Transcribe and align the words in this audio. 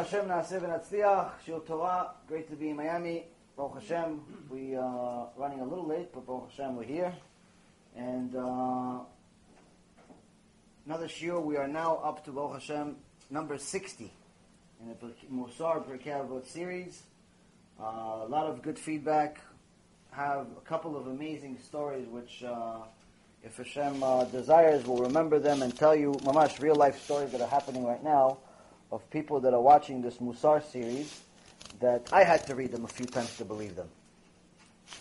Hashem 0.00 0.28
Naaseh 0.28 1.66
Torah, 1.66 2.12
great 2.26 2.48
to 2.48 2.56
be 2.56 2.70
in 2.70 2.76
Miami. 2.76 3.26
Baruch 3.54 3.82
Hashem, 3.82 4.22
we 4.48 4.74
are 4.74 5.28
running 5.36 5.60
a 5.60 5.64
little 5.64 5.86
late, 5.86 6.10
but 6.14 6.26
Baruch 6.26 6.48
Hashem, 6.52 6.74
we're 6.74 6.84
here. 6.84 7.12
And 7.94 8.34
uh, 8.34 9.00
another 10.86 11.06
shiur, 11.06 11.44
we 11.44 11.58
are 11.58 11.68
now 11.68 11.96
up 11.96 12.24
to 12.24 12.32
Baruch 12.32 12.62
Hashem, 12.62 12.96
number 13.28 13.58
60 13.58 14.10
in 14.80 14.88
the 14.88 14.94
Musar 15.30 15.84
Pirkei 15.84 16.46
series. 16.46 17.02
Uh, 17.78 18.22
a 18.22 18.26
lot 18.26 18.46
of 18.46 18.62
good 18.62 18.78
feedback. 18.78 19.38
Have 20.12 20.46
a 20.56 20.62
couple 20.64 20.96
of 20.96 21.08
amazing 21.08 21.58
stories 21.62 22.08
which, 22.08 22.42
uh, 22.42 22.78
if 23.44 23.58
Hashem 23.58 24.02
uh, 24.02 24.24
desires, 24.24 24.86
we'll 24.86 25.02
remember 25.02 25.38
them 25.38 25.60
and 25.60 25.76
tell 25.76 25.94
you, 25.94 26.12
mamash, 26.24 26.58
real 26.58 26.74
life 26.74 26.98
stories 27.02 27.32
that 27.32 27.42
are 27.42 27.48
happening 27.48 27.84
right 27.84 28.02
now 28.02 28.38
of 28.92 29.08
people 29.10 29.40
that 29.40 29.54
are 29.54 29.60
watching 29.60 30.02
this 30.02 30.18
Musar 30.18 30.62
series 30.64 31.20
that 31.80 32.08
I 32.12 32.24
had 32.24 32.46
to 32.46 32.54
read 32.54 32.72
them 32.72 32.84
a 32.84 32.88
few 32.88 33.06
times 33.06 33.36
to 33.36 33.44
believe 33.44 33.76
them. 33.76 33.88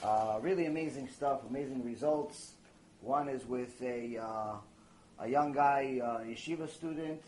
Uh, 0.04 0.38
really 0.42 0.66
amazing 0.66 1.08
stuff, 1.08 1.42
amazing 1.50 1.84
results. 1.84 2.54
One 3.02 3.28
is 3.28 3.46
with 3.46 3.82
a, 3.82 4.18
uh, 4.18 4.56
a 5.20 5.28
young 5.28 5.52
guy, 5.52 6.00
uh, 6.04 6.20
yeshiva 6.20 6.70
student, 6.70 7.22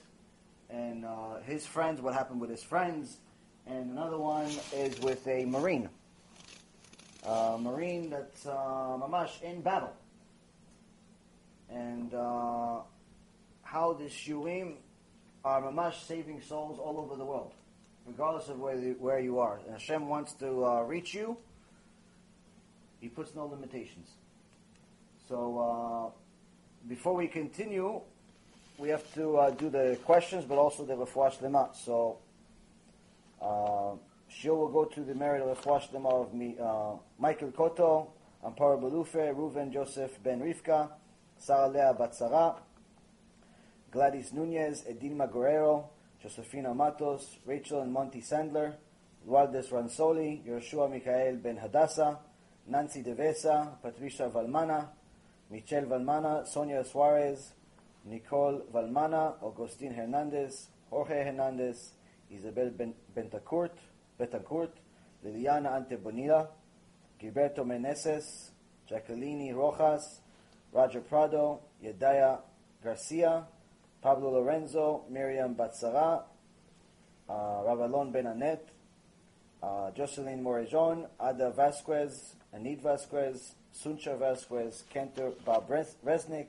and 0.70 1.04
uh, 1.04 1.40
his 1.46 1.66
friends, 1.66 2.02
what 2.02 2.14
happened 2.14 2.40
with 2.40 2.50
his 2.50 2.64
friends. 2.64 3.18
And 3.66 3.92
another 3.92 4.18
one 4.18 4.50
is 4.74 5.00
with 5.02 5.28
a 5.28 5.46
Marine. 5.46 5.90
A 7.26 7.58
Marine 7.60 8.10
that's 8.10 8.46
uh, 8.46 8.52
mamash 8.52 9.42
in 9.42 9.62
battle. 9.62 9.94
And 11.70 12.14
uh, 12.14 12.80
how 13.64 13.94
the 13.94 14.06
shiurim 14.06 14.76
are 15.44 15.62
mamash 15.62 16.06
saving 16.06 16.42
souls 16.42 16.80
all 16.80 17.00
over 17.00 17.16
the 17.16 17.26
world, 17.26 17.54
regardless 18.06 18.50
of 18.50 18.60
where, 18.60 18.78
where 18.78 19.20
you 19.20 19.40
are. 19.40 19.60
And 19.66 19.74
Hashem 19.74 20.08
wants 20.08 20.34
to 20.34 20.66
uh, 20.66 20.82
reach 20.84 21.14
you, 21.14 21.38
He 23.00 23.10
puts 23.10 23.34
no 23.36 23.46
limitations. 23.46 24.10
So 25.28 25.60
uh, 25.60 26.88
before 26.88 27.16
we 27.16 27.28
continue, 27.28 28.02
we 28.78 28.90
have 28.90 29.14
to 29.14 29.38
uh, 29.38 29.50
do 29.52 29.70
the 29.70 29.98
questions, 30.06 30.46
but 30.46 30.58
also 30.58 30.86
the 30.86 30.96
refuah 30.96 31.36
shlema. 31.38 31.76
So 31.76 32.18
uh, 33.42 33.96
Shiur 34.32 34.58
will 34.58 34.70
go 34.70 34.86
to 34.86 35.02
the 35.02 35.16
merit 35.16 35.42
of 35.42 35.58
refuah 35.58 35.90
shlema 35.90 36.12
of 36.12 36.34
me, 36.34 36.56
uh, 36.62 36.94
Michael 37.18 37.52
Koto, 37.52 38.12
Amparo 38.46 38.80
Belufe, 38.82 39.34
Reuven 39.36 39.72
Joseph 39.72 40.22
Ben 40.24 40.42
Rivka, 40.42 40.90
Sarah 41.38 41.68
Lea 41.68 41.94
Batzara, 41.98 42.58
Gladys 43.92 44.32
Nunez, 44.32 44.84
Edilma 44.90 45.30
Guerrero, 45.30 45.90
Josefina 46.24 46.74
Matos, 46.74 47.40
Rachel 47.46 47.82
and 47.82 47.92
Monty 47.92 48.22
Sandler, 48.22 48.76
Lualdes 49.28 49.70
Ransoli, 49.70 50.46
Yoshua 50.48 50.90
Michael 50.90 51.38
Ben 51.38 51.58
Hadassah, 51.58 52.20
Nancy 52.68 53.04
Devesa, 53.04 53.82
Patricia 53.82 54.30
Valmana, 54.30 54.88
Michelle 55.50 55.86
Valmana, 55.86 56.48
Sonia 56.48 56.86
Suarez, 56.86 57.54
Nicole 58.06 58.62
Valmana, 58.74 59.36
Augustin 59.44 59.94
Hernandez, 59.94 60.70
Jorge 60.90 61.24
Hernandez, 61.24 61.92
Isabel 62.32 62.70
ben- 62.70 62.96
Bentacourt, 63.14 63.74
Betancourt, 64.18 64.72
Liliana 65.26 65.72
Antebonilla, 65.74 66.48
Gilberto 67.22 67.66
Meneses, 67.66 68.52
Jacqueline 68.88 69.54
Rojas, 69.54 70.22
Roger 70.72 71.02
Prado, 71.02 71.60
Yedaya 71.84 72.40
Garcia, 72.84 73.46
Pablo 74.02 74.32
Lorenzo, 74.32 75.04
Miriam 75.10 75.56
Batzara, 75.56 76.24
uh, 77.30 77.34
Ravalon 77.34 78.12
Benanet, 78.12 78.60
uh, 79.62 79.92
Jocelyn 79.92 80.44
Morejon, 80.44 81.08
Ada 81.20 81.52
Vasquez, 81.52 82.36
Anit 82.56 82.82
Vasquez, 82.82 83.56
Suncha 83.74 84.18
Vasquez, 84.18 84.84
Kenter 84.94 85.34
Bob 85.46 85.70
Resnick, 85.70 86.48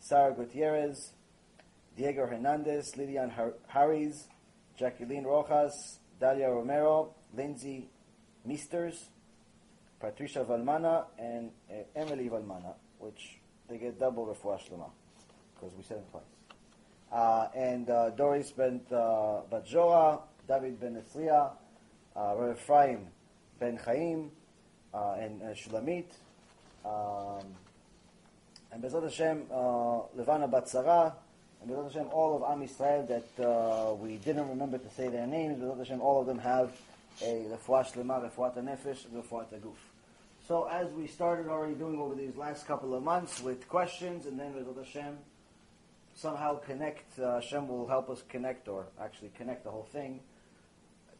Sarah 0.00 0.32
Gutierrez, 0.32 1.12
Diego 1.96 2.26
Hernandez, 2.26 2.96
Lilian 2.96 3.30
Har- 3.30 3.54
Harris, 3.66 4.26
Jacqueline 4.78 5.24
Rojas, 5.24 5.98
Dalia 6.20 6.48
Romero, 6.48 7.14
Lindsay 7.36 7.88
Misters, 8.46 9.10
Patricia 10.00 10.44
Valmana, 10.44 11.04
and 11.18 11.50
uh, 11.70 11.74
Emily 11.94 12.28
Valmana, 12.28 12.74
which 12.98 13.38
they 13.68 13.76
get 13.76 13.98
double 13.98 14.26
refuah 14.26 14.58
shlema 14.58 14.90
because 15.54 15.74
we 15.76 15.82
said 15.82 15.98
it 15.98 16.10
twice. 16.10 16.37
Uh, 17.10 17.48
and 17.54 17.88
uh, 17.88 18.10
Doris 18.10 18.50
Ben 18.50 18.80
uh, 18.90 19.40
Bajora, 19.50 20.20
David 20.46 20.80
Ben 20.80 21.02
Esria, 21.02 21.50
uh, 22.14 22.34
Rav 22.36 22.56
Ephraim 22.56 23.06
Ben 23.58 23.76
Chaim, 23.76 24.30
uh, 24.92 25.16
and 25.18 25.40
Shulamit, 25.56 26.06
um, 26.84 27.44
and 28.72 28.82
Bezrat 28.82 29.04
Hashem, 29.04 29.44
uh, 29.50 30.00
Levana 30.16 30.48
Batzara, 30.48 31.14
and 31.62 31.70
Bezrat 31.70 31.92
Hashem, 31.92 32.08
all 32.12 32.36
of 32.36 32.42
Am 32.42 32.66
Yisrael 32.66 33.08
that 33.08 33.44
uh, 33.44 33.94
we 33.94 34.16
didn't 34.16 34.48
remember 34.48 34.78
to 34.78 34.90
say 34.90 35.08
their 35.08 35.26
names. 35.26 35.58
Bezrat 35.58 35.78
Hashem, 35.78 36.00
all 36.00 36.20
of 36.20 36.26
them 36.26 36.38
have 36.38 36.70
a 37.22 37.46
Refuah 37.46 37.90
Shlema, 37.90 38.30
Refuah 38.30 38.54
Nefesh, 38.56 39.06
Refuah 39.08 39.46
Guf. 39.60 39.74
So 40.46 40.68
as 40.68 40.90
we 40.92 41.06
started 41.06 41.48
already 41.48 41.74
doing 41.74 41.98
over 41.98 42.14
these 42.14 42.36
last 42.36 42.66
couple 42.66 42.94
of 42.94 43.02
months 43.02 43.42
with 43.42 43.68
questions, 43.68 44.26
and 44.26 44.38
then 44.38 44.52
Bezrat 44.52 44.84
Hashem, 44.84 45.18
somehow 46.18 46.56
connect, 46.58 47.18
uh, 47.20 47.34
Hashem 47.34 47.68
will 47.68 47.86
help 47.86 48.10
us 48.10 48.22
connect, 48.28 48.66
or 48.66 48.86
actually 49.00 49.30
connect 49.36 49.62
the 49.62 49.70
whole 49.70 49.86
thing, 49.92 50.20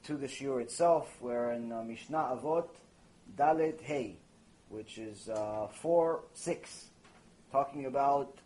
to 0.04 0.16
the 0.16 0.26
shiur 0.26 0.60
itself, 0.60 1.16
where 1.20 1.53
in 1.53 1.70
uh, 1.70 1.82
Mishnah 1.84 2.36
Avot, 2.36 2.69
Dalet 3.37 3.81
Hey, 3.81 4.16
which 4.70 4.98
is 4.98 5.28
uh, 5.28 5.69
4, 5.69 6.20
6, 6.34 6.87
talking 7.53 7.87
about 7.87 8.38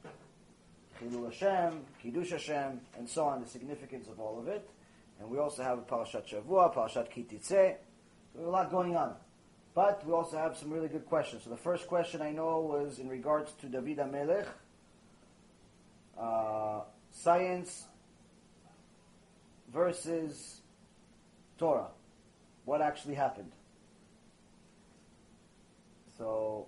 Chilul 1.01 1.25
Hashem, 1.33 1.81
Kiddush 2.03 2.33
Hashem, 2.33 2.81
and 2.99 3.09
so 3.09 3.25
on, 3.25 3.41
the 3.41 3.49
significance 3.49 4.07
of 4.09 4.21
all 4.21 4.39
of 4.39 4.47
it. 4.47 4.69
And 5.21 5.31
we 5.31 5.39
also 5.39 5.63
have 5.63 5.79
a 5.79 5.83
Parashat 5.83 6.29
Shavua, 6.29 6.75
Parashat 6.75 7.11
Ki 7.11 7.25
Teitzei. 7.31 7.77
A 8.39 8.43
lot 8.43 8.71
going 8.71 8.95
on. 8.95 9.15
But 9.75 10.05
we 10.07 10.13
also 10.13 10.37
have 10.37 10.57
some 10.57 10.71
really 10.71 10.89
good 10.89 11.07
questions. 11.07 11.45
So 11.45 11.51
the 11.51 11.57
first 11.57 11.87
question 11.87 12.21
I 12.21 12.31
know 12.31 12.61
was 12.61 12.99
in 12.99 13.09
regards 13.09 13.53
to 13.61 13.67
David 13.67 13.99
HaMelech, 13.99 14.47
uh, 16.23 16.81
science 17.11 17.87
versus 19.73 20.61
Torah. 21.59 21.89
What 22.65 22.81
actually 22.81 23.15
happened? 23.15 23.53
So 26.17 26.67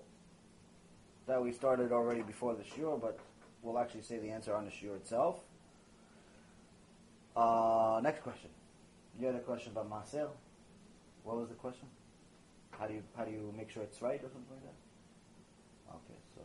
that 1.26 1.42
we 1.42 1.52
started 1.52 1.92
already 1.92 2.22
before 2.22 2.54
the 2.54 2.64
shiur, 2.64 3.00
but 3.00 3.18
we'll 3.62 3.78
actually 3.78 4.02
say 4.02 4.18
the 4.18 4.30
answer 4.30 4.54
on 4.54 4.64
the 4.64 4.70
shiur 4.70 4.96
itself. 4.96 5.40
Uh, 7.36 8.00
next 8.02 8.22
question. 8.22 8.50
You 9.18 9.26
had 9.26 9.36
a 9.36 9.40
question 9.40 9.72
about 9.72 9.88
Maaser. 9.88 10.28
What 11.22 11.36
was 11.36 11.48
the 11.48 11.54
question? 11.54 11.86
How 12.72 12.86
do 12.86 12.94
you 12.94 13.02
how 13.16 13.24
do 13.24 13.30
you 13.30 13.54
make 13.56 13.70
sure 13.70 13.82
it's 13.82 14.02
right 14.02 14.18
or 14.18 14.28
something 14.28 14.50
like 14.50 14.64
that? 14.64 15.94
Okay, 15.96 16.18
so 16.34 16.42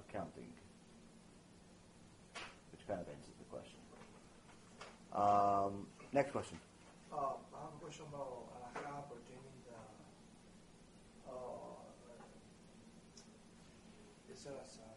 accounting, 0.00 0.52
kind 2.90 3.06
of 3.06 3.06
answers 3.06 3.38
the 3.38 3.46
question. 3.46 3.78
Um, 5.14 5.86
next 6.10 6.34
question. 6.34 6.58
Uh, 7.14 7.38
I 7.54 7.70
have 7.70 7.78
a 7.78 7.78
question 7.78 8.10
about 8.10 8.50
halakha 8.50 9.06
pertaining 9.06 9.62
the 9.62 9.78
uh, 11.30 11.78
Yisrael 14.26 14.58
Asar, 14.66 14.90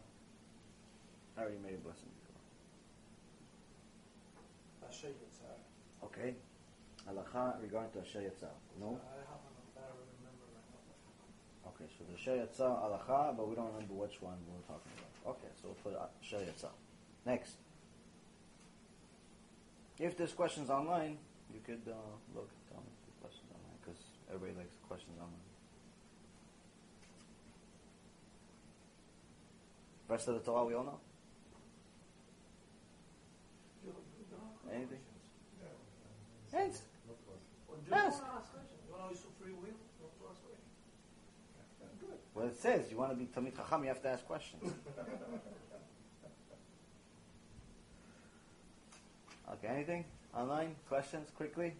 I 1.38 1.40
already 1.42 1.62
made 1.62 1.78
a 1.78 1.82
blessing 1.86 2.10
before. 2.18 2.42
Asher 4.90 5.14
Yatzar. 5.14 5.54
Okay. 6.02 6.34
Halacha 7.06 7.62
regarding 7.62 7.92
to 7.94 8.00
Asher 8.02 8.26
Yatzar. 8.26 8.54
No? 8.82 8.98
I 8.98 9.22
haven't, 9.22 9.54
I 9.78 9.86
don't 9.86 10.02
remember. 10.18 10.50
Okay, 11.70 11.86
so 11.94 12.02
the 12.10 12.18
Asher 12.18 12.42
Yatzar 12.42 12.74
halacha, 12.74 13.36
but 13.36 13.46
we 13.48 13.54
don't 13.54 13.70
remember 13.70 13.94
which 13.94 14.18
one 14.22 14.38
we're 14.50 14.66
talking 14.66 14.90
about. 14.98 15.38
Okay, 15.38 15.52
so 15.62 15.74
put 15.82 15.94
Asher 15.94 16.42
Yatzar. 16.42 16.74
Next. 17.26 17.63
If 19.98 20.16
there's 20.16 20.32
questions 20.32 20.70
online, 20.70 21.18
you 21.52 21.60
could 21.64 21.82
uh, 21.86 21.94
look, 22.34 22.50
tell 22.70 22.82
me 22.82 22.90
if 22.90 23.06
there's 23.06 23.20
questions 23.22 23.48
online, 23.54 23.78
because 23.80 24.00
everybody 24.28 24.58
likes 24.58 24.74
questions 24.88 25.16
online. 25.18 25.48
Rest 30.08 30.28
of 30.28 30.34
the 30.34 30.40
Torah 30.40 30.64
we 30.64 30.74
all 30.74 30.84
know? 30.84 31.00
Anything? 34.74 34.98
You 37.86 37.94
Ask. 37.94 38.22
Well, 42.34 42.46
it 42.46 42.58
says 42.58 42.90
you 42.90 42.96
want 42.96 43.12
to 43.12 43.16
be 43.16 43.26
Talmid 43.26 43.56
Chacham, 43.56 43.82
you 43.82 43.88
have 43.88 44.02
to 44.02 44.08
ask 44.08 44.26
questions. 44.26 44.72
Okay, 49.53 49.67
anything 49.67 50.05
online? 50.35 50.75
Questions 50.87 51.29
quickly? 51.35 51.73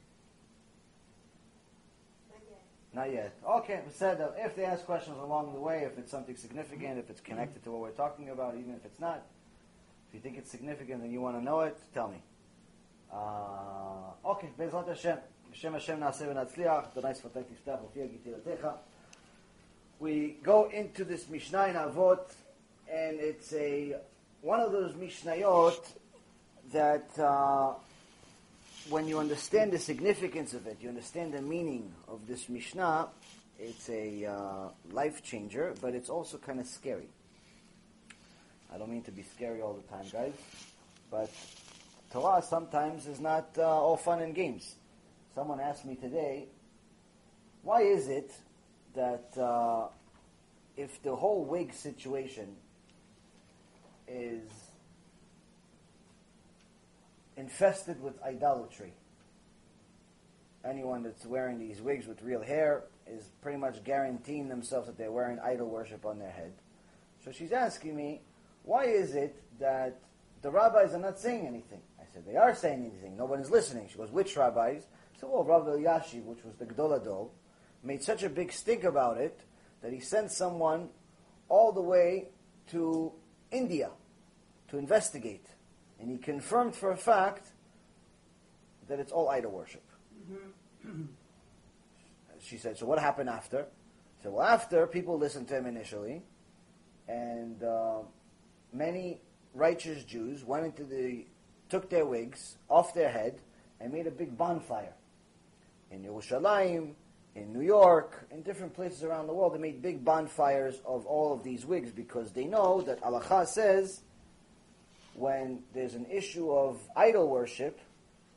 Not 2.94 3.14
yet. 3.14 3.36
Okay, 3.48 3.82
we 3.86 3.92
said 3.94 4.20
that 4.20 4.36
if 4.40 4.56
they 4.56 4.66
ask 4.66 4.84
questions 4.86 5.18
along 5.20 5.54
the 5.54 5.60
way, 5.60 5.84
if 5.84 5.98
it's 6.00 6.10
something 6.10 6.36
significant, 6.36 6.98
if 6.98 7.10
it's 7.10 7.22
connected 7.22 7.64
to 7.64 7.72
what 7.72 7.82
we're 7.82 7.92
talking 7.92 8.30
about, 8.30 8.56
even 8.56 8.74
if 8.74 8.84
it's 8.84 9.00
not, 9.00 9.24
if 10.08 10.16
you 10.16 10.20
think 10.20 10.38
it's 10.38 10.50
significant 10.50 11.04
and 11.04 11.12
you 11.12 11.22
want 11.22 11.38
to 11.38 11.44
know 11.44 11.60
it, 11.62 11.78
tell 11.94 12.08
me. 12.08 12.22
Uh, 13.12 14.14
okay, 14.26 14.48
בעזרת 14.58 14.88
השם, 14.88 15.16
בשם 15.52 15.76
השם 15.76 16.00
נעשה 16.00 16.30
ונצליח, 16.30 16.86
אדוני 16.94 17.16
שפתי 17.16 17.40
תפתח 17.44 17.78
ופי 17.86 18.08
גיתילתך. 18.08 18.68
We 20.02 20.38
go 20.44 20.70
into 20.72 21.04
this 21.04 21.30
Mishnah 21.30 21.68
in 21.68 21.76
Avot, 21.76 22.32
and 22.92 23.20
it's 23.20 23.54
a 23.54 23.96
one 24.42 24.62
of 24.62 24.72
those 24.72 24.94
Mishnayot 24.94 25.86
that 26.75 27.19
uh, 27.21 27.73
when 28.89 29.07
you 29.07 29.21
understand 29.21 29.73
the 29.73 29.79
significance 29.79 30.55
of 30.55 30.67
it, 30.67 30.79
you 30.81 30.89
understand 30.89 31.33
the 31.33 31.41
meaning 31.41 31.93
of 32.09 32.27
this 32.27 32.49
Mishnah, 32.49 33.09
it's 33.61 33.89
a 33.89 34.27
uh, 34.27 34.69
life 34.91 35.23
changer, 35.23 35.73
but 35.81 35.95
it's 35.95 36.11
also 36.11 36.37
kind 36.37 36.59
of 36.59 36.67
scary. 36.67 37.09
I 38.73 38.79
don't 38.79 38.91
mean 38.91 39.03
to 39.03 39.13
be 39.13 39.23
scary 39.23 39.63
all 39.63 39.75
the 39.75 39.89
time, 39.89 40.05
guys, 40.13 40.33
but 41.13 41.31
Torah 42.13 42.43
sometimes 42.43 43.07
is 43.07 43.21
not 43.21 43.51
uh, 43.57 43.63
all 43.63 43.97
fun 43.97 44.21
and 44.21 44.35
games. 44.35 44.75
Someone 45.33 45.61
asked 45.61 45.85
me 45.85 45.95
today, 45.95 46.47
why 47.63 47.83
is 47.83 48.09
it 48.09 48.33
that 48.97 49.31
uh, 49.39 49.87
if 50.77 51.01
the 51.05 51.15
whole 51.15 51.45
wig 51.45 51.73
situation 51.73 52.57
is 54.09 54.43
infested 57.37 58.03
with 58.03 58.21
idolatry. 58.23 58.95
Anyone 60.65 61.03
that's 61.03 61.27
wearing 61.27 61.59
these 61.59 61.81
wigs 61.81 62.07
with 62.07 62.23
real 62.23 62.43
hair 62.43 62.85
is 63.07 63.31
pretty 63.43 63.59
much 63.59 63.85
guaranteeing 63.85 64.49
themselves 64.49 64.87
that 64.87 64.97
they're 64.97 65.13
wearing 65.13 65.39
idol 65.41 65.69
worship 65.69 66.07
on 66.07 66.19
their 66.19 66.31
head. 66.31 66.53
So 67.25 67.33
she's 67.33 67.53
asking 67.53 67.97
me, 67.97 68.23
why 68.63 68.85
is 68.85 69.15
it 69.15 69.43
that 69.61 69.99
the 70.43 70.51
rabbis 70.51 70.95
are 70.95 70.99
not 70.99 71.19
saying 71.19 71.47
anything? 71.47 71.81
I 72.01 72.05
said, 72.13 72.25
they 72.27 72.37
are 72.37 72.55
saying 72.55 72.81
anything. 72.81 73.17
Nobody's 73.17 73.51
listening. 73.51 73.89
She 73.91 73.99
goes, 73.99 74.11
which 74.11 74.37
rabbis? 74.37 74.83
I 75.17 75.21
said, 75.21 75.29
well, 75.31 75.45
Rabbi 75.45 75.71
Elyashiv, 75.71 76.25
which 76.25 76.45
was 76.45 76.55
the 76.57 76.65
Gadol 76.65 77.01
HaDor, 77.01 77.29
made 77.83 78.03
such 78.03 78.23
a 78.23 78.31
big 78.31 78.53
stink 78.53 78.85
about 78.85 79.19
it 79.19 79.41
that 79.83 79.93
he 79.93 80.01
sent 80.01 80.33
someone 80.33 80.89
all 81.49 81.73
the 81.73 81.83
way 81.83 82.29
to 82.71 83.13
India 83.51 83.91
to 84.69 84.79
investigate. 84.79 85.47
And 86.05 86.13
he 86.13 86.19
confirmed 86.19 86.77
for 86.77 86.91
a 86.91 86.97
fact 86.99 87.47
that 88.89 89.01
it's 89.01 89.11
all 89.11 89.31
idol 89.31 89.53
worship. 89.53 89.83
she 92.43 92.59
said, 92.59 92.77
so 92.77 92.85
what 92.85 92.99
happened 92.99 93.31
after? 93.31 93.65
So 94.23 94.33
well, 94.33 94.47
after 94.47 94.87
people 94.87 95.17
listened 95.17 95.49
to 95.49 95.57
him 95.57 95.65
initially, 95.65 96.21
and 97.09 97.63
uh, 97.63 98.01
many 98.71 99.23
righteous 99.55 100.05
Jews 100.05 100.45
went 100.45 100.67
into 100.67 100.85
the, 100.85 101.25
took 101.71 101.89
their 101.89 102.05
wigs 102.05 102.59
off 102.69 102.93
their 102.93 103.09
head 103.09 103.41
and 103.81 103.91
made 103.91 104.07
a 104.07 104.11
big 104.11 104.37
bonfire. 104.37 104.93
In 105.91 106.05
Yerushalayim, 106.05 106.93
in 107.35 107.51
New 107.51 107.63
York, 107.63 108.27
in 108.31 108.43
different 108.43 108.75
places 108.75 109.05
around 109.05 109.27
the 109.27 109.33
world, 109.33 109.55
they 109.55 109.59
made 109.59 109.81
big 109.81 110.05
bonfires 110.05 110.83
of 110.85 111.07
all 111.07 111.33
of 111.33 111.43
these 111.43 111.65
wigs 111.65 111.93
because 111.93 112.31
they 112.33 112.45
know 112.45 112.83
that 112.83 113.03
Allah 113.03 113.47
says 113.47 114.03
when 115.15 115.61
there's 115.73 115.95
an 115.95 116.07
issue 116.11 116.51
of 116.51 116.79
idol 116.97 117.29
worship, 117.29 117.81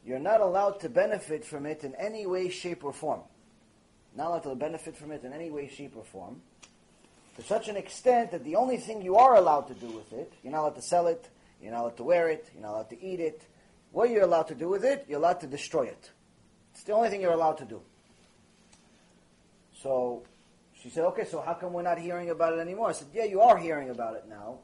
you're 0.06 0.20
not 0.20 0.42
allowed 0.42 0.80
to 0.82 0.90
benefit 0.90 1.44
from 1.44 1.66
it 1.66 1.84
in 1.84 1.94
any 1.96 2.26
way, 2.26 2.50
shape, 2.50 2.84
or 2.84 2.94
form. 2.94 3.22
Not 4.16 4.28
allowed 4.28 4.44
to 4.44 4.56
benefit 4.56 4.96
from 4.96 5.12
it 5.12 5.24
in 5.24 5.34
any 5.34 5.50
way, 5.50 5.68
shape, 5.68 5.96
or 5.96 6.04
form. 6.04 6.42
To 7.38 7.44
such 7.44 7.68
an 7.68 7.76
extent 7.76 8.32
that 8.32 8.44
the 8.44 8.56
only 8.56 8.78
thing 8.78 9.02
you 9.02 9.16
are 9.16 9.36
allowed 9.36 9.68
to 9.68 9.74
do 9.74 9.88
with 9.88 10.12
it, 10.14 10.34
you're 10.44 10.52
not 10.52 10.62
allowed 10.62 10.76
to 10.76 10.82
sell 10.82 11.08
it, 11.08 11.28
you're 11.62 11.72
not 11.72 11.82
allowed 11.82 11.98
to 11.98 12.04
wear 12.04 12.30
it, 12.30 12.50
you're 12.54 12.64
not 12.64 12.72
allowed 12.72 12.90
to 12.90 13.04
eat 13.04 13.20
it. 13.20 13.42
What 13.92 14.10
you're 14.10 14.24
allowed 14.24 14.48
to 14.48 14.56
do 14.56 14.70
with 14.70 14.84
it, 14.84 15.06
you're 15.08 15.20
allowed 15.20 15.42
to 15.42 15.48
destroy 15.48 15.84
it. 15.84 16.12
It's 16.74 16.84
the 16.84 16.94
only 16.94 17.10
thing 17.10 17.22
you're 17.22 17.34
allowed 17.34 17.58
to 17.60 17.66
do. 17.66 17.82
So 19.82 20.24
she 20.82 20.90
said, 20.90 21.06
okay, 21.06 21.26
so 21.26 21.42
how 21.42 21.54
come 21.54 21.74
we're 21.74 21.84
not 21.84 22.00
hearing 22.00 22.30
about 22.30 22.54
it 22.54 22.60
anymore? 22.60 22.90
I 22.90 22.94
said, 22.94 23.08
yeah, 23.14 23.26
you 23.26 23.42
are 23.42 23.58
hearing 23.58 23.90
about 23.90 24.16
it 24.16 24.26
now. 24.28 24.60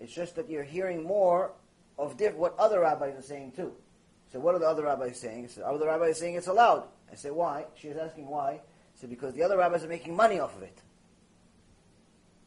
It's 0.00 0.12
just 0.12 0.36
that 0.36 0.50
you're 0.50 0.62
hearing 0.62 1.02
more 1.02 1.52
of 1.98 2.16
diff- 2.16 2.34
what 2.34 2.58
other 2.58 2.80
rabbis 2.80 3.18
are 3.18 3.22
saying 3.22 3.52
too. 3.52 3.72
So 4.32 4.40
what 4.40 4.54
are 4.54 4.58
the 4.58 4.66
other 4.66 4.84
rabbis 4.84 5.18
saying? 5.20 5.48
Said, 5.48 5.64
other 5.64 5.86
rabbis 5.86 6.18
saying 6.18 6.34
it's 6.34 6.48
allowed. 6.48 6.84
I 7.10 7.14
said, 7.14 7.32
why? 7.32 7.66
She 7.76 7.88
was 7.88 7.96
asking 7.96 8.26
why. 8.26 8.60
Said, 8.94 9.10
because 9.10 9.34
the 9.34 9.42
other 9.42 9.56
rabbis 9.56 9.84
are 9.84 9.88
making 9.88 10.14
money 10.16 10.40
off 10.40 10.56
of 10.56 10.62
it. 10.62 10.78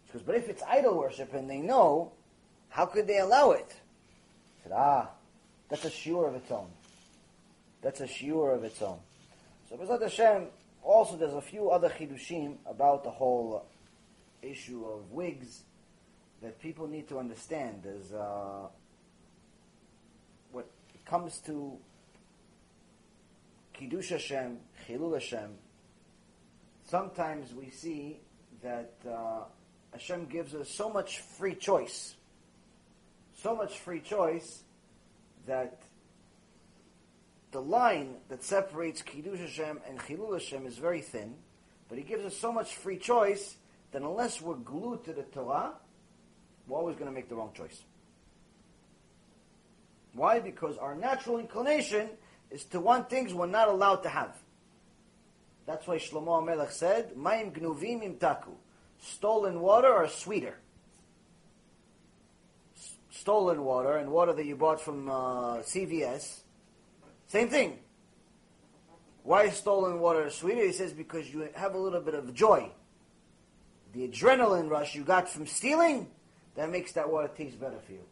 She 0.08 0.14
goes, 0.14 0.22
but 0.22 0.36
if 0.36 0.50
it's 0.50 0.62
idol 0.64 0.98
worship 0.98 1.34
and 1.34 1.50
they 1.50 1.60
know, 1.60 2.12
how 2.70 2.86
could 2.86 3.08
they 3.08 3.20
allow 3.20 3.52
it? 3.52 3.76
I 4.60 4.64
said, 4.64 4.72
ah, 4.76 5.10
that's 5.70 5.86
a 5.86 5.90
shiur 5.90 6.28
of 6.28 6.36
its 6.36 6.52
own. 6.52 6.68
That's 7.82 8.02
a 8.02 8.08
shiur 8.08 8.56
of 8.56 8.64
its 8.64 8.82
own. 8.82 9.00
So 9.70 9.78
B'ezrat 9.78 10.02
Hashem, 10.02 10.48
also 10.84 11.16
there's 11.16 11.34
a 11.34 11.42
few 11.42 11.70
other 11.70 11.90
chidushim 11.90 12.58
about 12.66 13.04
the 13.04 13.12
whole 13.12 13.66
issue 14.42 14.86
of 14.86 15.12
wigs 15.12 15.64
that 16.42 16.60
people 16.62 16.88
need 16.88 17.08
to 17.10 17.20
understand 17.20 17.86
is 17.86 18.14
uh, 18.14 18.68
what 20.52 20.70
comes 21.06 21.40
to 21.40 21.78
Kiddush 23.74 24.10
Hashem, 24.10 24.58
Chilul 24.88 25.14
Hashem. 25.14 25.52
Sometimes 26.86 27.54
we 27.54 27.70
see 27.70 28.20
that 28.62 28.94
uh, 29.10 29.44
Hashem 29.92 30.26
gives 30.26 30.56
us 30.56 30.70
so 30.70 30.90
much 30.90 31.20
free 31.20 31.56
choice, 31.56 32.16
so 33.36 33.56
much 33.56 33.80
free 33.80 34.02
choice 34.02 34.64
that 35.46 35.82
the 37.52 37.62
line 37.62 38.16
that 38.30 38.44
separates 38.44 39.02
Kiddush 39.02 39.40
Hashem 39.40 39.80
and 39.88 40.00
Chilul 40.00 40.34
Hashem 40.34 40.66
is 40.66 40.78
very 40.78 41.02
thin, 41.02 41.36
but 41.88 41.98
He 41.98 42.04
gives 42.04 42.24
us 42.26 42.38
so 42.38 42.52
much 42.52 42.76
free 42.76 42.98
choice 42.98 43.56
that 43.92 44.02
unless 44.02 44.42
we're 44.42 44.56
glued 44.56 45.04
to 45.06 45.14
the 45.14 45.24
Torah, 45.24 45.74
we're 46.70 46.78
always 46.78 46.96
going 46.96 47.08
to 47.08 47.12
make 47.12 47.28
the 47.28 47.36
wrong 47.36 47.52
choice. 47.54 47.84
Why? 50.14 50.40
Because 50.40 50.78
our 50.78 50.96
natural 50.96 51.40
inclination 51.40 52.10
is 52.52 52.64
to 52.66 52.80
want 52.80 53.10
things 53.10 53.34
we're 53.34 53.48
not 53.48 53.68
allowed 53.68 54.04
to 54.04 54.10
have. 54.10 54.38
That's 55.66 55.86
why 55.88 55.98
Shlomo 55.98 56.44
HaMelech 56.44 56.72
said, 56.72 57.16
"Ma'im 57.16 57.52
gnuvim 57.52 58.04
imtaku." 58.04 58.54
Stolen 59.02 59.62
water 59.62 59.92
are 59.94 60.08
sweeter. 60.08 60.58
S- 62.76 62.96
stolen 63.12 63.64
water 63.64 63.98
and 63.98 64.12
water 64.12 64.34
that 64.34 64.46
you 64.46 64.56
bought 64.56 64.82
from 64.82 65.10
uh, 65.10 65.58
CVS, 65.58 66.42
same 67.28 67.50
thing. 67.50 67.78
Why 69.24 69.44
is 69.44 69.54
stolen 69.54 70.00
water 70.00 70.30
sweeter? 70.32 70.66
He 70.66 70.72
says 70.72 70.92
because 70.92 71.32
you 71.32 71.48
have 71.54 71.76
a 71.76 71.78
little 71.78 72.02
bit 72.02 72.16
of 72.16 72.34
joy. 72.34 72.72
The 73.94 74.08
adrenaline 74.08 74.70
rush 74.70 74.96
you 74.96 75.04
got 75.04 75.30
from 75.30 75.46
stealing 75.46 76.08
that 76.60 76.70
makes 76.70 76.92
that 76.92 77.10
water 77.10 77.30
taste 77.30 77.58
better 77.58 77.80
for 77.86 77.94
you. 77.94 78.04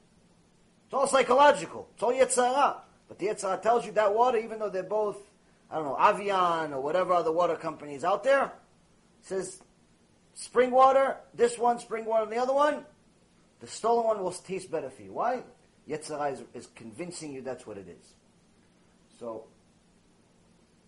It's 0.86 0.94
all 0.94 1.06
psychological. 1.06 1.90
It's 1.94 2.02
all 2.02 2.14
Yetzer 2.14 2.48
Hara. 2.48 2.78
But 3.10 3.20
the 3.20 3.28
Yetzer 3.28 3.42
Hara 3.42 3.58
tells 3.58 3.86
you 3.86 3.92
that 3.92 4.16
water, 4.16 4.38
even 4.38 4.60
though 4.60 4.70
they're 4.70 4.84
both, 4.84 5.18
I 5.70 5.76
don't 5.76 5.84
know, 5.84 5.98
Evian 5.98 6.74
or 6.74 6.82
whatever 6.82 7.12
other 7.12 7.32
water 7.32 7.58
companies 7.58 8.06
out 8.06 8.24
there, 8.24 8.54
says 9.22 9.62
spring 10.34 10.72
water, 10.72 11.18
this 11.34 11.58
one, 11.58 11.78
spring 11.80 12.06
water, 12.06 12.24
and 12.24 12.32
the 12.32 12.38
other 12.38 12.54
one, 12.54 12.86
the 13.60 13.68
stolen 13.68 14.06
one 14.06 14.24
will 14.24 14.32
taste 14.32 14.72
better 14.72 14.90
for 14.90 15.02
you. 15.02 15.12
Why? 15.12 15.44
Yetzer 15.90 16.18
Hara 16.18 16.32
is, 16.32 16.44
is 16.54 16.68
convincing 16.74 17.34
you 17.34 17.42
that's 17.42 17.68
what 17.68 17.78
it 17.78 17.90
is. 17.90 18.14
So, 19.20 19.48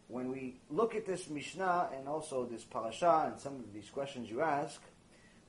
when 0.07 0.31
we 0.31 0.61
look 0.69 0.95
at 0.95 1.05
this 1.05 1.29
Mishnah 1.29 1.89
and 1.97 2.07
also 2.07 2.45
this 2.45 2.63
parasha 2.63 3.29
and 3.29 3.37
some 3.37 3.55
of 3.55 3.73
these 3.73 3.89
questions 3.89 4.29
you 4.29 4.41
ask, 4.41 4.79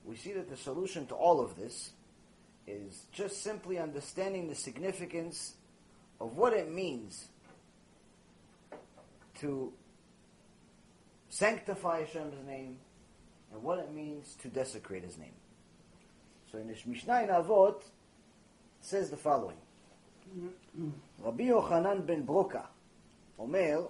we 0.03 0.17
see 0.17 0.33
that 0.33 0.49
the 0.49 0.57
solution 0.57 1.05
to 1.07 1.15
all 1.15 1.39
of 1.39 1.55
this 1.55 1.91
is 2.70 3.06
just 3.12 3.42
simply 3.42 3.78
understanding 3.78 4.48
the 4.48 4.54
significance 4.54 5.54
of 6.20 6.36
what 6.36 6.52
it 6.52 6.70
means 6.70 7.28
to 9.40 9.72
sanctify 11.28 12.00
Hashem's 12.00 12.46
name 12.46 12.78
and 13.52 13.62
what 13.62 13.78
it 13.78 13.92
means 13.92 14.36
to 14.42 14.48
desecrate 14.48 15.04
His 15.04 15.18
name. 15.18 15.34
So 16.50 16.58
in 16.58 16.68
this 16.68 16.84
Mishnah 16.86 17.22
in 17.22 17.28
Avot 17.28 17.82
says 18.80 19.10
the 19.10 19.16
following: 19.16 19.56
Rabbi 21.22 21.44
Yochanan 21.44 22.06
ben 22.06 22.24
Broka 22.24 22.68
אומר, 23.38 23.86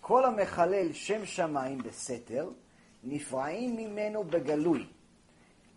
כל 0.00 0.24
המחלל 0.24 0.92
שם 0.92 1.26
שמיים 1.26 1.78
בסתר, 1.78 2.50
נפרעים 3.04 3.76
ממנו 3.76 4.24
בגלוי. 4.24 4.86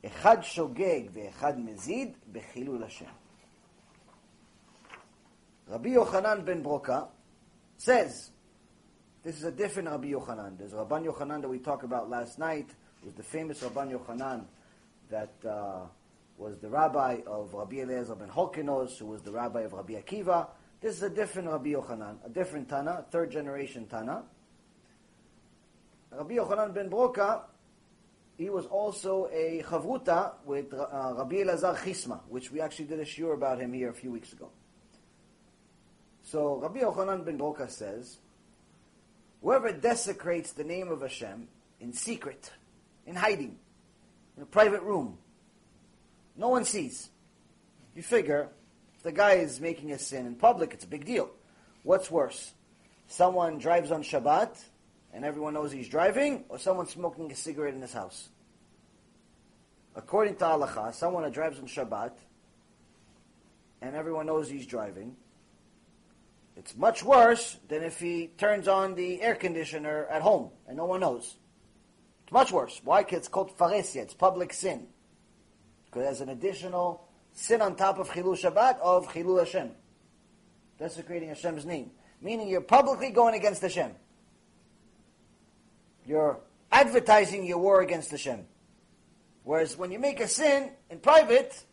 אחד 0.05 0.41
שוגג 0.41 1.01
ואחד 1.13 1.59
מזיד 1.59 2.17
בחילול 2.31 2.83
השם. 2.83 3.05
Rabbi 5.69 5.95
Yochanan 5.95 6.43
ben 6.43 6.61
Broka 6.61 7.07
says, 7.77 8.31
this 9.23 9.37
is 9.37 9.43
a 9.45 9.51
different 9.51 9.89
Rabbi 9.89 10.11
Yochanan. 10.11 10.57
There's 10.57 10.73
Rabban 10.73 11.05
Yochanan 11.05 11.41
that 11.41 11.47
we 11.47 11.59
talked 11.59 11.85
about 11.85 12.09
last 12.09 12.39
night, 12.39 12.67
was 13.05 13.13
the 13.13 13.23
famous 13.23 13.61
Rabban 13.61 13.91
Yochanan 13.91 14.45
that 15.09 15.33
uh, 15.47 15.85
was 16.37 16.57
the 16.57 16.69
rabbi 16.69 17.19
of 17.27 17.53
Rabbi 17.53 17.81
Eliezer 17.81 18.15
ben 18.15 18.29
Holkinos, 18.29 18.97
who 18.97 19.05
was 19.05 19.21
the 19.21 19.31
rabbi 19.31 19.61
of 19.61 19.73
Rabbi 19.73 19.93
Akiva. 19.93 20.47
This 20.81 20.95
is 20.95 21.03
a 21.03 21.09
different 21.09 21.47
Rabbi 21.47 21.69
Yochanan, 21.69 22.15
a 22.25 22.29
different 22.29 22.67
Tana, 22.67 23.05
third 23.11 23.31
generation 23.31 23.85
Tana. 23.85 24.23
Rabbi 26.11 26.33
Yochanan 26.33 26.73
ben 26.73 26.89
Broka, 26.89 27.43
he 28.36 28.50
was 28.50 28.66
also 28.66 29.28
a 29.32 29.62
chavruta 29.66 30.32
with 30.44 30.72
uh, 30.74 31.14
Rabbi 31.16 31.36
Elazar 31.36 31.76
Chisma, 31.76 32.20
which 32.28 32.52
we 32.52 32.60
actually 32.60 32.84
did 32.84 33.00
a 33.00 33.04
shiur 33.04 33.34
about 33.34 33.58
him 33.60 33.72
here 33.72 33.88
a 33.88 33.94
few 33.94 34.10
weeks 34.10 34.32
ago. 34.32 34.50
So 36.22 36.56
Rabbi 36.56 36.80
Yochanan 36.80 37.24
ben 37.24 37.38
Broka 37.38 37.70
says, 37.70 38.18
whoever 39.42 39.72
desecrates 39.72 40.52
the 40.52 40.64
name 40.64 40.88
of 40.90 41.00
Hashem 41.00 41.48
in 41.80 41.92
secret, 41.92 42.50
in 43.06 43.14
hiding, 43.14 43.56
in 44.36 44.42
a 44.42 44.46
private 44.46 44.82
room, 44.82 45.16
no 46.36 46.48
one 46.48 46.64
sees. 46.64 47.08
You 47.94 48.02
figure, 48.02 48.50
if 48.96 49.02
the 49.02 49.12
guy 49.12 49.34
is 49.34 49.60
making 49.60 49.92
a 49.92 49.98
sin 49.98 50.26
in 50.26 50.34
public, 50.34 50.74
it's 50.74 50.84
a 50.84 50.88
big 50.88 51.06
deal. 51.06 51.30
What's 51.84 52.10
worse? 52.10 52.52
Someone 53.06 53.58
drives 53.58 53.90
on 53.90 54.02
Shabbat 54.02 54.62
and 55.16 55.24
everyone 55.24 55.54
knows 55.54 55.72
he's 55.72 55.88
driving, 55.88 56.44
or 56.50 56.58
someone 56.58 56.86
smoking 56.86 57.32
a 57.32 57.34
cigarette 57.34 57.72
in 57.72 57.80
his 57.80 57.94
house. 57.94 58.28
According 59.94 60.36
to 60.36 60.44
halacha, 60.44 60.94
someone 60.94 61.22
that 61.22 61.32
drives 61.32 61.58
on 61.58 61.64
Shabbat, 61.64 62.12
and 63.80 63.96
everyone 63.96 64.26
knows 64.26 64.50
he's 64.50 64.66
driving, 64.66 65.16
it's 66.54 66.76
much 66.76 67.02
worse 67.02 67.56
than 67.66 67.82
if 67.82 67.98
he 67.98 68.26
turns 68.36 68.68
on 68.68 68.94
the 68.94 69.22
air 69.22 69.34
conditioner 69.34 70.04
at 70.10 70.20
home 70.20 70.50
and 70.68 70.76
no 70.76 70.84
one 70.84 71.00
knows. 71.00 71.36
It's 72.24 72.32
much 72.32 72.52
worse. 72.52 72.78
Why? 72.84 73.02
Because 73.02 73.20
it's 73.20 73.28
called 73.28 73.56
faresia, 73.56 74.02
it's 74.02 74.14
public 74.14 74.52
sin. 74.52 74.86
Because 75.86 76.02
there's 76.02 76.20
an 76.20 76.28
additional 76.28 77.08
sin 77.32 77.62
on 77.62 77.74
top 77.76 77.98
of 77.98 78.10
Chilul 78.10 78.38
Shabbat 78.38 78.80
of 78.80 79.08
Chilul 79.08 79.38
Hashem. 79.38 79.70
Desecrating 80.78 81.30
Hashem's 81.30 81.64
name. 81.64 81.90
Meaning 82.20 82.48
you're 82.48 82.60
publicly 82.60 83.10
going 83.10 83.34
against 83.34 83.62
Hashem. 83.62 83.92
You're 86.06 86.38
advertising 86.70 87.44
your 87.44 87.58
war 87.58 87.80
against 87.80 88.10
Hashem. 88.10 88.46
Whereas 89.42 89.76
when 89.76 89.90
you 89.90 89.98
make 89.98 90.20
a 90.20 90.28
sin 90.28 90.70
in 90.90 90.98
private, 91.00 91.64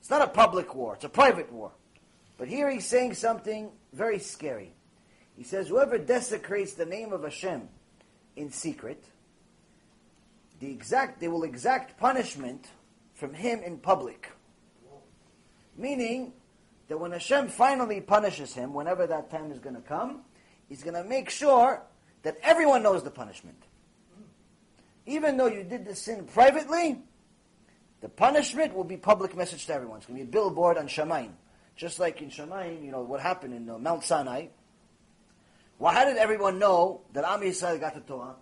it's 0.00 0.10
not 0.10 0.22
a 0.22 0.26
public 0.26 0.74
war, 0.74 0.94
it's 0.94 1.04
a 1.04 1.08
private 1.08 1.52
war. 1.52 1.72
But 2.36 2.48
here 2.48 2.70
he's 2.70 2.86
saying 2.86 3.14
something 3.14 3.70
very 3.92 4.18
scary. 4.18 4.72
He 5.36 5.44
says, 5.44 5.68
whoever 5.68 5.98
desecrates 5.98 6.74
the 6.74 6.86
name 6.86 7.12
of 7.12 7.22
Hashem 7.22 7.68
in 8.36 8.50
secret, 8.50 9.04
the 10.60 10.70
exact, 10.70 11.20
they 11.20 11.28
will 11.28 11.42
exact 11.42 11.98
punishment 11.98 12.68
from 13.14 13.34
him 13.34 13.60
in 13.62 13.78
public. 13.78 14.30
Meaning 15.76 16.32
that 16.88 16.98
when 16.98 17.12
Hashem 17.12 17.48
finally 17.48 18.00
punishes 18.00 18.54
him, 18.54 18.72
whenever 18.72 19.06
that 19.06 19.30
time 19.30 19.50
is 19.50 19.58
going 19.58 19.74
to 19.74 19.82
come, 19.82 20.22
he's 20.68 20.82
going 20.82 20.94
to 20.94 21.04
make 21.04 21.30
sure 21.30 21.82
that 22.24 22.38
everyone 22.42 22.82
knows 22.82 23.04
the 23.04 23.10
punishment. 23.10 23.62
Even 25.06 25.36
though 25.36 25.46
you 25.46 25.62
did 25.62 25.84
the 25.84 25.94
sin 25.94 26.24
privately, 26.24 26.98
the 28.00 28.08
punishment 28.08 28.74
will 28.74 28.84
be 28.84 28.96
public 28.96 29.36
message 29.36 29.66
to 29.66 29.74
everyone. 29.74 29.98
It's 29.98 30.06
going 30.06 30.18
to 30.18 30.24
be 30.24 30.28
a 30.28 30.32
billboard 30.32 30.76
on 30.76 30.88
Shemaim. 30.88 31.30
Just 31.76 31.98
like 31.98 32.20
in 32.22 32.30
Shemaim, 32.30 32.84
you 32.84 32.90
know, 32.90 33.02
what 33.02 33.20
happened 33.20 33.54
in 33.54 33.68
uh, 33.68 33.78
Mount 33.78 34.04
Sinai. 34.04 34.46
Well, 35.78 35.92
how 35.92 36.04
did 36.04 36.16
everyone 36.16 36.58
know 36.58 37.02
that 37.12 37.24
Am 37.24 37.40
Yisrael 37.40 37.78
got 37.78 37.94
the 37.94 38.00
Torah? 38.00 38.36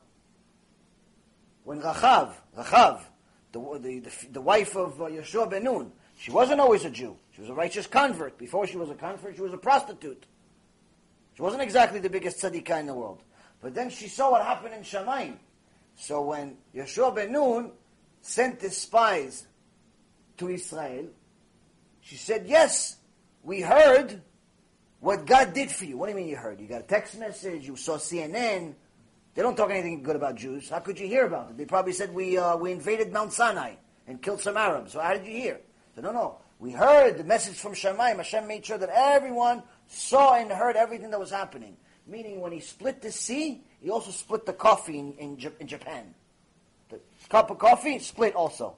When 1.64 1.80
Rachav, 1.80 2.34
Rachav, 2.56 3.02
the, 3.52 3.60
the, 3.80 3.98
the, 4.00 4.10
the 4.32 4.40
wife 4.40 4.76
of 4.76 5.00
uh, 5.00 5.06
Yeshua 5.06 5.50
ben 5.50 5.64
Nun, 5.64 5.92
she 6.16 6.30
wasn't 6.30 6.60
always 6.60 6.84
a 6.84 6.90
Jew. 6.90 7.16
She 7.34 7.40
was 7.40 7.50
a 7.50 7.54
righteous 7.54 7.86
convert. 7.86 8.38
Before 8.38 8.66
she 8.66 8.76
was 8.76 8.90
a 8.90 8.94
convert, 8.94 9.36
she 9.36 9.42
was 9.42 9.52
a 9.52 9.58
prostitute. 9.58 10.26
She 11.34 11.42
wasn't 11.42 11.62
exactly 11.62 11.98
the 11.98 12.10
biggest 12.10 12.38
tzadikah 12.38 12.80
in 12.80 12.86
the 12.86 12.94
world. 12.94 13.22
But 13.62 13.74
then 13.74 13.88
she 13.90 14.08
saw 14.08 14.32
what 14.32 14.44
happened 14.44 14.74
in 14.74 14.82
Shemaim. 14.82 15.36
So 15.94 16.22
when 16.22 16.56
Yeshua 16.74 17.14
ben 17.14 17.32
Nun 17.32 17.70
sent 18.20 18.60
his 18.60 18.76
spies 18.76 19.46
to 20.38 20.48
Israel, 20.48 21.06
she 22.00 22.16
said, 22.16 22.46
yes, 22.46 22.96
we 23.44 23.60
heard 23.60 24.20
what 24.98 25.26
God 25.26 25.54
did 25.54 25.70
for 25.70 25.84
you. 25.84 25.96
What 25.96 26.06
do 26.06 26.12
you 26.12 26.16
mean 26.16 26.28
you 26.28 26.36
heard? 26.36 26.60
You 26.60 26.66
got 26.66 26.80
a 26.80 26.84
text 26.84 27.18
message, 27.18 27.66
you 27.66 27.76
saw 27.76 27.96
CNN. 27.96 28.74
They 29.34 29.42
don't 29.42 29.56
talk 29.56 29.70
anything 29.70 30.02
good 30.02 30.16
about 30.16 30.34
Jews. 30.34 30.68
How 30.68 30.80
could 30.80 30.98
you 30.98 31.06
hear 31.06 31.26
about 31.26 31.50
it? 31.50 31.56
They 31.56 31.64
probably 31.64 31.92
said 31.92 32.12
we, 32.12 32.36
uh, 32.36 32.56
we 32.56 32.72
invaded 32.72 33.12
Mount 33.12 33.32
Sinai 33.32 33.74
and 34.06 34.20
killed 34.20 34.40
some 34.40 34.56
Arabs. 34.56 34.92
So 34.92 35.00
how 35.00 35.14
did 35.14 35.24
you 35.24 35.32
hear? 35.32 35.60
So 35.94 36.02
no, 36.02 36.12
no. 36.12 36.38
We 36.58 36.72
heard 36.72 37.18
the 37.18 37.24
message 37.24 37.56
from 37.56 37.72
Shemaim. 37.72 38.16
Hashem 38.16 38.46
made 38.46 38.64
sure 38.64 38.78
that 38.78 38.90
everyone 38.90 39.62
saw 39.88 40.34
and 40.34 40.50
heard 40.50 40.76
everything 40.76 41.10
that 41.10 41.18
was 41.18 41.30
happening. 41.30 41.76
Meaning, 42.12 42.42
when 42.42 42.52
he 42.52 42.60
split 42.60 43.00
the 43.00 43.10
sea, 43.10 43.62
he 43.80 43.88
also 43.88 44.10
split 44.10 44.44
the 44.44 44.52
coffee 44.52 44.98
in, 44.98 45.14
in, 45.14 45.38
in 45.60 45.66
Japan. 45.66 46.14
The 46.90 47.00
cup 47.30 47.50
of 47.50 47.58
coffee 47.58 47.98
split 48.00 48.34
also. 48.34 48.74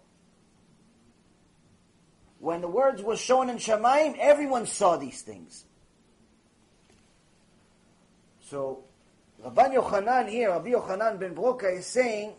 When 2.38 2.61
the 2.61 2.69
words 2.69 3.03
were 3.03 3.17
shown 3.17 3.50
in 3.50 3.57
Shemaim, 3.57 4.17
everyone 4.21 4.67
saw 4.67 4.97
these 4.97 5.23
things. 5.23 5.64
So, 8.45 8.85
Rabban 9.45 9.75
Yochanan 9.75 10.29
here, 10.29 10.50
Rabbi 10.50 10.71
Yochanan 10.71 11.19
ben 11.19 11.35
Broka 11.35 11.76
is 11.76 11.87
saying, 11.87 12.35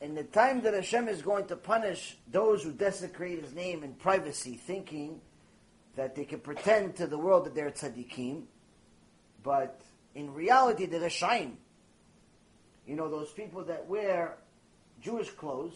in 0.00 0.14
the 0.14 0.22
time 0.22 0.60
that 0.60 0.74
Hashem 0.74 1.08
is 1.08 1.20
going 1.20 1.46
to 1.46 1.56
punish 1.56 2.16
those 2.30 2.62
who 2.62 2.70
desecrate 2.70 3.42
His 3.42 3.54
name 3.54 3.82
in 3.82 3.94
privacy, 3.94 4.54
thinking 4.54 5.20
that 5.96 6.14
they 6.14 6.24
can 6.24 6.38
pretend 6.38 6.94
to 6.96 7.08
the 7.08 7.18
world 7.18 7.46
that 7.46 7.56
they're 7.56 7.72
tzaddikim, 7.72 8.42
but 9.42 9.80
in 10.16 10.32
reality, 10.32 10.86
they're 10.86 11.00
Reshaim. 11.00 11.52
You 12.86 12.96
know, 12.96 13.10
those 13.10 13.30
people 13.30 13.64
that 13.64 13.86
wear 13.86 14.38
Jewish 15.00 15.28
clothes 15.30 15.74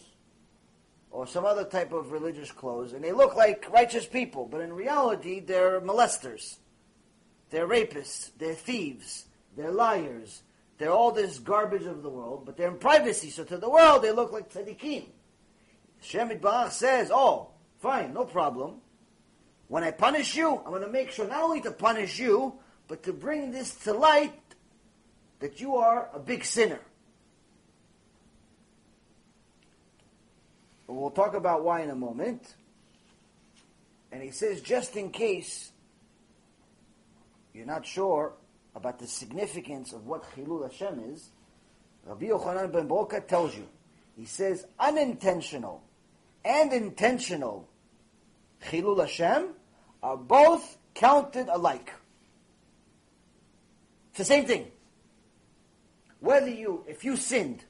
or 1.11 1.27
some 1.27 1.45
other 1.45 1.63
type 1.63 1.91
of 1.91 2.11
religious 2.11 2.51
clothes, 2.51 2.93
and 2.93 3.03
they 3.03 3.11
look 3.11 3.35
like 3.35 3.69
righteous 3.71 4.05
people, 4.05 4.47
but 4.49 4.61
in 4.61 4.73
reality, 4.73 5.41
they're 5.41 5.79
molesters. 5.79 6.57
They're 7.51 7.67
rapists. 7.67 8.31
They're 8.39 8.55
thieves. 8.55 9.25
They're 9.55 9.71
liars. 9.71 10.41
They're 10.79 10.91
all 10.91 11.11
this 11.11 11.37
garbage 11.37 11.85
of 11.85 12.01
the 12.01 12.09
world, 12.09 12.43
but 12.45 12.57
they're 12.57 12.71
in 12.71 12.79
privacy, 12.79 13.29
so 13.29 13.43
to 13.43 13.57
the 13.57 13.69
world, 13.69 14.01
they 14.01 14.11
look 14.11 14.31
like 14.31 14.51
tzaddikim. 14.51 15.05
Shem 16.01 16.29
Yitbarach 16.29 16.71
says, 16.71 17.11
oh, 17.13 17.49
fine, 17.79 18.13
no 18.13 18.25
problem. 18.25 18.81
When 19.67 19.83
I 19.83 19.91
punish 19.91 20.35
you, 20.35 20.57
I'm 20.65 20.71
going 20.71 20.81
to 20.81 20.89
make 20.89 21.11
sure 21.11 21.27
not 21.27 21.43
only 21.43 21.61
to 21.61 21.71
punish 21.71 22.17
you, 22.17 22.55
but 22.91 23.03
to 23.03 23.13
bring 23.13 23.51
this 23.51 23.73
to 23.73 23.93
light 23.93 24.33
that 25.39 25.61
you 25.61 25.77
are 25.77 26.09
a 26.13 26.19
big 26.19 26.43
sinner. 26.43 26.81
We'll 30.87 31.09
talk 31.09 31.33
about 31.33 31.63
why 31.63 31.83
in 31.83 31.89
a 31.89 31.95
moment. 31.95 32.53
And 34.11 34.21
he 34.21 34.31
says, 34.31 34.59
just 34.59 34.97
in 34.97 35.09
case 35.09 35.71
you're 37.53 37.65
not 37.65 37.85
sure 37.85 38.33
about 38.75 38.99
the 38.99 39.07
significance 39.07 39.93
of 39.93 40.05
what 40.05 40.29
Chilul 40.35 40.69
Hashem 40.69 41.13
is, 41.13 41.29
Rabbi 42.05 42.25
Yochanan 42.25 42.73
ben 42.73 42.89
Broka 42.89 43.25
tells 43.25 43.55
you. 43.55 43.69
He 44.17 44.25
says, 44.25 44.65
unintentional 44.77 45.81
and 46.43 46.73
intentional 46.73 47.69
Chilul 48.65 48.99
Hashem 48.99 49.47
are 50.03 50.17
both 50.17 50.77
counted 50.93 51.47
alike. 51.47 51.93
It's 54.11 54.17
the 54.17 54.25
same 54.25 54.45
thing. 54.45 54.67
Whether 56.19 56.49
you, 56.49 56.83
if 56.87 57.03
you 57.03 57.15
sinned, 57.15 57.63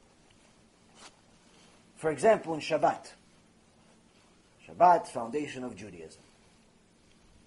for 1.95 2.11
example, 2.11 2.53
in 2.55 2.59
Shabbat, 2.59 3.11
Shabbat, 4.67 5.07
foundation 5.07 5.63
of 5.63 5.75
Judaism. 5.75 6.21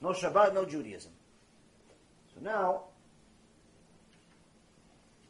No 0.01 0.11
Shabbat, 0.11 0.55
no 0.55 0.65
Judaism. 0.65 1.11
So 2.35 2.41
now, 2.41 2.83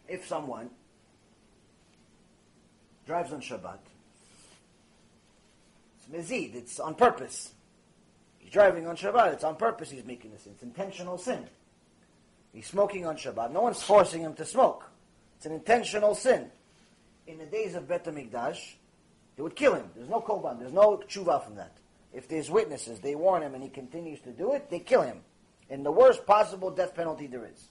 if 0.09 0.26
someone 0.26 0.68
drives 3.06 3.33
on 3.33 3.40
Shabbat, 3.40 3.78
it's 5.97 6.30
mezid, 6.30 6.54
it's 6.54 6.78
on 6.78 6.94
purpose. 6.94 7.54
He's 8.38 8.52
driving 8.52 8.87
on 8.87 8.97
Shabbat, 8.97 9.33
it's 9.33 9.44
on 9.44 9.56
purpose 9.56 9.90
he's 9.90 10.04
making 10.04 10.33
this. 10.33 10.47
It's 10.47 10.62
intentional 10.62 11.16
sin. 11.16 11.49
He's 12.54 12.66
smoking 12.66 13.04
on 13.04 13.16
Shabbat. 13.16 13.50
No 13.50 13.62
one's 13.62 13.82
forcing 13.82 14.23
him 14.23 14.34
to 14.34 14.46
smoke. 14.46 14.88
It's 15.37 15.44
an 15.44 15.52
intentional 15.52 16.14
sin. 16.14 16.50
In 17.26 17.37
the 17.38 17.46
days 17.46 17.75
of 17.75 17.88
Bet 17.88 18.04
HaMikdash, 18.04 18.75
they 19.37 19.42
would 19.42 19.56
kill 19.56 19.75
him. 19.75 19.90
There's 19.96 20.08
no 20.08 20.20
korban. 20.20 20.61
There's 20.61 20.73
no 20.73 20.99
tshuva 20.99 21.44
from 21.44 21.56
that. 21.56 21.76
If 22.12 22.28
there's 22.28 22.49
witnesses, 22.49 23.00
they 23.00 23.16
warn 23.16 23.42
him 23.42 23.54
and 23.54 23.62
he 23.62 23.68
continues 23.68 24.20
to 24.20 24.30
do 24.30 24.52
it, 24.52 24.70
they 24.70 24.78
kill 24.78 25.02
him. 25.02 25.20
in 25.68 25.82
the 25.82 25.90
worst 25.90 26.25
possible 26.26 26.70
death 26.70 26.94
penalty 26.94 27.26
there 27.26 27.44
is. 27.44 27.68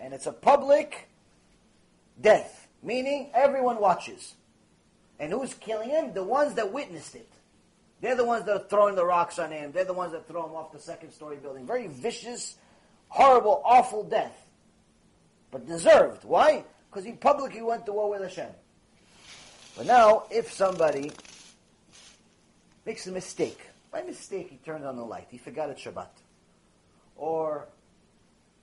And 0.00 0.12
it's 0.12 0.26
a 0.26 0.32
public 0.32 1.08
death, 2.20 2.66
meaning 2.82 3.30
everyone 3.34 3.78
watches. 3.78 4.34
And 5.20 5.30
who's 5.32 5.54
killing 5.54 5.90
him? 5.90 6.12
The 6.12 6.24
ones 6.24 6.54
that 6.54 6.72
witnessed 6.72 7.14
it. 7.14 7.30
They're 8.00 8.16
the 8.16 8.24
ones 8.24 8.46
that 8.46 8.56
are 8.56 8.64
throwing 8.68 8.94
the 8.96 9.04
rocks 9.04 9.38
on 9.38 9.52
him. 9.52 9.72
They're 9.72 9.84
the 9.84 9.92
ones 9.92 10.12
that 10.12 10.26
throw 10.26 10.46
him 10.46 10.54
off 10.54 10.72
the 10.72 10.80
second 10.80 11.12
story 11.12 11.36
building. 11.36 11.66
Very 11.66 11.86
vicious, 11.86 12.56
horrible, 13.10 13.60
awful 13.64 14.02
death. 14.02 14.34
But 15.50 15.66
deserved. 15.66 16.24
Why? 16.24 16.64
Because 16.88 17.04
he 17.04 17.12
publicly 17.12 17.60
went 17.60 17.84
to 17.86 17.92
war 17.92 18.10
with 18.10 18.22
Hashem. 18.22 18.50
But 19.76 19.86
now, 19.86 20.24
if 20.30 20.52
somebody 20.52 21.12
makes 22.86 23.06
a 23.06 23.12
mistake, 23.12 23.60
by 23.90 24.02
mistake 24.02 24.48
he 24.50 24.56
turned 24.56 24.84
on 24.84 24.96
the 24.96 25.04
light, 25.04 25.26
he 25.30 25.38
forgot 25.38 25.70
it's 25.70 25.82
Shabbat. 25.82 26.08
Or 27.16 27.68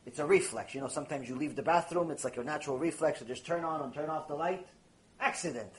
it's 0.06 0.20
a 0.20 0.26
reflex. 0.26 0.74
You 0.74 0.82
know, 0.82 0.88
sometimes 0.88 1.28
you 1.28 1.36
leave 1.36 1.56
the 1.56 1.62
bathroom, 1.62 2.12
it's 2.12 2.24
like 2.24 2.36
your 2.36 2.46
natural 2.46 2.78
reflex 2.78 3.20
to 3.20 3.26
just 3.26 3.46
turn 3.46 3.64
on 3.64 3.82
and 3.82 3.94
turn 3.94 4.10
off 4.10 4.28
the 4.28 4.36
light. 4.36 4.66
Accident. 5.20 5.72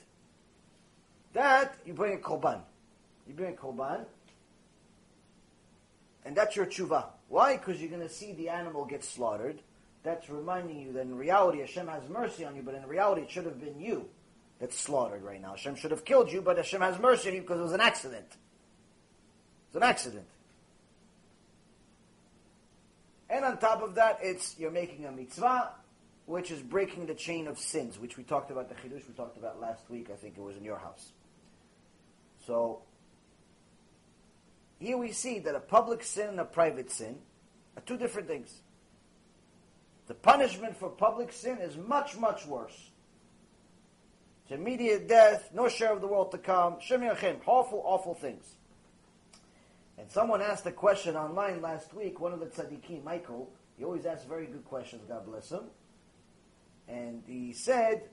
That, 1.33 1.75
you 1.85 1.93
bring 1.93 2.13
a 2.13 2.17
korban. 2.17 2.61
You 3.27 3.33
bring 3.33 3.53
a 3.53 3.57
korban, 3.57 4.05
and 6.25 6.35
that's 6.35 6.55
your 6.55 6.65
tshuva. 6.65 7.05
Why? 7.27 7.57
Because 7.57 7.79
you're 7.79 7.89
going 7.89 8.07
to 8.07 8.13
see 8.13 8.33
the 8.33 8.49
animal 8.49 8.85
get 8.85 9.03
slaughtered. 9.03 9.61
That's 10.03 10.29
reminding 10.29 10.79
you 10.79 10.93
that 10.93 11.01
in 11.01 11.15
reality 11.15 11.59
Hashem 11.59 11.87
has 11.87 12.07
mercy 12.09 12.45
on 12.45 12.55
you, 12.55 12.61
but 12.61 12.75
in 12.75 12.85
reality 12.87 13.21
it 13.23 13.31
should 13.31 13.45
have 13.45 13.59
been 13.59 13.79
you 13.79 14.07
that's 14.59 14.77
slaughtered 14.77 15.23
right 15.23 15.41
now. 15.41 15.51
Hashem 15.51 15.75
should 15.75 15.91
have 15.91 16.05
killed 16.05 16.31
you, 16.31 16.41
but 16.41 16.57
Hashem 16.57 16.81
has 16.81 16.99
mercy 16.99 17.29
on 17.29 17.35
you 17.35 17.41
because 17.41 17.59
it 17.59 17.63
was 17.63 17.73
an 17.73 17.81
accident. 17.81 18.27
It's 19.67 19.75
an 19.75 19.83
accident. 19.83 20.25
And 23.29 23.45
on 23.45 23.57
top 23.59 23.83
of 23.83 23.95
that, 23.95 24.19
it's 24.21 24.57
you're 24.57 24.71
making 24.71 25.05
a 25.05 25.11
mitzvah, 25.11 25.71
which 26.25 26.49
is 26.49 26.61
breaking 26.61 27.05
the 27.05 27.13
chain 27.13 27.47
of 27.47 27.59
sins, 27.59 27.99
which 27.99 28.17
we 28.17 28.23
talked 28.23 28.51
about 28.51 28.69
the 28.69 28.75
chidush 28.75 29.07
we 29.07 29.13
talked 29.15 29.37
about 29.37 29.61
last 29.61 29.89
week. 29.89 30.09
I 30.11 30.15
think 30.15 30.37
it 30.37 30.41
was 30.41 30.57
in 30.57 30.63
your 30.63 30.79
house. 30.79 31.11
So 32.45 32.81
here 34.79 34.97
we 34.97 35.11
see 35.11 35.39
that 35.39 35.55
a 35.55 35.59
public 35.59 36.03
sin 36.03 36.29
and 36.29 36.39
a 36.39 36.45
private 36.45 36.91
sin 36.91 37.17
are 37.75 37.81
two 37.81 37.97
different 37.97 38.27
things. 38.27 38.61
The 40.07 40.13
punishment 40.13 40.75
for 40.75 40.89
public 40.89 41.31
sin 41.31 41.59
is 41.59 41.77
much, 41.77 42.17
much 42.17 42.45
worse. 42.45 42.89
It's 44.43 44.51
immediate 44.51 45.07
death, 45.07 45.51
no 45.53 45.67
share 45.69 45.93
of 45.93 46.01
the 46.01 46.07
world 46.07 46.31
to 46.31 46.39
come, 46.39 46.79
Shem 46.79 47.03
awful, 47.03 47.83
awful 47.85 48.15
things. 48.15 48.55
And 49.99 50.09
someone 50.09 50.41
asked 50.41 50.65
a 50.65 50.71
question 50.71 51.15
online 51.15 51.61
last 51.61 51.93
week, 51.93 52.19
one 52.19 52.31
of 52.31 52.39
the 52.39 52.47
tzaddikim, 52.47 53.03
Michael, 53.03 53.51
he 53.77 53.83
always 53.83 54.05
asks 54.05 54.25
very 54.25 54.45
good 54.45 54.65
questions, 54.65 55.03
God 55.07 55.25
bless 55.25 55.51
him. 55.51 55.65
And 56.87 57.21
he 57.27 57.53
said, 57.53 58.03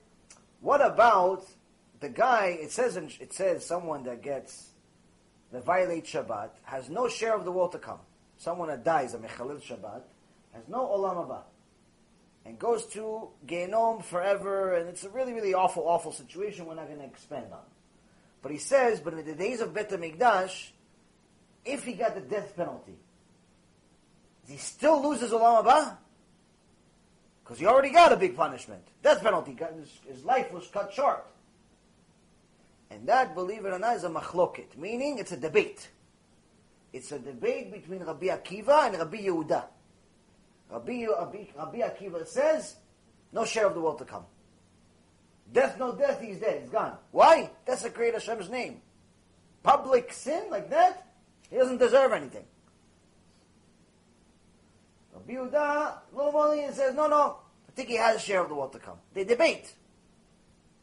what 0.59 0.85
about 0.85 1.45
the 1.99 2.09
guy, 2.09 2.57
it 2.61 2.71
says, 2.71 2.97
it 2.97 3.33
says 3.33 3.65
someone 3.65 4.03
that 4.03 4.21
gets, 4.21 4.69
that 5.51 5.63
violates 5.63 6.11
Shabbat, 6.11 6.49
has 6.63 6.89
no 6.89 7.07
share 7.07 7.35
of 7.35 7.45
the 7.45 7.51
world 7.51 7.71
to 7.71 7.79
come. 7.79 7.99
Someone 8.37 8.67
that 8.67 8.83
dies, 8.83 9.13
a 9.13 9.17
Mechalil 9.17 9.61
Shabbat, 9.61 10.01
has 10.53 10.63
no 10.67 10.79
Olam 10.79 11.27
Haba. 11.27 11.41
And 12.45 12.57
goes 12.57 12.85
to 12.87 13.29
Genom 13.45 14.03
forever, 14.03 14.73
and 14.75 14.87
it's 14.87 15.03
a 15.03 15.09
really, 15.09 15.33
really 15.33 15.53
awful, 15.53 15.83
awful 15.87 16.11
situation 16.11 16.65
we're 16.65 16.75
not 16.75 16.87
going 16.87 16.99
to 16.99 17.05
expand 17.05 17.47
on. 17.51 17.59
But 18.41 18.51
he 18.51 18.57
says, 18.57 18.99
but 18.99 19.13
in 19.13 19.25
the 19.25 19.35
days 19.35 19.59
of 19.59 19.73
Bet 19.73 19.89
HaMikdash, 19.89 20.69
if 21.65 21.83
he 21.83 21.93
got 21.93 22.15
the 22.15 22.21
death 22.21 22.55
penalty, 22.55 22.95
he 24.47 24.57
still 24.57 25.03
loses 25.07 25.31
Olam 25.31 25.65
Haba? 25.65 25.97
Because 27.43 27.59
he 27.59 27.65
already 27.65 27.91
got 27.91 28.11
a 28.11 28.17
big 28.17 28.35
punishment. 28.35 28.83
Death 29.01 29.21
penalty. 29.21 29.57
His 30.07 30.23
life 30.25 30.51
was 30.51 30.67
cut 30.67 30.93
short. 30.93 31.25
And 32.89 33.07
that, 33.07 33.35
believe 33.35 33.65
it 33.65 33.73
or 33.73 33.79
not, 33.79 33.97
is 33.97 34.03
a 34.03 34.09
machloket, 34.09 34.77
meaning 34.77 35.17
it's 35.17 35.31
a 35.31 35.37
debate. 35.37 35.89
It's 36.93 37.11
a 37.11 37.19
debate 37.19 37.71
between 37.71 38.03
Rabbi 38.03 38.27
Akiva 38.27 38.87
and 38.87 38.97
Rabbi 38.97 39.17
Yehuda. 39.17 39.65
Rabbi, 40.69 41.05
Rabbi, 41.05 41.45
Rabbi 41.55 41.79
Akiva 41.79 42.25
says, 42.25 42.77
no 43.31 43.45
share 43.45 43.67
of 43.67 43.73
the 43.73 43.81
world 43.81 43.99
to 43.99 44.05
come. 44.05 44.23
Death, 45.51 45.77
no 45.79 45.95
death, 45.95 46.21
he's 46.21 46.39
dead, 46.39 46.61
he's 46.61 46.69
gone. 46.69 46.97
Why? 47.11 47.49
Desecrate 47.65 48.13
Hashem's 48.13 48.49
name. 48.49 48.81
Public 49.63 50.11
sin 50.13 50.43
like 50.49 50.69
that, 50.69 51.07
he 51.49 51.57
doesn't 51.57 51.77
deserve 51.77 52.11
anything. 52.13 52.45
Rabbi 55.13 55.33
Yehuda, 55.33 55.97
little 56.13 56.73
says, 56.73 56.95
no, 56.95 57.07
no, 57.07 57.37
I 57.67 57.71
think 57.73 57.89
he 57.89 57.95
has 57.95 58.17
a 58.17 58.19
share 58.19 58.41
of 58.41 58.49
the 58.49 58.55
world 58.55 58.73
to 58.73 58.79
come. 58.79 58.97
They 59.13 59.23
debate. 59.23 59.73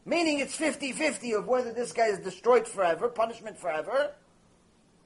Meaning 0.06 0.40
it's 0.40 0.56
50-50 0.56 1.38
of 1.38 1.46
whether 1.46 1.72
this 1.72 1.92
guy 1.92 2.08
is 2.08 2.18
destroyed 2.18 2.68
forever, 2.68 3.08
punishment 3.08 3.58
forever, 3.58 4.12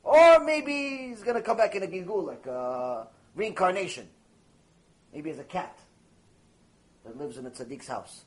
or 0.02 0.40
maybe 0.40 1.08
he's 1.08 1.22
going 1.22 1.37
to 1.37 1.42
come 1.42 1.56
back 1.56 1.76
in 1.76 1.82
a 1.82 1.87
gilgul, 1.87 2.26
like 2.26 2.46
a 2.46 3.06
reincarnation. 3.37 4.08
Maybe 5.14 5.30
as 5.30 5.38
a 5.38 5.44
cat 5.44 5.78
that 7.04 7.16
lives 7.16 7.38
in 7.38 7.46
a 7.46 7.50
tzaddik's 7.50 7.87
house. 7.87 8.24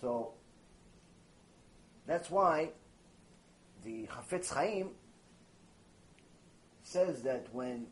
So, 0.00 0.32
that's 2.06 2.30
why 2.30 2.70
the 3.84 4.06
Chafetz 4.06 4.52
Chaim 4.52 4.90
says 6.82 7.22
that 7.22 7.46
when 7.52 7.86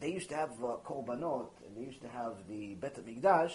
they 0.00 0.12
used 0.12 0.28
to 0.28 0.36
have 0.36 0.50
uh, 0.62 0.76
korbanot 0.84 1.48
and 1.66 1.76
they 1.76 1.86
used 1.86 2.00
to 2.02 2.08
have 2.08 2.34
the 2.48 2.74
Bet 2.74 2.96
HaMikdash, 2.96 3.52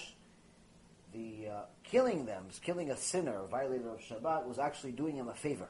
the 1.13 1.49
uh, 1.49 1.62
killing 1.84 2.26
them, 2.26 2.45
killing 2.62 2.91
a 2.91 2.97
sinner, 2.97 3.43
a 3.43 3.47
violator 3.47 3.89
of 3.89 3.99
Shabbat, 3.99 4.45
was 4.45 4.60
actually 4.60 4.91
doing 4.91 5.15
him 5.15 5.28
a 5.28 5.34
favor. 5.34 5.67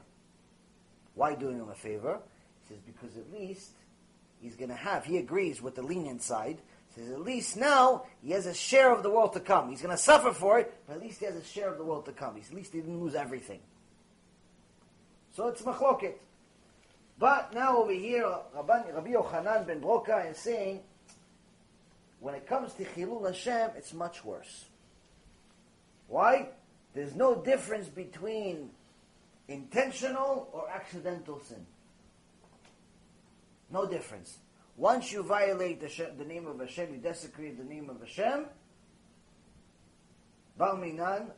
Why 1.14 1.34
doing 1.34 1.58
him 1.58 1.68
a 1.68 1.74
favor? 1.74 2.18
He 2.62 2.74
says 2.74 2.82
because 2.84 3.16
at 3.16 3.32
least 3.32 3.70
he's 4.40 4.56
going 4.56 4.70
to 4.70 4.76
have. 4.76 5.04
He 5.04 5.18
agrees 5.18 5.62
with 5.62 5.74
the 5.74 5.82
lenient 5.82 6.22
side. 6.22 6.58
He 6.94 7.02
says 7.02 7.10
at 7.10 7.20
least 7.20 7.56
now 7.56 8.04
he 8.22 8.32
has 8.32 8.46
a 8.46 8.54
share 8.54 8.92
of 8.92 9.02
the 9.02 9.10
world 9.10 9.32
to 9.34 9.40
come. 9.40 9.68
He's 9.70 9.82
going 9.82 9.96
to 9.96 10.02
suffer 10.02 10.32
for 10.32 10.58
it, 10.58 10.74
but 10.86 10.96
at 10.96 11.02
least 11.02 11.20
he 11.20 11.26
has 11.26 11.36
a 11.36 11.44
share 11.44 11.70
of 11.70 11.78
the 11.78 11.84
world 11.84 12.06
to 12.06 12.12
come. 12.12 12.36
He's, 12.36 12.48
At 12.48 12.54
least 12.54 12.72
he 12.72 12.80
didn't 12.80 13.00
lose 13.00 13.14
everything. 13.14 13.60
So 15.32 15.48
it's 15.48 15.62
machloket. 15.62 16.14
But 17.18 17.54
now 17.54 17.78
over 17.78 17.92
here, 17.92 18.28
Rabbi, 18.54 18.90
Rabbi 18.90 19.12
Yochanan 19.12 19.66
ben 19.66 19.80
Broka 19.80 20.30
is 20.30 20.38
saying, 20.38 20.80
when 22.20 22.34
it 22.34 22.46
comes 22.46 22.72
to 22.74 22.84
Chilul 22.84 23.26
Hashem, 23.26 23.70
it's 23.76 23.92
much 23.92 24.24
worse. 24.24 24.64
Why? 26.08 26.48
There's 26.94 27.14
no 27.14 27.42
difference 27.42 27.88
between 27.88 28.70
intentional 29.48 30.48
or 30.52 30.68
accidental 30.70 31.40
sin. 31.40 31.66
No 33.70 33.86
difference. 33.86 34.38
Once 34.76 35.12
you 35.12 35.22
violate 35.22 35.80
the, 35.80 36.10
the 36.18 36.24
name 36.24 36.46
of 36.46 36.58
Hashem, 36.58 36.92
you 36.92 36.98
desecrate 36.98 37.58
the 37.58 37.64
name 37.64 37.90
of 37.90 38.00
Hashem, 38.00 38.46
Balminan, 40.58 41.30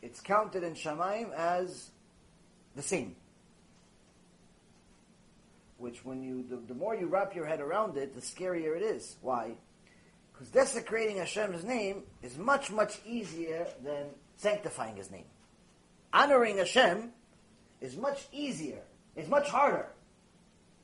it's 0.00 0.20
counted 0.20 0.62
in 0.62 0.74
Shamaim 0.74 1.32
as 1.32 1.90
the 2.74 2.82
same. 2.82 3.16
Which, 5.78 6.04
when 6.04 6.22
you, 6.22 6.44
the, 6.48 6.56
the 6.56 6.74
more 6.74 6.94
you 6.94 7.06
wrap 7.06 7.34
your 7.34 7.46
head 7.46 7.60
around 7.60 7.96
it, 7.96 8.14
the 8.14 8.20
scarier 8.20 8.76
it 8.76 8.82
is. 8.82 9.16
Why? 9.20 9.54
Because 10.42 10.66
desecrating 10.66 11.18
Hashem's 11.18 11.62
name 11.62 12.02
is 12.20 12.36
much, 12.36 12.72
much 12.72 12.98
easier 13.06 13.64
than 13.84 14.06
sanctifying 14.36 14.96
His 14.96 15.08
name. 15.08 15.26
Honoring 16.12 16.58
Hashem 16.58 17.12
is 17.80 17.96
much 17.96 18.26
easier, 18.32 18.80
it's 19.14 19.28
much 19.28 19.48
harder 19.48 19.86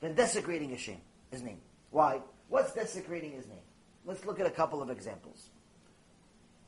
than 0.00 0.14
desecrating 0.14 0.70
Hashem, 0.70 0.98
His 1.32 1.42
name. 1.42 1.58
Why? 1.90 2.20
What's 2.48 2.72
desecrating 2.72 3.32
His 3.32 3.48
name? 3.48 3.58
Let's 4.06 4.24
look 4.24 4.38
at 4.38 4.46
a 4.46 4.50
couple 4.50 4.80
of 4.80 4.90
examples. 4.90 5.50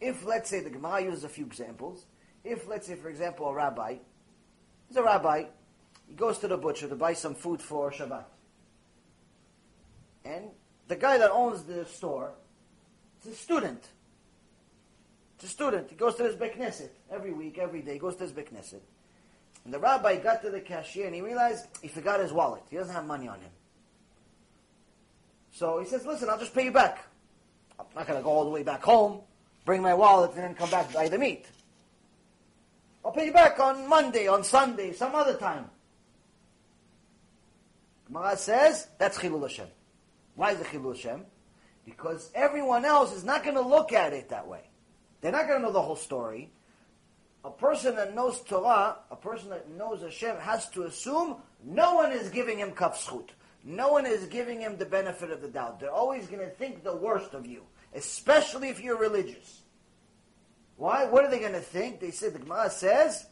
If, 0.00 0.26
let's 0.26 0.50
say, 0.50 0.58
the 0.58 0.70
Gemara 0.70 1.02
uses 1.02 1.22
a 1.22 1.28
few 1.28 1.46
examples, 1.46 2.06
if, 2.42 2.66
let's 2.66 2.88
say, 2.88 2.96
for 2.96 3.08
example, 3.08 3.46
a 3.46 3.54
rabbi, 3.54 3.98
he's 4.88 4.96
a 4.96 5.02
rabbi, 5.02 5.44
he 6.08 6.14
goes 6.14 6.38
to 6.38 6.48
the 6.48 6.56
butcher 6.56 6.88
to 6.88 6.96
buy 6.96 7.12
some 7.12 7.36
food 7.36 7.62
for 7.62 7.92
Shabbat. 7.92 8.24
And 10.24 10.46
the 10.88 10.96
guy 10.96 11.18
that 11.18 11.30
owns 11.30 11.62
the 11.62 11.84
store 11.84 12.32
is 13.26 13.32
a 13.32 13.36
student. 13.36 13.88
It's 15.36 15.44
a 15.44 15.48
student. 15.48 15.88
He 15.90 15.96
goes 15.96 16.14
to 16.16 16.24
his 16.24 16.36
Bekneset 16.36 16.90
every 17.10 17.32
week, 17.32 17.58
every 17.58 17.82
day. 17.82 17.94
He 17.94 17.98
goes 17.98 18.16
to 18.16 18.24
his 18.24 18.32
Bekneset. 18.32 18.80
And 19.64 19.74
the 19.74 19.78
rabbi 19.78 20.16
got 20.16 20.42
to 20.42 20.50
the 20.50 20.60
cashier 20.60 21.06
and 21.06 21.14
he 21.14 21.20
realized 21.20 21.66
he 21.82 21.88
forgot 21.88 22.20
his 22.20 22.32
wallet. 22.32 22.62
He 22.70 22.76
doesn't 22.76 22.94
have 22.94 23.06
money 23.06 23.28
on 23.28 23.40
him. 23.40 23.50
So 25.52 25.80
he 25.80 25.86
says, 25.86 26.06
listen, 26.06 26.30
I'll 26.30 26.38
just 26.38 26.54
pay 26.54 26.64
you 26.64 26.72
back. 26.72 27.04
I'm 27.78 27.86
not 27.94 28.06
going 28.06 28.18
to 28.18 28.22
go 28.22 28.30
all 28.30 28.44
the 28.44 28.50
way 28.50 28.62
back 28.62 28.82
home, 28.82 29.20
bring 29.64 29.82
my 29.82 29.94
wallet, 29.94 30.32
and 30.34 30.42
then 30.42 30.54
come 30.54 30.70
back 30.70 30.92
buy 30.92 31.08
the 31.08 31.18
meat. 31.18 31.46
I'll 33.04 33.12
pay 33.12 33.26
you 33.26 33.32
back 33.32 33.58
on 33.58 33.88
Monday, 33.88 34.28
on 34.28 34.44
Sunday, 34.44 34.92
some 34.92 35.14
other 35.14 35.34
time. 35.34 35.66
Gemara 38.06 38.36
says 38.36 38.88
that's 38.98 39.18
Chilul 39.18 39.42
Hashem. 39.42 39.68
Why 40.34 40.52
is 40.52 40.60
it 40.60 40.66
Chilul 40.66 40.94
Hashem? 40.94 41.24
Because 41.90 42.30
everyone 42.34 42.84
else 42.84 43.14
is 43.14 43.24
not 43.24 43.42
going 43.42 43.56
to 43.56 43.62
look 43.62 43.92
at 43.92 44.12
it 44.12 44.28
that 44.28 44.46
way. 44.46 44.62
They're 45.20 45.32
not 45.32 45.46
going 45.46 45.60
to 45.60 45.66
know 45.66 45.72
the 45.72 45.82
whole 45.82 45.96
story. 45.96 46.52
A 47.44 47.50
person 47.50 47.96
that 47.96 48.14
knows 48.14 48.40
Torah, 48.40 48.98
a 49.10 49.16
person 49.16 49.50
that 49.50 49.70
knows 49.70 50.02
Hashem, 50.02 50.36
has 50.36 50.68
to 50.70 50.84
assume 50.84 51.36
no 51.64 51.94
one 51.94 52.12
is 52.12 52.28
giving 52.28 52.58
him 52.58 52.72
kaf 52.72 52.98
zechut. 53.04 53.30
No 53.64 53.88
one 53.88 54.06
is 54.06 54.24
giving 54.26 54.60
him 54.60 54.76
the 54.76 54.86
benefit 54.86 55.30
of 55.30 55.42
the 55.42 55.48
doubt. 55.48 55.80
They're 55.80 55.90
always 55.90 56.26
going 56.26 56.40
to 56.48 56.54
think 56.54 56.82
the 56.82 56.96
worst 56.96 57.34
of 57.34 57.46
you, 57.46 57.62
especially 57.94 58.68
if 58.68 58.80
you're 58.82 58.96
religious. 58.96 59.62
Why? 60.76 61.04
What 61.04 61.24
are 61.24 61.30
they 61.30 61.40
going 61.40 61.52
to 61.52 61.60
think? 61.60 62.00
They 62.00 62.10
said, 62.10 62.32
the 62.32 62.38
Gemara 62.38 62.70
says, 62.70 63.26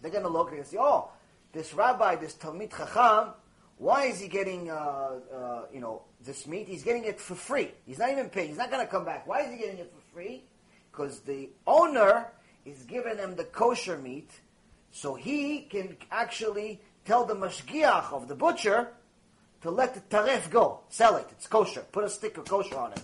they're 0.00 0.10
going 0.10 0.22
to 0.22 0.30
look 0.30 0.52
and 0.52 0.64
say, 0.64 0.78
oh, 0.80 1.10
this 1.52 1.74
rabbi, 1.74 2.16
this 2.16 2.34
Talmid 2.34 2.74
Chacham, 2.74 3.34
why 3.78 4.06
is 4.06 4.20
he 4.20 4.28
getting, 4.28 4.70
uh, 4.70 4.74
uh, 4.74 5.62
you 5.72 5.80
know, 5.80 6.02
this 6.24 6.46
meat? 6.46 6.68
He's 6.68 6.82
getting 6.82 7.04
it 7.04 7.20
for 7.20 7.36
free. 7.36 7.70
He's 7.86 7.98
not 7.98 8.10
even 8.10 8.28
paying. 8.28 8.48
He's 8.48 8.58
not 8.58 8.70
going 8.70 8.84
to 8.84 8.90
come 8.90 9.04
back. 9.04 9.26
Why 9.26 9.42
is 9.42 9.52
he 9.52 9.58
getting 9.58 9.78
it 9.78 9.92
for 9.94 10.14
free? 10.14 10.42
Because 10.90 11.20
the 11.20 11.48
owner 11.66 12.26
is 12.66 12.82
giving 12.82 13.18
him 13.18 13.36
the 13.36 13.44
kosher 13.44 13.96
meat, 13.96 14.30
so 14.90 15.14
he 15.14 15.60
can 15.60 15.96
actually 16.10 16.80
tell 17.04 17.24
the 17.24 17.34
mashgiach 17.34 18.12
of 18.12 18.26
the 18.26 18.34
butcher 18.34 18.88
to 19.62 19.70
let 19.70 19.94
the 19.94 20.00
taref 20.00 20.50
go, 20.50 20.80
sell 20.88 21.16
it. 21.16 21.26
It's 21.30 21.46
kosher. 21.46 21.84
Put 21.92 22.04
a 22.04 22.10
stick 22.10 22.36
of 22.36 22.46
kosher 22.46 22.76
on 22.76 22.92
it. 22.92 23.02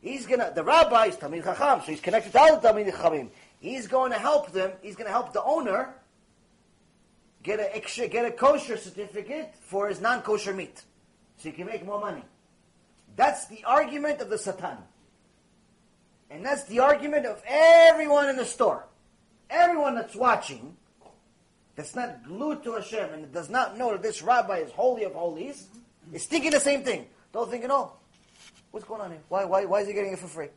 He's 0.00 0.26
gonna. 0.26 0.52
The 0.54 0.64
rabbi 0.64 1.06
is 1.06 1.16
Talmid 1.16 1.44
Chacham, 1.44 1.80
so 1.80 1.86
he's 1.92 2.00
connected 2.00 2.32
to 2.32 2.38
all 2.38 2.58
the 2.58 2.68
Talmid 2.68 2.90
Chachamim. 2.92 3.30
He's 3.60 3.86
going 3.86 4.12
to 4.12 4.18
help 4.18 4.52
them. 4.52 4.72
He's 4.82 4.94
going 4.94 5.06
to 5.06 5.12
help 5.12 5.32
the 5.32 5.42
owner 5.42 5.94
get 7.56 7.60
a 7.60 8.08
get 8.08 8.24
a 8.24 8.30
kosher 8.30 8.76
certificate 8.76 9.54
for 9.60 9.88
his 9.88 10.00
non-kosher 10.00 10.52
meat, 10.54 10.82
so 11.36 11.48
he 11.48 11.52
can 11.52 11.66
make 11.66 11.84
more 11.84 12.00
money. 12.00 12.22
That's 13.16 13.46
the 13.46 13.64
argument 13.64 14.20
of 14.20 14.30
the 14.30 14.38
Satan, 14.38 14.78
and 16.30 16.44
that's 16.44 16.64
the 16.64 16.80
argument 16.80 17.26
of 17.26 17.42
everyone 17.46 18.28
in 18.28 18.36
the 18.36 18.44
store, 18.44 18.86
everyone 19.50 19.94
that's 19.94 20.14
watching, 20.14 20.76
that's 21.74 21.96
not 21.96 22.24
glued 22.24 22.62
to 22.64 22.74
Hashem 22.74 23.12
and 23.12 23.32
does 23.32 23.48
not 23.48 23.78
know 23.78 23.92
that 23.92 24.02
this 24.02 24.22
rabbi 24.22 24.58
is 24.58 24.70
holy 24.72 25.04
of 25.04 25.14
holies, 25.14 25.68
is 26.12 26.26
thinking 26.26 26.50
the 26.50 26.60
same 26.60 26.82
thing. 26.84 27.06
They're 27.32 27.44
thinking, 27.46 27.70
oh, 27.70 27.92
What's 28.70 28.86
going 28.86 29.00
on 29.00 29.10
here? 29.10 29.20
Why, 29.28 29.44
why, 29.44 29.64
why 29.64 29.80
is 29.80 29.88
he 29.88 29.94
getting 29.94 30.12
it 30.12 30.18
for 30.18 30.28
free? 30.28 30.48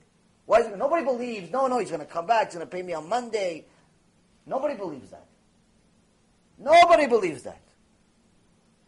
Why 0.46 0.60
is 0.60 0.78
nobody 0.78 1.06
believes, 1.06 1.52
no, 1.52 1.68
no, 1.68 1.80
he's 1.80 1.90
going 1.90 2.02
to 2.02 2.06
come 2.06 2.26
back, 2.26 2.48
he's 2.48 2.56
going 2.56 2.68
to 2.68 2.72
pay 2.72 2.82
me 2.82 2.94
on 2.94 3.08
Monday. 3.08 3.66
Nobody 4.46 4.76
believes 4.76 5.12
that. 5.12 5.26
Nobody 6.62 7.08
believes 7.08 7.44
that. 7.44 7.62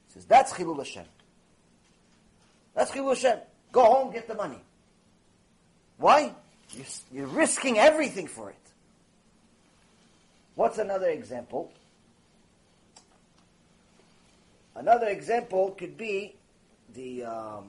He 0.07 0.13
says, 0.13 0.25
that's 0.25 0.53
Chilul 0.53 0.77
Hashem. 0.77 1.05
That's 2.75 2.91
Chilul 2.91 3.09
Hashem. 3.09 3.39
Go 3.71 3.83
home, 3.83 4.13
get 4.13 4.27
the 4.27 4.35
money. 4.35 4.61
Why? 5.97 6.33
You're, 6.71 6.85
you're 7.11 7.27
risking 7.27 7.79
everything 7.79 8.27
for 8.27 8.51
it. 8.51 8.55
What's 10.55 10.77
another 10.77 11.09
example? 11.09 11.71
Another 14.75 15.07
example 15.07 15.71
could 15.71 15.97
be 15.97 16.35
the 16.93 17.23
um, 17.23 17.65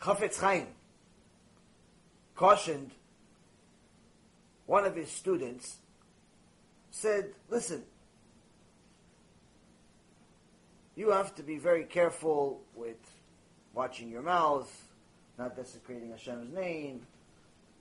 Chafetz 0.00 0.38
Chaim 0.38 0.66
cautioned 2.36 2.90
one 4.66 4.84
of 4.84 4.94
his 4.94 5.10
students, 5.10 5.76
said, 6.90 7.32
listen, 7.48 7.82
you 10.96 11.10
have 11.10 11.34
to 11.36 11.42
be 11.42 11.58
very 11.58 11.84
careful 11.84 12.62
with 12.74 12.98
watching 13.72 14.10
your 14.10 14.22
mouth, 14.22 14.70
not 15.38 15.56
desecrating 15.56 16.10
Hashem's 16.10 16.52
name, 16.52 17.06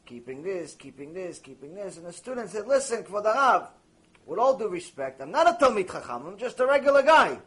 keeping 0.05 0.43
this, 0.43 0.73
keeping 0.75 1.13
this, 1.13 1.39
keeping 1.39 1.75
this. 1.75 1.97
And 1.97 2.05
the 2.05 2.13
student 2.13 2.49
said, 2.49 2.67
listen, 2.67 3.03
Kvod 3.03 3.25
HaRav, 3.25 3.67
with 4.25 4.39
all 4.39 4.57
due 4.57 4.69
respect, 4.69 5.21
I'm 5.21 5.31
not 5.31 5.47
a 5.47 5.63
Talmid 5.63 5.91
Chacham, 5.91 6.27
I'm 6.27 6.37
just 6.37 6.59
a 6.59 6.65
regular 6.65 7.03
guy. 7.03 7.39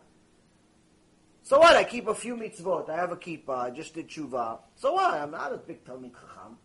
So 1.44 1.58
what? 1.58 1.76
I 1.76 1.84
keep 1.84 2.06
a 2.06 2.14
few 2.14 2.36
mitzvot. 2.36 2.88
I 2.88 2.96
have 2.96 3.10
a 3.10 3.16
kippah. 3.16 3.64
I 3.64 3.70
just 3.70 3.94
did 3.94 4.08
tshuva. 4.08 4.60
So 4.76 4.92
what? 4.92 5.14
I'm 5.14 5.32
not 5.32 5.52
a 5.52 5.56
big 5.56 5.84
Talmid 5.84 6.12
Chacham. 6.12 6.56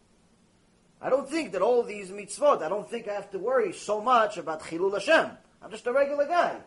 I 1.01 1.09
don't 1.09 1.29
think 1.29 1.51
that 1.53 1.61
all 1.61 1.83
these 1.83 2.09
mitzvot, 2.09 2.61
I 2.63 2.69
don't 2.69 2.89
think 2.89 3.07
I 3.07 3.13
have 3.13 3.29
to 3.31 3.39
worry 3.39 3.73
so 3.73 4.01
much 4.01 4.37
about 4.37 4.61
Chilul 4.61 4.93
Hashem. 4.93 5.31
I'm 5.61 5.71
just 5.71 5.87
a 5.87 5.93
regular 5.93 6.27
guy. 6.27 6.57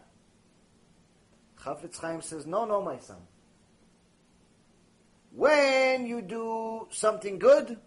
Chafetz 1.65 2.01
Chaim 2.01 2.23
says, 2.23 2.47
no, 2.47 2.65
no, 2.65 2.83
my 2.83 2.99
son. 2.99 3.19
When 5.33 6.07
you 6.07 6.23
do 6.23 6.89
something 6.91 7.39
good, 7.39 7.79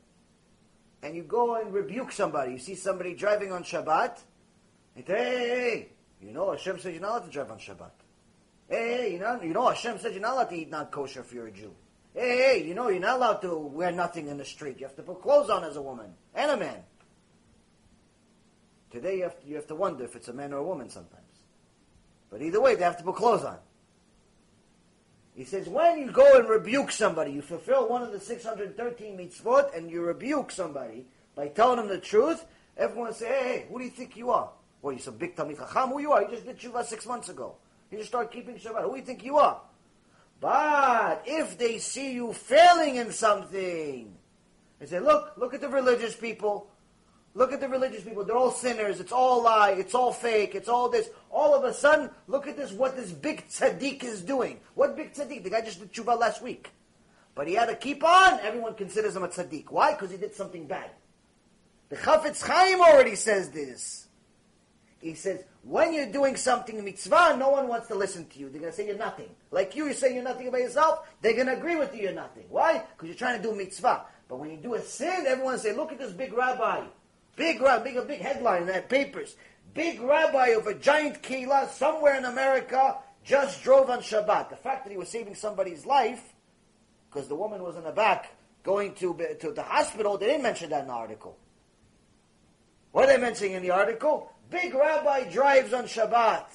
and 1.03 1.15
you 1.15 1.23
go 1.23 1.55
and 1.55 1.73
rebuke 1.73 2.11
somebody, 2.11 2.53
you 2.53 2.57
see 2.59 2.75
somebody 2.75 3.13
driving 3.13 3.51
on 3.51 3.63
Shabbat, 3.63 4.19
and 4.95 5.05
hey, 5.05 5.13
hey, 5.13 5.47
hey, 5.47 5.89
you 6.21 6.31
know 6.31 6.51
Hashem 6.51 6.79
says 6.79 6.93
you're 6.93 7.01
not 7.01 7.11
allowed 7.11 7.25
to 7.25 7.31
drive 7.31 7.51
on 7.51 7.57
Shabbat. 7.57 7.91
Hey, 8.69 9.13
you 9.13 9.19
know, 9.19 9.41
you 9.41 9.53
know, 9.53 9.67
Hashem 9.67 9.99
says 9.99 10.13
you're 10.13 10.21
not 10.21 10.33
allowed 10.33 10.49
to 10.49 10.55
eat 10.55 10.69
not 10.69 10.91
kosher 10.91 11.19
if 11.19 11.33
you're 11.33 11.47
a 11.47 11.51
Jew. 11.51 11.73
Hey, 12.13 12.37
hey, 12.37 12.65
you 12.65 12.73
know, 12.73 12.87
you're 12.87 13.01
not 13.01 13.17
allowed 13.17 13.41
to 13.41 13.57
wear 13.57 13.91
nothing 13.91 14.27
in 14.27 14.37
the 14.37 14.45
street. 14.45 14.79
You 14.79 14.85
have 14.85 14.95
to 14.95 15.03
put 15.03 15.21
clothes 15.21 15.49
on 15.49 15.63
as 15.63 15.75
a 15.75 15.81
woman 15.81 16.13
and 16.33 16.51
a 16.51 16.57
man. 16.57 16.77
Today 18.91 19.17
you 19.17 19.23
have 19.23 19.39
to, 19.41 19.47
you 19.47 19.55
have 19.55 19.67
to 19.67 19.75
wonder 19.75 20.05
if 20.05 20.15
it's 20.15 20.27
a 20.29 20.33
man 20.33 20.53
or 20.53 20.57
a 20.57 20.63
woman 20.63 20.89
sometimes. 20.89 21.22
But 22.33 22.41
either 22.41 22.59
way, 22.59 22.73
they 22.73 22.83
have 22.83 22.97
to 22.97 23.03
put 23.03 23.15
clothes 23.15 23.43
on. 23.43 23.59
He 25.35 25.43
says, 25.43 25.69
when 25.69 25.99
you 25.99 26.11
go 26.11 26.39
and 26.39 26.49
rebuke 26.49 26.91
somebody, 26.91 27.31
you 27.31 27.43
fulfill 27.43 27.87
one 27.87 28.01
of 28.01 28.11
the 28.11 28.19
613 28.19 29.15
mitzvot, 29.15 29.77
and 29.77 29.89
you 29.91 30.01
rebuke 30.01 30.49
somebody 30.49 31.05
by 31.35 31.49
telling 31.49 31.77
them 31.77 31.87
the 31.87 31.99
truth, 31.99 32.43
everyone 32.75 33.13
say, 33.13 33.27
hey, 33.27 33.43
hey, 33.43 33.65
who 33.69 33.77
do 33.77 33.85
you 33.85 33.91
think 33.91 34.17
you 34.17 34.31
are? 34.31 34.49
Well, 34.81 34.93
you 34.93 34.99
some 34.99 35.15
big 35.15 35.35
Talmid 35.35 35.59
Chacham? 35.59 35.91
Who 35.91 36.01
you 36.01 36.11
are? 36.11 36.23
You 36.23 36.29
just 36.29 36.45
did 36.47 36.57
tshuva 36.57 36.83
six 36.83 37.05
months 37.05 37.29
ago. 37.29 37.53
You 37.91 37.99
just 37.99 38.09
start 38.09 38.31
keeping 38.31 38.55
Shabbat. 38.55 38.81
Who 38.81 38.93
do 38.93 38.97
you 38.97 39.05
think 39.05 39.23
you 39.23 39.37
are? 39.37 39.61
But 40.41 41.21
if 41.27 41.59
they 41.59 41.77
see 41.77 42.13
you 42.13 42.33
failing 42.33 42.95
in 42.95 43.11
something, 43.11 44.11
they 44.79 44.85
say, 44.87 44.99
look, 44.99 45.33
look 45.37 45.53
at 45.53 45.61
the 45.61 45.69
religious 45.69 46.15
people. 46.15 46.67
Look 47.35 47.51
at 47.51 47.59
the 47.59 47.67
religious 47.67 48.03
people. 48.03 48.23
They're 48.23 48.37
all 48.37 48.51
sinners. 48.51 48.99
It's 48.99 49.11
all 49.11 49.41
lie. 49.43 49.71
It's 49.71 49.95
all 49.95 50.13
fake. 50.13 50.53
It's 50.53 50.69
all 50.69 50.87
this. 50.89 51.09
All 51.31 51.55
of 51.55 51.63
a 51.63 51.73
sudden, 51.73 52.11
look 52.27 52.47
at 52.47 52.55
this, 52.55 52.71
what 52.71 52.95
this 52.95 53.11
big 53.11 53.47
tzaddik 53.47 54.03
is 54.03 54.21
doing. 54.21 54.59
What 54.75 54.95
big 54.95 55.13
tzaddik? 55.13 55.43
The 55.43 55.49
guy 55.49 55.61
just 55.61 55.79
did 55.79 55.91
tshuva 55.91 56.19
last 56.19 56.43
week. 56.43 56.69
But 57.33 57.47
he 57.47 57.55
had 57.55 57.69
to 57.69 57.75
keep 57.75 58.03
on. 58.03 58.39
Everyone 58.41 58.75
considers 58.75 59.15
him 59.15 59.23
a 59.23 59.27
tzaddik. 59.27 59.71
Why? 59.71 59.93
Because 59.93 60.11
he 60.11 60.17
did 60.17 60.35
something 60.35 60.67
bad. 60.67 60.91
The 61.89 61.95
Chafetz 61.95 62.45
Chaim 62.45 62.81
already 62.81 63.15
says 63.15 63.49
this. 63.49 64.07
He 65.01 65.15
says, 65.15 65.43
when 65.63 65.93
you're 65.93 66.11
doing 66.11 66.35
something 66.35 66.81
mitzvah, 66.83 67.35
no 67.37 67.49
one 67.49 67.67
wants 67.67 67.87
to 67.87 67.95
listen 67.95 68.25
to 68.27 68.39
you. 68.39 68.49
They're 68.49 68.61
going 68.61 68.71
to 68.71 68.77
say 68.77 68.87
you're 68.87 68.97
nothing. 68.97 69.29
Like 69.51 69.75
you, 69.75 69.85
you're 69.85 69.93
saying 69.93 70.15
you're 70.15 70.23
nothing 70.23 70.47
about 70.47 70.61
yourself, 70.61 71.07
they're 71.21 71.33
going 71.33 71.47
to 71.47 71.57
agree 71.57 71.75
with 71.75 71.93
you 71.95 72.03
you're 72.03 72.13
nothing. 72.13 72.45
Why? 72.49 72.83
Because 72.95 73.09
you're 73.09 73.17
trying 73.17 73.41
to 73.41 73.43
do 73.43 73.53
mitzvah. 73.55 74.05
But 74.29 74.39
when 74.39 74.51
you 74.51 74.57
do 74.57 74.75
a 74.75 74.81
sin, 74.81 75.25
everyone 75.27 75.59
say, 75.59 75.75
look 75.75 75.91
at 75.91 75.99
this 75.99 76.13
big 76.13 76.31
rabbi. 76.31 76.85
Big 77.35 77.61
rabbi, 77.61 77.83
big, 77.83 77.97
a 77.97 78.01
big 78.03 78.19
headline 78.19 78.61
in 78.61 78.67
that 78.67 78.89
papers. 78.89 79.35
Big 79.73 79.99
rabbi 80.01 80.47
of 80.49 80.67
a 80.67 80.73
giant 80.75 81.23
kehillah 81.23 81.69
somewhere 81.69 82.15
in 82.15 82.25
America 82.25 82.97
just 83.23 83.63
drove 83.63 83.89
on 83.89 83.99
Shabbat. 83.99 84.49
The 84.49 84.55
fact 84.55 84.85
that 84.85 84.91
he 84.91 84.97
was 84.97 85.09
saving 85.09 85.35
somebody's 85.35 85.85
life, 85.85 86.33
because 87.09 87.27
the 87.27 87.35
woman 87.35 87.63
was 87.63 87.75
in 87.75 87.83
the 87.83 87.91
back 87.91 88.35
going 88.63 88.93
to, 88.95 89.17
to 89.39 89.51
the 89.51 89.63
hospital, 89.63 90.17
they 90.17 90.27
didn't 90.27 90.43
mention 90.43 90.69
that 90.69 90.81
in 90.81 90.87
the 90.87 90.93
article. 90.93 91.37
What 92.91 93.05
are 93.05 93.13
they 93.13 93.17
mentioning 93.17 93.53
in 93.53 93.63
the 93.63 93.71
article? 93.71 94.31
Big 94.51 94.73
rabbi 94.75 95.23
drives 95.31 95.73
on 95.73 95.85
Shabbat. 95.85 96.45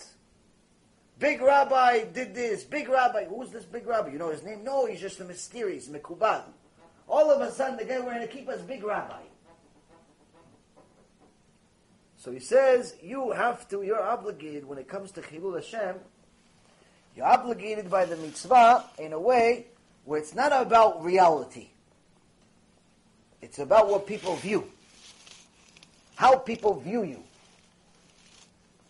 Big 1.18 1.40
rabbi 1.40 2.04
did 2.04 2.32
this. 2.32 2.62
Big 2.62 2.88
rabbi. 2.88 3.24
Who's 3.24 3.50
this 3.50 3.64
big 3.64 3.88
rabbi? 3.88 4.12
You 4.12 4.18
know 4.18 4.30
his 4.30 4.44
name? 4.44 4.62
No, 4.62 4.86
he's 4.86 5.00
just 5.00 5.18
a 5.18 5.24
mysterious, 5.24 5.88
Mekubal. 5.88 6.44
All 7.08 7.30
of 7.32 7.40
a 7.40 7.50
sudden, 7.50 7.76
the 7.76 7.84
guy 7.84 7.98
wearing 7.98 8.22
a 8.22 8.26
kippah 8.26 8.56
is 8.56 8.62
big 8.62 8.84
rabbi. 8.84 9.22
So 12.18 12.32
he 12.32 12.40
says, 12.40 12.96
you 13.00 13.30
have 13.30 13.68
to, 13.68 13.82
you're 13.82 14.02
obligated 14.02 14.66
when 14.66 14.78
it 14.78 14.88
comes 14.88 15.12
to 15.12 15.22
Chilul 15.22 15.54
Hashem, 15.54 15.96
you're 17.16 17.26
obligated 17.26 17.88
by 17.88 18.04
the 18.04 18.16
mitzvah 18.16 18.84
in 18.98 19.12
a 19.12 19.20
way 19.20 19.66
where 20.04 20.18
it's 20.18 20.34
not 20.34 20.52
about 20.52 21.02
reality. 21.04 21.68
It's 23.40 23.60
about 23.60 23.88
what 23.88 24.06
people 24.06 24.34
view. 24.36 24.64
How 26.16 26.36
people 26.36 26.80
view 26.80 27.04
you 27.04 27.22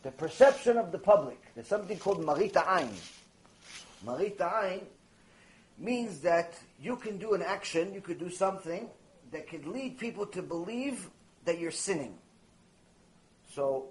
the 0.03 0.11
perception 0.13 0.79
of 0.79 0.91
the 0.91 0.99
public. 0.99 1.39
There's 1.55 1.67
something 1.67 1.99
called 1.99 2.25
marita 2.25 2.65
ayn. 2.65 2.89
Marita 4.07 4.51
ayn 4.51 4.83
means 5.77 6.21
that 6.21 6.59
you 6.81 6.97
can 6.97 7.19
do 7.19 7.35
an 7.35 7.43
action, 7.43 7.93
you 7.93 8.01
could 8.01 8.19
do 8.19 8.31
something 8.31 8.89
that 9.33 9.49
could 9.49 9.67
lead 9.67 9.99
people 9.99 10.25
to 10.27 10.41
believe 10.41 11.11
that 11.45 11.59
you're 11.59 11.71
sinning. 11.71 12.15
So, 13.55 13.89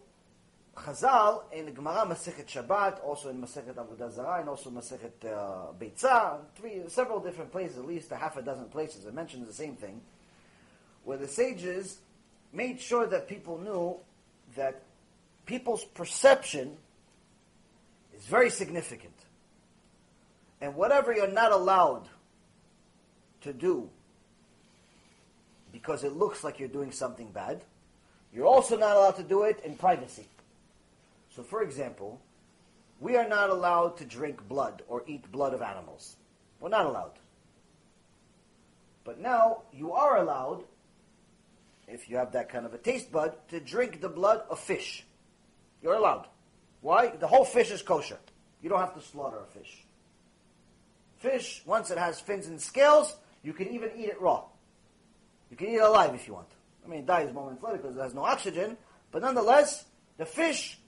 Chazal 0.75 1.41
in 1.51 1.73
Gemara 1.73 2.05
Masechet 2.05 2.45
Shabbat, 2.45 3.03
also 3.03 3.29
in 3.29 3.41
Masechet 3.41 3.73
Avodah 3.73 4.11
Zarah, 4.11 4.39
and 4.39 4.49
also 4.49 4.69
Masechet 4.69 5.25
uh, 5.25 5.73
Beitzah, 5.79 6.39
three, 6.55 6.81
several 6.87 7.19
different 7.19 7.51
places, 7.51 7.77
at 7.77 7.85
least 7.85 8.11
a 8.11 8.15
half 8.15 8.37
a 8.37 8.41
dozen 8.41 8.65
places, 8.65 9.05
it 9.05 9.13
mentions 9.13 9.47
the 9.47 9.53
same 9.53 9.75
thing, 9.75 10.01
where 11.03 11.17
the 11.17 11.27
sages 11.27 11.99
made 12.53 12.79
sure 12.79 13.07
that 13.07 13.27
people 13.27 13.57
knew 13.57 13.97
that 14.55 14.83
people's 15.45 15.83
perception 15.83 16.77
is 18.15 18.25
very 18.25 18.49
significant. 18.49 19.13
And 20.61 20.75
whatever 20.75 21.13
you're 21.13 21.27
not 21.27 21.51
allowed 21.51 22.07
to 23.41 23.53
do 23.53 23.89
because 25.71 26.03
it 26.03 26.13
looks 26.13 26.43
like 26.43 26.59
you're 26.59 26.67
doing 26.67 26.91
something 26.91 27.29
bad, 27.31 27.61
you're 28.33 28.45
also 28.45 28.77
not 28.77 28.95
allowed 28.95 29.15
to 29.17 29.23
do 29.23 29.43
it 29.43 29.61
in 29.63 29.75
privacy. 29.75 30.27
So, 31.35 31.43
for 31.43 31.61
example, 31.61 32.19
we 32.99 33.15
are 33.15 33.27
not 33.27 33.49
allowed 33.49 33.97
to 33.97 34.05
drink 34.05 34.47
blood 34.47 34.81
or 34.87 35.03
eat 35.07 35.31
blood 35.31 35.53
of 35.53 35.61
animals. 35.61 36.15
We're 36.59 36.69
not 36.69 36.85
allowed. 36.85 37.13
But 39.03 39.19
now 39.19 39.61
you 39.71 39.93
are 39.93 40.17
allowed, 40.17 40.63
if 41.87 42.09
you 42.09 42.17
have 42.17 42.33
that 42.33 42.49
kind 42.49 42.65
of 42.65 42.73
a 42.73 42.77
taste 42.77 43.11
bud, 43.11 43.35
to 43.49 43.59
drink 43.59 44.01
the 44.01 44.09
blood 44.09 44.41
of 44.49 44.59
fish. 44.59 45.05
You're 45.81 45.93
allowed. 45.93 46.27
Why? 46.81 47.09
The 47.09 47.27
whole 47.27 47.45
fish 47.45 47.71
is 47.71 47.81
kosher. 47.81 48.17
You 48.61 48.69
don't 48.69 48.79
have 48.79 48.95
to 48.95 49.01
slaughter 49.01 49.37
a 49.37 49.59
fish. 49.59 49.85
Fish, 51.19 51.61
once 51.65 51.91
it 51.91 51.97
has 51.97 52.19
fins 52.19 52.47
and 52.47 52.59
scales, 52.59 53.15
you 53.43 53.53
can 53.53 53.69
even 53.69 53.91
eat 53.95 54.09
it 54.09 54.19
raw. 54.19 54.43
You 55.49 55.57
can 55.57 55.67
eat 55.67 55.75
it 55.75 55.83
alive 55.83 56.13
if 56.13 56.27
you 56.27 56.33
want. 56.33 56.49
I 56.87 56.89
mean, 56.89 56.99
it 56.99 57.05
dies 57.05 57.33
moments 57.33 57.61
later 57.61 57.77
because 57.77 57.97
it 57.97 58.01
has 58.01 58.13
no 58.13 58.23
oxygen, 58.23 58.77
but 59.11 59.21
nonetheless, 59.21 59.85
the 60.17 60.25
fish 60.25 60.79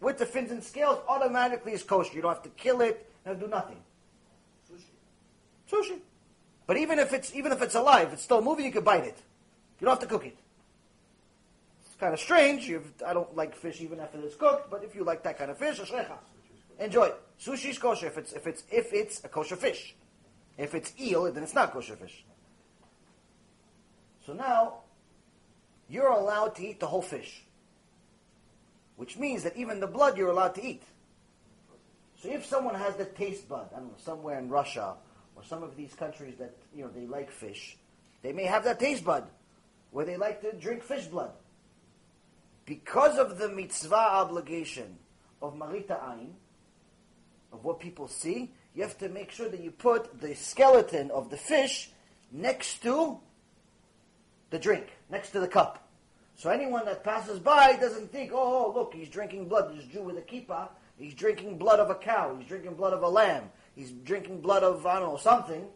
with 0.00 0.18
the 0.18 0.26
fins 0.26 0.50
and 0.50 0.62
scales 0.62 1.00
automatically 1.08 1.72
is 1.72 1.82
kosher. 1.82 2.14
You 2.14 2.22
don't 2.22 2.32
have 2.32 2.42
to 2.44 2.50
kill 2.50 2.80
it 2.80 3.10
and 3.24 3.38
do 3.38 3.48
nothing. 3.48 3.78
Sushi. 4.70 5.70
Sushi. 5.70 5.98
But 6.66 6.76
even 6.76 6.98
if 7.00 7.12
it's 7.12 7.34
even 7.34 7.50
if 7.52 7.62
it's 7.62 7.74
alive, 7.74 8.12
it's 8.12 8.22
still 8.22 8.40
moving. 8.42 8.64
You 8.64 8.72
can 8.72 8.84
bite 8.84 9.04
it. 9.04 9.18
You 9.80 9.86
don't 9.86 10.00
have 10.00 10.00
to 10.00 10.06
cook 10.06 10.26
it. 10.26 10.36
It's 11.84 11.96
kind 11.96 12.14
of 12.14 12.20
strange. 12.20 12.68
You've, 12.68 12.92
I 13.04 13.12
don't 13.12 13.34
like 13.34 13.56
fish 13.56 13.80
even 13.80 13.98
after 13.98 14.20
it's 14.20 14.36
cooked, 14.36 14.70
but 14.70 14.84
if 14.84 14.94
you 14.94 15.02
like 15.02 15.24
that 15.24 15.36
kind 15.36 15.50
of 15.50 15.58
fish, 15.58 15.80
enjoy 16.78 17.06
it. 17.06 17.16
Sushi 17.40 17.70
is 17.70 17.78
kosher 17.78 18.06
if 18.06 18.18
it's 18.18 18.32
if 18.32 18.46
it's 18.46 18.62
if 18.70 18.92
it's 18.92 19.24
a 19.24 19.28
kosher 19.28 19.56
fish. 19.56 19.96
If 20.56 20.74
it's 20.74 20.92
eel, 21.00 21.30
then 21.32 21.42
it's 21.42 21.54
not 21.54 21.72
kosher 21.72 21.96
fish. 21.96 22.24
So 24.24 24.34
now 24.34 24.80
you're 25.90 26.12
allowed 26.12 26.54
to 26.54 26.66
eat 26.66 26.78
the 26.78 26.86
whole 26.86 27.02
fish, 27.02 27.42
which 28.96 29.18
means 29.18 29.42
that 29.42 29.56
even 29.56 29.80
the 29.80 29.86
blood 29.86 30.16
you're 30.16 30.30
allowed 30.30 30.54
to 30.54 30.64
eat. 30.64 30.84
So 32.22 32.28
if 32.30 32.46
someone 32.46 32.76
has 32.76 32.94
the 32.94 33.06
taste 33.06 33.48
bud, 33.48 33.68
I 33.74 33.80
don't 33.80 33.88
know, 33.88 33.94
somewhere 33.98 34.38
in 34.38 34.48
Russia 34.48 34.94
or 35.34 35.42
some 35.42 35.62
of 35.62 35.76
these 35.76 35.94
countries 35.94 36.36
that 36.38 36.54
you 36.74 36.84
know 36.84 36.90
they 36.94 37.06
like 37.06 37.30
fish, 37.30 37.76
they 38.22 38.32
may 38.32 38.44
have 38.44 38.64
that 38.64 38.78
taste 38.78 39.04
bud 39.04 39.24
where 39.90 40.04
they 40.04 40.16
like 40.16 40.40
to 40.42 40.52
drink 40.52 40.84
fish 40.84 41.06
blood. 41.06 41.32
Because 42.66 43.18
of 43.18 43.38
the 43.38 43.48
mitzvah 43.48 43.96
obligation 43.96 44.96
of 45.42 45.56
marita 45.56 45.98
ayin, 45.98 46.30
of 47.52 47.64
what 47.64 47.80
people 47.80 48.06
see, 48.06 48.52
you 48.74 48.82
have 48.82 48.96
to 48.98 49.08
make 49.08 49.32
sure 49.32 49.48
that 49.48 49.60
you 49.60 49.72
put 49.72 50.20
the 50.20 50.34
skeleton 50.34 51.10
of 51.10 51.30
the 51.30 51.36
fish 51.36 51.90
next 52.30 52.82
to 52.82 53.18
the 54.50 54.58
drink, 54.58 54.86
next 55.08 55.30
to 55.30 55.40
the 55.40 55.48
cup. 55.48 55.88
So 56.36 56.50
anyone 56.50 56.84
that 56.86 57.04
passes 57.04 57.38
by 57.38 57.76
doesn't 57.76 58.10
think, 58.10 58.32
oh, 58.32 58.72
look, 58.74 58.94
he's 58.94 59.08
drinking 59.08 59.48
blood. 59.48 59.76
This 59.76 59.84
Jew 59.86 60.02
with 60.02 60.18
a 60.18 60.22
kippah, 60.22 60.68
he's 60.96 61.14
drinking 61.14 61.58
blood 61.58 61.80
of 61.80 61.90
a 61.90 61.94
cow, 61.94 62.34
he's 62.38 62.48
drinking 62.48 62.74
blood 62.74 62.92
of 62.92 63.02
a 63.02 63.08
lamb, 63.08 63.44
he's 63.74 63.90
drinking 63.90 64.40
blood 64.40 64.62
of, 64.62 64.86
I 64.86 65.00
don't 65.00 65.10
know, 65.10 65.16
something. 65.16 65.66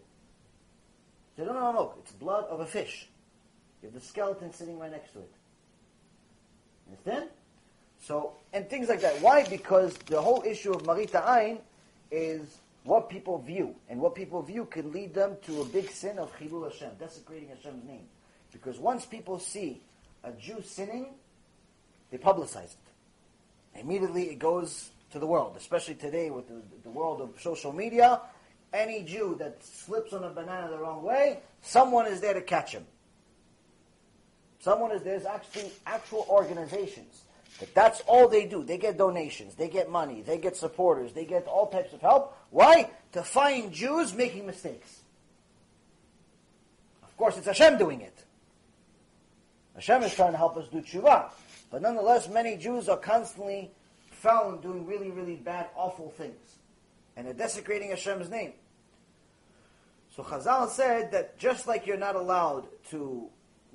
No, 1.36 1.44
no, 1.44 1.52
no, 1.52 1.72
no, 1.72 1.94
it's 1.98 2.12
blood 2.12 2.44
of 2.44 2.60
a 2.60 2.66
fish. 2.66 3.08
You 3.82 3.88
have 3.88 3.94
the 3.94 4.00
skeleton 4.00 4.52
sitting 4.52 4.78
right 4.78 4.90
next 4.90 5.12
to 5.12 5.18
it. 5.18 5.30
Understand? 6.88 7.28
So, 8.00 8.32
and 8.52 8.68
things 8.68 8.88
like 8.88 9.00
that. 9.00 9.20
Why? 9.20 9.44
Because 9.48 9.96
the 10.06 10.20
whole 10.20 10.42
issue 10.46 10.72
of 10.72 10.82
Marita 10.84 11.38
Ain 11.38 11.58
is 12.10 12.58
what 12.84 13.08
people 13.08 13.38
view. 13.38 13.74
And 13.88 14.00
what 14.00 14.14
people 14.14 14.42
view 14.42 14.66
can 14.66 14.92
lead 14.92 15.14
them 15.14 15.36
to 15.42 15.62
a 15.62 15.64
big 15.64 15.90
sin 15.90 16.18
of 16.18 16.34
Chilul 16.36 16.70
Hashem, 16.70 16.90
desecrating 16.98 17.48
Hashem's 17.48 17.84
name. 17.84 18.06
Because 18.54 18.78
once 18.78 19.04
people 19.04 19.38
see 19.38 19.82
a 20.22 20.32
Jew 20.32 20.62
sinning, 20.64 21.08
they 22.10 22.16
publicize 22.16 22.72
it. 22.72 23.80
Immediately 23.80 24.30
it 24.30 24.38
goes 24.38 24.90
to 25.10 25.18
the 25.18 25.26
world, 25.26 25.56
especially 25.58 25.96
today 25.96 26.30
with 26.30 26.48
the, 26.48 26.62
the 26.84 26.90
world 26.90 27.20
of 27.20 27.38
social 27.40 27.72
media. 27.72 28.20
Any 28.72 29.02
Jew 29.02 29.36
that 29.40 29.62
slips 29.62 30.12
on 30.12 30.24
a 30.24 30.30
banana 30.30 30.70
the 30.70 30.78
wrong 30.78 31.02
way, 31.02 31.40
someone 31.60 32.06
is 32.06 32.20
there 32.20 32.34
to 32.34 32.40
catch 32.40 32.72
him. 32.72 32.86
Someone 34.60 34.92
is 34.92 35.02
there. 35.02 35.18
there's 35.18 35.26
actually 35.26 35.70
actual 35.86 36.24
organizations 36.30 37.24
that 37.60 37.74
that's 37.74 38.00
all 38.06 38.28
they 38.28 38.46
do. 38.46 38.64
They 38.64 38.78
get 38.78 38.96
donations, 38.96 39.54
they 39.56 39.68
get 39.68 39.90
money, 39.90 40.22
they 40.22 40.38
get 40.38 40.56
supporters, 40.56 41.12
they 41.12 41.24
get 41.24 41.46
all 41.46 41.68
types 41.68 41.92
of 41.92 42.00
help. 42.00 42.36
Why? 42.50 42.90
To 43.12 43.22
find 43.22 43.72
Jews 43.72 44.14
making 44.14 44.46
mistakes. 44.46 45.02
Of 47.02 47.16
course, 47.16 47.36
it's 47.36 47.46
Hashem 47.46 47.78
doing 47.78 48.00
it. 48.00 48.23
Hashem 49.74 50.02
is 50.02 50.14
trying 50.14 50.32
to 50.32 50.38
help 50.38 50.56
us 50.56 50.68
do 50.68 50.80
tshuva. 50.80 51.30
But 51.70 51.82
nonetheless, 51.82 52.28
many 52.28 52.56
Jews 52.56 52.88
are 52.88 52.96
constantly 52.96 53.70
found 54.10 54.62
doing 54.62 54.86
really, 54.86 55.10
really 55.10 55.36
bad, 55.36 55.68
awful 55.74 56.10
things. 56.10 56.56
And 57.16 57.26
they're 57.26 57.34
desecrating 57.34 57.90
Hashem's 57.90 58.30
name. 58.30 58.52
So 60.14 60.22
Chazal 60.22 60.68
said 60.68 61.10
that 61.12 61.38
just 61.38 61.66
like 61.66 61.86
you're 61.86 61.96
not 61.96 62.14
allowed 62.14 62.66
to 62.90 63.28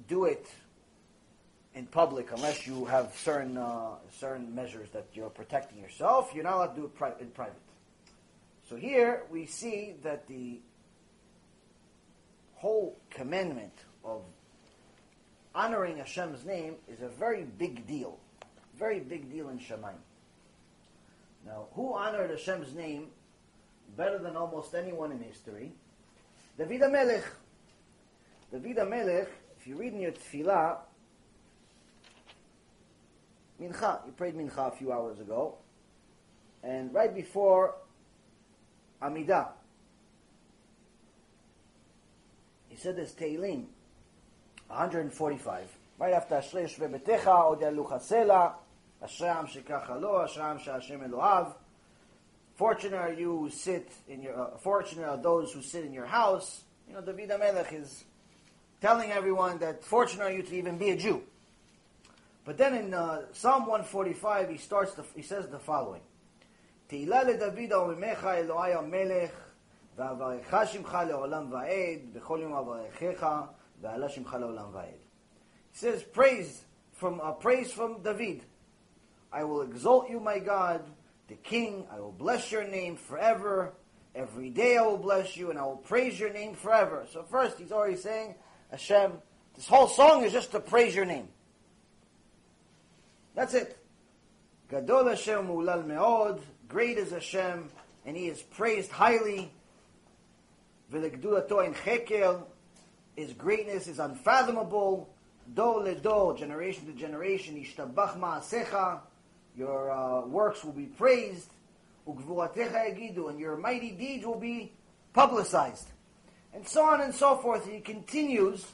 do 0.08 0.26
it 0.26 0.48
in 1.76 1.86
public 1.86 2.32
unless 2.32 2.66
you 2.66 2.86
have 2.86 3.14
certain 3.16 3.58
uh, 3.58 3.96
certain 4.12 4.56
measures 4.56 4.90
that 4.92 5.06
you're 5.14 5.30
protecting 5.30 5.80
yourself, 5.80 6.32
you're 6.34 6.44
not 6.44 6.54
allowed 6.54 6.76
to 6.76 6.82
do 6.82 6.86
it 6.86 6.96
pri- 6.96 7.14
in 7.20 7.28
private. 7.28 7.56
So 8.70 8.76
here 8.76 9.24
we 9.30 9.46
see 9.46 9.96
that 10.04 10.28
the 10.28 10.60
whole 12.56 12.98
commandment 13.10 13.74
of 14.04 14.22
honoring 15.60 15.98
Hashem's 15.98 16.46
name 16.46 16.76
is 16.88 17.02
a 17.02 17.10
very 17.10 17.44
big 17.44 17.86
deal. 17.86 18.18
Very 18.78 19.02
big 19.02 19.30
deal 19.30 19.50
in 19.50 19.60
Shemaim. 19.60 20.00
Now, 21.46 21.66
who 21.74 21.94
honored 21.94 22.30
Hashem's 22.30 22.74
name 22.74 23.08
better 23.98 24.20
than 24.20 24.38
almost 24.38 24.74
anyone 24.74 25.12
in 25.12 25.20
history? 25.20 25.74
David 26.58 26.80
HaMelech. 26.80 27.24
David 28.54 28.78
HaMelech, 28.78 29.28
if 29.60 29.68
you 29.68 29.76
read 29.76 29.94
in 29.94 30.00
your 30.00 30.14
tefillah, 30.14 30.78
Mincha, 33.62 34.06
you 34.06 34.14
prayed 34.14 34.36
Mincha 34.36 34.74
a 34.74 34.78
few 34.78 34.94
hours 34.94 35.20
ago, 35.20 35.58
and 36.64 36.94
right 36.94 37.14
before 37.14 37.76
Amidah, 39.02 39.50
he 42.70 42.78
said 42.78 42.96
this 42.96 43.12
Tehillim, 43.12 43.66
145. 44.69 45.69
Right 45.99 46.13
after 46.13 46.35
Ashrei 46.37 46.65
Yeshve 46.65 46.91
Betecha, 46.91 47.53
Od 47.53 47.61
Yalu 47.61 47.85
Chasela, 47.85 48.55
Ashrei 49.03 49.37
Am 49.37 49.47
Shekacha 49.47 50.01
Lo, 50.01 50.25
Ashrei 50.27 50.51
Am 50.51 50.59
She'Hashem 50.59 51.09
Elohav. 51.09 51.55
Fortunate 52.57 52.97
are 52.97 53.13
you 53.13 53.39
who 53.39 53.51
sit 53.51 53.91
in 54.09 54.23
your, 54.23 54.41
uh, 54.41 54.57
fortunate 54.59 55.07
are 55.09 55.17
those 55.17 55.53
who 55.53 55.63
sit 55.63 55.85
in 55.85 55.93
your 55.93 56.07
house. 56.07 56.63
You 56.89 56.95
know, 56.95 57.01
David 57.01 57.31
HaMelech 57.31 57.73
is 57.73 58.05
telling 58.81 59.11
everyone 59.11 59.59
that 59.59 59.85
fortunate 59.85 60.25
are 60.25 60.33
you 60.33 60.43
to 60.43 60.57
even 60.57 60.79
be 60.79 60.91
a 60.91 60.97
Jew. 60.97 61.23
But 62.45 62.59
then 62.59 62.75
in 62.75 62.95
uh, 62.95 63.23
Psalm 63.33 63.67
145, 63.67 64.51
he 64.51 64.59
starts, 64.59 64.95
the, 64.95 65.05
he 65.17 65.23
says 65.23 65.49
the 65.49 65.59
following. 65.59 66.03
תהילה 66.87 67.23
לדוד 67.23 67.73
עממך 67.73 68.25
אלוהי 68.25 68.75
המלך, 68.75 69.31
ואברכך 69.97 70.63
שמך 70.67 70.99
לעולם 71.09 71.53
ועד, 71.53 72.01
בכל 72.13 72.39
יום 72.43 72.53
אברכך, 72.55 73.27
ועלה 73.81 74.09
שמך 74.09 74.37
לעולם 74.41 74.69
ועד. 74.73 74.95
He 75.73 75.79
says, 75.79 76.03
praise 76.03 76.65
from, 76.93 77.21
uh, 77.21 77.33
praise 77.33 77.73
from 77.73 78.03
David. 78.03 78.45
I 79.33 79.43
will 79.45 79.63
exalt 79.63 80.09
you, 80.09 80.21
my 80.21 80.39
God, 80.39 80.83
the 81.29 81.35
King. 81.35 81.87
I 81.91 81.99
will 81.99 82.13
bless 82.13 82.53
your 82.53 82.65
name 82.65 82.97
forever. 82.97 83.73
Every 84.15 84.51
day 84.51 84.77
I 84.77 84.83
will 84.83 84.99
bless 84.99 85.37
you, 85.37 85.51
and 85.51 85.59
I 85.59 85.65
will 85.65 85.77
praise 85.77 86.21
your 86.21 86.33
name 86.33 86.55
forever. 86.55 87.05
So 87.13 87.25
first, 87.25 87.59
he's 87.59 87.73
already 87.73 87.97
saying, 87.97 88.37
Hashem, 88.71 89.13
this 89.57 89.67
whole 89.67 89.89
song 89.89 90.23
is 90.23 90.33
just 90.33 90.53
to 90.53 90.61
praise 90.61 90.95
your 90.95 91.05
name. 91.05 91.29
That's 93.35 93.55
it. 93.55 93.77
Gadol 94.71 95.09
Hashem 95.09 95.49
ulal 95.49 95.85
meod. 95.85 96.41
Great 96.69 96.99
is 96.99 97.11
Hashem, 97.11 97.69
and 98.07 98.17
He 98.17 98.29
is 98.29 98.41
praised 98.41 98.93
highly. 98.93 99.51
V'legdulato 100.93 101.67
in 101.67 101.75
chekel. 101.75 102.45
his 103.20 103.34
greatness 103.34 103.90
is 103.90 104.00
unfathomable. 104.00 105.10
Do 105.54 105.82
le 105.82 105.96
do, 105.96 106.34
generation 106.38 106.86
to 106.86 106.94
generation. 106.94 107.56
Ishtabach 107.58 108.18
ma'asecha. 108.18 109.02
your 109.58 109.92
uh, 109.92 110.26
works 110.26 110.64
will 110.64 110.72
be 110.72 110.86
praised, 110.86 111.50
and 112.08 113.40
your 113.40 113.58
mighty 113.58 113.92
deeds 113.92 114.26
will 114.26 114.40
be 114.40 114.72
publicized. 115.12 115.90
And 116.54 116.66
so 116.66 116.86
on 116.86 117.02
and 117.02 117.14
so 117.14 117.36
forth. 117.36 117.70
He 117.70 117.82
continues 117.82 118.66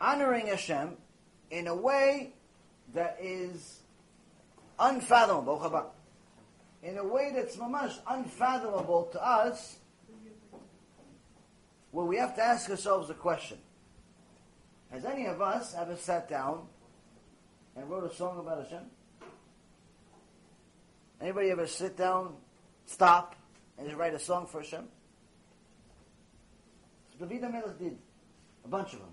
honoring 0.00 0.46
Hashem 0.46 0.96
in 1.50 1.66
a 1.66 1.74
way 1.74 2.32
that 2.94 3.18
is 3.20 3.80
unfathomable. 4.78 5.92
In 6.82 6.96
a 6.96 7.04
way 7.04 7.32
that's 7.34 7.56
mamash 7.56 7.98
unfathomable 8.08 9.10
to 9.12 9.22
us, 9.22 9.76
where 11.90 12.06
we 12.06 12.16
have 12.16 12.34
to 12.36 12.42
ask 12.42 12.70
ourselves 12.70 13.10
a 13.10 13.14
question. 13.14 13.58
Has 14.90 15.04
any 15.04 15.26
of 15.26 15.40
us 15.40 15.74
ever 15.74 15.96
sat 15.96 16.28
down 16.28 16.66
and 17.76 17.88
wrote 17.88 18.10
a 18.10 18.14
song 18.14 18.38
about 18.38 18.64
Hashem? 18.64 18.84
Anybody 21.20 21.50
ever 21.50 21.66
sit 21.66 21.96
down, 21.96 22.34
stop, 22.86 23.36
and 23.78 23.92
write 23.94 24.14
a 24.14 24.18
song 24.18 24.46
for 24.46 24.62
Hashem? 24.62 24.84
So 27.18 27.26
David 27.26 27.50
HaMelech 27.50 27.78
did. 27.78 27.98
A 28.64 28.68
bunch 28.68 28.92
of 28.92 29.00
them. 29.00 29.08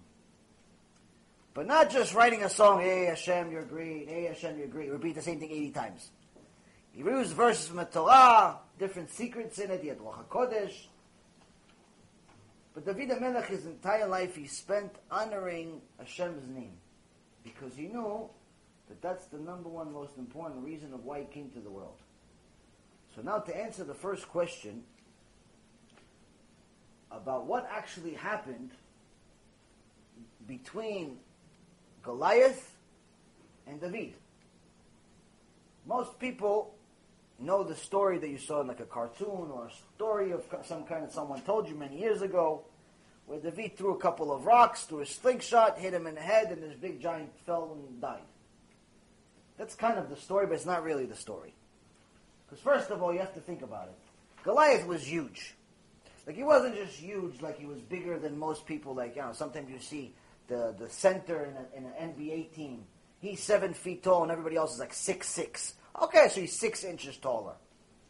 But 1.53 1.67
not 1.67 1.89
just 1.89 2.13
writing 2.13 2.43
a 2.43 2.49
song, 2.49 2.81
hey 2.81 3.05
Hashem, 3.05 3.51
you're 3.51 3.63
great, 3.63 4.07
hey 4.07 4.25
Hashem, 4.25 4.57
you're 4.57 4.67
great. 4.67 4.91
Repeat 4.91 5.15
the 5.15 5.21
same 5.21 5.39
thing 5.39 5.51
80 5.51 5.71
times. 5.71 6.11
He 6.91 6.99
used 6.99 7.33
verses 7.33 7.67
from 7.67 7.77
the 7.77 7.85
Torah, 7.85 8.59
different 8.77 9.09
secrets 9.09 9.57
in 9.59 9.71
it, 9.71 9.81
he 9.81 9.87
had 9.87 9.99
Ruach 9.99 10.27
HaKodesh. 10.27 10.73
But 12.77 12.85
David 12.85 13.09
HaMelech, 13.09 13.47
his 13.47 13.65
entire 13.65 14.05
life, 14.05 14.35
he 14.35 14.45
spent 14.45 14.91
honoring 15.09 15.81
Hashem's 15.97 16.47
name. 16.47 16.73
Because 17.43 17.75
he 17.75 17.87
knew 17.87 18.29
that 18.87 19.01
that's 19.01 19.25
the 19.25 19.39
number 19.39 19.67
one 19.67 19.91
most 19.91 20.15
important 20.19 20.63
reason 20.63 20.93
of 20.93 21.03
why 21.03 21.21
he 21.21 21.25
came 21.25 21.49
to 21.55 21.59
the 21.59 21.71
world. 21.71 21.97
So 23.15 23.23
now 23.23 23.39
to 23.39 23.57
answer 23.57 23.83
the 23.83 23.95
first 23.95 24.29
question 24.29 24.83
about 27.09 27.47
what 27.47 27.67
actually 27.71 28.13
happened 28.13 28.69
between 30.45 31.17
Goliath 32.03 32.75
and 33.65 33.81
David. 33.81 34.13
Most 35.87 36.19
people 36.19 36.75
know 37.39 37.63
the 37.63 37.75
story 37.75 38.17
that 38.17 38.29
you 38.29 38.37
saw 38.37 38.61
in 38.61 38.67
like 38.67 38.79
a 38.79 38.85
cartoon 38.85 39.49
or 39.51 39.67
a 39.67 39.95
story 39.95 40.31
of 40.31 40.43
some 40.63 40.83
kind 40.85 41.03
that 41.03 41.13
someone 41.13 41.41
told 41.41 41.67
you 41.69 41.75
many 41.75 41.99
years 41.99 42.21
ago, 42.21 42.65
where 43.25 43.39
David 43.39 43.77
threw 43.77 43.93
a 43.93 43.97
couple 43.97 44.31
of 44.31 44.45
rocks, 44.45 44.83
threw 44.83 45.01
a 45.01 45.05
slingshot, 45.05 45.77
hit 45.77 45.93
him 45.93 46.07
in 46.07 46.15
the 46.15 46.21
head, 46.21 46.51
and 46.51 46.63
this 46.63 46.75
big 46.75 47.01
giant 47.01 47.29
fell 47.45 47.77
and 47.77 48.01
died. 48.01 48.21
That's 49.57 49.75
kind 49.75 49.97
of 49.97 50.09
the 50.09 50.15
story, 50.15 50.45
but 50.47 50.53
it's 50.53 50.65
not 50.65 50.83
really 50.83 51.05
the 51.05 51.15
story. 51.15 51.53
Because 52.45 52.63
first 52.63 52.89
of 52.89 53.03
all, 53.03 53.13
you 53.13 53.19
have 53.19 53.33
to 53.33 53.41
think 53.41 53.61
about 53.61 53.89
it. 53.89 53.97
Goliath 54.43 54.87
was 54.87 55.11
huge. 55.11 55.55
Like 56.25 56.35
he 56.35 56.43
wasn't 56.43 56.75
just 56.75 56.93
huge, 56.93 57.41
like 57.41 57.57
he 57.57 57.65
was 57.65 57.79
bigger 57.79 58.19
than 58.19 58.37
most 58.37 58.65
people. 58.65 58.93
Like 58.93 59.15
you 59.15 59.21
know, 59.21 59.31
sometimes 59.33 59.69
you 59.69 59.79
see 59.79 60.13
the 60.47 60.75
the 60.77 60.89
center 60.89 61.45
in, 61.45 61.55
a, 61.55 61.77
in 61.77 61.93
an 61.93 62.13
NBA 62.13 62.53
team. 62.53 62.83
He's 63.19 63.41
seven 63.41 63.73
feet 63.73 64.03
tall, 64.03 64.23
and 64.23 64.31
everybody 64.31 64.55
else 64.55 64.73
is 64.73 64.79
like 64.79 64.93
six 64.93 65.27
six. 65.27 65.73
Okay, 66.01 66.29
so 66.29 66.41
he's 66.41 66.59
six 66.59 66.83
inches 66.83 67.17
taller. 67.17 67.53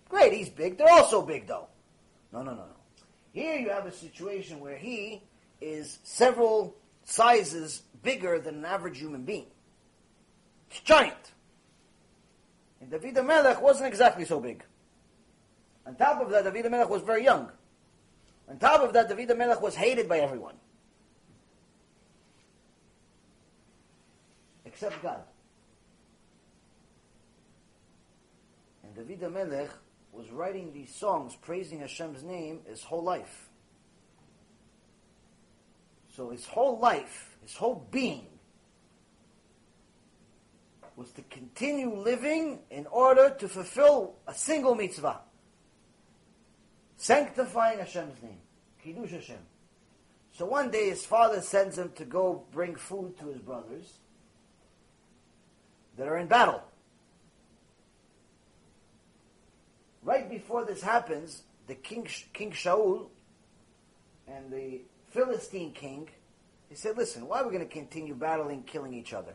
Great, 0.10 0.34
he's 0.34 0.50
big. 0.50 0.78
They're 0.78 0.90
also 0.90 1.22
big, 1.22 1.48
though. 1.48 1.68
No, 2.32 2.42
no, 2.42 2.52
no, 2.52 2.58
no. 2.58 2.76
Here 3.34 3.58
you 3.58 3.70
have 3.70 3.86
a 3.86 3.92
situation 3.92 4.60
where 4.60 4.78
he 4.78 5.22
is 5.62 6.00
several 6.04 6.76
sizes 7.04 7.84
bigger 8.04 8.40
than 8.40 8.56
an 8.56 8.66
average 8.66 9.00
human 9.00 9.24
being. 9.24 9.48
He's 10.70 10.82
giant. 10.82 11.32
And 12.82 12.92
David 12.92 13.24
Melech 13.26 13.62
wasn't 13.62 13.88
exactly 13.88 14.26
so 14.26 14.40
big. 14.40 14.64
On 15.86 15.96
top 15.96 16.22
of 16.22 16.30
that, 16.32 16.44
David 16.44 16.70
Melech 16.70 16.90
was 16.90 17.02
very 17.02 17.24
young. 17.24 17.50
On 18.50 18.58
top 18.58 18.82
of 18.82 18.94
that, 18.94 19.10
David 19.10 19.38
Melech 19.38 19.62
was 19.62 19.76
hated 19.76 20.08
by 20.08 20.20
everyone. 20.20 20.56
Except 24.66 25.02
God. 25.02 25.22
David 28.98 29.32
Melech 29.32 29.70
was 30.12 30.32
writing 30.32 30.74
these 30.74 30.94
songs 30.94 31.36
praising 31.36 31.80
Hashem's 31.80 32.24
name 32.24 32.62
his 32.68 32.84
whole 32.84 33.04
life. 33.04 33.50
So 36.16 36.32
his 36.32 36.48
whole 36.48 36.80
life, 36.80 37.38
his 37.44 37.56
whole 37.56 37.88
being, 37.92 38.26
was 40.96 41.12
to 41.12 41.22
continue 41.30 41.94
living 41.94 42.58
in 42.72 42.88
order 42.88 43.30
to 43.38 43.48
fulfill 43.48 44.16
a 44.26 44.34
single 44.34 44.74
mitzvah. 44.74 45.20
Sanctifying 46.96 47.78
Hashem's 47.78 48.20
name. 48.24 48.40
Kiddush 48.84 49.12
Hashem. 49.12 49.38
So 50.32 50.48
one 50.48 50.72
day 50.72 50.90
his 50.90 51.06
father 51.06 51.42
sends 51.42 51.78
him 51.78 51.92
to 51.98 52.06
go 52.06 52.46
bring 52.52 52.76
food 52.76 53.16
to 53.20 53.28
his 53.28 53.42
brothers 53.42 53.94
that 55.98 56.08
are 56.08 56.18
in 56.18 56.26
battle. 56.26 56.64
Right 60.08 60.30
before 60.30 60.64
this 60.64 60.82
happens, 60.82 61.44
the 61.68 61.76
king, 61.76 62.08
King 62.32 62.52
Shaul 62.52 63.08
and 64.26 64.50
the 64.50 64.80
Philistine 65.10 65.74
king, 65.74 66.08
he 66.70 66.76
said, 66.76 66.96
listen, 66.96 67.28
why 67.28 67.42
are 67.42 67.44
we 67.44 67.52
going 67.52 67.68
to 67.68 67.74
continue 67.74 68.16
battling, 68.16 68.64
killing 68.64 68.94
each 68.94 69.12
other? 69.12 69.34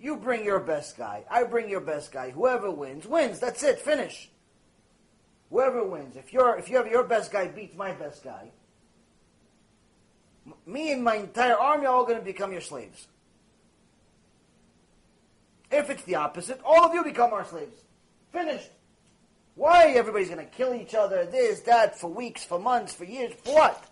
You 0.00 0.16
bring 0.16 0.42
your 0.42 0.58
best 0.58 0.96
guy. 0.96 1.24
I 1.30 1.42
bring 1.42 1.68
your 1.68 1.82
best 1.82 2.12
guy. 2.12 2.30
Whoever 2.30 2.70
wins, 2.70 3.06
wins. 3.06 3.40
That's 3.40 3.62
it. 3.62 3.78
Finish. 3.78 4.30
Whoever 5.50 5.84
wins. 5.84 6.16
If 6.16 6.32
you 6.32 6.48
if 6.54 6.70
you 6.70 6.78
have 6.78 6.86
your 6.86 7.04
best 7.04 7.30
guy 7.30 7.48
beats 7.48 7.76
my 7.76 7.92
best 7.92 8.24
guy, 8.24 8.52
me 10.64 10.92
and 10.92 11.04
my 11.04 11.16
entire 11.16 11.56
army 11.56 11.84
are 11.84 11.94
all 11.94 12.06
going 12.06 12.18
to 12.18 12.24
become 12.24 12.52
your 12.52 12.62
slaves. 12.62 13.06
If 15.70 15.90
it's 15.90 16.04
the 16.04 16.14
opposite, 16.14 16.58
all 16.64 16.86
of 16.86 16.94
you 16.94 17.04
become 17.04 17.34
our 17.34 17.44
slaves. 17.44 17.82
Finished. 18.32 18.70
Why 19.60 19.88
everybody's 19.88 20.30
going 20.30 20.40
to 20.40 20.50
kill 20.50 20.72
each 20.72 20.94
other, 20.94 21.26
this, 21.26 21.60
that, 21.60 22.00
for 22.00 22.08
weeks, 22.08 22.42
for 22.42 22.58
months, 22.58 22.94
for 22.94 23.04
years, 23.04 23.34
for 23.44 23.56
what? 23.56 23.84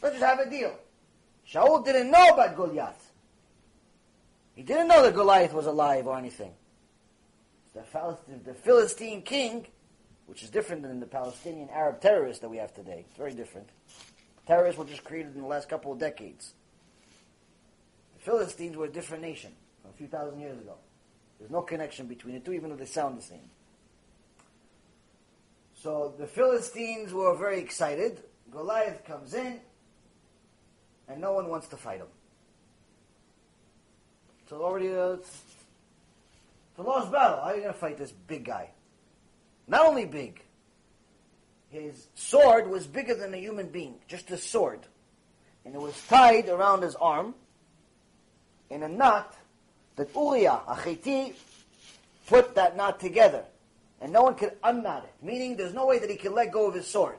Let's 0.00 0.20
just 0.20 0.24
have 0.24 0.38
a 0.38 0.48
deal. 0.48 0.72
Shaul 1.52 1.84
didn't 1.84 2.12
know 2.12 2.28
about 2.28 2.54
Goliath. 2.54 3.10
He 4.54 4.62
didn't 4.62 4.86
know 4.86 5.02
that 5.02 5.12
Goliath 5.12 5.52
was 5.52 5.66
alive 5.66 6.06
or 6.06 6.16
anything. 6.16 6.52
The, 7.74 7.82
the 8.44 8.54
Philistine 8.54 9.22
king, 9.22 9.66
which 10.26 10.44
is 10.44 10.50
different 10.50 10.82
than 10.82 11.00
the 11.00 11.06
Palestinian 11.06 11.70
Arab 11.70 12.00
terrorists 12.00 12.40
that 12.42 12.48
we 12.48 12.58
have 12.58 12.72
today. 12.72 13.04
It's 13.08 13.18
very 13.18 13.34
different. 13.34 13.70
Terrorists 14.46 14.78
were 14.78 14.84
just 14.84 15.02
created 15.02 15.34
in 15.34 15.40
the 15.40 15.48
last 15.48 15.68
couple 15.68 15.90
of 15.90 15.98
decades. 15.98 16.52
The 18.16 18.22
Philistines 18.22 18.76
were 18.76 18.84
a 18.84 18.92
different 18.92 19.24
nation 19.24 19.50
from 19.82 19.90
a 19.90 19.94
few 19.94 20.06
thousand 20.06 20.38
years 20.38 20.56
ago. 20.56 20.76
There's 21.40 21.50
no 21.50 21.62
connection 21.62 22.06
between 22.06 22.34
the 22.34 22.40
two, 22.40 22.52
even 22.52 22.70
though 22.70 22.76
they 22.76 22.84
sound 22.84 23.18
the 23.18 23.22
same. 23.22 23.50
So 25.84 26.14
the 26.18 26.26
Philistines 26.26 27.12
were 27.12 27.36
very 27.36 27.60
excited. 27.60 28.22
Goliath 28.50 29.04
comes 29.04 29.34
in, 29.34 29.60
and 31.08 31.20
no 31.20 31.34
one 31.34 31.50
wants 31.50 31.68
to 31.68 31.76
fight 31.76 31.98
him. 31.98 32.06
So 34.48 34.62
already 34.62 34.88
uh, 34.88 35.18
it's, 35.18 35.42
a 36.78 36.82
lost 36.82 37.12
battle. 37.12 37.36
How 37.36 37.50
are 37.50 37.56
you 37.56 37.60
going 37.60 37.74
to 37.74 37.78
fight 37.78 37.98
this 37.98 38.12
big 38.12 38.46
guy? 38.46 38.70
Not 39.68 39.82
only 39.82 40.06
big, 40.06 40.42
his 41.68 42.06
sword 42.14 42.70
was 42.70 42.86
bigger 42.86 43.14
than 43.14 43.34
a 43.34 43.36
human 43.36 43.68
being, 43.68 43.96
just 44.08 44.30
a 44.30 44.38
sword. 44.38 44.80
And 45.66 45.74
it 45.74 45.80
was 45.82 46.00
tied 46.08 46.48
around 46.48 46.80
his 46.80 46.94
arm 46.94 47.34
in 48.70 48.82
a 48.82 48.88
knot 48.88 49.36
that 49.96 50.08
Uriah, 50.16 50.62
a 50.66 51.32
put 52.26 52.54
that 52.54 52.74
knot 52.74 53.00
together. 53.00 53.44
And 54.04 54.12
no 54.12 54.20
one 54.20 54.34
could 54.34 54.52
unknot 54.62 55.04
it. 55.04 55.14
Meaning 55.24 55.56
there's 55.56 55.72
no 55.72 55.86
way 55.86 55.98
that 55.98 56.10
he 56.10 56.16
can 56.16 56.34
let 56.34 56.52
go 56.52 56.66
of 56.68 56.74
his 56.74 56.86
sword. 56.86 57.16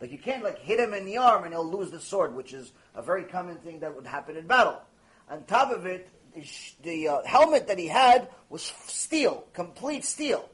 Like 0.00 0.10
you 0.10 0.16
can't 0.16 0.42
like 0.42 0.58
hit 0.58 0.80
him 0.80 0.94
in 0.94 1.04
the 1.04 1.18
arm 1.18 1.44
and 1.44 1.52
he'll 1.52 1.70
lose 1.70 1.90
the 1.90 2.00
sword, 2.00 2.34
which 2.34 2.54
is 2.54 2.72
a 2.94 3.02
very 3.02 3.24
common 3.24 3.56
thing 3.56 3.80
that 3.80 3.94
would 3.94 4.06
happen 4.06 4.38
in 4.38 4.46
battle. 4.46 4.80
On 5.28 5.44
top 5.44 5.70
of 5.70 5.84
it, 5.84 6.08
the 6.82 7.08
uh, 7.08 7.22
helmet 7.26 7.68
that 7.68 7.78
he 7.78 7.88
had 7.88 8.28
was 8.48 8.62
steel, 8.86 9.44
complete 9.52 10.06
steel. 10.06 10.48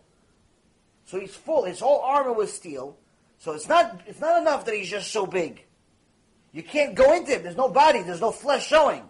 So 1.04 1.20
he's 1.20 1.36
full. 1.36 1.66
His 1.66 1.78
whole 1.78 2.00
armor 2.00 2.32
was 2.32 2.52
steel. 2.52 2.96
So 3.38 3.52
it's 3.52 3.68
not 3.68 4.00
it's 4.08 4.20
not 4.20 4.40
enough 4.40 4.64
that 4.64 4.74
he's 4.74 4.90
just 4.90 5.12
so 5.12 5.24
big. 5.24 5.64
You 6.50 6.64
can't 6.64 6.96
go 6.96 7.14
into 7.14 7.30
him. 7.30 7.44
There's 7.44 7.56
no 7.56 7.68
body. 7.68 8.02
There's 8.02 8.20
no 8.20 8.32
flesh 8.32 8.66
showing. 8.66 9.08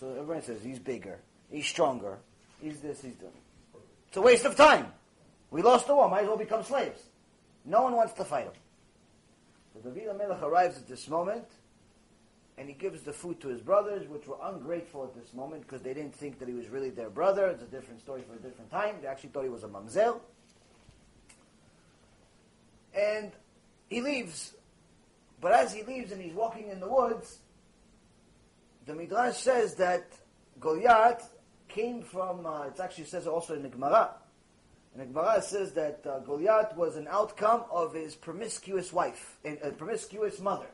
So 0.00 0.08
everyone 0.08 0.42
says 0.42 0.62
he's 0.62 0.78
bigger, 0.78 1.20
he's 1.50 1.66
stronger, 1.66 2.18
he's 2.62 2.80
this, 2.80 3.02
he's. 3.02 3.14
It's 4.08 4.16
a 4.16 4.22
waste 4.22 4.44
of 4.44 4.56
time. 4.56 4.86
We 5.50 5.62
lost 5.62 5.86
the 5.86 5.94
war. 5.94 6.08
Might 6.08 6.22
as 6.22 6.28
well 6.28 6.36
become 6.36 6.62
slaves. 6.62 7.00
No 7.64 7.82
one 7.82 7.94
wants 7.94 8.14
to 8.14 8.24
fight 8.24 8.44
him. 8.44 8.52
So 9.82 9.90
David 9.90 10.16
Melech 10.16 10.42
arrives 10.42 10.76
at 10.76 10.88
this 10.88 11.08
moment 11.08 11.44
and 12.58 12.68
he 12.68 12.74
gives 12.74 13.02
the 13.02 13.12
food 13.12 13.40
to 13.40 13.48
his 13.48 13.60
brothers, 13.60 14.08
which 14.08 14.26
were 14.26 14.36
ungrateful 14.42 15.04
at 15.04 15.14
this 15.14 15.32
moment 15.32 15.62
because 15.62 15.80
they 15.82 15.94
didn't 15.94 16.14
think 16.14 16.40
that 16.40 16.48
he 16.48 16.54
was 16.54 16.68
really 16.68 16.90
their 16.90 17.10
brother. 17.10 17.46
It's 17.46 17.62
a 17.62 17.66
different 17.66 18.00
story 18.00 18.22
for 18.22 18.34
a 18.34 18.38
different 18.38 18.70
time. 18.70 18.96
They 19.00 19.06
actually 19.06 19.30
thought 19.30 19.44
he 19.44 19.48
was 19.48 19.62
a 19.62 19.68
mamzer. 19.68 20.18
And 22.94 23.30
he 23.88 24.00
leaves. 24.00 24.54
But 25.40 25.52
as 25.52 25.72
he 25.72 25.84
leaves 25.84 26.10
and 26.10 26.20
he's 26.20 26.34
walking 26.34 26.68
in 26.68 26.80
the 26.80 26.88
woods, 26.88 27.38
the 28.86 28.94
Midrash 28.94 29.36
says 29.36 29.76
that 29.76 30.10
Goliath 30.58 31.30
came 31.68 32.02
from, 32.02 32.46
uh, 32.46 32.64
it 32.64 32.80
actually 32.80 33.04
says 33.04 33.26
also 33.26 33.54
in 33.54 33.62
the 33.62 33.68
Gemara. 33.68 34.10
In 34.94 35.00
the 35.00 35.06
Gemara 35.06 35.42
says 35.42 35.72
that 35.74 36.04
uh, 36.06 36.20
Goliath 36.20 36.76
was 36.76 36.96
an 36.96 37.06
outcome 37.10 37.64
of 37.70 37.94
his 37.94 38.14
promiscuous 38.14 38.92
wife, 38.92 39.38
a, 39.44 39.68
a 39.68 39.70
promiscuous 39.72 40.40
mother. 40.40 40.66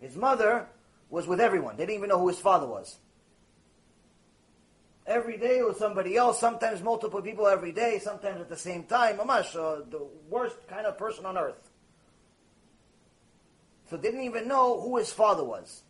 His 0.00 0.16
mother 0.16 0.68
was 1.10 1.26
with 1.26 1.40
everyone. 1.40 1.76
They 1.76 1.84
didn't 1.84 1.98
even 1.98 2.08
know 2.08 2.20
who 2.20 2.28
his 2.28 2.38
father 2.38 2.66
was. 2.66 2.96
Every 5.06 5.38
day 5.38 5.62
with 5.62 5.76
somebody 5.76 6.16
else, 6.16 6.40
sometimes 6.40 6.82
multiple 6.82 7.22
people 7.22 7.46
every 7.46 7.70
day, 7.70 8.00
sometimes 8.00 8.40
at 8.40 8.48
the 8.48 8.56
same 8.56 8.84
time. 8.84 9.18
Amash, 9.18 9.54
uh, 9.54 9.84
the 9.88 10.04
worst 10.28 10.56
kind 10.68 10.84
of 10.84 10.98
person 10.98 11.24
on 11.26 11.38
earth. 11.38 11.70
So 13.88 13.96
didn't 13.96 14.22
even 14.22 14.48
know 14.48 14.80
who 14.80 14.96
his 14.96 15.12
father 15.12 15.44
was. 15.44 15.82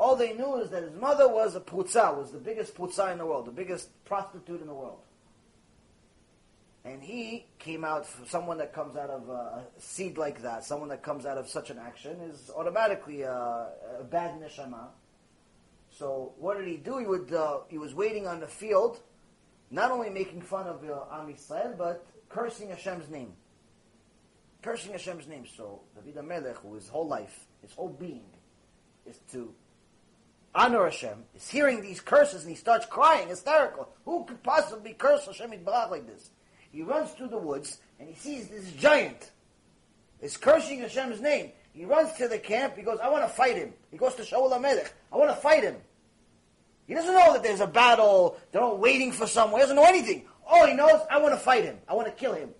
All 0.00 0.16
they 0.16 0.32
knew 0.32 0.56
is 0.56 0.70
that 0.70 0.82
his 0.82 0.94
mother 0.94 1.28
was 1.28 1.54
a 1.56 1.60
prutza, 1.60 2.16
was 2.16 2.32
the 2.32 2.38
biggest 2.38 2.74
prutza 2.74 3.12
in 3.12 3.18
the 3.18 3.26
world, 3.26 3.44
the 3.44 3.50
biggest 3.50 3.90
prostitute 4.06 4.62
in 4.62 4.66
the 4.66 4.72
world. 4.72 5.00
And 6.86 7.02
he 7.02 7.44
came 7.58 7.84
out 7.84 8.06
someone 8.26 8.56
that 8.58 8.72
comes 8.72 8.96
out 8.96 9.10
of 9.10 9.28
a 9.28 9.66
seed 9.76 10.16
like 10.16 10.40
that, 10.40 10.64
someone 10.64 10.88
that 10.88 11.02
comes 11.02 11.26
out 11.26 11.36
of 11.36 11.50
such 11.50 11.68
an 11.68 11.78
action, 11.78 12.18
is 12.22 12.50
automatically 12.56 13.20
a, 13.20 13.68
a 14.00 14.04
bad 14.04 14.40
neshama. 14.40 14.86
So 15.90 16.32
what 16.38 16.56
did 16.56 16.66
he 16.66 16.78
do? 16.78 16.96
He 16.96 17.04
would 17.04 17.30
uh, 17.34 17.58
he 17.68 17.76
was 17.76 17.94
waiting 17.94 18.26
on 18.26 18.40
the 18.40 18.48
field, 18.48 19.00
not 19.70 19.90
only 19.90 20.08
making 20.08 20.40
fun 20.40 20.66
of 20.66 20.82
uh, 20.82 21.14
Am 21.14 21.28
Yisrael, 21.28 21.76
but 21.76 22.06
cursing 22.30 22.70
Hashem's 22.70 23.10
name. 23.10 23.34
Cursing 24.62 24.92
Hashem's 24.92 25.28
name. 25.28 25.44
So 25.58 25.82
David 25.94 26.24
Melech, 26.24 26.56
who 26.56 26.74
his 26.74 26.88
whole 26.88 27.06
life, 27.06 27.44
his 27.60 27.72
whole 27.72 27.90
being, 27.90 28.24
is 29.04 29.18
to 29.32 29.52
honor 30.54 30.84
Hashem, 30.84 31.24
is 31.34 31.48
hearing 31.48 31.82
these 31.82 32.00
curses 32.00 32.42
and 32.42 32.50
he 32.50 32.56
starts 32.56 32.86
crying, 32.86 33.28
hysterical. 33.28 33.88
Who 34.04 34.24
could 34.24 34.42
possibly 34.42 34.94
curse 34.94 35.26
Hashem 35.26 35.50
Yitbarach 35.50 35.90
like 35.90 36.06
this? 36.06 36.30
He 36.72 36.82
runs 36.82 37.10
through 37.12 37.28
the 37.28 37.38
woods 37.38 37.80
and 37.98 38.08
he 38.08 38.14
sees 38.14 38.48
this 38.48 38.70
giant 38.72 39.30
is 40.20 40.36
cursing 40.36 40.80
Hashem's 40.80 41.20
name. 41.20 41.52
He 41.72 41.84
runs 41.84 42.12
to 42.14 42.28
the 42.28 42.38
camp. 42.38 42.76
He 42.76 42.82
goes, 42.82 42.98
I 43.02 43.08
want 43.08 43.24
to 43.24 43.28
fight 43.28 43.56
him. 43.56 43.72
He 43.90 43.96
goes 43.96 44.14
to 44.16 44.22
Shaul 44.22 44.52
HaMelech. 44.52 44.90
I 45.12 45.16
want 45.16 45.30
to 45.30 45.36
fight 45.36 45.62
him. 45.62 45.76
He 46.86 46.94
doesn't 46.94 47.14
know 47.14 47.32
that 47.32 47.42
there's 47.42 47.60
a 47.60 47.66
battle. 47.66 48.36
They're 48.50 48.62
all 48.62 48.76
waiting 48.76 49.12
for 49.12 49.26
someone. 49.26 49.60
He 49.60 49.62
doesn't 49.62 49.76
know 49.76 49.84
anything. 49.84 50.24
All 50.46 50.66
he 50.66 50.74
knows, 50.74 51.00
I 51.08 51.18
want 51.18 51.32
to 51.34 51.40
fight 51.40 51.64
him. 51.64 51.78
I 51.88 51.94
want 51.94 52.08
to 52.08 52.12
kill 52.12 52.34
him. 52.34 52.50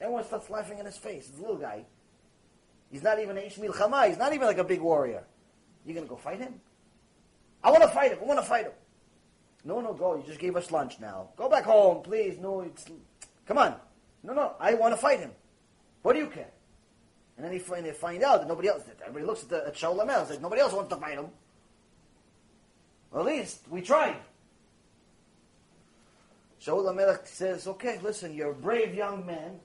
Everyone 0.00 0.24
starts 0.24 0.48
laughing 0.48 0.78
in 0.78 0.86
his 0.86 0.96
face. 0.96 1.28
This 1.28 1.38
little 1.38 1.56
guy. 1.56 1.84
He's 2.90 3.02
not 3.02 3.18
even 3.18 3.36
Ish 3.36 3.56
Milchama. 3.56 4.08
He's 4.08 4.18
not 4.18 4.32
even 4.32 4.46
like 4.46 4.58
a 4.58 4.64
big 4.64 4.80
warrior. 4.80 5.24
You're 5.84 5.94
going 5.94 6.06
to 6.06 6.10
go 6.10 6.16
fight 6.16 6.38
him? 6.38 6.60
I 7.62 7.70
want 7.70 7.82
to 7.82 7.88
fight 7.88 8.12
him. 8.12 8.18
I 8.20 8.24
want 8.24 8.40
to 8.40 8.46
fight 8.46 8.64
him. 8.66 8.72
No, 9.64 9.80
no, 9.80 9.92
go. 9.92 10.16
You 10.16 10.22
just 10.24 10.38
gave 10.38 10.56
us 10.56 10.70
lunch 10.70 11.00
now. 11.00 11.30
Go 11.36 11.48
back 11.48 11.64
home, 11.64 12.02
please. 12.02 12.38
No, 12.38 12.60
it's 12.60 12.86
Come 13.46 13.58
on. 13.58 13.76
No, 14.22 14.34
no, 14.34 14.54
I 14.58 14.74
want 14.74 14.92
to 14.94 15.00
fight 15.00 15.20
him. 15.20 15.30
What 16.02 16.14
do 16.14 16.18
you 16.18 16.26
care? 16.26 16.50
And 17.36 17.44
then 17.44 17.52
they 17.52 17.58
find, 17.58 17.86
they 17.86 17.92
find 17.92 18.22
out 18.22 18.40
that 18.40 18.48
nobody 18.48 18.68
else, 18.68 18.82
did. 18.82 18.96
everybody 19.00 19.24
looks 19.24 19.42
at, 19.44 19.48
the, 19.50 19.66
at 19.66 19.74
Shaul 19.74 19.98
HaMelech 19.98 20.18
and 20.18 20.28
says, 20.28 20.40
nobody 20.40 20.62
else 20.62 20.72
wants 20.72 20.92
to 20.92 21.00
fight 21.00 21.18
him. 21.18 21.26
Well, 23.10 23.26
at 23.26 23.32
least 23.32 23.60
we 23.70 23.82
tried. 23.82 24.16
Shaul 26.60 26.84
HaMelech 26.84 27.26
says, 27.26 27.66
okay, 27.68 28.00
listen, 28.02 28.34
you're 28.34 28.50
a 28.50 28.54
brave 28.54 28.94
young 28.94 29.24
man. 29.24 29.60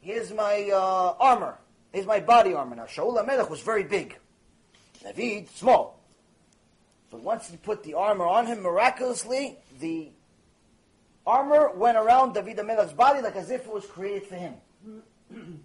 Here's 0.00 0.32
my 0.32 0.70
uh, 0.70 1.14
armor. 1.18 1.56
Here's 1.92 2.06
my 2.06 2.20
body 2.20 2.52
armor. 2.52 2.76
Now, 2.76 2.84
Shaul 2.84 3.16
HaMelech 3.16 3.48
was 3.48 3.60
very 3.60 3.84
big. 3.84 4.18
David, 5.02 5.48
small. 5.50 5.93
So 7.14 7.20
once 7.20 7.48
he 7.48 7.56
put 7.56 7.84
the 7.84 7.94
armor 7.94 8.26
on 8.26 8.46
him, 8.46 8.60
miraculously, 8.62 9.56
the 9.78 10.08
armor 11.24 11.70
went 11.70 11.96
around 11.96 12.32
David 12.34 12.56
HaMelech's 12.56 12.92
body 12.92 13.20
like 13.20 13.36
as 13.36 13.52
if 13.52 13.60
it 13.60 13.72
was 13.72 13.86
created 13.86 14.26
for 14.26 14.34
him. 14.34 14.54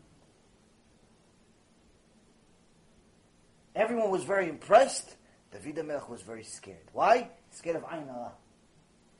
Everyone 3.75 4.11
was 4.11 4.23
very 4.23 4.47
impressed. 4.47 5.15
David 5.51 5.77
HaMelech 5.77 6.07
was 6.07 6.21
very 6.21 6.43
scared. 6.43 6.85
Why? 6.93 7.31
Scared 7.49 7.77
of 7.77 7.83
Ayin 7.83 8.05
Hara. 8.05 8.31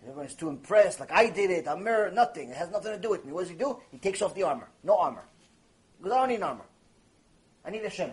Everyone's 0.04 0.36
too 0.36 0.50
impressed, 0.50 1.00
like 1.00 1.12
I 1.12 1.32
did 1.32 1.50
it, 1.50 1.68
I'm 1.68 1.84
mirror, 1.84 2.12
nothing. 2.12 2.50
It 2.50 2.58
has 2.58 2.70
nothing 2.70 2.92
to 2.92 3.00
do 3.00 3.10
with 3.10 3.26
me. 3.26 3.34
What 3.34 3.42
does 3.42 3.50
he 3.50 3.56
do? 3.56 3.82
He 3.92 3.98
takes 3.98 4.22
off 4.22 4.36
the 4.36 4.44
armor. 4.44 4.70
No 4.84 4.98
armor. 4.98 5.24
Because 5.98 6.14
I 6.14 6.20
don't 6.20 6.30
need 6.30 6.44
armor. 6.44 6.66
I 7.66 7.72
need 7.72 7.82
Hashem. 7.82 8.12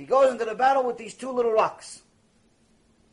He 0.00 0.06
goes 0.06 0.32
into 0.32 0.46
the 0.46 0.54
battle 0.54 0.82
with 0.82 0.96
these 0.96 1.12
two 1.12 1.30
little 1.30 1.52
rocks. 1.52 2.00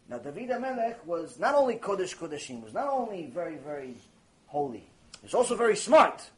Now, 0.10 0.20
David 0.20 0.52
HaMelech 0.52 1.04
was 1.06 1.38
not 1.38 1.54
only 1.54 1.76
Kodesh 1.76 2.16
Kodeshim, 2.16 2.64
was 2.64 2.74
not 2.74 2.88
only 2.88 3.26
very, 3.26 3.58
very 3.58 3.96
holy, 4.46 4.90
he's 5.22 5.34
also 5.34 5.54
very 5.58 5.76
smart. 5.76 6.30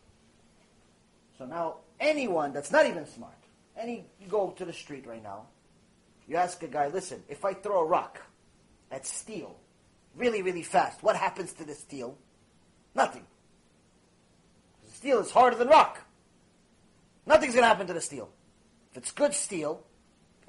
So 1.38 1.46
now, 1.46 1.76
anyone 2.00 2.52
that's 2.52 2.72
not 2.72 2.88
even 2.88 3.06
smart, 3.06 3.38
any, 3.78 4.08
you 4.20 4.28
go 4.28 4.50
to 4.58 4.66
the 4.66 4.74
street 4.74 5.06
right 5.06 5.22
now, 5.22 5.44
you 6.28 6.36
ask 6.36 6.64
a 6.64 6.68
guy, 6.68 6.88
listen, 6.88 7.22
if 7.30 7.46
I 7.46 7.54
throw 7.54 7.82
a 7.82 7.86
rock 7.86 8.20
at 8.92 9.06
steel, 9.06 9.56
really, 10.16 10.42
really 10.42 10.64
fast, 10.64 11.04
what 11.04 11.16
happens 11.16 11.54
to 11.54 11.64
the 11.64 11.76
steel? 11.76 12.18
Nothing. 12.96 13.28
Steel 14.94 15.20
is 15.20 15.30
harder 15.30 15.58
than 15.58 15.68
rock. 15.68 16.00
Nothing's 17.28 17.54
going 17.54 17.66
to 17.66 17.68
happen 17.68 17.86
to 17.86 17.94
the 17.94 18.02
steel. 18.02 18.30
If 18.90 18.98
it's 18.98 19.12
good 19.12 19.36
steel, 19.36 19.84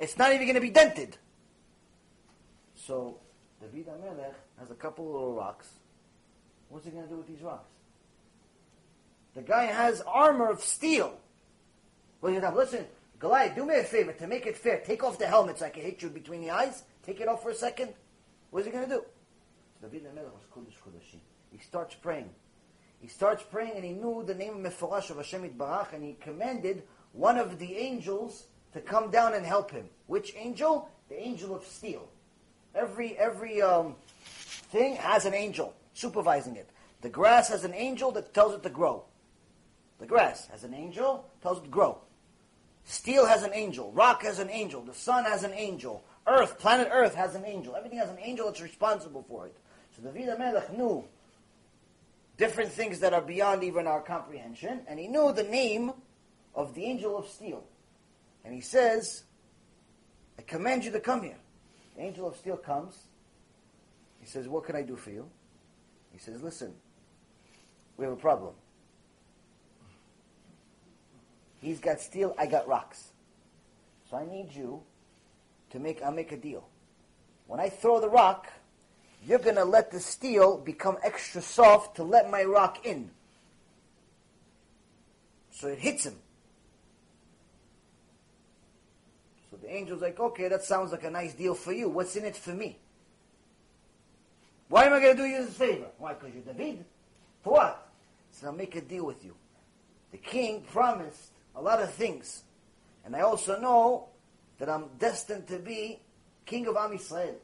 it's 0.00 0.16
not 0.16 0.32
even 0.32 0.46
going 0.46 0.54
to 0.54 0.60
be 0.60 0.70
dented. 0.70 1.16
So 2.74 3.18
David 3.60 3.86
HaMelech 3.86 4.34
has 4.58 4.70
a 4.70 4.74
couple 4.74 5.04
little 5.04 5.34
rocks. 5.34 5.68
What's 6.70 6.86
he 6.86 6.90
going 6.90 7.04
to 7.04 7.10
do 7.10 7.18
with 7.18 7.28
these 7.28 7.42
rocks? 7.42 7.68
The 9.34 9.42
guy 9.42 9.66
has 9.66 10.00
armor 10.00 10.50
of 10.50 10.60
steel. 10.60 11.20
Listen, 12.22 12.86
Goliath, 13.18 13.54
do 13.54 13.66
me 13.66 13.76
a 13.76 13.84
favor 13.84 14.12
to 14.12 14.26
make 14.26 14.46
it 14.46 14.56
fair. 14.56 14.80
Take 14.80 15.04
off 15.04 15.18
the 15.18 15.26
helmet 15.26 15.58
so 15.58 15.66
I 15.66 15.70
can 15.70 15.82
hit 15.82 16.02
you 16.02 16.08
between 16.08 16.40
the 16.40 16.50
eyes. 16.50 16.82
Take 17.04 17.20
it 17.20 17.28
off 17.28 17.42
for 17.42 17.50
a 17.50 17.54
second. 17.54 17.92
What 18.50 18.60
is 18.60 18.66
he 18.66 18.72
going 18.72 18.88
to 18.88 18.94
do? 18.96 19.04
David 19.82 20.06
HaMelech 20.06 20.32
was 20.32 20.44
Kodesh 20.52 20.74
Kodeshim. 20.84 21.20
He 21.52 21.58
starts 21.58 21.94
praying. 21.94 22.30
He 23.00 23.08
starts 23.08 23.42
praying 23.42 23.72
and 23.76 23.84
he 23.84 23.92
knew 23.92 24.24
the 24.26 24.34
name 24.34 24.64
of 24.64 24.72
Meforash 24.72 25.10
of 25.10 25.16
Hashem 25.16 25.48
Barach 25.50 25.92
and 25.92 26.02
he 26.02 26.16
commanded 26.20 26.82
one 27.12 27.38
of 27.38 27.58
the 27.58 27.76
angels 27.76 28.46
to 28.72 28.80
come 28.80 29.10
down 29.10 29.34
and 29.34 29.44
help 29.44 29.70
him. 29.70 29.86
Which 30.06 30.34
angel? 30.36 30.88
The 31.08 31.20
angel 31.20 31.54
of 31.54 31.64
steel. 31.64 32.08
Every 32.74 33.16
every 33.18 33.60
um, 33.62 33.96
thing 34.70 34.96
has 34.96 35.26
an 35.26 35.34
angel 35.34 35.74
supervising 35.94 36.56
it. 36.56 36.68
The 37.02 37.08
grass 37.08 37.48
has 37.48 37.64
an 37.64 37.74
angel 37.74 38.12
that 38.12 38.34
tells 38.34 38.54
it 38.54 38.62
to 38.62 38.70
grow. 38.70 39.04
The 39.98 40.06
grass 40.06 40.46
has 40.48 40.64
an 40.64 40.74
angel, 40.74 41.26
tells 41.42 41.58
it 41.58 41.64
to 41.64 41.68
grow. 41.68 41.98
Steel 42.84 43.26
has 43.26 43.42
an 43.42 43.52
angel. 43.52 43.92
Rock 43.92 44.22
has 44.22 44.38
an 44.38 44.50
angel. 44.50 44.82
The 44.82 44.94
sun 44.94 45.24
has 45.24 45.44
an 45.44 45.52
angel. 45.52 46.02
Earth, 46.26 46.58
planet 46.58 46.88
Earth 46.90 47.14
has 47.14 47.34
an 47.34 47.44
angel. 47.44 47.76
Everything 47.76 47.98
has 47.98 48.08
an 48.08 48.18
angel 48.18 48.46
that's 48.46 48.60
responsible 48.60 49.24
for 49.28 49.46
it. 49.46 49.56
So 49.94 50.02
David 50.02 50.38
HaMelech 50.38 50.76
knew 50.76 51.04
different 52.38 52.72
things 52.72 53.00
that 53.00 53.12
are 53.12 53.20
beyond 53.20 53.62
even 53.62 53.86
our 53.86 54.00
comprehension, 54.00 54.80
and 54.86 54.98
he 54.98 55.06
knew 55.06 55.32
the 55.32 55.42
name 55.42 55.92
of 56.54 56.74
the 56.74 56.84
angel 56.84 57.18
of 57.18 57.28
steel. 57.28 57.64
And 58.44 58.54
he 58.54 58.60
says, 58.60 59.24
I 60.38 60.42
command 60.42 60.84
you 60.84 60.90
to 60.92 61.00
come 61.00 61.22
here. 61.22 61.38
The 61.96 62.02
angel 62.02 62.28
of 62.28 62.36
steel 62.36 62.56
comes. 62.56 62.96
He 64.20 64.26
says, 64.26 64.48
What 64.48 64.64
can 64.64 64.76
I 64.76 64.82
do 64.82 64.96
for 64.96 65.10
you? 65.10 65.28
He 66.12 66.18
says, 66.18 66.42
Listen, 66.42 66.74
we 67.96 68.04
have 68.04 68.12
a 68.14 68.16
problem. 68.16 68.54
He's 71.60 71.78
got 71.78 72.00
steel, 72.00 72.34
I 72.38 72.46
got 72.46 72.66
rocks. 72.66 73.10
So 74.10 74.16
I 74.16 74.24
need 74.24 74.52
you 74.52 74.82
to 75.70 75.78
make, 75.78 76.02
I'll 76.02 76.12
make 76.12 76.32
a 76.32 76.36
deal. 76.36 76.66
When 77.46 77.60
I 77.60 77.68
throw 77.68 78.00
the 78.00 78.08
rock, 78.08 78.48
you're 79.26 79.38
to 79.38 79.64
let 79.64 79.90
the 79.90 80.00
steel 80.00 80.56
become 80.56 80.96
extra 81.02 81.42
soft 81.42 81.96
to 81.96 82.04
let 82.04 82.30
my 82.30 82.44
rock 82.44 82.86
in. 82.86 83.10
So 85.50 85.68
it 85.68 85.78
hits 85.78 86.06
him. 86.06 86.16
So 89.49 89.49
the 89.62 89.70
angel's 89.70 90.02
like, 90.02 90.18
okay, 90.18 90.48
that 90.48 90.64
sounds 90.64 90.92
like 90.92 91.04
a 91.04 91.10
nice 91.10 91.34
deal 91.34 91.54
for 91.54 91.72
you. 91.72 91.88
What's 91.88 92.16
in 92.16 92.24
it 92.24 92.36
for 92.36 92.52
me? 92.52 92.78
Why 94.68 94.84
am 94.84 94.92
I 94.92 95.00
going 95.00 95.16
to 95.16 95.22
do 95.22 95.28
you 95.28 95.44
this 95.44 95.54
favor? 95.54 95.86
Why? 95.98 96.14
Because 96.14 96.34
you're 96.34 96.54
David. 96.54 96.84
For 97.42 97.54
what? 97.54 97.88
So 98.32 98.46
I'll 98.46 98.52
make 98.52 98.76
a 98.76 98.80
deal 98.80 99.04
with 99.04 99.24
you. 99.24 99.34
The 100.12 100.18
king 100.18 100.62
promised 100.70 101.32
a 101.56 101.60
lot 101.60 101.82
of 101.82 101.92
things. 101.92 102.44
And 103.04 103.16
I 103.16 103.20
also 103.20 103.58
know 103.58 104.08
that 104.58 104.68
I'm 104.68 104.86
destined 104.98 105.48
to 105.48 105.58
be 105.58 106.00
king 106.46 106.66
of 106.66 106.76
Am 106.76 106.92
Yisrael. 106.92 107.34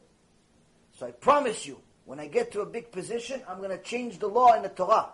So 0.99 1.07
I 1.07 1.11
promise 1.11 1.67
you, 1.67 1.81
when 2.05 2.21
I 2.21 2.29
get 2.29 2.53
to 2.53 2.61
a 2.61 2.67
big 2.67 2.93
position, 2.93 3.43
I'm 3.49 3.59
going 3.59 3.71
to 3.71 3.83
change 3.83 4.19
the 4.19 4.29
law 4.29 4.55
in 4.55 4.63
the 4.63 4.69
Torah. 4.69 5.11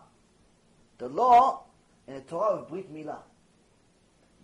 The 0.98 1.08
law 1.08 1.64
in 2.06 2.14
the 2.14 2.20
Torah 2.20 2.58
of 2.58 2.68
Brit 2.68 2.92
Milah. 2.92 3.22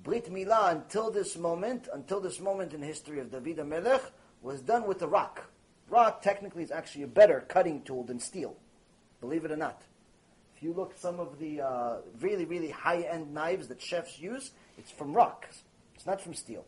Brit 0.02 0.30
Milah, 0.32 0.72
until 0.72 1.10
this 1.10 1.36
moment, 1.36 1.88
until 1.92 2.20
this 2.20 2.40
moment 2.40 2.72
in 2.72 2.82
history 2.82 3.20
of 3.20 3.30
David 3.30 3.58
HaMelech, 3.58 4.02
was 4.42 4.60
done 4.60 4.86
with 4.86 5.02
a 5.02 5.08
rock. 5.08 5.50
Rock 5.88 6.22
technically 6.22 6.62
is 6.62 6.70
actually 6.70 7.02
a 7.02 7.08
better 7.08 7.44
cutting 7.48 7.82
tool 7.82 8.04
than 8.04 8.20
steel, 8.20 8.56
believe 9.20 9.44
it 9.44 9.50
or 9.50 9.56
not. 9.56 9.82
If 10.56 10.62
you 10.62 10.72
look 10.72 10.94
some 10.96 11.20
of 11.20 11.38
the 11.38 11.60
uh, 11.60 11.96
really, 12.20 12.44
really 12.44 12.70
high-end 12.70 13.32
knives 13.32 13.68
that 13.68 13.80
chefs 13.80 14.18
use, 14.18 14.50
it's 14.76 14.90
from 14.90 15.12
rock. 15.12 15.48
It's 15.94 16.06
not 16.06 16.20
from 16.20 16.34
steel. 16.34 16.64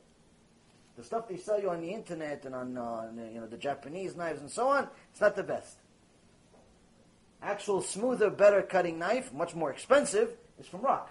The 0.96 1.04
stuff 1.04 1.28
they 1.28 1.36
sell 1.36 1.60
you 1.60 1.70
on 1.70 1.80
the 1.80 1.90
internet 1.90 2.44
and 2.44 2.54
on 2.54 2.76
uh, 2.76 3.10
you 3.32 3.40
know 3.40 3.46
the 3.46 3.56
Japanese 3.56 4.16
knives 4.16 4.40
and 4.40 4.50
so 4.50 4.68
on, 4.68 4.88
it's 5.10 5.20
not 5.20 5.34
the 5.34 5.42
best. 5.42 5.78
Actual 7.42 7.80
smoother, 7.80 8.28
better 8.28 8.60
cutting 8.60 8.98
knife, 8.98 9.32
much 9.32 9.54
more 9.54 9.70
expensive, 9.70 10.36
is 10.58 10.66
from 10.66 10.82
rock. 10.82 11.10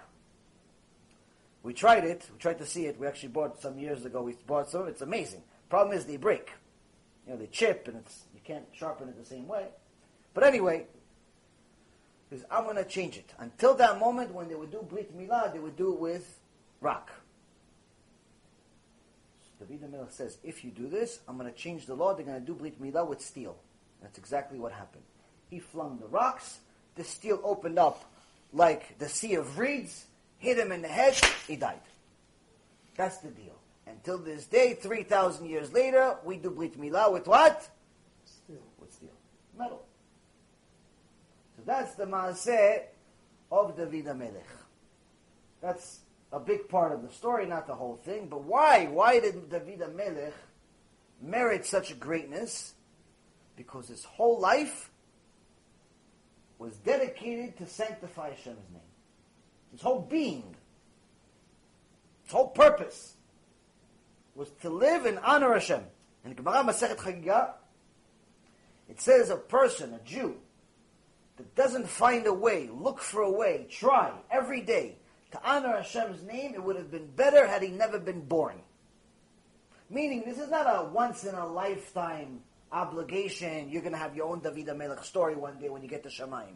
We 1.62 1.74
tried 1.74 2.04
it. 2.04 2.26
We 2.32 2.38
tried 2.38 2.58
to 2.58 2.66
see 2.66 2.86
it. 2.86 2.98
We 2.98 3.06
actually 3.06 3.30
bought 3.30 3.60
some 3.60 3.78
years 3.78 4.04
ago. 4.04 4.22
We 4.22 4.34
bought 4.46 4.70
some. 4.70 4.88
It's 4.88 5.02
amazing. 5.02 5.42
Problem 5.68 5.96
is 5.96 6.06
they 6.06 6.16
break. 6.16 6.50
You 7.26 7.32
know, 7.32 7.38
they 7.38 7.46
chip, 7.46 7.86
and 7.86 7.98
it's 7.98 8.24
you 8.34 8.40
can't 8.42 8.64
sharpen 8.72 9.08
it 9.08 9.18
the 9.18 9.24
same 9.24 9.46
way. 9.46 9.66
But 10.32 10.44
anyway, 10.44 10.86
because 12.28 12.44
I'm 12.50 12.64
going 12.64 12.76
to 12.76 12.84
change 12.84 13.16
it. 13.16 13.32
Until 13.38 13.74
that 13.74 13.98
moment, 13.98 14.32
when 14.32 14.48
they 14.48 14.54
would 14.54 14.70
do 14.70 14.86
Brit 14.88 15.16
Milah, 15.16 15.52
they 15.52 15.58
would 15.58 15.76
do 15.76 15.92
it 15.92 15.98
with 15.98 16.38
rock. 16.80 17.10
So 19.58 19.66
David 19.66 19.94
says, 20.10 20.38
if 20.42 20.64
you 20.64 20.70
do 20.70 20.88
this, 20.88 21.20
I'm 21.28 21.36
going 21.36 21.52
to 21.52 21.58
change 21.58 21.86
the 21.86 21.94
law. 21.94 22.14
They're 22.14 22.24
going 22.24 22.40
to 22.40 22.46
do 22.46 22.54
Brit 22.54 22.80
Milah 22.80 23.06
with 23.06 23.20
steel. 23.20 23.56
That's 24.00 24.16
exactly 24.16 24.58
what 24.58 24.72
happened. 24.72 25.02
He 25.50 25.58
flung 25.58 25.98
the 25.98 26.06
rocks. 26.06 26.60
The 26.94 27.04
steel 27.04 27.40
opened 27.44 27.78
up 27.78 28.04
like 28.52 28.98
the 28.98 29.08
sea 29.08 29.34
of 29.34 29.58
reeds 29.58 30.06
hit 30.40 30.58
him 30.58 30.72
in 30.72 30.82
the 30.82 30.88
head, 30.88 31.14
he 31.46 31.54
died. 31.54 31.80
That's 32.96 33.18
the 33.18 33.28
deal. 33.28 33.54
Until 33.86 34.18
this 34.18 34.46
day, 34.46 34.74
3,000 34.74 35.46
years 35.48 35.72
later, 35.72 36.16
we 36.24 36.36
do 36.36 36.50
Brit 36.50 36.80
Milah 36.80 37.12
with 37.12 37.28
what? 37.28 37.68
Steel. 38.24 38.62
With 38.78 38.92
steel. 38.92 39.10
Metal. 39.56 39.84
So 41.56 41.62
that's 41.64 41.94
the 41.94 42.04
Maaseh 42.04 42.82
of 43.52 43.76
David 43.76 44.06
HaMelech. 44.06 44.42
That's 45.60 46.00
a 46.32 46.40
big 46.40 46.68
part 46.68 46.92
of 46.92 47.02
the 47.02 47.10
story, 47.10 47.46
not 47.46 47.66
the 47.66 47.74
whole 47.74 47.96
thing. 47.96 48.28
But 48.28 48.44
why? 48.44 48.86
Why 48.86 49.20
did 49.20 49.50
David 49.50 49.80
HaMelech 49.80 50.32
merit 51.20 51.66
such 51.66 51.98
greatness? 52.00 52.74
Because 53.56 53.88
his 53.88 54.04
whole 54.04 54.40
life 54.40 54.90
was 56.58 56.76
dedicated 56.76 57.58
to 57.58 57.66
sanctify 57.66 58.30
Hashem's 58.30 58.70
name. 58.72 58.82
His 59.72 59.80
whole 59.80 60.00
being, 60.00 60.56
his 62.24 62.32
whole 62.32 62.48
purpose 62.48 63.14
was 64.34 64.50
to 64.62 64.70
live 64.70 65.06
and 65.06 65.18
honor 65.18 65.52
Hashem. 65.52 65.82
In 66.24 66.34
Gemara 66.34 66.64
Masechet 66.64 66.96
Chagiga, 66.96 67.52
it 68.88 69.00
says 69.00 69.30
a 69.30 69.36
person, 69.36 69.94
a 69.94 70.00
Jew, 70.00 70.36
that 71.36 71.54
doesn't 71.54 71.88
find 71.88 72.26
a 72.26 72.32
way, 72.32 72.68
look 72.72 73.00
for 73.00 73.22
a 73.22 73.30
way, 73.30 73.66
try 73.70 74.12
every 74.30 74.60
day 74.60 74.96
to 75.32 75.40
honor 75.48 75.76
Hashem's 75.76 76.22
name, 76.22 76.54
it 76.54 76.62
would 76.62 76.76
have 76.76 76.90
been 76.90 77.06
better 77.06 77.46
had 77.46 77.62
he 77.62 77.68
never 77.68 77.98
been 77.98 78.20
born. 78.20 78.56
Meaning, 79.88 80.22
this 80.26 80.38
is 80.38 80.50
not 80.50 80.66
a 80.66 80.88
once 80.88 81.24
in 81.24 81.34
a 81.34 81.46
lifetime 81.46 82.40
obligation. 82.72 83.68
You're 83.70 83.82
going 83.82 83.92
to 83.92 83.98
have 83.98 84.14
your 84.14 84.28
own 84.28 84.40
David 84.40 84.66
HaMelech 84.66 85.04
story 85.04 85.34
one 85.34 85.58
day 85.58 85.68
when 85.68 85.82
you 85.82 85.88
get 85.88 86.02
to 86.04 86.08
Shamayim. 86.08 86.54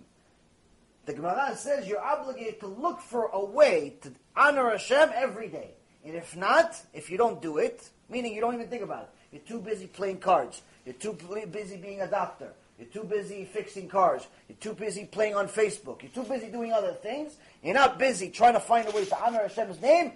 The 1.07 1.13
Gemara 1.13 1.55
says 1.57 1.87
you're 1.87 2.01
obligated 2.01 2.61
to 2.61 2.67
look 2.67 3.01
for 3.01 3.27
a 3.27 3.45
way 3.45 3.97
to 4.03 4.13
honor 4.37 4.71
Hashem 4.71 5.11
every 5.15 5.49
day. 5.49 5.71
And 6.05 6.15
if 6.15 6.37
not, 6.37 6.81
if 6.93 7.11
you 7.11 7.19
don't 7.19 7.41
do 7.43 7.59
it, 7.59 7.89
meaning 8.09 8.35
you 8.35 8.41
don't 8.41 8.55
even 8.55 8.69
think 8.69 8.83
about 8.83 9.03
it, 9.03 9.09
you're 9.33 9.59
too 9.59 9.65
busy 9.65 9.87
playing 9.87 10.19
cards, 10.19 10.63
you're 10.85 10.95
too 10.95 11.19
busy 11.51 11.77
being 11.77 12.01
a 12.01 12.07
doctor, 12.07 12.53
you're 12.79 12.89
too 12.89 13.05
busy 13.05 13.45
fixing 13.45 13.89
cars, 13.89 14.27
you're 14.49 14.57
too 14.59 14.75
busy 14.75 15.05
playing 15.05 15.35
on 15.35 15.49
Facebook, 15.49 16.03
you're 16.03 16.13
too 16.13 16.29
busy 16.29 16.51
doing 16.51 16.73
other 16.73 16.93
things, 16.93 17.37
you're 17.63 17.75
not 17.75 17.99
busy 17.99 18.31
trying 18.31 18.55
to 18.55 18.61
find 18.61 18.87
a 18.87 18.91
way 18.91 19.05
to 19.05 19.23
honor 19.23 19.41
Hashem's 19.41 19.81
name, 19.81 20.13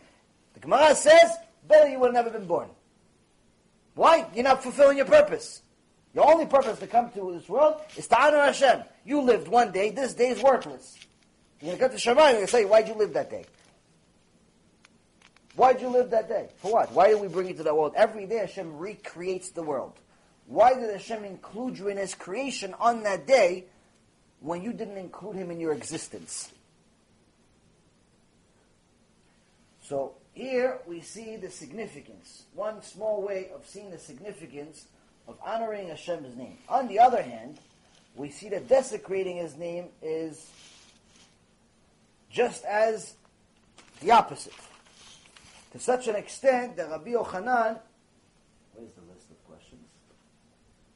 the 0.55 0.61
Gemara 0.61 0.95
says, 0.95 1.37
better 1.67 1.89
you 1.89 1.99
would 2.01 2.15
have 2.15 2.27
never 2.27 2.37
been 2.37 2.47
born. 2.47 2.69
Why? 3.95 4.27
You're 4.35 4.45
not 4.45 4.63
fulfilling 4.63 4.97
your 4.97 5.07
purpose. 5.07 5.63
Your 6.15 6.31
only 6.31 6.47
purpose 6.47 6.79
to 6.79 6.87
come 6.87 7.11
to 7.11 7.33
this 7.33 7.49
world 7.49 7.81
is 7.97 8.07
to 8.09 8.21
honor 8.21 8.39
Hashem. 8.39 8.83
You 9.05 9.21
lived 9.21 9.49
one 9.49 9.73
day, 9.73 9.91
this 9.91 10.15
day 10.15 10.31
is 10.31 10.43
worthless. 10.43 10.99
You're 11.61 11.77
going 11.77 11.79
to 11.79 11.87
go 11.87 11.93
to 11.93 11.99
Shema, 11.99 12.23
you're 12.25 12.33
going 12.35 12.47
to 12.47 12.53
say, 12.53 12.65
why'd 12.65 12.89
you 12.89 12.95
live 12.95 13.13
that 13.15 13.31
day? 13.31 13.45
Why'd 15.57 15.81
you 15.81 15.89
live 15.89 16.11
that 16.11 16.29
day? 16.29 16.49
For 16.59 16.73
what? 16.73 16.93
Why 16.93 17.09
did 17.09 17.21
we 17.21 17.27
bring 17.27 17.49
you 17.49 17.55
to 17.55 17.63
the 17.65 17.75
world? 17.75 17.95
Every 17.97 18.27
day 18.27 18.39
Hashem 18.39 18.79
recreates 18.79 19.51
the 19.51 19.63
world. 19.63 19.93
Why 20.47 20.75
did 20.75 20.91
Hashem 20.91 21.25
include 21.25 21.79
you 21.79 21.89
in 21.89 21.97
His 21.97 22.15
creation 22.15 22.75
on 22.81 23.03
that 23.03 23.27
day 23.27 23.65
when 24.41 24.63
you 24.63 24.73
didn't 24.73 24.97
include 24.97 25.35
Him 25.37 25.51
in 25.51 25.59
your 25.59 25.73
existence? 25.73 26.53
So 29.83 30.15
here 30.33 30.79
we 30.87 31.01
see 31.01 31.37
the 31.37 31.51
significance. 31.51 32.45
One 32.55 32.81
small 32.83 33.21
way 33.21 33.51
of 33.55 33.67
seeing 33.67 33.91
the 33.91 33.99
significance 33.99 34.87
of 35.29 35.37
honoring 35.45 35.89
Hashem's 35.89 36.37
name. 36.37 36.59
On 36.69 36.89
the 36.89 36.99
other 36.99 37.23
hand, 37.23 37.59
we 38.17 38.31
see 38.31 38.49
that 38.49 38.67
desecrating 38.67 39.37
His 39.37 39.57
name 39.57 39.87
is 40.03 40.51
just 42.31 42.65
as 42.65 43.15
the 44.01 44.11
opposite. 44.11 44.55
To 45.73 45.79
such 45.79 46.09
an 46.09 46.17
extent 46.17 46.77
that 46.77 46.91
Rabbi 46.91 47.11
Yochanan, 47.11 47.79
where's 48.75 48.93
the 48.93 49.13
list 49.13 49.31
of 49.31 49.45
questions? 49.47 49.85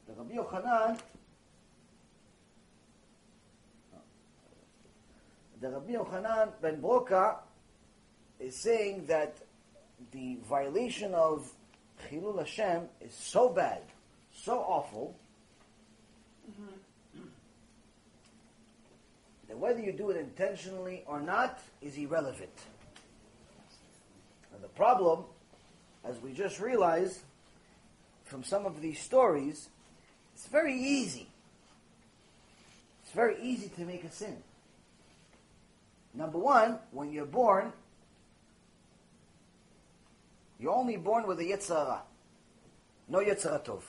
The 0.07 0.13
Rabbi 0.13 0.35
Yochanan, 0.35 0.99
the 5.61 5.69
Rabbi 5.69 5.93
Yochanan 5.93 6.49
ben 6.61 6.81
Broka 6.81 7.35
is 8.39 8.55
saying 8.55 9.05
that 9.05 9.37
the 10.11 10.37
violation 10.49 11.13
of 11.13 11.49
Chilul 12.09 12.39
Hashem 12.39 12.83
is 12.99 13.13
so 13.13 13.47
bad, 13.47 13.83
so 14.33 14.59
awful, 14.59 15.15
that 19.47 19.57
whether 19.57 19.79
you 19.79 19.91
do 19.91 20.09
it 20.09 20.17
intentionally 20.17 21.03
or 21.05 21.21
not 21.21 21.59
is 21.81 21.97
irrelevant. 21.97 22.49
And 24.53 24.63
the 24.63 24.67
problem, 24.69 25.25
as 26.03 26.19
we 26.21 26.33
just 26.33 26.59
realized 26.59 27.19
from 28.25 28.43
some 28.43 28.65
of 28.65 28.81
these 28.81 28.99
stories, 28.99 29.69
it's 30.33 30.47
very 30.47 30.75
easy. 30.75 31.27
It's 33.03 33.11
very 33.13 33.35
easy 33.41 33.69
to 33.69 33.81
make 33.81 34.03
a 34.03 34.11
sin. 34.11 34.37
Number 36.13 36.37
one, 36.37 36.79
when 36.91 37.11
you're 37.11 37.25
born, 37.25 37.73
you're 40.59 40.73
only 40.73 40.97
born 40.97 41.27
with 41.27 41.39
a 41.39 41.43
Yetzer 41.43 41.75
Hara. 41.75 42.01
No 43.07 43.19
Yetzer 43.19 43.63
HaTov. 43.63 43.81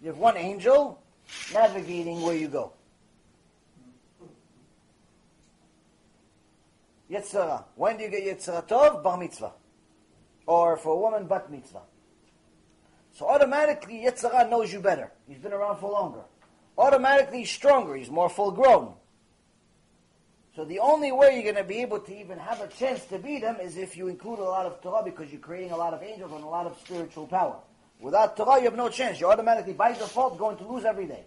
You 0.00 0.08
have 0.08 0.18
one 0.18 0.36
angel 0.36 1.02
navigating 1.52 2.22
where 2.22 2.34
you 2.34 2.48
go. 2.48 2.72
Yetzer 7.10 7.32
Hara. 7.32 7.64
When 7.74 7.96
do 7.96 8.04
you 8.04 8.10
get 8.10 8.24
Yetzer 8.24 8.66
HaTov? 8.66 9.02
Bar 9.02 9.18
mitzvah. 9.18 9.52
Or 10.46 10.76
for 10.76 10.94
a 10.94 10.96
woman, 10.96 11.26
bat 11.26 11.50
mitzvah. 11.50 11.82
So 13.12 13.28
automatically 13.28 14.04
Yetzer 14.06 14.32
Hara 14.32 14.48
knows 14.48 14.72
you 14.72 14.80
better. 14.80 15.12
He's 15.26 15.38
been 15.38 15.52
around 15.52 15.78
for 15.78 15.90
longer. 15.90 16.20
Automatically 16.78 17.40
he's 17.40 17.50
stronger. 17.50 17.96
He's 17.96 18.10
more 18.10 18.30
full 18.30 18.52
grown. 18.52 18.94
So 20.56 20.64
the 20.64 20.78
only 20.78 21.12
way 21.12 21.34
you're 21.34 21.52
going 21.52 21.62
to 21.62 21.68
be 21.68 21.80
able 21.80 22.00
to 22.00 22.18
even 22.18 22.38
have 22.38 22.60
a 22.60 22.68
chance 22.68 23.04
to 23.06 23.18
beat 23.18 23.42
him 23.42 23.56
is 23.60 23.76
if 23.76 23.96
you 23.96 24.08
include 24.08 24.38
a 24.38 24.44
lot 24.44 24.66
of 24.66 24.80
Torah 24.80 25.02
because 25.04 25.30
you're 25.30 25.40
creating 25.40 25.72
a 25.72 25.76
lot 25.76 25.94
of 25.94 26.02
angels 26.02 26.32
and 26.32 26.42
a 26.42 26.46
lot 26.46 26.66
of 26.66 26.76
spiritual 26.78 27.26
power. 27.26 27.56
Without 28.00 28.36
Torah, 28.36 28.58
you 28.58 28.64
have 28.64 28.76
no 28.76 28.88
chance. 28.88 29.20
You're 29.20 29.30
automatically, 29.30 29.74
by 29.74 29.92
default, 29.92 30.38
going 30.38 30.56
to 30.56 30.66
lose 30.66 30.84
every 30.84 31.06
day. 31.06 31.24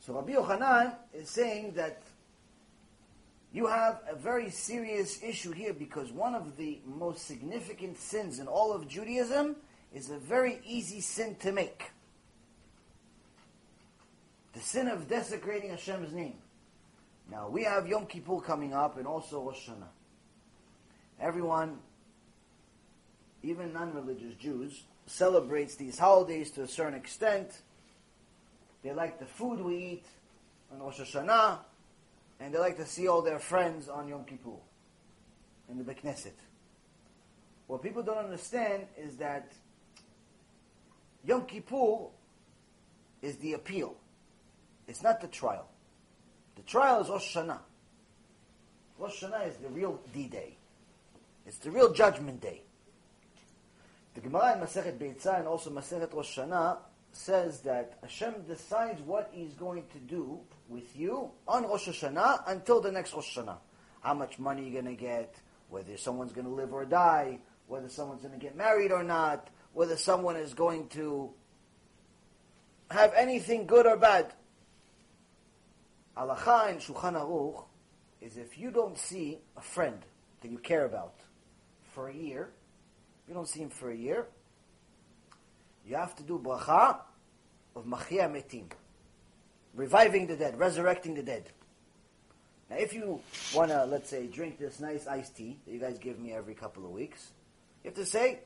So 0.00 0.14
Rabbi 0.14 0.32
Yochanan 0.32 0.94
is 1.14 1.30
saying 1.30 1.74
that 1.74 2.02
you 3.52 3.66
have 3.66 4.00
a 4.08 4.16
very 4.16 4.50
serious 4.50 5.22
issue 5.22 5.52
here 5.52 5.72
because 5.72 6.10
one 6.10 6.34
of 6.34 6.56
the 6.56 6.80
most 6.84 7.26
significant 7.26 7.98
sins 7.98 8.38
in 8.38 8.46
all 8.46 8.72
of 8.72 8.88
Judaism 8.88 9.56
is 9.94 10.10
a 10.10 10.18
very 10.18 10.60
easy 10.66 11.00
sin 11.00 11.36
to 11.40 11.52
make. 11.52 11.90
The 14.54 14.60
sin 14.60 14.88
of 14.88 15.08
desecrating 15.08 15.70
Hashem's 15.70 16.12
name. 16.12 16.36
Now, 17.30 17.48
we 17.48 17.64
have 17.64 17.86
Yom 17.86 18.06
Kippur 18.06 18.40
coming 18.40 18.74
up 18.74 18.98
and 18.98 19.06
also 19.06 19.42
Rosh 19.42 19.68
Hashanah. 19.68 19.88
Everyone 21.20 21.78
even 23.42 23.72
non-religious 23.72 24.34
Jews, 24.34 24.84
celebrates 25.06 25.74
these 25.74 25.98
holidays 25.98 26.50
to 26.52 26.62
a 26.62 26.68
certain 26.68 26.94
extent. 26.94 27.62
They 28.82 28.92
like 28.92 29.18
the 29.18 29.26
food 29.26 29.60
we 29.60 29.76
eat 29.76 30.06
on 30.72 30.80
Rosh 30.80 31.00
Hashanah, 31.00 31.58
and 32.40 32.54
they 32.54 32.58
like 32.58 32.76
to 32.76 32.86
see 32.86 33.08
all 33.08 33.22
their 33.22 33.38
friends 33.38 33.88
on 33.88 34.08
Yom 34.08 34.24
Kippur 34.24 34.50
in 35.68 35.84
the 35.84 35.94
Knesset. 35.94 36.32
What 37.66 37.82
people 37.82 38.02
don't 38.02 38.18
understand 38.18 38.86
is 38.96 39.16
that 39.16 39.52
Yom 41.24 41.46
Kippur 41.46 42.08
is 43.22 43.36
the 43.36 43.54
appeal. 43.54 43.94
It's 44.88 45.02
not 45.02 45.20
the 45.20 45.28
trial. 45.28 45.68
The 46.56 46.62
trial 46.62 47.02
is 47.02 47.08
Rosh 47.08 47.36
Hashanah. 47.36 47.58
Rosh 48.98 49.22
Hashanah 49.22 49.48
is 49.48 49.56
the 49.56 49.68
real 49.68 50.00
D-Day. 50.12 50.56
It's 51.46 51.58
the 51.58 51.70
real 51.70 51.92
judgment 51.92 52.40
day. 52.40 52.62
The 54.14 54.20
Gemara 54.20 54.54
in 54.54 54.60
Masechet 54.60 54.98
Beitzah 54.98 55.38
and 55.38 55.48
also 55.48 55.70
Masechet 55.70 56.12
Rosh 56.14 56.38
Hashanah 56.38 56.78
says 57.12 57.60
that 57.60 57.98
Hashem 58.02 58.42
decides 58.46 59.00
what 59.02 59.30
He's 59.32 59.54
going 59.54 59.84
to 59.92 59.98
do 59.98 60.40
with 60.68 60.94
you 60.96 61.30
on 61.48 61.64
Rosh 61.64 61.88
Hashanah 61.88 62.42
until 62.46 62.80
the 62.80 62.92
next 62.92 63.14
Rosh 63.14 63.38
Hashanah. 63.38 63.58
How 64.00 64.14
much 64.14 64.38
money 64.38 64.64
you're 64.68 64.82
going 64.82 64.96
to 64.96 65.00
get, 65.00 65.34
whether 65.70 65.96
someone's 65.96 66.32
going 66.32 66.46
to 66.46 66.52
live 66.52 66.74
or 66.74 66.84
die, 66.84 67.38
whether 67.68 67.88
someone's 67.88 68.20
going 68.20 68.38
to 68.38 68.40
get 68.40 68.54
married 68.56 68.92
or 68.92 69.02
not, 69.02 69.48
whether 69.72 69.96
someone 69.96 70.36
is 70.36 70.52
going 70.52 70.88
to 70.88 71.30
have 72.90 73.14
anything 73.16 73.66
good 73.66 73.86
or 73.86 73.96
bad. 73.96 74.32
Halacha 76.16 76.70
in 76.70 76.76
Shulchan 76.76 77.14
Aruch 77.14 77.64
is 78.20 78.36
if 78.36 78.58
you 78.58 78.70
don't 78.70 78.98
see 78.98 79.38
a 79.56 79.62
friend 79.62 79.98
that 80.42 80.50
you 80.50 80.58
care 80.58 80.84
about 80.84 81.14
for 81.94 82.08
a 82.08 82.14
year, 82.14 82.50
you 83.32 83.38
don't 83.38 83.48
see 83.48 83.60
him 83.60 83.70
for 83.70 83.90
a 83.90 83.96
year, 83.96 84.26
you 85.88 85.96
have 85.96 86.14
to 86.16 86.22
do 86.22 86.38
bracha 86.38 86.98
of 87.74 87.86
mechayeh 87.86 88.30
metim, 88.30 88.66
reviving 89.74 90.26
the 90.26 90.36
dead, 90.36 90.58
resurrecting 90.58 91.14
the 91.14 91.22
dead. 91.22 91.44
Now, 92.68 92.76
if 92.76 92.92
you 92.92 93.20
want 93.54 93.70
to, 93.70 93.86
let's 93.86 94.10
say, 94.10 94.26
drink 94.26 94.58
this 94.58 94.80
nice 94.80 95.06
iced 95.06 95.34
tea 95.34 95.56
that 95.64 95.72
you 95.72 95.80
guys 95.80 95.96
give 95.96 96.18
me 96.18 96.34
every 96.34 96.54
couple 96.54 96.84
of 96.84 96.90
weeks, 96.90 97.30
you 97.82 97.88
have 97.88 97.96
to 97.96 98.04
say, 98.04 98.40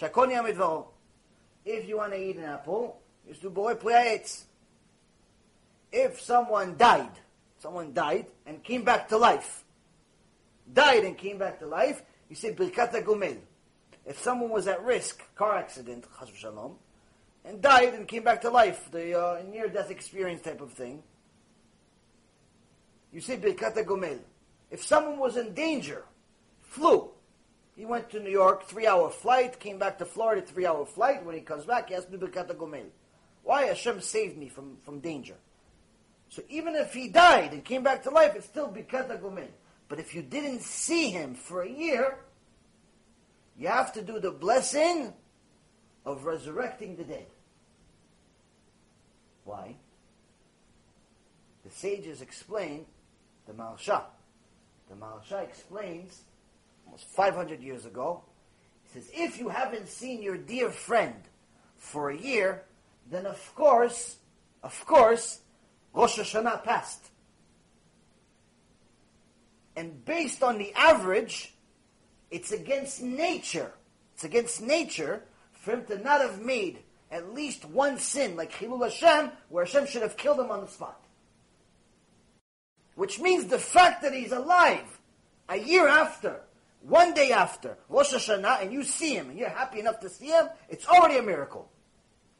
shakoni 0.00 0.32
amidvaro. 0.32 0.86
If 1.66 1.86
you 1.86 1.98
want 1.98 2.14
to 2.14 2.18
eat 2.18 2.36
an 2.38 2.44
apple, 2.44 3.02
you 3.28 3.34
do 3.34 3.50
boy 3.50 3.74
pleitz. 3.74 4.44
If 5.92 6.22
someone 6.22 6.78
died, 6.78 7.12
someone 7.58 7.92
died 7.92 8.28
and 8.46 8.64
came 8.64 8.82
back 8.82 9.10
to 9.10 9.18
life, 9.18 9.62
died 10.72 11.04
and 11.04 11.18
came 11.18 11.36
back 11.36 11.58
to 11.58 11.66
life, 11.66 12.02
you 12.30 12.34
say 12.34 12.54
birkat 12.54 12.94
gumel. 13.04 13.36
If 14.06 14.18
someone 14.18 14.50
was 14.50 14.66
at 14.66 14.82
risk, 14.84 15.22
car 15.36 15.56
accident, 15.56 16.06
shalom, 16.34 16.76
and 17.44 17.60
died 17.60 17.94
and 17.94 18.06
came 18.06 18.24
back 18.24 18.40
to 18.42 18.50
life, 18.50 18.88
the 18.90 19.18
uh, 19.18 19.42
near-death 19.50 19.90
experience 19.90 20.42
type 20.42 20.60
of 20.60 20.72
thing, 20.72 21.02
you 23.12 23.20
say 23.20 23.36
birkat 23.36 23.74
gumel. 23.84 24.18
If 24.70 24.82
someone 24.82 25.18
was 25.18 25.36
in 25.36 25.54
danger, 25.54 26.04
flew, 26.62 27.10
he 27.76 27.84
went 27.84 28.10
to 28.10 28.20
New 28.20 28.30
York, 28.30 28.64
three-hour 28.64 29.10
flight, 29.10 29.60
came 29.60 29.78
back 29.78 29.98
to 29.98 30.04
Florida, 30.04 30.42
three-hour 30.42 30.86
flight. 30.86 31.24
When 31.24 31.34
he 31.34 31.40
comes 31.40 31.64
back, 31.64 31.88
he 31.88 31.94
has 31.94 32.06
to 32.06 32.18
birkat 32.18 32.54
gumel. 32.56 32.86
Why? 33.42 33.64
Hashem 33.64 34.00
saved 34.00 34.36
me 34.36 34.48
from, 34.48 34.76
from 34.84 35.00
danger. 35.00 35.36
So 36.28 36.42
even 36.48 36.74
if 36.74 36.94
he 36.94 37.08
died 37.08 37.52
and 37.52 37.64
came 37.64 37.82
back 37.82 38.02
to 38.04 38.10
life, 38.10 38.34
it's 38.34 38.46
still 38.46 38.68
birkat 38.68 39.20
gumel. 39.20 39.48
But 39.88 40.00
if 40.00 40.14
you 40.14 40.22
didn't 40.22 40.62
see 40.62 41.10
him 41.10 41.34
for 41.34 41.62
a 41.62 41.68
year, 41.68 42.18
you 43.62 43.68
have 43.68 43.92
to 43.92 44.02
do 44.02 44.18
the 44.18 44.32
blessing 44.32 45.12
of 46.04 46.24
resurrecting 46.24 46.96
the 46.96 47.04
dead. 47.04 47.26
Why? 49.44 49.76
The 51.64 51.70
sages 51.70 52.22
explain 52.22 52.86
the 53.46 53.52
Maharsha. 53.52 54.02
The 54.90 54.96
Maharsha 54.96 55.44
explains 55.44 56.22
almost 56.84 57.04
500 57.10 57.62
years 57.62 57.86
ago. 57.86 58.24
He 58.82 58.98
says, 58.98 59.08
if 59.14 59.38
you 59.38 59.48
haven't 59.48 59.88
seen 59.88 60.24
your 60.24 60.36
dear 60.36 60.68
friend 60.68 61.14
for 61.78 62.10
a 62.10 62.16
year, 62.16 62.64
then 63.08 63.26
of 63.26 63.54
course, 63.54 64.16
of 64.64 64.84
course, 64.86 65.40
Rosh 65.94 66.18
Hashanah 66.18 66.64
passed. 66.64 67.10
And 69.76 70.04
based 70.04 70.42
on 70.42 70.58
the 70.58 70.72
average, 70.74 71.54
it's 72.32 72.50
against 72.50 73.02
nature. 73.02 73.70
It's 74.14 74.24
against 74.24 74.62
nature 74.62 75.22
for 75.52 75.74
him 75.74 75.84
to 75.84 75.98
not 75.98 76.22
have 76.22 76.40
made 76.40 76.78
at 77.10 77.34
least 77.34 77.66
one 77.66 77.98
sin, 77.98 78.36
like 78.36 78.52
Chilul 78.52 78.82
Hashem, 78.82 79.30
where 79.50 79.66
Hashem 79.66 79.86
should 79.86 80.02
have 80.02 80.16
killed 80.16 80.40
him 80.40 80.50
on 80.50 80.62
the 80.62 80.66
spot. 80.66 80.98
Which 82.94 83.20
means 83.20 83.46
the 83.46 83.58
fact 83.58 84.02
that 84.02 84.14
he's 84.14 84.32
alive 84.32 84.98
a 85.48 85.56
year 85.56 85.86
after, 85.86 86.40
one 86.80 87.12
day 87.12 87.32
after 87.32 87.76
Rosh 87.90 88.14
Hashanah, 88.14 88.62
and 88.62 88.72
you 88.72 88.82
see 88.82 89.14
him, 89.14 89.28
and 89.28 89.38
you're 89.38 89.50
happy 89.50 89.80
enough 89.80 90.00
to 90.00 90.08
see 90.08 90.28
him, 90.28 90.48
it's 90.70 90.86
already 90.86 91.18
a 91.18 91.22
miracle. 91.22 91.70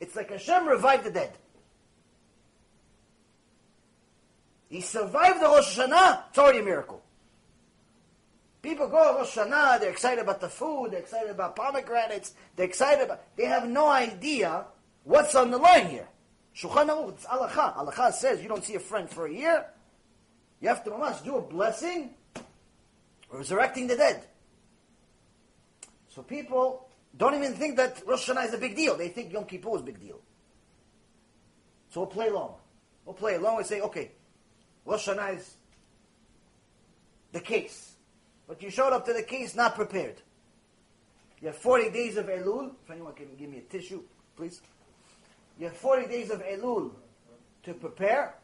It's 0.01 0.17
like 0.17 0.31
Hashem 0.31 0.67
revived 0.67 1.05
the 1.05 1.11
dead. 1.11 1.33
He 4.71 4.81
survived 4.81 5.41
the 5.41 5.47
Rosh 5.47 5.79
Hashanah, 5.79 6.23
it's 6.31 6.39
already 6.39 6.61
a 6.61 6.65
miracle. 6.65 7.03
People 8.63 8.87
go 8.87 9.19
Rosh 9.19 9.37
Hashanah, 9.37 9.81
they're 9.81 9.91
excited 9.91 10.23
about 10.23 10.41
the 10.41 10.49
food, 10.49 10.93
they're 10.93 11.01
excited 11.01 11.31
about 11.31 11.57
pomegranates, 11.57 12.35
they're 12.55 12.67
excited 12.67 13.05
about, 13.05 13.21
they 13.37 13.45
have 13.45 13.69
no 13.69 13.89
idea 13.89 14.65
what's 15.03 15.35
on 15.35 15.51
the 15.51 15.59
line 15.59 15.89
here. 15.89 16.07
Shulchan 16.57 16.89
Aruch, 16.89 17.15
it's 17.15 17.25
alacha. 17.25 17.77
Alacha 17.77 18.13
says 18.13 18.41
you 18.41 18.49
don't 18.49 18.65
see 18.65 18.77
a 18.77 18.81
friend 18.81 19.11
for 19.11 19.27
a 19.27 19.33
year, 19.33 19.67
you 20.61 20.69
have 20.69 20.85
to 20.85 20.91
mamash 20.91 21.25
do 21.25 21.37
a 21.37 21.43
blessing, 21.43 22.11
resurrecting 23.33 23.89
the 23.89 23.97
dead. 23.97 24.23
So 26.09 26.23
people 26.23 26.89
don't 27.17 27.35
even 27.35 27.55
think 27.55 27.77
that 27.79 28.01
Rosh 28.07 28.29
Hashanah 28.29 28.47
is 28.47 28.55
a 28.55 28.59
big 28.59 28.77
deal. 28.77 28.97
They 28.97 29.09
think 29.09 29.33
Yom 29.33 29.45
Kippur 29.45 29.75
is 29.77 29.81
a 29.81 29.85
big 29.85 30.01
deal. 30.01 30.21
So 31.91 32.01
we'll 32.01 32.11
play 32.11 32.29
along. 32.29 32.55
We'll 33.05 33.15
play 33.15 33.35
along 33.35 33.59
and 33.59 33.67
say, 33.67 33.81
okay, 33.81 34.13
Rosh 34.85 35.09
Hashanah 35.09 35.37
is 35.37 35.55
the 37.33 37.41
case. 37.41 37.92
But 38.53 38.63
you 38.63 38.69
showed 38.69 38.93
up 38.93 39.07
to 39.07 39.15
the 39.15 39.23
case 39.23 39.55
not 39.55 39.75
prepared. 39.75 40.17
You 41.41 41.47
have 41.47 41.57
40 41.57 41.91
days 41.91 42.19
of 42.19 42.27
Elul. 42.27 42.73
If 42.85 42.91
anyone 42.91 43.15
can 43.15 43.29
give 43.39 43.49
me 43.49 43.57
a 43.57 43.63
tissue, 43.63 44.03
please. 44.37 44.61
You 45.59 45.69
have 45.69 45.77
40 45.79 46.07
days 46.07 46.29
of 46.29 46.43
Elul 46.43 46.91
to 47.63 47.73
prepare. 47.73 48.35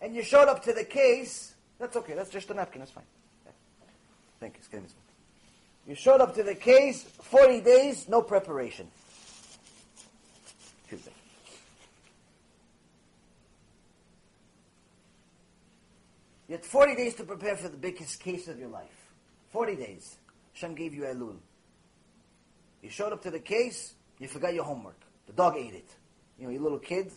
And 0.00 0.14
you 0.14 0.22
showed 0.22 0.48
up 0.48 0.64
to 0.64 0.72
the 0.72 0.84
case. 0.84 1.52
That's 1.78 1.94
okay. 1.94 2.14
That's 2.14 2.30
just 2.30 2.48
a 2.48 2.54
napkin. 2.54 2.78
That's 2.78 2.92
fine. 2.92 3.04
Thank 4.40 4.54
you. 4.72 4.80
You 5.86 5.94
showed 5.94 6.22
up 6.22 6.34
to 6.36 6.42
the 6.42 6.54
case, 6.54 7.02
40 7.02 7.60
days, 7.60 8.08
no 8.08 8.22
preparation. 8.22 8.86
Tuesday. 10.88 11.12
You 16.48 16.56
had 16.56 16.64
40 16.64 16.96
days 16.96 17.14
to 17.16 17.24
prepare 17.24 17.56
for 17.56 17.68
the 17.68 17.76
biggest 17.76 18.20
case 18.20 18.48
of 18.48 18.58
your 18.58 18.68
life. 18.68 19.03
40 19.54 19.76
days. 19.76 20.16
Hashem 20.52 20.74
gave 20.74 20.94
you 20.94 21.02
Elul. 21.02 21.36
You 22.82 22.90
showed 22.90 23.12
up 23.12 23.22
to 23.22 23.30
the 23.30 23.38
case, 23.38 23.94
you 24.18 24.26
forgot 24.26 24.52
your 24.52 24.64
homework. 24.64 25.00
The 25.28 25.32
dog 25.32 25.54
ate 25.56 25.74
it. 25.74 25.88
You 26.40 26.46
know, 26.46 26.52
you 26.52 26.58
little 26.58 26.80
kid, 26.80 27.12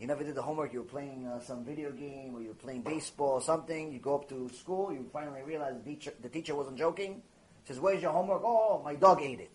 you 0.00 0.06
never 0.06 0.24
did 0.24 0.34
the 0.34 0.40
homework, 0.40 0.72
you 0.72 0.78
were 0.78 0.86
playing 0.86 1.26
uh, 1.26 1.40
some 1.40 1.62
video 1.62 1.92
game 1.92 2.34
or 2.34 2.40
you 2.40 2.48
were 2.48 2.54
playing 2.54 2.80
baseball 2.80 3.32
or 3.32 3.42
something. 3.42 3.92
You 3.92 3.98
go 3.98 4.14
up 4.14 4.30
to 4.30 4.48
school, 4.54 4.94
you 4.94 5.06
finally 5.12 5.42
realize 5.42 5.74
the 5.76 5.90
teacher, 5.90 6.14
the 6.22 6.30
teacher 6.30 6.54
wasn't 6.54 6.78
joking. 6.78 7.20
Says, 7.68 7.78
where's 7.78 8.00
your 8.00 8.12
homework? 8.12 8.40
Oh, 8.42 8.80
my 8.82 8.94
dog 8.94 9.20
ate 9.20 9.40
it. 9.40 9.52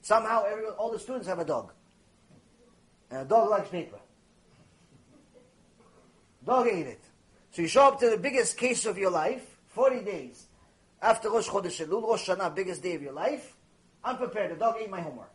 Somehow, 0.00 0.44
all 0.78 0.92
the 0.92 0.98
students 1.00 1.26
have 1.26 1.40
a 1.40 1.44
dog. 1.44 1.72
And 3.10 3.22
a 3.22 3.24
dog 3.24 3.50
likes 3.50 3.68
paper. 3.68 3.98
Dog 6.46 6.68
ate 6.68 6.86
it. 6.86 7.02
So 7.50 7.62
you 7.62 7.68
show 7.68 7.88
up 7.88 7.98
to 7.98 8.10
the 8.10 8.16
biggest 8.16 8.56
case 8.56 8.86
of 8.86 8.96
your 8.96 9.10
life, 9.10 9.44
40 9.74 10.04
days. 10.04 10.46
After 11.02 11.30
Rosh 11.30 11.48
Chodesh 11.48 11.84
Elul, 11.84 12.02
Rosh 12.02 12.30
Hashanah, 12.30 12.54
biggest 12.54 12.82
day 12.82 12.94
of 12.94 13.02
your 13.02 13.12
life, 13.12 13.56
I'm 14.04 14.16
prepared. 14.16 14.52
The 14.52 14.56
dog 14.56 14.76
ate 14.80 14.88
my 14.88 15.00
homework. 15.00 15.34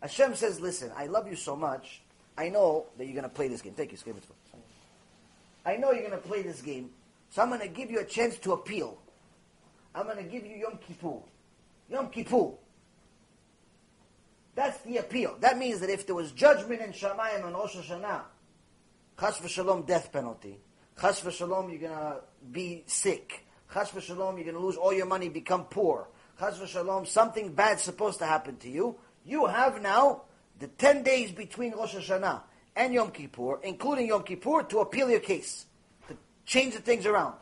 Hashem 0.00 0.34
says, 0.34 0.60
listen, 0.60 0.90
I 0.96 1.06
love 1.06 1.28
you 1.28 1.36
so 1.36 1.54
much. 1.54 2.00
I 2.38 2.48
know 2.48 2.86
that 2.96 3.04
you're 3.04 3.14
going 3.14 3.24
to 3.24 3.28
play 3.28 3.48
this 3.48 3.60
game. 3.60 3.74
Thank 3.74 3.92
you, 3.92 3.98
Skip. 3.98 4.16
I 5.66 5.76
know 5.76 5.92
you're 5.92 6.08
going 6.08 6.20
to 6.22 6.26
play 6.26 6.40
this 6.40 6.62
game. 6.62 6.88
So 7.28 7.42
I'm 7.42 7.48
going 7.48 7.60
to 7.60 7.68
give 7.68 7.90
you 7.90 8.00
a 8.00 8.04
chance 8.04 8.38
to 8.38 8.52
appeal. 8.52 8.96
I'm 9.94 10.04
going 10.04 10.16
to 10.16 10.22
give 10.22 10.46
you 10.46 10.56
Yom 10.56 10.78
Kippur. 10.78 11.18
Yom 11.90 12.08
Kippur. 12.08 12.52
That's 14.54 14.78
the 14.80 14.96
appeal. 14.98 15.36
That 15.40 15.58
means 15.58 15.80
that 15.80 15.90
if 15.90 16.06
there 16.06 16.14
was 16.14 16.32
judgment 16.32 16.80
in 16.80 16.92
Shamayim 16.92 17.44
on 17.44 17.52
Rosh 17.52 17.76
Hashanah, 17.76 18.22
Chas 19.18 19.38
v'shalom, 19.38 19.86
death 19.86 20.10
penalty. 20.10 20.58
Chas 20.98 21.20
v'shalom, 21.20 21.68
you're 21.70 21.90
going 21.90 21.92
to 21.92 22.20
be 22.50 22.84
sick. 22.86 23.44
Chas 23.72 23.90
v'shalom, 23.90 24.34
you're 24.34 24.44
going 24.44 24.54
to 24.54 24.60
lose 24.60 24.76
all 24.76 24.92
your 24.92 25.06
money, 25.06 25.28
become 25.28 25.64
poor. 25.64 26.08
chas 26.38 26.58
v'shalom, 26.58 27.06
something 27.06 27.52
bad's 27.52 27.82
supposed 27.82 28.18
to 28.18 28.26
happen 28.26 28.56
to 28.56 28.68
you, 28.68 28.96
you 29.24 29.46
have 29.46 29.80
now 29.80 30.22
the 30.58 30.66
10 30.66 31.02
days 31.02 31.30
between 31.32 31.72
Rosh 31.72 31.94
Hashanah 31.94 32.42
and 32.76 32.92
Yom 32.92 33.10
Kippur, 33.10 33.60
including 33.62 34.08
Yom 34.08 34.22
Kippur, 34.22 34.62
to 34.64 34.80
appeal 34.80 35.10
your 35.10 35.20
case, 35.20 35.66
to 36.08 36.16
change 36.44 36.74
the 36.74 36.80
things 36.80 37.06
around. 37.06 37.34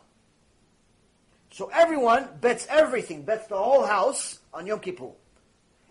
So 1.50 1.70
everyone 1.72 2.28
bets 2.40 2.66
everything, 2.68 3.22
bets 3.22 3.46
the 3.48 3.56
whole 3.56 3.86
house 3.86 4.38
on 4.52 4.66
Yom 4.66 4.80
Kippur. 4.80 5.12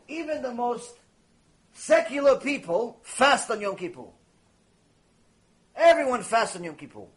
Even 0.07 0.41
the 0.41 0.53
most 0.53 0.93
secular 1.73 2.37
people 2.39 2.99
fast 3.01 3.49
on 3.49 3.59
Yom 3.59 3.75
Kippur. 3.75 4.05
Everyone 5.75 6.23
fasts 6.23 6.55
on 6.55 6.63
Yom 6.63 6.75
Kippur. 6.75 7.07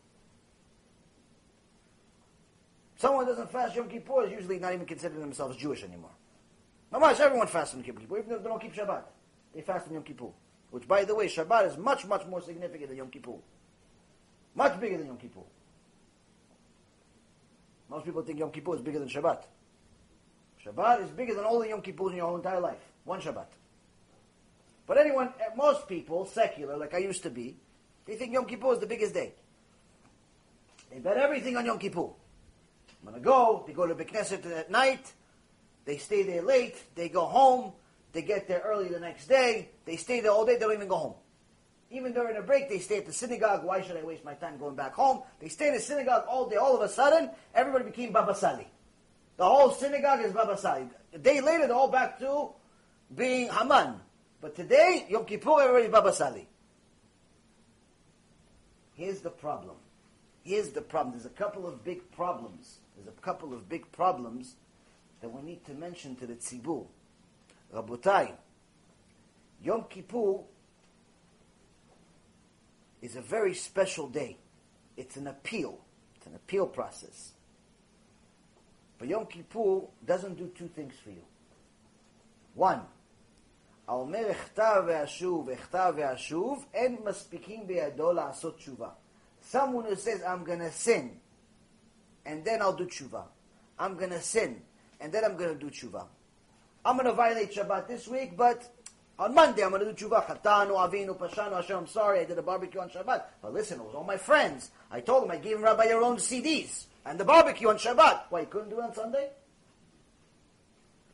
Someone 3.01 3.24
doesn't 3.24 3.51
fast 3.51 3.74
Yom 3.74 3.88
Kippur 3.88 4.26
is 4.26 4.30
usually 4.30 4.59
not 4.59 4.74
even 4.74 4.84
considering 4.84 5.22
themselves 5.22 5.57
Jewish 5.57 5.82
anymore. 5.82 6.11
Mamash, 6.92 7.18
everyone 7.18 7.46
fasts 7.46 7.74
on 7.74 7.82
Yom 7.82 7.96
Kippur, 7.96 8.18
even 8.18 8.32
if 8.32 8.42
they 8.42 8.48
don't 8.51 8.61
keep 8.61 8.74
Shabbat. 8.74 9.05
They 9.55 9.62
fast 9.62 9.88
on 9.88 9.94
Yom 9.94 10.03
Kippur. 10.03 10.28
Which, 10.70 10.86
by 10.86 11.05
the 11.05 11.14
way, 11.14 11.26
Shabbat 11.26 11.68
is 11.68 11.78
much, 11.78 12.05
much 12.05 12.26
more 12.26 12.42
significant 12.42 12.88
than 12.90 12.98
Yom 12.98 13.09
Kippur. 13.09 13.38
Much 14.55 14.78
bigger 14.78 14.98
than 14.98 15.07
Yom 15.07 15.16
Kippur. 15.16 15.40
Most 17.88 18.05
people 18.05 18.20
think 18.20 18.38
Yom 18.38 18.51
Kippur 18.51 18.74
is 18.74 18.82
bigger 18.82 18.98
than 18.98 19.09
Shabbat. 19.09 19.44
Shabbat 20.62 21.03
is 21.03 21.09
bigger 21.09 21.34
than 21.34 21.44
all 21.44 21.59
the 21.59 21.68
Yom 21.68 21.80
Kippurs 21.80 22.11
in 22.11 22.18
your 22.18 22.26
whole 22.26 22.36
entire 22.36 22.61
life. 22.61 22.84
One 23.05 23.22
Shabbat. 23.22 23.46
But 24.86 24.98
anyone, 24.98 25.32
eh, 25.40 25.55
most 25.57 25.88
people, 25.88 26.26
secular, 26.26 26.76
like 26.76 26.92
I 26.92 26.98
used 26.98 27.22
to 27.22 27.30
be, 27.30 27.57
they 28.05 28.16
think 28.16 28.34
Yom 28.34 28.44
Kippur 28.44 28.74
is 28.74 28.78
the 28.78 28.86
biggest 28.86 29.14
day. 29.14 29.32
They 30.92 30.98
bet 30.98 31.16
everything 31.16 31.57
on 31.57 31.64
Yom 31.64 31.78
Kippur. 31.78 32.11
I'm 33.03 33.11
going 33.11 33.20
to 33.20 33.24
go, 33.24 33.64
they 33.66 33.72
go 33.72 33.86
to 33.86 33.94
Beit 33.94 34.12
Knesset 34.12 34.44
at 34.59 34.70
night, 34.70 35.12
they 35.84 35.96
stay 35.96 36.22
there 36.22 36.42
late, 36.42 36.76
they 36.94 37.09
go 37.09 37.24
home, 37.24 37.72
they 38.12 38.22
get 38.22 38.46
there 38.46 38.61
early 38.61 38.88
the 38.88 39.01
next 39.01 39.26
day, 39.26 39.70
they 39.84 39.96
stay 39.96 40.20
there 40.20 40.32
all 40.32 40.44
day, 40.44 40.55
they 40.55 40.61
don't 40.61 40.74
even 40.74 40.88
go 40.88 40.96
home. 40.96 41.14
Even 41.90 42.12
during 42.12 42.36
a 42.36 42.42
break, 42.42 42.68
they 42.68 42.78
stay 42.78 42.98
at 42.98 43.07
the 43.07 43.12
synagogue. 43.12 43.64
Why 43.64 43.80
should 43.80 43.96
I 43.96 44.05
waste 44.05 44.24
my 44.24 44.34
time 44.34 44.59
going 44.59 44.76
back 44.76 44.94
home? 44.94 45.22
They 45.40 45.48
stay 45.48 45.68
in 45.68 45.74
the 45.74 45.80
synagogue 45.80 46.24
all 46.28 46.48
day. 46.48 46.55
All 46.55 46.76
of 46.76 46.82
a 46.82 46.88
sudden, 46.88 47.30
everybody 47.53 47.84
became 47.84 48.12
Baba 48.12 48.32
Sali. 48.34 48.68
The 49.36 49.44
whole 49.44 49.72
synagogue 49.72 50.20
is 50.24 50.32
Baba 50.32 50.57
Sali. 50.57 50.88
A 51.12 51.18
day 51.18 51.40
later, 51.40 51.66
they're 51.66 51.74
all 51.74 51.90
back 51.90 52.20
to 52.20 52.51
being 53.16 53.48
Haman. 53.48 53.94
But 54.40 54.55
today, 54.55 55.07
Yom 55.09 55.24
Kippur, 55.24 55.62
everybody's 55.62 55.90
Baba 55.90 56.12
Sali. 56.12 56.46
Here's 58.94 59.20
the 59.20 59.30
problem. 59.30 59.76
Here's 60.44 60.70
the 60.70 60.82
problem. 60.82 61.14
There's 61.14 61.26
a 61.26 61.30
couple 61.30 61.66
of 61.66 61.82
big 61.82 62.12
problems. 62.12 62.80
There's 62.99 63.08
a 63.08 63.22
couple 63.22 63.53
of 63.53 63.68
big 63.68 63.91
problems 63.91 64.56
that 65.22 65.30
we 65.30 65.41
need 65.41 65.66
to 65.66 65.74
mention 65.74 66.16
to 66.18 66.28
the 66.28 66.36
tzibur. 66.36 66.86
Rabotai, 67.74 68.34
Yom 69.64 69.86
Kippur 69.89 70.43
is 73.01 73.16
a 73.16 73.22
very 73.22 73.53
special 73.53 74.08
day. 74.08 74.38
It's 74.97 75.18
an 75.18 75.28
appeal. 75.28 75.80
It's 76.16 76.28
an 76.28 76.36
appeal 76.36 76.68
process. 76.68 77.34
But 78.97 79.10
Yom 79.10 79.26
Kippur 79.26 79.82
doesn't 80.06 80.38
do 80.38 80.51
two 80.56 80.68
things 80.68 80.93
for 81.03 81.10
you. 81.10 81.24
One, 82.53 82.82
האומר 83.88 84.32
אחטא 84.32 84.82
ואשוב, 84.88 85.49
אחטא 85.49 85.91
ואשוב, 85.95 86.66
אין 86.74 86.97
מספיקים 87.03 87.68
בידו 87.68 88.12
לעשות 88.14 88.58
תשובה. 88.58 88.89
Someone 89.51 89.86
who 89.86 89.95
says, 89.95 90.24
I'm 90.24 90.43
going 90.43 90.60
to 90.60 90.72
sin, 90.72 91.20
and 92.27 92.45
then 92.45 92.62
I'll 92.62 92.77
do 92.77 92.87
tshuva. 92.87 93.25
I'm 93.79 93.97
going 93.97 94.11
to 94.11 94.21
sin, 94.21 94.61
and 95.01 95.12
then 95.12 95.25
I'm 95.25 95.37
going 95.37 95.59
to 95.59 95.59
do 95.59 95.71
tshuva. 95.71 96.05
I'm 96.85 96.97
going 96.97 97.07
to 97.07 97.12
violate 97.12 97.55
Shabbat 97.55 97.89
this 97.89 98.09
week, 98.09 98.37
but 98.37 98.68
on 99.18 99.35
Monday, 99.35 99.62
I'm 99.62 99.71
going 99.71 99.85
to 99.85 99.93
do 99.93 100.09
tshuva. 100.09 100.25
Chatanu, 100.27 100.73
Avinu, 100.73 101.16
Pashanu, 101.16 101.57
Hashem, 101.57 101.77
I'm 101.77 101.87
sorry, 101.87 102.21
I 102.21 102.25
did 102.25 102.39
a 102.39 102.43
barbecue 102.43 102.81
on 102.81 102.89
Shabbat. 102.89 103.23
But 103.43 103.53
listen, 103.53 103.79
it 103.81 103.85
was 103.85 103.95
all 103.95 104.05
my 104.05 104.16
friends. 104.16 104.71
I 104.91 105.01
told 105.01 105.25
them 105.25 105.31
I 105.31 105.37
gave 105.37 105.61
Rabbi 105.61 105.87
Yaron 105.87 106.16
CDs 106.16 106.87
and 107.05 107.21
the 107.21 107.25
barbecue 107.25 107.68
on 107.68 107.77
Shabbat. 107.77 108.23
Why, 108.31 108.41
you 108.41 108.47
couldn't 108.47 108.71
do 108.71 108.79
it 108.79 108.85
on 108.85 108.95
Sunday? 108.95 109.29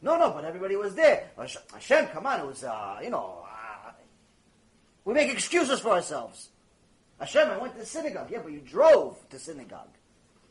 No, 0.02 0.16
no, 0.16 0.30
but 0.30 0.44
everybody 0.44 0.76
was 0.76 0.94
there. 0.94 1.30
Hashem, 1.72 2.06
come 2.08 2.26
on, 2.26 2.40
it 2.40 2.46
was, 2.46 2.62
uh, 2.62 3.00
you 3.02 3.10
know, 3.10 3.44
uh, 3.44 3.90
we 5.04 5.14
make 5.14 5.32
excuses 5.32 5.80
for 5.80 5.90
ourselves. 5.90 6.50
Hashem, 7.18 7.48
I 7.48 7.58
went 7.58 7.76
to 7.76 7.84
synagogue. 7.84 8.30
Yeah, 8.30 8.38
but 8.42 8.52
you 8.52 8.60
drove 8.60 9.16
to 9.30 9.38
synagogue. 9.38 9.95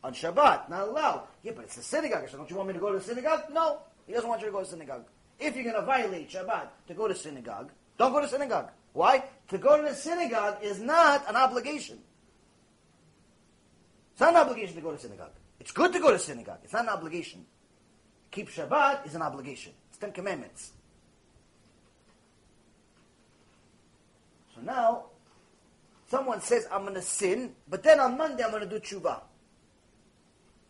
On 0.06 0.14
Shabbat, 0.14 0.70
not 0.70 0.86
allowed. 0.86 1.22
Yeah, 1.42 1.50
but 1.56 1.64
it's 1.64 1.78
a 1.78 1.82
synagogue. 1.82 2.28
So 2.28 2.36
don't 2.36 2.48
you 2.48 2.54
want 2.54 2.68
me 2.68 2.74
to 2.74 2.78
go 2.78 2.92
to 2.92 2.98
the 2.98 3.04
synagogue? 3.04 3.40
No. 3.52 3.80
He 4.06 4.12
doesn't 4.12 4.28
want 4.28 4.40
you 4.40 4.46
to 4.46 4.52
go 4.52 4.60
to 4.60 4.66
synagogue. 4.66 5.04
If 5.40 5.56
you're 5.56 5.64
going 5.64 5.74
to 5.74 5.82
violate 5.82 6.30
Shabbat 6.30 6.68
to 6.86 6.94
go 6.94 7.08
to 7.08 7.14
synagogue, 7.14 7.72
don't 7.98 8.12
go 8.12 8.20
to 8.20 8.28
synagogue. 8.28 8.70
Why? 8.92 9.24
To 9.48 9.58
go 9.58 9.76
to 9.76 9.82
the 9.82 9.96
synagogue 9.96 10.58
is 10.62 10.78
not 10.80 11.28
an 11.28 11.34
obligation. 11.34 11.98
It's 14.12 14.20
not 14.20 14.30
an 14.30 14.36
obligation 14.36 14.76
to 14.76 14.80
go 14.80 14.92
to 14.92 14.98
synagogue. 14.98 15.32
It's 15.58 15.72
good 15.72 15.92
to 15.92 15.98
go 15.98 16.12
to 16.12 16.20
synagogue. 16.20 16.60
It's 16.62 16.72
not 16.72 16.84
an 16.84 16.90
obligation. 16.90 17.44
Keep 18.30 18.50
Shabbat 18.50 19.08
is 19.08 19.16
an 19.16 19.22
obligation. 19.22 19.72
It's 19.88 19.98
Ten 19.98 20.12
Commandments. 20.12 20.70
So 24.54 24.60
now, 24.60 25.06
someone 26.08 26.40
says, 26.42 26.68
I'm 26.70 26.82
going 26.82 26.94
to 26.94 27.02
sin, 27.02 27.56
but 27.68 27.82
then 27.82 27.98
on 27.98 28.16
Monday 28.16 28.44
I'm 28.44 28.52
going 28.52 28.62
to 28.62 28.68
do 28.68 28.78
tshuva. 28.78 29.22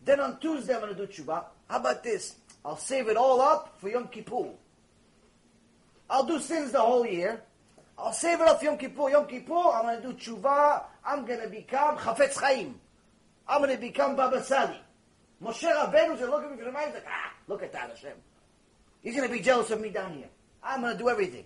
Then 0.07 0.21
on 0.21 0.39
Tuesday 0.39 0.73
I'm 0.73 0.79
going 0.79 0.95
to 0.95 1.05
do 1.05 1.11
tshuva. 1.11 1.43
How 1.69 1.79
about 1.79 2.01
this? 2.01 2.37
I'll 2.63 2.77
save 2.77 3.09
it 3.09 3.17
all 3.17 3.41
up 3.41 3.75
for 3.77 3.89
Yom 3.89 4.07
Kippur. 4.07 4.51
I'll 6.09 6.23
do 6.23 6.39
sins 6.39 6.71
the 6.71 6.79
whole 6.79 7.05
year. 7.05 7.41
I'll 7.97 8.13
save 8.13 8.39
it 8.39 8.47
up 8.47 8.59
for 8.59 8.65
Yom 8.65 8.77
Kippur. 8.77 9.09
Yom 9.09 9.27
Kippur, 9.27 9.53
I'm 9.53 9.83
going 9.83 10.01
to 10.01 10.07
do 10.07 10.13
tshuva. 10.13 10.83
I'm 11.05 11.25
going 11.25 11.41
to 11.41 11.49
become 11.49 11.97
Chafetz 11.97 12.39
Chaim. 12.39 12.79
I'm 13.49 13.61
going 13.61 13.75
to 13.75 13.81
become 13.81 14.15
Baba 14.15 14.41
Sali. 14.41 14.79
Moshe 15.43 15.63
Rabbeinu 15.63 15.91
Rabbeinu's 15.91 16.21
looking 16.21 16.51
at 16.51 16.57
me 16.57 16.63
from 16.63 16.73
the 16.73 16.79
like, 16.79 17.05
ah, 17.05 17.33
look 17.49 17.61
at 17.61 17.73
that 17.73 17.89
Hashem. 17.89 18.13
He's 19.03 19.13
going 19.13 19.27
to 19.27 19.33
be 19.33 19.41
jealous 19.41 19.71
of 19.71 19.81
me 19.81 19.89
down 19.89 20.13
here. 20.13 20.29
I'm 20.63 20.79
going 20.79 20.93
to 20.93 20.97
do 20.97 21.09
everything. 21.09 21.43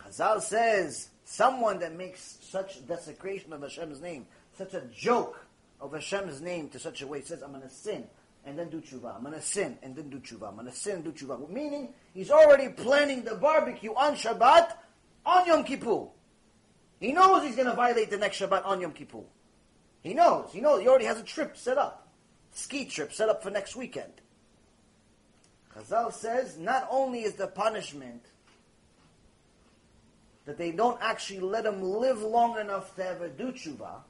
Chazal 0.00 0.40
says, 0.40 1.08
someone 1.24 1.80
that 1.80 1.96
makes 1.96 2.38
such 2.40 2.86
desecration 2.86 3.52
of 3.52 3.62
Hashem's 3.62 4.00
name, 4.00 4.26
such 4.56 4.74
a 4.74 4.82
joke 4.94 5.43
of 5.80 5.92
Hashem's 5.92 6.40
name 6.40 6.68
to 6.70 6.78
such 6.78 7.02
a 7.02 7.06
way, 7.06 7.20
says, 7.20 7.42
I'm 7.42 7.50
going 7.50 7.62
to 7.62 7.70
sin 7.70 8.06
and 8.46 8.58
then 8.58 8.70
do 8.70 8.80
tshuva. 8.80 9.16
I'm 9.16 9.22
going 9.22 9.34
to 9.34 9.42
sin 9.42 9.78
and 9.82 9.94
then 9.96 10.10
do 10.10 10.18
tshuva. 10.18 10.48
I'm 10.48 10.54
going 10.54 10.66
to 10.66 10.72
sin 10.72 10.96
and 10.96 11.04
do 11.04 11.12
tshuva. 11.12 11.48
Meaning, 11.50 11.94
he's 12.12 12.30
already 12.30 12.68
planning 12.68 13.24
the 13.24 13.34
barbecue 13.34 13.92
on 13.94 14.14
Shabbat 14.14 14.72
on 15.24 15.46
Yom 15.46 15.64
Kippur. 15.64 16.08
He 17.00 17.12
knows 17.12 17.42
he's 17.42 17.56
going 17.56 17.68
to 17.68 17.74
violate 17.74 18.10
the 18.10 18.18
next 18.18 18.40
Shabbat 18.40 18.64
on 18.64 18.80
Yom 18.80 18.92
Kippur. 18.92 19.24
He 20.02 20.14
knows. 20.14 20.50
He 20.52 20.60
knows. 20.60 20.82
He 20.82 20.88
already 20.88 21.06
has 21.06 21.18
a 21.18 21.24
trip 21.24 21.56
set 21.56 21.78
up. 21.78 22.08
Ski 22.52 22.84
trip 22.84 23.12
set 23.12 23.28
up 23.28 23.42
for 23.42 23.50
next 23.50 23.74
weekend. 23.74 24.12
Chazal 25.74 26.12
says, 26.12 26.56
not 26.58 26.86
only 26.90 27.22
is 27.22 27.34
the 27.34 27.48
punishment 27.48 28.22
that 30.44 30.56
they 30.56 30.70
don't 30.70 30.98
actually 31.00 31.40
let 31.40 31.66
him 31.66 31.82
live 31.82 32.22
long 32.22 32.58
enough 32.60 32.94
to 32.96 33.06
ever 33.06 33.28
do 33.28 33.50
tshuva, 33.50 34.02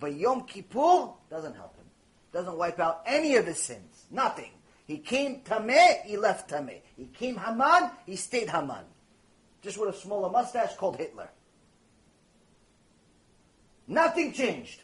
but 0.00 0.14
Yom 0.14 0.44
Kippur 0.44 1.10
doesn't 1.30 1.54
help 1.54 1.76
him 1.76 1.78
doesn't 2.32 2.56
wipe 2.56 2.78
out 2.78 3.02
any 3.06 3.36
of 3.36 3.46
his 3.46 3.58
sins. 3.58 4.06
Nothing. 4.10 4.50
He 4.86 4.98
came 4.98 5.40
Tameh, 5.40 6.02
he 6.04 6.16
left 6.16 6.50
Tameh. 6.50 6.80
He 6.96 7.06
came 7.06 7.36
Haman, 7.36 7.90
he 8.06 8.16
stayed 8.16 8.48
Haman. 8.48 8.84
Just 9.62 9.78
with 9.78 9.94
a 9.94 9.98
smaller 9.98 10.30
mustache 10.30 10.76
called 10.76 10.96
Hitler. 10.96 11.28
Nothing 13.86 14.32
changed. 14.32 14.82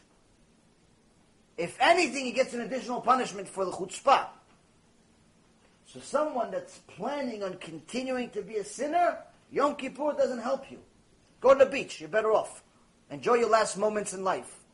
If 1.57 1.77
anything, 1.79 2.25
he 2.25 2.31
gets 2.31 2.53
an 2.53 2.61
additional 2.61 3.01
punishment 3.01 3.47
for 3.47 3.65
the 3.65 3.71
chutzpah. 3.71 4.27
So 5.87 5.99
someone 6.01 6.51
that's 6.51 6.79
planning 6.79 7.43
on 7.43 7.53
continuing 7.57 8.29
to 8.31 8.41
be 8.41 8.57
a 8.57 8.63
sinner, 8.65 9.19
Yom 9.51 9.75
Kippur 9.75 10.13
doesn't 10.17 10.41
help 10.41 10.69
you. 10.69 10.79
Go 11.39 11.53
to 11.53 11.63
the 11.63 11.71
beach, 11.71 12.01
you're 12.01 12.09
better 12.09 12.33
off. 12.33 12.63
Enjoy 13.09 13.35
your 13.35 13.49
last 13.49 13.77
moments 13.77 14.13
in 14.13 14.23
life. 14.23 14.64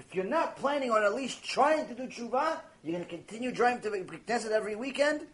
If 0.00 0.14
you're 0.14 0.24
not 0.24 0.56
planning 0.56 0.90
on 0.90 1.04
at 1.04 1.14
least 1.14 1.44
trying 1.44 1.86
to 1.86 1.94
do 1.94 2.04
tshuva, 2.04 2.58
you're 2.82 2.96
going 2.96 3.04
to 3.04 3.10
continue 3.10 3.52
driving 3.52 3.82
to 3.82 3.90
Knesset 3.90 4.50
every 4.50 4.74
weekend. 4.74 5.26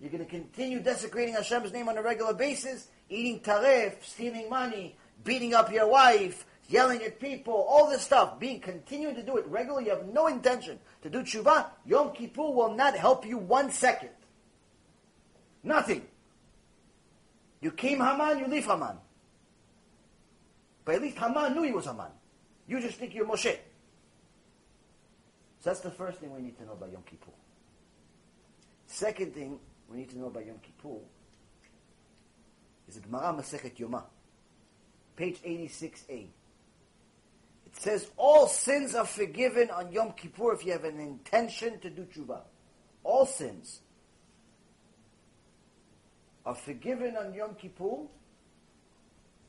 You're 0.00 0.10
going 0.10 0.24
to 0.24 0.30
continue 0.30 0.80
desecrating 0.80 1.34
Hashem's 1.34 1.72
name 1.72 1.88
on 1.88 1.96
a 1.96 2.02
regular 2.02 2.34
basis, 2.34 2.88
eating 3.08 3.38
taref, 3.38 4.02
stealing 4.02 4.50
money, 4.50 4.96
beating 5.22 5.54
up 5.54 5.72
your 5.72 5.86
wife, 5.86 6.46
yelling 6.68 7.00
at 7.04 7.20
people, 7.20 7.54
all 7.54 7.88
this 7.88 8.02
stuff. 8.02 8.40
Being 8.40 8.58
continuing 8.58 9.14
to 9.14 9.22
do 9.22 9.36
it 9.36 9.46
regularly, 9.46 9.84
you 9.84 9.90
have 9.90 10.06
no 10.08 10.26
intention 10.26 10.80
to 11.02 11.10
do 11.10 11.22
tshuva. 11.22 11.66
Yom 11.86 12.12
Kippur 12.12 12.50
will 12.50 12.74
not 12.74 12.96
help 12.96 13.24
you 13.24 13.38
one 13.38 13.70
second. 13.70 14.10
Nothing. 15.62 16.04
You 17.60 17.70
came 17.70 18.00
Haman, 18.00 18.40
you 18.40 18.48
leave 18.48 18.66
Haman. 18.66 18.96
But 20.84 20.96
at 20.96 21.02
least 21.02 21.18
Haman 21.18 21.54
knew 21.54 21.62
he 21.62 21.72
was 21.72 21.84
Haman. 21.84 22.10
You 22.66 22.80
just 22.80 22.98
think 22.98 23.14
you're 23.14 23.24
Moshe. 23.24 23.56
So 25.60 25.70
that's 25.70 25.80
the 25.80 25.90
first 25.90 26.18
thing 26.18 26.34
we 26.34 26.42
need 26.42 26.56
to 26.58 26.64
know 26.64 26.72
about 26.72 26.92
Yom 26.92 27.02
Kippur. 27.02 27.32
Second 28.86 29.34
thing 29.34 29.58
we 29.90 29.98
need 29.98 30.10
to 30.10 30.18
know 30.18 30.26
about 30.26 30.46
Yom 30.46 30.58
Kippur 30.62 31.00
is 32.88 32.94
the 32.94 33.00
Gemara 33.00 33.34
Masechet 33.34 33.76
Yoma, 33.76 34.04
page 35.16 35.40
86a. 35.42 36.28
It 37.66 37.76
says 37.76 38.08
all 38.16 38.46
sins 38.46 38.94
are 38.94 39.04
forgiven 39.04 39.70
on 39.70 39.92
Yom 39.92 40.12
Kippur 40.12 40.54
if 40.54 40.64
you 40.64 40.72
have 40.72 40.84
an 40.84 41.00
intention 41.00 41.78
to 41.80 41.90
do 41.90 42.04
tshuva. 42.04 42.40
All 43.04 43.26
sins 43.26 43.80
are 46.46 46.54
forgiven 46.54 47.16
on 47.16 47.34
Yom 47.34 47.54
Kippur 47.56 48.06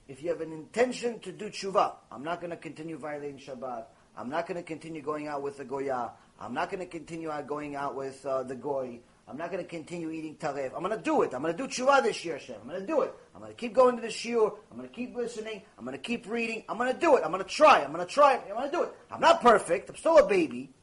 if 0.08 0.22
you 0.22 0.30
have 0.30 0.42
an 0.42 0.52
intention 0.52 1.20
to 1.20 1.32
do 1.32 1.50
tshuva. 1.50 1.94
I'm 2.12 2.24
not 2.24 2.42
going 2.42 2.50
to 2.50 2.58
continue 2.58 2.98
violating 2.98 3.38
Shabbat. 3.38 3.86
I'm 4.20 4.30
not 4.30 4.48
going 4.48 4.58
to 4.58 4.64
continue 4.64 5.02
going 5.02 5.28
out 5.28 5.42
with 5.42 5.58
the 5.58 5.64
Goya. 5.64 6.12
I'm 6.42 6.54
not 6.54 6.70
going 6.70 6.82
to 6.82 6.86
continue 6.86 7.32
going 7.48 7.78
out 7.78 7.96
with 7.96 8.26
uh, 8.26 8.44
the 8.44 8.56
Goy. 8.56 9.00
I'm 9.30 9.38
not 9.38 9.50
going 9.50 9.64
to 9.64 9.70
continue 9.70 10.10
eating 10.10 10.36
taref. 10.36 10.74
I'm 10.76 10.84
going 10.84 10.98
to 10.98 11.02
do 11.02 11.22
it. 11.22 11.34
I'm 11.34 11.42
going 11.42 11.56
to 11.56 11.58
do 11.58 11.70
tshuva 11.70 12.04
this 12.04 12.26
year, 12.26 12.38
Hashem. 12.38 12.56
I'm 12.62 12.68
going 12.68 12.82
to 12.82 12.86
do 12.86 13.02
it. 13.02 13.14
I'm 13.34 13.40
going 13.40 13.54
to 13.54 13.58
keep 13.58 13.74
going 13.74 13.96
to 13.96 14.02
the 14.02 14.10
shiur. 14.10 14.52
I'm 14.70 14.78
going 14.78 14.90
to 14.90 14.94
keep 14.94 15.16
listening. 15.16 15.62
I'm 15.78 15.86
going 15.86 15.96
to 15.96 16.02
keep 16.02 16.28
reading. 16.28 16.66
I'm 16.68 16.78
going 16.78 16.92
to 16.94 17.00
do 17.00 17.16
it. 17.16 17.24
I'm 17.24 17.32
going 17.32 17.44
to 17.44 17.50
try. 17.50 17.82
I'm 17.82 17.94
going 17.94 18.06
to 18.06 18.12
try. 18.12 18.34
I'm 18.36 18.56
going 18.56 18.70
to 18.70 18.76
do 18.76 18.84
it. 18.84 18.94
I'm 19.10 19.22
not 19.22 19.42
perfect. 19.42 19.90
I'm 19.90 19.96
still 19.96 20.18
a 20.18 20.28
baby. 20.28 20.74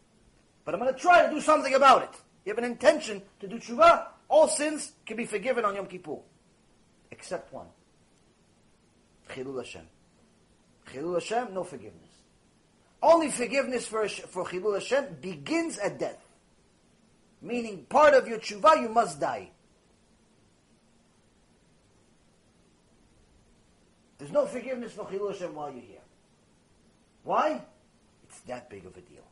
But 0.64 0.74
I'm 0.74 0.80
going 0.80 0.95
to 0.95 0.99
try 0.99 1.26
to 1.26 1.30
do 1.30 1.43
something 1.43 1.74
about 1.74 2.05
it. 2.05 2.11
You 2.47 2.53
have 2.53 2.59
an 2.59 2.64
intention 2.64 3.20
to 3.41 3.49
do 3.49 3.59
tshuva. 3.59 4.07
All 4.28 4.49
sins 4.49 4.93
can 5.05 5.18
be 5.18 5.26
forgiven 5.26 5.66
on 5.66 5.74
Yom 5.74 5.87
Kippur. 5.87 6.20
Except 7.11 7.53
one. 7.53 7.66
Chilul 9.28 9.59
Hashem. 9.59 9.87
Chilul 10.87 11.14
Hashem, 11.14 11.53
no 11.53 11.64
forgiveness. 11.64 12.06
Only 13.07 13.31
forgiveness 13.31 13.87
for, 13.87 14.09
for 14.09 14.45
Chilul 14.45 14.75
Hashem 14.75 15.19
begins 15.21 15.79
at 15.79 15.97
death. 15.97 16.19
Meaning, 17.41 17.87
part 17.89 18.15
of 18.15 18.27
your 18.27 18.41
tshuva, 18.41 18.83
you 18.83 18.89
must 18.89 19.21
die. 19.21 19.51
There's 24.19 24.33
no 24.33 24.45
forgiveness 24.47 24.93
for 24.95 25.05
Chilul 25.05 25.31
Hashem 25.31 25.55
while 25.55 25.71
you're 25.71 25.83
here. 25.83 26.01
Why? 27.23 27.63
It's 28.25 28.41
that 28.41 28.69
big 28.69 28.85
of 28.85 28.97
a 28.97 29.01
deal. 29.01 29.23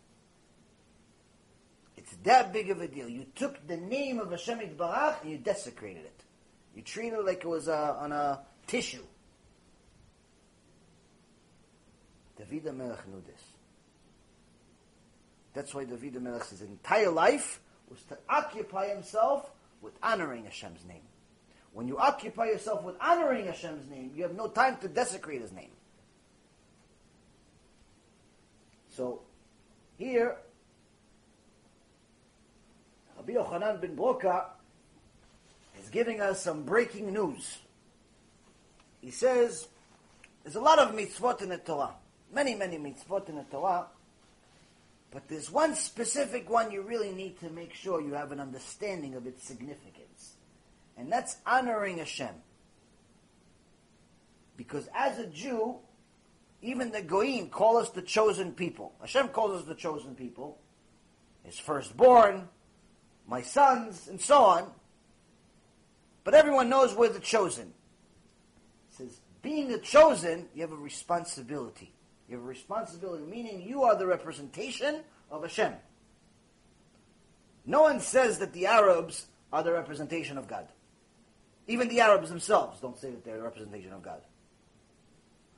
It's 1.96 2.14
that 2.22 2.52
big 2.52 2.70
of 2.70 2.80
a 2.80 2.86
deal. 2.86 3.08
You 3.08 3.26
took 3.34 3.66
the 3.66 3.76
name 3.76 4.20
of 4.20 4.30
Hashem 4.30 4.60
Barach 4.76 5.20
and 5.22 5.32
you 5.32 5.38
desecrated 5.38 6.04
it. 6.04 6.22
You 6.76 6.82
treated 6.82 7.18
it 7.18 7.26
like 7.26 7.38
it 7.38 7.48
was 7.48 7.66
uh, 7.66 7.96
on 7.98 8.12
a 8.12 8.38
tissue. 8.68 9.02
David 12.38 12.66
HaMelech 12.66 13.08
knew 13.08 13.22
this. 13.26 13.53
That's 15.54 15.74
why 15.74 15.84
David 15.84 16.14
HaMelech, 16.14 16.50
his 16.50 16.62
entire 16.62 17.10
life, 17.10 17.60
was 17.88 18.02
to 18.04 18.18
occupy 18.28 18.88
himself 18.88 19.50
with 19.80 19.94
honoring 20.02 20.44
Hashem's 20.44 20.84
name. 20.84 21.02
When 21.74 21.88
you 21.88 21.98
occupy 21.98 22.46
yourself 22.46 22.84
with 22.84 22.94
honoring 23.00 23.46
Hashem's 23.46 23.90
name, 23.90 24.12
you 24.14 24.22
have 24.22 24.34
no 24.34 24.48
time 24.48 24.76
to 24.78 24.88
desecrate 24.88 25.42
His 25.42 25.52
name. 25.52 25.70
So, 28.96 29.22
here, 29.98 30.36
Rabbi 33.16 33.32
Yochanan 33.32 33.80
ben 33.80 33.96
Broka 33.96 34.44
is 35.82 35.88
giving 35.88 36.20
us 36.20 36.40
some 36.40 36.62
breaking 36.62 37.12
news. 37.12 37.58
He 39.00 39.10
says, 39.10 39.66
there's 40.44 40.54
a 40.54 40.60
lot 40.60 40.78
of 40.78 40.94
mitzvot 40.94 41.42
in 41.42 41.48
the 41.48 41.58
Torah. 41.58 41.94
Many, 42.32 42.54
many 42.54 42.78
mitzvot 42.78 43.28
in 43.28 43.34
the 43.34 43.44
Torah. 43.50 43.86
But 45.14 45.28
there's 45.28 45.48
one 45.48 45.76
specific 45.76 46.50
one 46.50 46.72
you 46.72 46.82
really 46.82 47.12
need 47.12 47.38
to 47.38 47.48
make 47.48 47.72
sure 47.72 48.00
you 48.00 48.14
have 48.14 48.32
an 48.32 48.40
understanding 48.40 49.14
of 49.14 49.28
its 49.28 49.46
significance. 49.46 50.34
And 50.98 51.10
that's 51.10 51.36
honoring 51.46 51.98
Hashem. 51.98 52.34
Because 54.56 54.88
as 54.92 55.20
a 55.20 55.26
Jew, 55.28 55.76
even 56.62 56.90
the 56.90 57.00
Goyim 57.00 57.48
call 57.48 57.76
us 57.76 57.90
the 57.90 58.02
chosen 58.02 58.52
people. 58.52 58.92
Hashem 59.00 59.28
calls 59.28 59.60
us 59.60 59.68
the 59.68 59.76
chosen 59.76 60.16
people. 60.16 60.58
His 61.44 61.60
firstborn, 61.60 62.48
my 63.28 63.42
sons, 63.42 64.08
and 64.08 64.20
so 64.20 64.42
on. 64.42 64.72
But 66.24 66.34
everyone 66.34 66.68
knows 66.68 66.92
we're 66.92 67.08
the 67.08 67.20
chosen. 67.20 67.72
It 68.90 68.96
says, 68.96 69.20
being 69.42 69.68
the 69.68 69.78
chosen, 69.78 70.48
you 70.56 70.62
have 70.62 70.72
a 70.72 70.76
responsibility. 70.76 71.93
You 72.28 72.36
have 72.36 72.44
a 72.44 72.48
responsibility, 72.48 73.24
meaning 73.24 73.62
you 73.62 73.82
are 73.82 73.96
the 73.96 74.06
representation 74.06 75.00
of 75.30 75.42
Hashem. 75.42 75.74
No 77.66 77.82
one 77.82 78.00
says 78.00 78.38
that 78.38 78.52
the 78.52 78.66
Arabs 78.66 79.26
are 79.52 79.62
the 79.62 79.72
representation 79.72 80.38
of 80.38 80.48
God. 80.48 80.68
Even 81.66 81.88
the 81.88 82.00
Arabs 82.00 82.28
themselves 82.28 82.80
don't 82.80 82.98
say 82.98 83.10
that 83.10 83.24
they're 83.24 83.38
the 83.38 83.42
representation 83.42 83.92
of 83.92 84.02
God. 84.02 84.20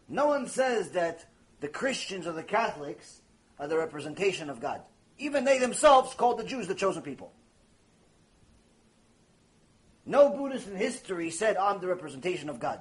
No 0.08 0.26
one 0.28 0.46
says 0.46 0.90
that 0.90 1.24
the 1.60 1.68
Christians 1.68 2.26
or 2.26 2.32
the 2.32 2.42
Catholics 2.42 3.20
are 3.58 3.66
the 3.66 3.78
representation 3.78 4.50
of 4.50 4.60
God. 4.60 4.82
Even 5.18 5.44
they 5.44 5.58
themselves 5.58 6.14
called 6.14 6.38
the 6.38 6.44
Jews 6.44 6.68
the 6.68 6.74
chosen 6.74 7.02
people. 7.02 7.32
No 10.04 10.28
Buddhist 10.28 10.68
in 10.68 10.76
history 10.76 11.30
said, 11.30 11.56
I'm 11.56 11.80
the 11.80 11.88
representation 11.88 12.48
of 12.48 12.60
God. 12.60 12.80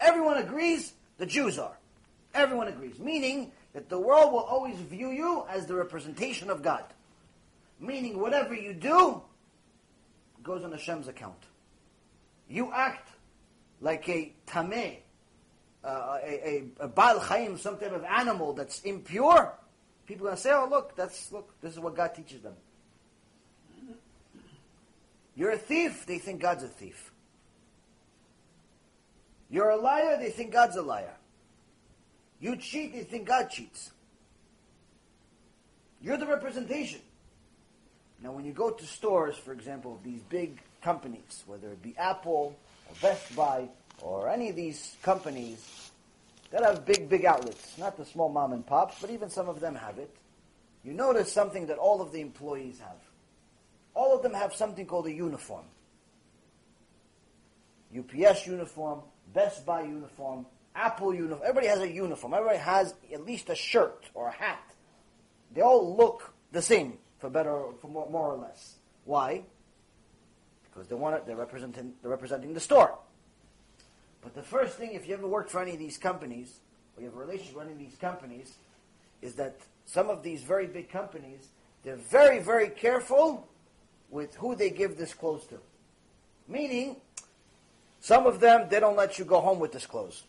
Everyone 0.00 0.38
agrees 0.38 0.92
the 1.18 1.26
Jews 1.26 1.58
are. 1.58 1.78
Everyone 2.34 2.68
agrees. 2.68 2.98
Meaning 2.98 3.52
that 3.72 3.88
the 3.88 3.98
world 3.98 4.32
will 4.32 4.40
always 4.40 4.76
view 4.76 5.10
you 5.10 5.44
as 5.48 5.66
the 5.66 5.74
representation 5.74 6.50
of 6.50 6.62
God. 6.62 6.84
Meaning 7.80 8.20
whatever 8.20 8.54
you 8.54 8.74
do 8.74 9.22
goes 10.42 10.64
on 10.64 10.72
Hashem's 10.72 11.08
account. 11.08 11.42
You 12.48 12.72
act 12.72 13.08
like 13.80 14.08
a 14.08 14.32
tameh, 14.46 14.98
uh, 15.82 16.18
a, 16.22 16.48
a, 16.48 16.64
a 16.80 16.88
Baal 16.88 17.18
Chaim, 17.18 17.58
some 17.58 17.78
type 17.78 17.92
of 17.92 18.04
animal 18.04 18.52
that's 18.52 18.80
impure, 18.82 19.54
people 20.06 20.26
are 20.26 20.30
going 20.30 20.36
to 20.36 20.42
say, 20.42 20.52
oh, 20.52 20.68
look, 20.70 20.94
that's, 20.96 21.32
look, 21.32 21.50
this 21.60 21.72
is 21.72 21.80
what 21.80 21.96
God 21.96 22.14
teaches 22.14 22.42
them. 22.42 22.54
You're 25.36 25.50
a 25.50 25.58
thief, 25.58 26.06
they 26.06 26.18
think 26.18 26.40
God's 26.40 26.62
a 26.62 26.68
thief. 26.68 27.10
You're 29.50 29.70
a 29.70 29.76
liar, 29.76 30.16
they 30.18 30.30
think 30.30 30.52
God's 30.52 30.76
a 30.76 30.82
liar. 30.82 31.14
You 32.44 32.56
cheat, 32.56 32.92
they 32.92 33.04
think 33.04 33.26
God 33.26 33.48
cheats. 33.48 33.90
You're 36.02 36.18
the 36.18 36.26
representation. 36.26 37.00
Now, 38.22 38.32
when 38.32 38.44
you 38.44 38.52
go 38.52 38.68
to 38.68 38.84
stores, 38.84 39.34
for 39.38 39.54
example, 39.54 39.98
these 40.04 40.20
big 40.28 40.60
companies, 40.82 41.42
whether 41.46 41.68
it 41.68 41.82
be 41.82 41.96
Apple 41.96 42.54
or 42.86 42.94
Best 43.00 43.34
Buy 43.34 43.70
or 44.02 44.28
any 44.28 44.50
of 44.50 44.56
these 44.56 44.94
companies 45.02 45.90
that 46.50 46.62
have 46.62 46.84
big, 46.84 47.08
big 47.08 47.24
outlets, 47.24 47.78
not 47.78 47.96
the 47.96 48.04
small 48.04 48.28
mom 48.28 48.52
and 48.52 48.66
pops, 48.66 49.00
but 49.00 49.08
even 49.08 49.30
some 49.30 49.48
of 49.48 49.58
them 49.58 49.74
have 49.74 49.96
it, 49.96 50.14
you 50.84 50.92
notice 50.92 51.32
something 51.32 51.68
that 51.68 51.78
all 51.78 52.02
of 52.02 52.12
the 52.12 52.20
employees 52.20 52.78
have. 52.78 53.00
All 53.94 54.14
of 54.14 54.22
them 54.22 54.34
have 54.34 54.52
something 54.52 54.84
called 54.84 55.06
a 55.06 55.12
uniform. 55.12 55.64
UPS 57.98 58.46
uniform, 58.46 59.00
Best 59.32 59.64
Buy 59.64 59.84
uniform, 59.84 60.44
Apple 60.74 61.14
uniform. 61.14 61.40
Everybody 61.42 61.68
has 61.68 61.80
a 61.80 61.90
uniform. 61.90 62.34
Everybody 62.34 62.58
has 62.58 62.94
at 63.12 63.24
least 63.24 63.48
a 63.48 63.54
shirt 63.54 64.10
or 64.14 64.28
a 64.28 64.32
hat. 64.32 64.74
They 65.52 65.60
all 65.60 65.96
look 65.96 66.32
the 66.52 66.62
same, 66.62 66.98
for 67.18 67.30
better, 67.30 67.66
for 67.80 67.88
more, 67.88 68.10
more 68.10 68.32
or 68.32 68.36
less. 68.36 68.76
Why? 69.04 69.44
Because 70.64 70.88
they 70.88 70.96
want 70.96 71.16
it, 71.16 71.26
they're 71.26 71.36
representing, 71.36 71.92
they're 72.02 72.10
representing 72.10 72.54
the 72.54 72.60
store. 72.60 72.98
But 74.22 74.34
the 74.34 74.42
first 74.42 74.76
thing, 74.76 74.92
if 74.92 75.06
you 75.06 75.14
ever 75.14 75.28
worked 75.28 75.50
for 75.50 75.60
any 75.60 75.72
of 75.72 75.78
these 75.78 75.98
companies, 75.98 76.58
or 76.96 77.02
you 77.02 77.08
have 77.08 77.16
a 77.16 77.20
relationship 77.20 77.56
with 77.56 77.64
any 77.66 77.74
of 77.74 77.78
these 77.78 77.96
companies, 77.96 78.54
is 79.22 79.34
that 79.34 79.60
some 79.84 80.10
of 80.10 80.22
these 80.22 80.42
very 80.42 80.66
big 80.66 80.88
companies, 80.88 81.48
they're 81.84 81.96
very, 81.96 82.40
very 82.40 82.68
careful 82.68 83.46
with 84.10 84.34
who 84.36 84.56
they 84.56 84.70
give 84.70 84.96
this 84.96 85.14
clothes 85.14 85.46
to. 85.46 85.58
Meaning, 86.48 86.96
some 88.00 88.26
of 88.26 88.40
them, 88.40 88.68
they 88.70 88.80
don't 88.80 88.96
let 88.96 89.18
you 89.18 89.24
go 89.24 89.40
home 89.40 89.58
with 89.58 89.72
this 89.72 89.86
clothes. 89.86 90.24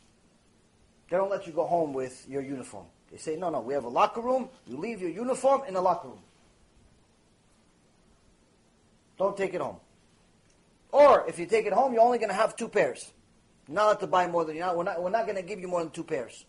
They 1.09 1.17
don't 1.17 1.29
let 1.29 1.45
you 1.45 1.53
go 1.53 1.65
home 1.65 1.93
with 1.93 2.25
your 2.27 2.41
uniform. 2.41 2.85
They 3.11 3.17
say, 3.17 3.35
no, 3.35 3.49
no, 3.49 3.61
we 3.61 3.73
have 3.73 3.83
a 3.83 3.89
locker 3.89 4.21
room. 4.21 4.49
You 4.67 4.77
leave 4.77 5.01
your 5.01 5.11
uniform 5.11 5.61
in 5.67 5.75
the 5.75 5.81
locker 5.81 6.07
room. 6.07 6.19
Don't 9.17 9.37
take 9.37 9.53
it 9.53 9.61
home. 9.61 9.77
Or 10.91 11.25
if 11.27 11.37
you 11.39 11.45
take 11.45 11.65
it 11.65 11.73
home, 11.73 11.93
you're 11.93 12.01
only 12.01 12.17
going 12.17 12.29
to 12.29 12.35
have 12.35 12.55
two 12.55 12.67
pairs. 12.67 13.11
You're 13.67 13.75
not 13.75 13.83
allowed 13.85 13.99
to 13.99 14.07
buy 14.07 14.27
more 14.27 14.45
than 14.45 14.55
you're 14.55 14.65
not. 14.65 14.77
We're 14.77 14.83
not, 14.83 15.01
we're 15.01 15.09
not 15.09 15.25
going 15.25 15.37
to 15.37 15.41
give 15.41 15.59
you 15.59 15.67
more 15.67 15.81
than 15.81 15.91
two 15.91 16.03
pairs. 16.03 16.45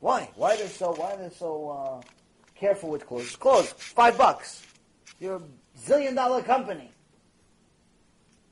Why? 0.00 0.30
Why 0.36 0.54
are 0.54 0.56
they 0.56 0.66
so? 0.66 0.92
Why 0.92 1.12
are 1.12 1.16
they 1.16 1.34
so 1.34 1.70
uh, 1.70 2.02
careful 2.54 2.90
with 2.90 3.06
clothes? 3.06 3.36
Clothes, 3.36 3.70
five 3.70 4.18
bucks. 4.18 4.62
You're 5.18 5.36
a 5.36 5.42
zillion 5.80 6.14
dollar 6.14 6.42
company, 6.42 6.90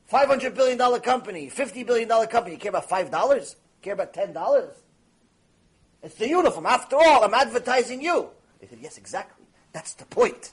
five 0.05 0.27
hundred 0.27 0.55
billion 0.55 0.79
dollar 0.79 0.99
company, 0.99 1.49
fifty 1.49 1.83
billion 1.83 2.07
dollar 2.07 2.25
company. 2.25 2.55
You 2.55 2.59
care 2.59 2.69
about 2.69 2.89
five 2.89 3.11
dollars? 3.11 3.55
Care 3.83 3.93
about 3.93 4.13
ten 4.13 4.33
dollars? 4.33 4.73
It's 6.01 6.15
the 6.15 6.27
uniform. 6.27 6.65
After 6.65 6.95
all, 6.95 7.23
I'm 7.23 7.33
advertising 7.33 8.01
you. 8.01 8.29
They 8.59 8.67
said, 8.67 8.79
yes, 8.81 8.97
exactly. 8.97 9.45
That's 9.73 9.93
the 9.93 10.05
point. 10.05 10.51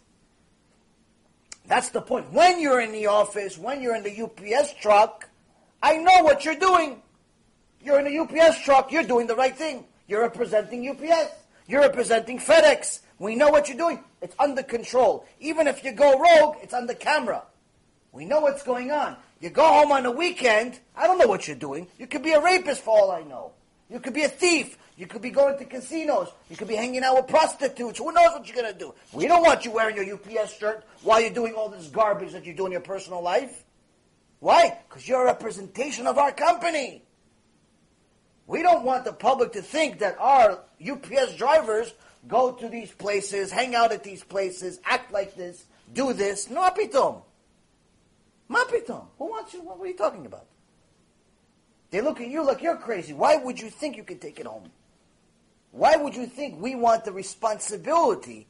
That's 1.66 1.91
the 1.91 2.01
point. 2.01 2.33
When 2.33 2.61
you're 2.61 2.81
in 2.81 2.93
the 2.93 3.07
office, 3.07 3.57
when 3.57 3.81
you're 3.81 3.95
in 3.95 4.03
the 4.03 4.22
UPS 4.22 4.74
truck, 4.81 5.28
I 5.83 5.97
know 5.97 6.22
what 6.22 6.45
you're 6.45 6.57
doing. 6.57 7.03
You're 7.83 8.01
in 8.01 8.07
a 8.07 8.20
UPS 8.20 8.64
truck, 8.64 8.93
you're 8.93 9.05
doing 9.05 9.26
the 9.26 9.37
right 9.37 9.57
thing. 9.57 9.87
You're 10.07 10.22
representing 10.22 10.89
UPS. 10.89 11.33
You're 11.66 11.81
representing 11.83 12.39
FedEx. 12.39 13.01
We 13.18 13.37
know 13.37 13.49
what 13.49 13.68
you're 13.68 13.78
doing. 13.78 14.03
It's 14.20 14.35
under 14.39 14.62
control. 14.62 15.24
Even 15.39 15.68
if 15.68 15.85
you 15.85 15.93
go 15.93 16.18
rogue, 16.18 16.57
it's 16.62 16.74
under 16.74 16.95
camera. 16.95 17.45
We 18.12 18.24
know 18.24 18.41
what's 18.41 18.64
going 18.64 18.91
on. 18.91 19.16
You 19.41 19.49
go 19.51 19.66
home 19.66 19.91
on 19.91 20.03
the 20.03 20.11
weekend, 20.11 20.78
I 20.95 21.07
don't 21.07 21.18
know 21.18 21.26
what 21.26 21.49
you're 21.49 21.57
doing. 21.57 21.86
You 21.99 22.07
could 22.07 22.22
be 22.22 22.32
a 22.32 22.41
rapist 22.41 22.82
for 22.82 22.91
all 22.91 23.11
I 23.11 23.22
know. 23.22 23.53
You 23.88 23.99
could 23.99 24.14
be 24.14 24.22
a 24.22 24.28
thief. 24.28 24.76
You 24.97 25.07
could 25.07 25.22
be 25.22 25.30
going 25.30 25.57
to 25.59 25.64
casinos. 25.64 26.28
You 26.51 26.57
could 26.57 26.68
be 26.68 26.76
hanging 26.76 27.03
out 27.03 27.16
with 27.16 27.26
prostitutes. 27.26 27.99
Who 27.99 28.12
knows 28.12 28.32
what 28.32 28.47
you're 28.47 28.62
going 28.62 28.70
to 28.70 28.78
do? 28.78 28.95
We 29.14 29.26
don't 29.26 29.43
want 29.43 29.64
you 29.64 29.70
wearing 29.70 29.97
your 29.97 30.14
UPS 30.14 30.59
shirt 30.59 30.84
while 31.03 31.20
you're 31.20 31.30
doing 31.30 31.55
all 31.55 31.70
this 31.70 31.88
garbage 31.88 32.32
that 32.32 32.45
you 32.45 32.53
do 32.53 32.66
in 32.66 32.72
your 32.72 32.82
personal 32.82 33.22
life. 33.22 33.64
Why? 34.41 34.78
Because 34.88 35.09
you're 35.09 35.22
a 35.22 35.24
representation 35.24 36.07
of 36.07 36.18
our 36.18 36.32
company. 36.32 37.03
We 38.47 38.62
don't 38.62 38.84
want 38.84 39.05
the 39.05 39.12
public 39.12 39.53
to 39.53 39.62
think 39.62 40.01
that 40.01 40.18
our 40.18 40.59
UPS 40.86 41.36
drivers 41.36 41.95
go 42.28 42.53
to 42.53 42.68
these 42.68 42.91
places, 42.91 43.51
hang 43.51 43.74
out 43.74 43.93
at 43.93 44.03
these 44.03 44.22
places, 44.22 44.80
act 44.84 45.12
like 45.12 45.34
this, 45.34 45.64
do 45.95 46.12
this. 46.12 46.51
No 46.51 46.68
apitom. 46.68 47.22
Mapitom. 48.51 49.07
Who 49.19 49.27
wants 49.27 49.55
you? 49.55 49.63
What 49.63 49.81
are 49.81 49.87
you 49.87 49.97
talking 49.97 50.27
about? 50.27 50.47
They 51.91 52.01
look 52.01 52.21
at 52.21 52.29
you 52.29 52.45
like 52.45 52.63
you're 52.63 52.77
crazy. 52.77 53.13
Why 53.13 53.37
would 53.37 53.61
you 53.61 53.71
think 53.71 53.97
you 53.97 54.05
can 54.05 54.19
take 54.19 54.41
it 54.41 54.47
home? 54.47 54.71
Why 55.73 55.97
would 55.97 56.17
you 56.17 56.27
think 56.27 56.61
we 56.61 56.75
want 56.75 57.05
the 57.05 57.13
responsibility 57.13 58.47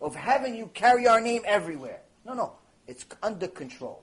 of 0.00 0.14
having 0.14 0.56
you 0.56 0.70
carry 0.74 1.06
our 1.06 1.20
name 1.20 1.42
everywhere? 1.44 2.00
No, 2.24 2.34
no. 2.34 2.52
It's 2.86 3.04
under 3.22 3.48
control. 3.48 4.02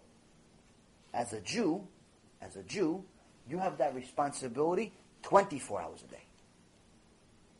As 1.13 1.33
a 1.33 1.41
Jew, 1.41 1.85
as 2.41 2.55
a 2.55 2.63
Jew, 2.63 3.03
you 3.49 3.57
have 3.57 3.77
that 3.77 3.95
responsibility 3.95 4.93
24 5.23 5.81
hours 5.81 6.03
a 6.07 6.11
day. 6.11 6.23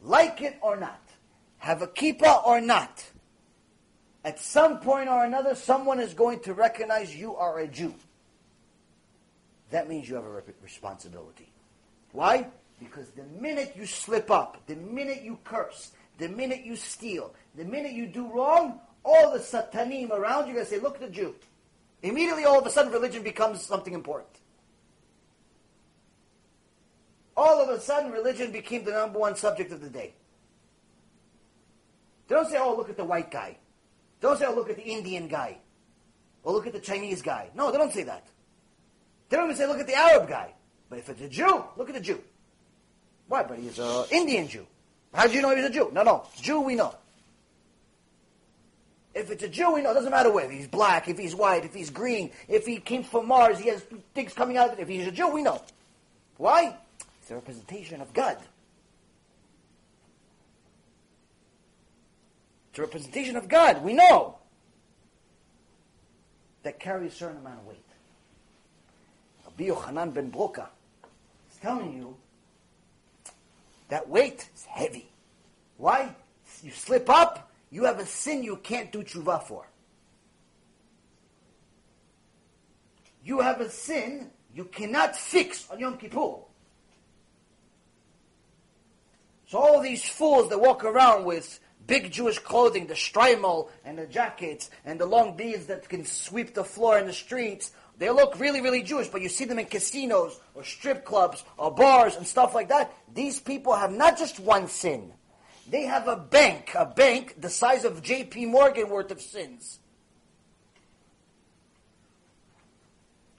Like 0.01 0.41
it 0.41 0.57
or 0.61 0.75
not, 0.75 1.01
have 1.57 1.81
a 1.81 1.87
kippah 1.87 2.45
or 2.45 2.59
not, 2.59 3.03
at 4.23 4.39
some 4.39 4.79
point 4.79 5.09
or 5.09 5.25
another, 5.25 5.55
someone 5.55 5.99
is 5.99 6.13
going 6.13 6.39
to 6.41 6.53
recognize 6.53 7.15
you 7.15 7.35
are 7.35 7.59
a 7.59 7.67
Jew. 7.67 7.93
That 9.71 9.89
means 9.89 10.07
you 10.07 10.15
have 10.15 10.25
a 10.25 10.43
responsibility. 10.61 11.49
Why? 12.11 12.47
Because 12.79 13.09
the 13.09 13.23
minute 13.41 13.73
you 13.75 13.85
slip 13.85 14.29
up, 14.29 14.61
the 14.67 14.75
minute 14.75 15.23
you 15.23 15.39
curse, 15.43 15.91
the 16.19 16.29
minute 16.29 16.63
you 16.63 16.75
steal, 16.75 17.33
the 17.55 17.65
minute 17.65 17.93
you 17.93 18.05
do 18.07 18.31
wrong, 18.31 18.79
all 19.03 19.33
the 19.33 19.39
satanim 19.39 20.11
around 20.11 20.45
you 20.45 20.51
are 20.51 20.55
going 20.55 20.65
to 20.65 20.71
say, 20.71 20.79
look 20.79 20.95
at 20.95 21.01
the 21.01 21.09
Jew. 21.09 21.35
Immediately, 22.01 22.45
all 22.45 22.59
of 22.59 22.65
a 22.65 22.69
sudden, 22.69 22.91
religion 22.91 23.23
becomes 23.23 23.63
something 23.63 23.93
important 23.93 24.37
all 27.35 27.61
of 27.61 27.69
a 27.69 27.79
sudden 27.79 28.11
religion 28.11 28.51
became 28.51 28.83
the 28.83 28.91
number 28.91 29.19
one 29.19 29.35
subject 29.35 29.71
of 29.71 29.81
the 29.81 29.89
day. 29.89 30.13
They 32.27 32.35
don't 32.35 32.49
say, 32.49 32.57
oh, 32.59 32.75
look 32.75 32.89
at 32.89 32.97
the 32.97 33.03
white 33.03 33.31
guy. 33.31 33.57
Don't 34.23 34.39
say, 34.39 34.45
oh, 34.45 34.55
look 34.55 34.69
at 34.69 34.77
the 34.77 34.83
Indian 34.83 35.27
guy. 35.27 35.57
Or 36.43 36.53
look 36.53 36.65
at 36.65 36.71
the 36.71 36.79
Chinese 36.79 37.21
guy. 37.21 37.49
No, 37.55 37.73
they 37.73 37.77
don't 37.77 37.91
say 37.91 38.03
that. 38.03 38.25
They 39.27 39.35
don't 39.35 39.47
even 39.47 39.57
say, 39.57 39.67
look 39.67 39.79
at 39.79 39.85
the 39.85 39.95
Arab 39.95 40.29
guy. 40.29 40.53
But 40.89 40.99
if 40.99 41.09
it's 41.09 41.21
a 41.21 41.27
Jew, 41.27 41.65
look 41.75 41.89
at 41.89 41.95
the 41.95 42.01
Jew. 42.01 42.21
Why? 43.27 43.43
But 43.43 43.59
he's 43.59 43.79
an 43.79 44.05
Indian 44.11 44.47
Jew. 44.47 44.65
How 45.13 45.27
do 45.27 45.33
you 45.33 45.41
know 45.41 45.53
he's 45.53 45.65
a 45.65 45.69
Jew? 45.69 45.91
No, 45.91 46.03
no. 46.03 46.25
Jew, 46.41 46.61
we 46.61 46.75
know. 46.75 46.95
If 49.13 49.29
it's 49.29 49.43
a 49.43 49.49
Jew, 49.49 49.73
we 49.73 49.81
know. 49.81 49.91
It 49.91 49.95
doesn't 49.95 50.11
matter 50.11 50.31
whether 50.31 50.51
he's 50.51 50.67
black, 50.67 51.09
if 51.09 51.17
he's 51.17 51.35
white, 51.35 51.65
if 51.65 51.73
he's 51.73 51.89
green, 51.89 52.31
if 52.47 52.65
he 52.65 52.77
came 52.79 53.03
from 53.03 53.27
Mars, 53.27 53.59
he 53.59 53.67
has 53.67 53.81
things 54.13 54.33
coming 54.33 54.55
out 54.55 54.71
of 54.71 54.79
it. 54.79 54.83
If 54.83 54.87
he's 54.87 55.05
a 55.05 55.11
Jew, 55.11 55.27
we 55.27 55.43
know. 55.43 55.61
Why? 56.37 56.77
It's 57.21 57.29
a 57.29 57.35
representation 57.35 57.99
of 57.99 58.13
God. 58.13 58.37
It's 62.73 62.79
a 62.79 62.81
representation 62.81 63.35
of 63.35 63.47
God. 63.47 63.83
We 63.83 63.93
know 63.93 64.39
that 66.63 66.79
carries 66.79 67.13
a 67.13 67.15
certain 67.15 67.37
amount 67.37 67.59
of 67.59 67.67
weight. 67.67 67.85
Rabbi 69.45 69.65
Yochanan 69.65 70.11
ben 70.11 70.31
Broka 70.31 70.69
is 71.51 71.57
telling 71.61 71.95
you 71.95 72.15
that 73.89 74.09
weight 74.09 74.49
is 74.55 74.65
heavy. 74.65 75.07
Why? 75.77 76.15
You 76.63 76.71
slip 76.71 77.11
up, 77.11 77.51
you 77.69 77.83
have 77.83 77.99
a 77.99 78.07
sin 78.07 78.41
you 78.41 78.55
can't 78.55 78.91
do 78.91 79.03
tshuva 79.03 79.43
for. 79.43 79.67
You 83.23 83.41
have 83.41 83.61
a 83.61 83.69
sin 83.69 84.31
you 84.55 84.65
cannot 84.65 85.15
fix 85.15 85.69
on 85.69 85.79
Yom 85.79 85.99
Kippur. 85.99 86.37
So 89.45 89.59
all 89.59 89.79
these 89.79 90.09
fools 90.09 90.49
that 90.49 90.59
walk 90.59 90.83
around 90.83 91.25
with 91.25 91.59
big 91.87 92.11
Jewish 92.11 92.39
clothing, 92.39 92.87
the 92.87 92.93
shtreimel 92.93 93.69
and 93.83 93.97
the 93.97 94.05
jackets 94.05 94.69
and 94.85 94.99
the 94.99 95.05
long 95.05 95.35
beads 95.35 95.67
that 95.67 95.89
can 95.89 96.05
sweep 96.05 96.53
the 96.53 96.63
floor 96.63 96.97
in 96.97 97.07
the 97.07 97.13
streets, 97.13 97.71
they 97.97 98.09
look 98.09 98.39
really, 98.39 98.61
really 98.61 98.83
Jewish, 98.83 99.07
but 99.07 99.21
you 99.21 99.29
see 99.29 99.45
them 99.45 99.59
in 99.59 99.65
casinos 99.65 100.39
or 100.55 100.63
strip 100.63 101.05
clubs 101.05 101.43
or 101.57 101.71
bars 101.71 102.15
and 102.15 102.25
stuff 102.25 102.55
like 102.55 102.69
that. 102.69 102.93
These 103.13 103.39
people 103.39 103.75
have 103.75 103.91
not 103.91 104.17
just 104.17 104.39
one 104.39 104.67
sin. 104.67 105.13
They 105.69 105.83
have 105.83 106.07
a 106.07 106.17
bank, 106.17 106.71
a 106.75 106.85
bank 106.85 107.39
the 107.39 107.49
size 107.49 107.85
of 107.85 108.01
J.P. 108.01 108.47
Morgan 108.47 108.89
worth 108.89 109.11
of 109.11 109.21
sins. 109.21 109.79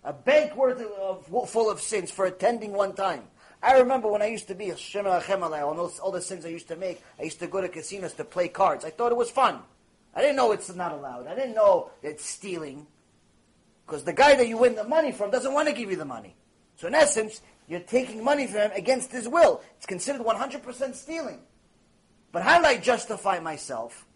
A 0.04 0.12
bank 0.12 0.54
worth 0.56 0.80
of, 0.80 1.26
full 1.48 1.70
of 1.70 1.80
sins 1.80 2.10
for 2.10 2.26
attending 2.26 2.72
one 2.72 2.94
time. 2.94 3.24
I 3.64 3.78
remember 3.78 4.08
when 4.08 4.20
I 4.20 4.26
used 4.26 4.46
to 4.48 4.54
be 4.54 4.68
a 4.68 4.76
Shem 4.76 5.06
all 5.06 5.74
those 5.74 5.98
all 5.98 6.12
the 6.12 6.20
sins 6.20 6.44
I 6.44 6.50
used 6.50 6.68
to 6.68 6.76
make. 6.76 7.02
I 7.18 7.22
used 7.22 7.38
to 7.40 7.46
go 7.46 7.62
to 7.62 7.68
casinos 7.68 8.12
to 8.14 8.24
play 8.24 8.48
cards. 8.48 8.84
I 8.84 8.90
thought 8.90 9.10
it 9.10 9.16
was 9.16 9.30
fun. 9.30 9.60
I 10.14 10.20
didn't 10.20 10.36
know 10.36 10.52
it's 10.52 10.74
not 10.74 10.92
allowed. 10.92 11.26
I 11.26 11.34
didn't 11.34 11.54
know 11.54 11.90
it's 12.02 12.26
stealing. 12.26 12.86
Because 13.86 14.04
the 14.04 14.12
guy 14.12 14.36
that 14.36 14.48
you 14.48 14.58
win 14.58 14.74
the 14.74 14.84
money 14.84 15.12
from 15.12 15.30
doesn't 15.30 15.52
want 15.52 15.68
to 15.68 15.74
give 15.74 15.90
you 15.90 15.96
the 15.96 16.04
money. 16.04 16.36
So 16.76 16.88
in 16.88 16.94
essence, 16.94 17.40
you're 17.66 17.80
taking 17.80 18.22
money 18.22 18.46
from 18.46 18.60
him 18.60 18.70
against 18.74 19.10
his 19.10 19.26
will. 19.26 19.62
It's 19.78 19.86
considered 19.86 20.20
100% 20.20 20.94
stealing. 20.94 21.40
But 22.32 22.42
how 22.42 22.58
did 22.58 22.66
I 22.66 22.76
justify 22.76 23.38
myself? 23.40 24.06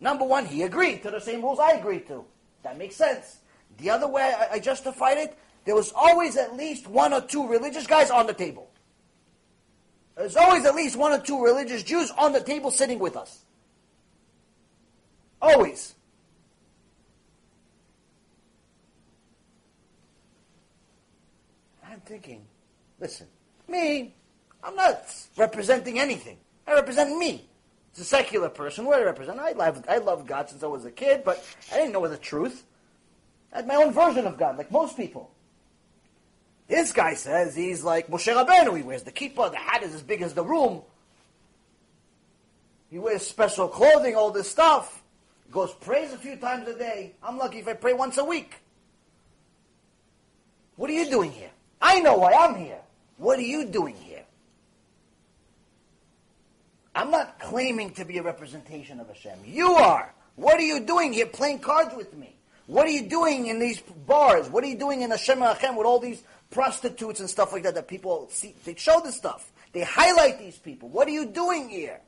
Number 0.00 0.24
one, 0.24 0.44
he 0.44 0.62
agreed 0.64 1.02
to 1.02 1.10
the 1.10 1.20
same 1.20 1.40
rules 1.40 1.58
I 1.58 1.72
agreed 1.72 2.06
to. 2.08 2.24
That 2.62 2.76
makes 2.76 2.96
sense. 2.96 3.38
The 3.78 3.88
other 3.88 4.08
way 4.08 4.34
I 4.50 4.58
justified 4.58 5.16
it, 5.16 5.38
there 5.64 5.74
was 5.74 5.92
always 5.94 6.36
at 6.36 6.56
least 6.56 6.86
one 6.86 7.12
or 7.12 7.20
two 7.20 7.46
religious 7.48 7.86
guys 7.86 8.10
on 8.10 8.26
the 8.26 8.34
table. 8.34 8.67
There's 10.18 10.36
always 10.36 10.64
at 10.64 10.74
least 10.74 10.96
one 10.96 11.12
or 11.12 11.20
two 11.20 11.40
religious 11.42 11.84
Jews 11.84 12.10
on 12.18 12.32
the 12.32 12.40
table 12.40 12.72
sitting 12.72 12.98
with 12.98 13.16
us. 13.16 13.44
Always. 15.40 15.94
I'm 21.88 22.00
thinking, 22.00 22.44
listen, 22.98 23.28
me, 23.68 24.12
I'm 24.64 24.74
not 24.74 25.04
representing 25.36 26.00
anything. 26.00 26.36
I 26.66 26.74
represent 26.74 27.16
me. 27.16 27.48
It's 27.92 28.00
a 28.00 28.04
secular 28.04 28.48
person. 28.48 28.86
What 28.86 28.96
do 28.96 29.02
I 29.02 29.06
represent? 29.06 29.38
I 29.38 29.52
love, 29.52 29.84
I 29.88 29.98
love 29.98 30.26
God 30.26 30.50
since 30.50 30.64
I 30.64 30.66
was 30.66 30.84
a 30.84 30.90
kid, 30.90 31.22
but 31.24 31.46
I 31.72 31.76
didn't 31.76 31.92
know 31.92 32.06
the 32.08 32.18
truth. 32.18 32.64
I 33.52 33.58
had 33.58 33.68
my 33.68 33.76
own 33.76 33.92
version 33.92 34.26
of 34.26 34.36
God, 34.36 34.58
like 34.58 34.72
most 34.72 34.96
people. 34.96 35.30
This 36.68 36.92
guy 36.92 37.14
says 37.14 37.56
he's 37.56 37.82
like 37.82 38.08
Moshe 38.08 38.32
Rabbeinu. 38.32 38.76
He 38.76 38.82
wears 38.82 39.02
the 39.02 39.12
kippah, 39.12 39.50
the 39.50 39.56
hat 39.56 39.82
is 39.82 39.94
as 39.94 40.02
big 40.02 40.22
as 40.22 40.34
the 40.34 40.44
room. 40.44 40.82
He 42.90 42.98
wears 42.98 43.26
special 43.26 43.68
clothing, 43.68 44.14
all 44.14 44.30
this 44.30 44.50
stuff. 44.50 45.02
He 45.46 45.52
goes 45.52 45.72
prays 45.72 46.12
a 46.12 46.18
few 46.18 46.36
times 46.36 46.68
a 46.68 46.78
day. 46.78 47.14
I'm 47.22 47.38
lucky 47.38 47.58
if 47.58 47.68
I 47.68 47.72
pray 47.72 47.94
once 47.94 48.18
a 48.18 48.24
week. 48.24 48.54
What 50.76 50.90
are 50.90 50.94
you 50.94 51.10
doing 51.10 51.32
here? 51.32 51.50
I 51.80 52.00
know 52.00 52.16
why 52.18 52.32
I'm 52.32 52.54
here. 52.54 52.78
What 53.16 53.38
are 53.38 53.42
you 53.42 53.64
doing 53.64 53.96
here? 53.96 54.22
I'm 56.94 57.10
not 57.10 57.38
claiming 57.38 57.92
to 57.94 58.04
be 58.04 58.18
a 58.18 58.22
representation 58.22 59.00
of 59.00 59.08
Hashem. 59.08 59.38
You 59.44 59.72
are. 59.74 60.12
What 60.36 60.58
are 60.58 60.62
you 60.62 60.80
doing 60.80 61.12
here 61.12 61.26
playing 61.26 61.60
cards 61.60 61.94
with 61.96 62.14
me? 62.14 62.34
What 62.66 62.86
are 62.86 62.90
you 62.90 63.08
doing 63.08 63.46
in 63.46 63.58
these 63.58 63.80
bars? 63.80 64.48
What 64.50 64.62
are 64.62 64.66
you 64.66 64.78
doing 64.78 65.02
in 65.02 65.10
Hashem 65.10 65.40
Hashem 65.40 65.74
with 65.74 65.86
all 65.86 65.98
these 65.98 66.22
prostitutes 66.50 67.20
and 67.20 67.28
stuff 67.28 67.52
like 67.52 67.62
that 67.64 67.74
that 67.74 67.88
people 67.88 68.28
see. 68.30 68.54
They 68.64 68.74
show 68.74 69.00
this 69.00 69.16
stuff. 69.16 69.52
They 69.72 69.82
highlight 69.82 70.38
these 70.38 70.58
people. 70.58 70.88
What 70.88 71.08
are 71.08 71.12
you 71.12 71.26
doing 71.26 71.68
here? 71.68 72.00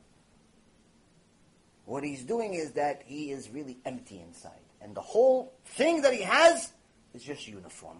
What 1.84 2.04
he's 2.04 2.22
doing 2.22 2.54
is 2.54 2.72
that 2.72 3.02
he 3.04 3.30
is 3.30 3.50
really 3.50 3.78
empty 3.84 4.20
inside. 4.20 4.52
And 4.80 4.94
the 4.94 5.00
whole 5.00 5.52
thing 5.64 6.02
that 6.02 6.14
he 6.14 6.22
has 6.22 6.72
is 7.14 7.22
just 7.22 7.46
uniform. 7.46 7.98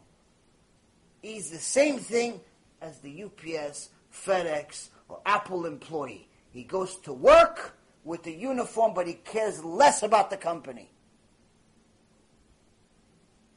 He's 1.23 1.51
the 1.51 1.59
same 1.59 1.99
thing 1.99 2.41
as 2.81 2.99
the 3.01 3.25
UPS, 3.25 3.91
FedEx, 4.15 4.89
or 5.09 5.21
Apple 5.27 5.67
employee. 5.67 6.29
He 6.53 6.63
goes 6.63 6.97
to 7.01 7.13
work 7.13 7.77
with 8.05 8.23
the 8.23 8.33
uniform, 8.33 8.95
but 8.95 9.07
he 9.07 9.15
cares 9.15 9.63
less 9.63 10.03
about 10.03 10.31
the 10.31 10.37
company. 10.37 10.91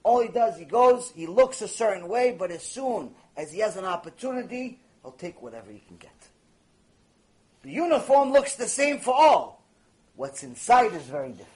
All 0.03 0.21
he 0.21 0.27
does, 0.27 0.57
he 0.57 0.65
goes, 0.65 1.11
he 1.15 1.27
looks 1.27 1.61
a 1.61 1.67
certain 1.67 2.07
way, 2.07 2.35
but 2.37 2.51
as 2.51 2.63
soon 2.63 3.11
as 3.37 3.51
he 3.51 3.59
has 3.59 3.77
an 3.77 3.85
opportunity, 3.85 4.79
he'll 5.01 5.13
take 5.13 5.41
whatever 5.41 5.71
he 5.71 5.79
can 5.79 5.97
get. 5.97 6.11
The 7.63 7.71
uniform 7.71 8.31
looks 8.33 8.55
the 8.55 8.67
same 8.67 8.99
for 8.99 9.13
all. 9.13 9.63
What's 10.15 10.43
inside 10.43 10.93
is 10.93 11.03
very 11.03 11.29
different. 11.29 11.49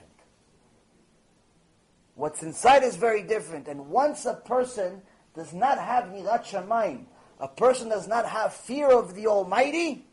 What's 2.14 2.42
inside 2.42 2.82
is 2.82 2.96
very 2.96 3.22
different. 3.22 3.68
And 3.68 3.90
once 3.90 4.24
a 4.24 4.34
person 4.34 5.02
does 5.36 5.52
not 5.52 5.78
have 5.78 6.04
Yirat 6.04 6.44
Shamayim, 6.44 7.04
a 7.38 7.48
person 7.48 7.90
does 7.90 8.08
not 8.08 8.26
have 8.26 8.52
fear 8.52 8.90
of 8.90 9.14
the 9.14 9.28
Almighty, 9.28 10.06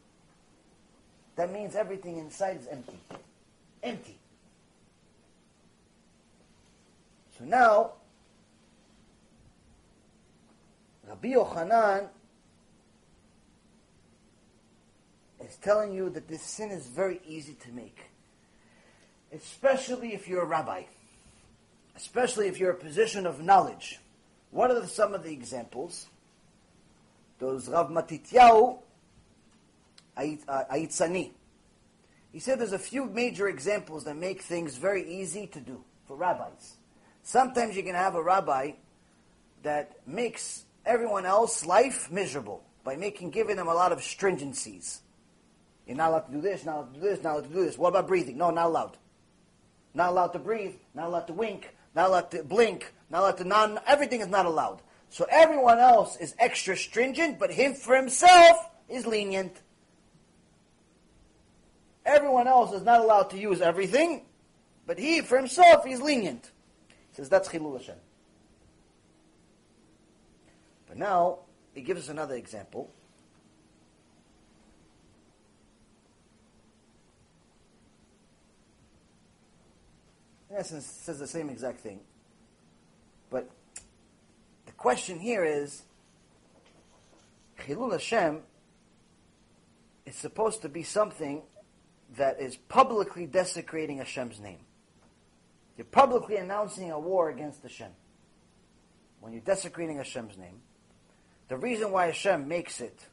that 1.36 1.52
means 1.52 1.76
everything 1.76 2.18
inside 2.18 2.58
is 2.58 2.68
empty. 2.68 3.00
Empty. 3.82 4.18
So 7.38 7.46
now, 7.46 7.94
Rabbi 11.08 11.34
Yochanan 11.34 12.08
is 15.48 15.56
telling 15.58 15.94
you 15.94 16.10
that 16.10 16.28
this 16.28 16.42
sin 16.42 16.72
is 16.72 16.88
very 16.88 17.22
easy 17.28 17.54
to 17.54 17.72
make. 17.72 18.10
Especially 19.32 20.14
if 20.14 20.28
you're 20.28 20.44
a 20.44 20.48
rabbi. 20.48 20.84
Especially 21.96 22.48
if 22.48 22.60
you're 22.60 22.72
a 22.72 22.76
position 22.76 23.26
of 23.26 23.42
knowledge. 23.42 24.00
What 24.52 24.72
are 24.72 24.86
some 24.88 25.14
of 25.14 25.24
the 25.24 25.32
examples? 25.32 26.08
Those 27.40 27.70
Rav 27.70 27.90
Matityahu 27.90 28.80
uh, 30.18 30.64
Aitzani. 30.72 31.32
He 32.32 32.40
said 32.40 32.60
there's 32.60 32.74
a 32.74 32.80
few 32.80 33.06
major 33.06 33.48
examples 33.48 34.04
that 34.06 34.16
make 34.16 34.42
things 34.42 34.76
very 34.76 35.08
easy 35.08 35.48
to 35.48 35.60
do 35.60 35.84
for 36.08 36.16
rabbis. 36.16 36.76
Sometimes 37.24 37.76
you 37.76 37.84
can 37.84 37.96
have 37.96 38.16
a 38.16 38.22
rabbi 38.22 38.72
that 39.64 39.96
makes 40.06 40.65
everyone 40.86 41.26
else 41.26 41.66
life 41.66 42.12
miserable 42.12 42.64
by 42.84 42.96
making 42.96 43.32
giving 43.32 43.56
them 43.56 43.68
a 43.68 43.74
lot 43.74 43.92
of 43.92 44.00
stringencies. 44.00 45.00
You're 45.86 45.98
not 45.98 46.10
allowed 46.10 46.28
to 46.28 46.32
do 46.32 46.42
this, 46.42 46.66
not 46.66 46.76
allowed 46.76 46.94
to 46.94 47.00
do 47.00 47.06
this, 47.08 47.24
not 47.24 47.34
allowed 47.34 47.48
to 47.48 47.54
do 47.54 47.66
this. 47.66 47.78
What 47.78 47.90
about 47.90 48.08
breathing? 48.08 48.38
No, 48.38 48.52
not 48.52 48.68
allowed. 48.68 48.98
Not 49.94 50.10
allowed 50.10 50.28
to 50.30 50.40
breathe, 50.40 50.76
not 50.94 51.08
allowed 51.08 51.28
to 51.28 51.34
wink, 51.34 51.76
not 51.96 52.10
allowed 52.10 52.32
to 52.32 52.44
blink, 52.44 52.94
not 53.10 53.20
allowed 53.22 53.38
to 53.38 53.44
non 53.44 53.80
everything 53.86 54.22
is 54.22 54.28
not 54.28 54.46
allowed. 54.46 54.82
So 55.10 55.26
everyone 55.30 55.80
else 55.80 56.18
is 56.18 56.36
extra 56.40 56.76
stringent, 56.76 57.40
but 57.40 57.52
him 57.52 57.74
for 57.74 57.96
himself 57.96 58.58
is 58.90 59.06
lenient. 59.06 59.62
Everyone 62.06 62.48
else 62.48 62.74
is 62.74 62.84
not 62.84 63.02
allowed 63.02 63.30
to 63.32 63.38
use 63.38 63.62
everything, 63.62 64.26
but 64.86 65.00
he 65.00 65.22
for 65.22 65.38
himself 65.38 65.88
is 65.88 66.02
lenient. 66.02 66.52
He 66.88 67.16
says 67.16 67.30
that's 67.30 67.48
Chilul 67.48 67.78
Hashem. 67.78 67.96
But 70.96 71.00
now 71.00 71.40
he 71.74 71.82
gives 71.82 72.04
us 72.04 72.10
another 72.10 72.36
example. 72.36 72.90
In 80.50 80.56
essence, 80.56 80.86
says 80.86 81.20
the 81.20 81.28
same 81.28 81.50
exact 81.50 81.82
thing. 81.82 82.00
But 83.30 83.50
the 84.66 84.72
question 84.72 85.20
here 85.20 85.44
is, 85.44 85.84
Chilul 87.60 87.92
Hashem 87.92 88.42
is 90.06 90.16
supposed 90.16 90.62
to 90.62 90.70
be 90.70 90.84
something 90.84 91.42
that 92.16 92.40
is 92.40 92.56
publicly 92.56 93.26
desecrating 93.26 93.98
Hashem's 93.98 94.40
name. 94.40 94.60
You're 95.76 95.86
publicly 95.86 96.38
announcing 96.38 96.92
a 96.92 97.00
war 97.00 97.30
against 97.30 97.64
Hashem. 97.64 97.92
When 99.20 99.34
you're 99.34 99.42
desecrating 99.42 99.98
Hashem's 99.98 100.38
name, 100.38 100.62
the 101.48 101.58
reason 101.58 101.92
why 101.92 102.08
Hashem 102.08 102.48
makes 102.48 102.82
it 102.82 103.08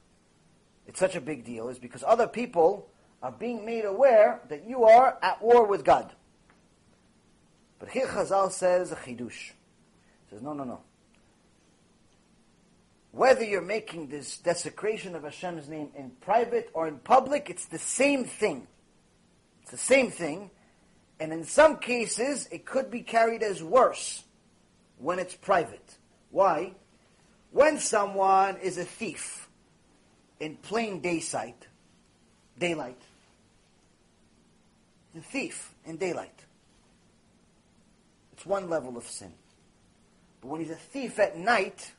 it's 0.87 0.99
such 0.99 1.17
a 1.17 1.21
big 1.21 1.45
deal 1.45 1.69
is 1.69 1.79
because 1.79 2.05
other 2.07 2.27
people 2.27 2.89
are 3.23 3.33
being 3.33 3.65
made 3.65 3.85
aware 3.85 4.41
that 4.49 4.69
you 4.69 4.85
are 4.85 5.17
at 5.23 5.41
war 5.41 5.67
with 5.67 5.85
God. 5.85 6.13
But 7.79 7.91
here 7.91 8.07
Chazal 8.07 8.51
says 8.51 8.93
a 8.93 8.97
chidush. 8.97 9.53
Says 10.31 10.43
no, 10.43 10.53
no, 10.53 10.65
no. 10.65 10.81
Whether 13.13 13.45
you're 13.45 13.61
making 13.61 14.09
this 14.09 14.39
desecration 14.39 15.15
of 15.15 15.25
Hashem's 15.25 15.69
name 15.69 15.91
in 15.97 16.11
private 16.21 16.71
or 16.73 16.89
in 16.89 16.99
public, 16.99 17.51
it's 17.51 17.67
the 17.67 17.79
same 17.79 18.25
thing. 18.25 18.67
It's 19.63 19.71
the 19.71 19.77
same 19.77 20.11
thing. 20.11 20.51
And 21.21 21.33
in 21.33 21.45
some 21.45 21.77
cases, 21.77 22.49
it 22.51 22.65
could 22.65 22.91
be 22.91 23.03
carried 23.03 23.43
as 23.43 23.63
worse 23.63 24.25
when 24.99 25.19
it's 25.19 25.35
private. 25.35 25.97
Why? 26.31 26.75
When 27.53 27.79
someone 27.79 28.57
is 28.57 28.79
a 28.79 28.85
thief 28.85 29.49
in 30.41 30.57
plain 30.57 31.01
day 31.01 31.21
sight, 31.21 31.67
daylight, 32.59 33.01
a 35.17 35.21
thief 35.21 35.75
in 35.85 35.99
daylight, 35.99 36.45
it's 38.33 38.47
one 38.47 38.71
level 38.71 38.97
of 38.97 39.05
sin. 39.05 39.33
But 40.41 40.49
when 40.49 40.61
he's 40.61 40.71
a 40.71 40.77
thief 40.77 41.19
at 41.19 41.37
night, 41.37 41.93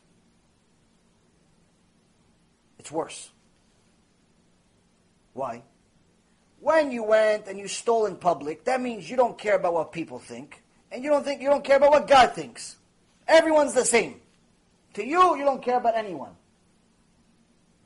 it's 2.79 2.91
worse. 2.91 3.29
Why? 5.33 5.61
When 6.59 6.91
you 6.91 7.03
went 7.03 7.47
and 7.47 7.59
you 7.59 7.67
stole 7.67 8.07
in 8.07 8.15
public, 8.15 8.65
that 8.65 8.81
means 8.81 9.07
you 9.07 9.15
don't 9.15 9.37
care 9.37 9.55
about 9.55 9.73
what 9.75 9.91
people 9.91 10.17
think, 10.17 10.63
and 10.91 11.03
you 11.03 11.11
don't 11.11 11.23
think 11.23 11.41
you 11.41 11.49
don't 11.49 11.63
care 11.63 11.77
about 11.77 11.91
what 11.91 12.07
God 12.07 12.33
thinks. 12.33 12.77
Everyone's 13.27 13.73
the 13.73 13.85
same. 13.85 14.19
To 14.93 15.05
you, 15.05 15.35
you 15.37 15.43
don't 15.43 15.61
care 15.61 15.77
about 15.77 15.95
anyone. 15.95 16.31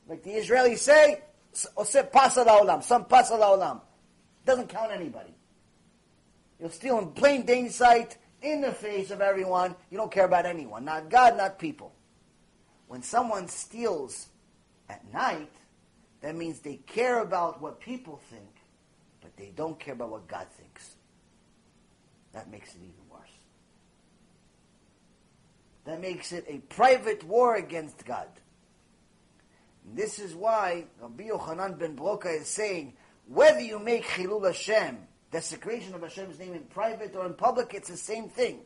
Like 0.08 0.24
the 0.24 0.32
Israelis 0.32 0.80
say, 0.80 1.22
olam, 1.54 2.84
some 2.84 3.06
pasa 3.06 3.34
olam. 3.34 3.82
Doesn't 4.46 4.70
count 4.70 4.92
anybody. 4.92 5.34
You're 6.60 6.70
steal 6.70 7.00
in 7.00 7.12
plain 7.12 7.46
day 7.46 7.68
sight, 7.70 8.18
in 8.42 8.62
the 8.62 8.72
face 8.72 9.12
of 9.12 9.22
everyone. 9.22 9.76
You 9.90 9.98
don't 9.98 10.12
care 10.12 10.26
about 10.26 10.46
anyone, 10.46 10.86
not 10.86 11.10
God, 11.10 11.38
not 11.38 11.60
people. 11.60 11.94
When 12.88 13.02
someone 13.02 13.48
steals 13.48 14.28
at 14.90 15.02
night, 15.14 15.52
that 16.22 16.36
means 16.36 16.60
they 16.60 16.78
care 16.88 17.20
about 17.20 17.62
what 17.62 17.80
people 17.80 18.20
think, 18.30 18.50
but 19.22 19.36
they 19.38 19.52
don't 19.56 19.78
care 19.80 19.94
about 19.94 20.10
what 20.10 20.28
God 20.28 20.48
thinks. 20.58 20.96
That 22.34 22.50
makes 22.50 22.70
it 22.70 22.82
even. 22.82 22.97
That 25.88 26.02
makes 26.02 26.34
it 26.34 26.44
a 26.50 26.58
private 26.58 27.24
war 27.24 27.56
against 27.56 28.06
God. 28.06 28.28
And 29.86 29.98
this 29.98 30.20
is 30.20 30.36
why 30.36 30.84
Rabbi 31.02 31.30
Yochanan 31.30 31.80
ben 31.80 31.96
Broka 31.96 32.42
is 32.42 32.50
saying, 32.50 32.92
whether 33.26 33.62
you 33.62 33.80
make 33.80 34.04
Chilul 34.04 34.46
Hashem, 34.46 34.98
desecration 35.32 35.96
of 35.96 36.02
Hashem's 36.02 36.40
name 36.40 36.54
in 36.56 36.64
private 36.64 37.16
or 37.16 37.26
in 37.26 37.36
public, 37.36 37.74
it's 37.74 37.88
the 37.88 37.96
same 37.96 38.28
thing. 38.28 38.60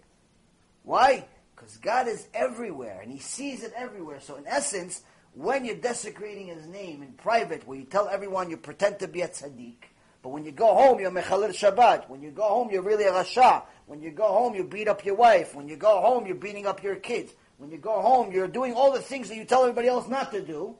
Why? 0.81 1.27
Because 1.55 1.77
God 1.77 2.07
is 2.07 2.27
everywhere 2.33 3.01
and 3.03 3.11
He 3.11 3.19
sees 3.19 3.61
it 3.63 3.73
everywhere. 3.77 4.19
So 4.19 4.37
in 4.37 4.47
essence, 4.47 5.03
when 5.35 5.63
you're 5.63 5.75
desecrating 5.75 6.47
His 6.47 6.65
name 6.65 7.03
in 7.03 7.11
private, 7.13 7.67
where 7.67 7.77
you 7.77 7.85
tell 7.85 8.07
everyone 8.07 8.49
you 8.49 8.57
pretend 8.57 8.97
to 8.97 9.07
be 9.07 9.21
a 9.21 9.27
tzaddik, 9.27 9.90
but 10.21 10.29
when 10.29 10.45
you 10.45 10.51
go 10.51 10.75
home, 10.75 10.99
you're 10.99 11.11
Mechalel 11.11 11.49
Shabbat. 11.49 12.07
When 12.07 12.21
you 12.21 12.31
go 12.31 12.43
home, 12.43 12.69
you're 12.71 12.83
really 12.83 13.05
a 13.05 13.11
Rasha. 13.11 13.63
When 13.87 14.01
you 14.01 14.11
go 14.11 14.27
home, 14.27 14.53
you 14.53 14.63
beat 14.63 14.87
up 14.87 15.03
your 15.03 15.15
wife. 15.15 15.55
When 15.55 15.67
you 15.67 15.75
go 15.75 15.99
home, 15.99 16.27
you're 16.27 16.35
beating 16.35 16.67
up 16.67 16.83
your 16.83 16.95
kids. 16.95 17.33
When 17.57 17.71
you 17.71 17.77
go 17.77 18.01
home, 18.01 18.31
you're 18.31 18.47
doing 18.47 18.73
all 18.73 18.91
the 18.91 19.01
things 19.01 19.29
that 19.29 19.35
you 19.35 19.45
tell 19.45 19.63
everybody 19.63 19.87
else 19.87 20.07
not 20.07 20.31
to 20.31 20.41
do. 20.41 20.75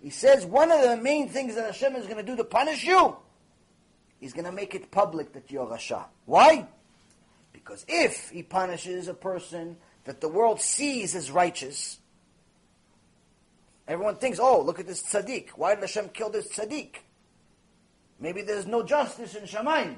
He 0.00 0.10
says 0.10 0.44
one 0.44 0.70
of 0.70 0.82
the 0.82 0.96
main 0.96 1.28
things 1.28 1.54
that 1.54 1.64
Hashem 1.64 1.96
is 1.96 2.04
going 2.04 2.18
to 2.18 2.22
do 2.22 2.36
to 2.36 2.44
punish 2.44 2.84
you, 2.84 3.16
He's 4.18 4.32
going 4.32 4.44
to 4.44 4.52
make 4.52 4.74
it 4.74 4.90
public 4.90 5.32
that 5.32 5.50
you're 5.50 5.66
Rasha. 5.66 6.04
Why? 6.24 6.66
Because 7.52 7.84
if 7.88 8.30
He 8.30 8.42
punishes 8.42 9.08
a 9.08 9.14
person 9.14 9.76
that 10.04 10.20
the 10.20 10.28
world 10.28 10.60
sees 10.60 11.14
as 11.14 11.30
righteous, 11.30 11.98
everyone 13.88 14.16
thinks, 14.16 14.38
oh, 14.38 14.62
look 14.62 14.78
at 14.78 14.86
this 14.86 15.02
tzaddik. 15.02 15.50
Why 15.50 15.74
did 15.74 15.80
Hashem 15.80 16.10
kill 16.10 16.30
this 16.30 16.48
tzaddik? 16.48 16.96
Maybe 18.18 18.42
there's 18.42 18.66
no 18.66 18.82
justice 18.82 19.34
in 19.34 19.44
Shamayim. 19.44 19.96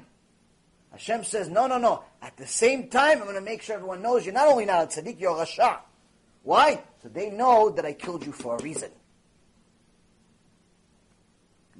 Hashem 0.91 1.23
says, 1.23 1.49
no, 1.49 1.67
no, 1.67 1.77
no. 1.77 2.03
At 2.21 2.35
the 2.37 2.47
same 2.47 2.89
time, 2.89 3.19
I'm 3.19 3.23
going 3.23 3.35
to 3.35 3.41
make 3.41 3.61
sure 3.61 3.75
everyone 3.75 4.01
knows 4.01 4.25
you're 4.25 4.33
not 4.33 4.47
only 4.47 4.65
not 4.65 4.83
a 4.83 5.01
tzaddik, 5.01 5.19
you're 5.19 5.37
a 5.37 5.45
rasha. 5.45 5.79
Why? 6.43 6.81
So 7.03 7.09
they 7.09 7.29
know 7.29 7.69
that 7.69 7.85
I 7.85 7.93
killed 7.93 8.25
you 8.25 8.31
for 8.31 8.55
a 8.55 8.63
reason. 8.63 8.89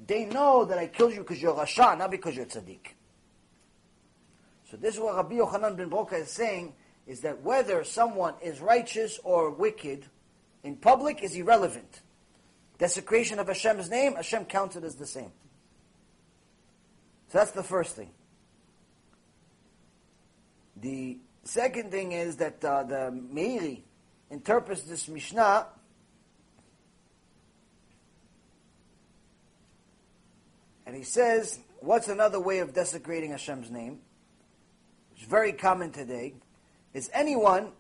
They 0.06 0.26
know 0.26 0.66
that 0.66 0.78
I 0.78 0.88
killed 0.88 1.14
you 1.14 1.20
because 1.20 1.42
you're 1.42 1.54
a 1.54 1.66
rasha, 1.66 1.98
not 1.98 2.12
because 2.12 2.36
you're 2.36 2.46
tzaddik. 2.46 2.94
So 4.70 4.78
this 4.78 4.94
is 4.96 5.00
what 5.00 5.16
Rabbi 5.16 5.36
Yochanan 5.36 5.76
ben 5.76 5.90
Broka 5.90 6.14
is 6.14 6.30
saying, 6.30 6.74
is 7.08 7.22
that 7.22 7.42
whether 7.42 7.84
someone 7.84 8.36
is 8.42 8.62
righteous 8.62 9.20
or 9.24 9.50
wicked 9.50 10.06
in 10.64 10.76
public 10.76 11.24
is 11.24 11.36
irrelevant. 11.36 12.02
Desecration 12.78 13.40
of 13.40 13.48
Hashem's 13.48 13.90
name, 13.90 14.16
Hashem 14.16 14.46
counts 14.46 14.76
it 14.76 14.84
as 14.84 14.96
the 14.96 15.08
same. 15.08 15.32
So 17.30 17.38
that's 17.38 17.52
the 17.52 17.64
first 17.64 17.96
thing. 17.96 18.10
The 20.78 21.20
second 21.44 21.92
thing 21.92 22.12
is 22.14 22.38
that 22.38 22.64
uh, 22.66 22.84
the 22.84 23.12
Meiri 23.12 23.82
interprets 24.32 24.82
this 24.84 25.08
Mishnah 25.08 25.68
and 30.88 30.96
he 30.96 31.04
says, 31.04 31.60
what's 31.82 32.08
another 32.08 32.40
way 32.40 32.60
of 32.60 32.74
desecrating 32.74 33.32
Hashem's 33.32 33.70
name? 33.70 34.00
It's 35.16 35.26
very 35.26 35.54
common 35.54 35.92
today. 35.92 36.34
Is 36.96 37.12
anyone 37.14 37.74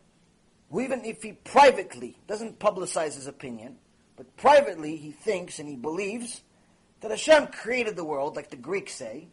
who, 0.70 0.82
even 0.82 1.04
if 1.06 1.24
he 1.24 1.32
privately 1.32 2.20
doesn't 2.28 2.60
publicize 2.60 3.16
his 3.16 3.26
opinion, 3.26 3.78
but 4.16 4.38
privately 4.38 4.96
he 4.96 5.12
thinks 5.12 5.58
and 5.58 5.68
he 5.68 5.76
believes 5.76 6.42
that 7.02 7.10
Hashem 7.10 7.48
created 7.48 7.96
the 7.96 8.04
world, 8.04 8.36
like 8.36 8.52
the 8.52 8.58
Greeks 8.58 8.94
say, 8.94 9.30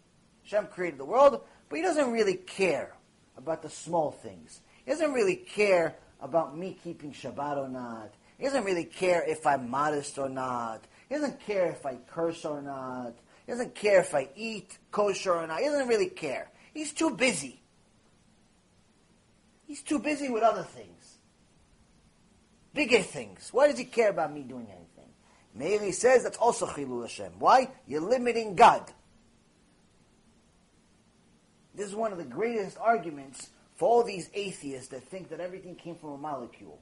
Hashem 0.48 0.68
created 0.68 0.98
the 0.98 1.04
world, 1.04 1.40
but 1.68 1.76
he 1.76 1.82
doesn't 1.82 2.12
really 2.12 2.34
care 2.34 2.94
about 3.36 3.62
the 3.62 3.70
small 3.70 4.12
things. 4.12 4.60
He 4.84 4.90
doesn't 4.92 5.12
really 5.12 5.36
care 5.36 5.96
about 6.20 6.56
me 6.56 6.78
keeping 6.82 7.12
Shabbat 7.12 7.56
or 7.56 7.68
not. 7.68 8.14
He 8.38 8.44
doesn't 8.44 8.64
really 8.64 8.84
care 8.84 9.24
if 9.26 9.46
I'm 9.46 9.68
modest 9.68 10.18
or 10.18 10.28
not. 10.28 10.84
He 11.08 11.14
doesn't 11.14 11.40
care 11.40 11.66
if 11.70 11.84
I 11.84 11.96
curse 12.06 12.44
or 12.44 12.62
not. 12.62 13.14
He 13.44 13.52
doesn't 13.52 13.74
care 13.74 14.00
if 14.00 14.14
I 14.14 14.28
eat 14.36 14.78
kosher 14.90 15.34
or 15.34 15.46
not. 15.46 15.60
He 15.60 15.66
doesn't 15.66 15.88
really 15.88 16.10
care. 16.10 16.50
He's 16.72 16.92
too 16.92 17.10
busy. 17.10 17.60
He's 19.66 19.82
too 19.82 19.98
busy 19.98 20.28
with 20.28 20.42
other 20.42 20.62
things. 20.62 21.18
Bigger 22.72 23.02
things. 23.02 23.48
Why 23.52 23.68
does 23.68 23.78
he 23.78 23.84
care 23.84 24.10
about 24.10 24.32
me 24.32 24.42
doing 24.42 24.68
anything? 24.68 24.86
Meiri 25.58 25.94
says 25.94 26.22
that's 26.22 26.36
also 26.36 26.66
Chilul 26.66 27.02
Hashem. 27.02 27.32
Why? 27.38 27.70
You're 27.86 28.02
limiting 28.02 28.54
God. 28.54 28.92
This 31.76 31.88
is 31.88 31.94
one 31.94 32.10
of 32.10 32.18
the 32.18 32.24
greatest 32.24 32.78
arguments 32.80 33.50
for 33.74 33.88
all 33.88 34.02
these 34.02 34.30
atheists 34.32 34.88
that 34.88 35.04
think 35.04 35.28
that 35.28 35.40
everything 35.40 35.74
came 35.74 35.96
from 35.96 36.10
a 36.10 36.18
molecule. 36.18 36.80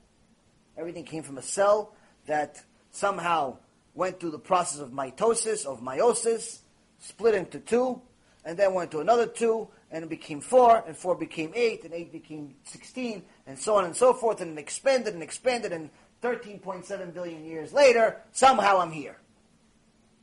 Everything 0.79 1.05
came 1.05 1.25
from 1.25 1.37
a 1.37 1.43
cell 1.43 1.95
that 2.27 2.63
somehow 2.93 3.59
went 3.95 4.21
through 4.21 4.31
the 4.31 4.39
process 4.39 4.79
of 4.81 4.91
mitosis, 4.91 5.67
of 5.67 5.81
meiosis, 5.81 6.61
split 7.01 7.35
into 7.35 7.59
two, 7.59 8.01
and 8.45 8.57
then 8.57 8.73
went 8.73 8.93
to 8.93 9.01
another 9.01 9.27
two, 9.27 9.69
and 9.91 10.05
it 10.05 10.11
became 10.11 10.41
four, 10.41 10.85
and 10.87 10.97
four 10.97 11.17
became 11.17 11.53
eight, 11.55 11.85
and 11.85 11.93
eight 11.93 12.13
became 12.13 12.55
16, 12.65 13.23
and 13.47 13.59
so 13.59 13.77
on 13.77 13.85
and 13.85 13.97
so 13.97 14.13
forth, 14.13 14.41
and 14.41 14.59
expanded 14.59 15.15
and 15.15 15.23
expanded, 15.23 15.73
and 15.73 15.91
13.7 16.23 17.13
billion 17.13 17.45
years 17.45 17.73
later, 17.73 18.21
somehow 18.33 18.79
I'm 18.79 18.93
here. 18.93 19.19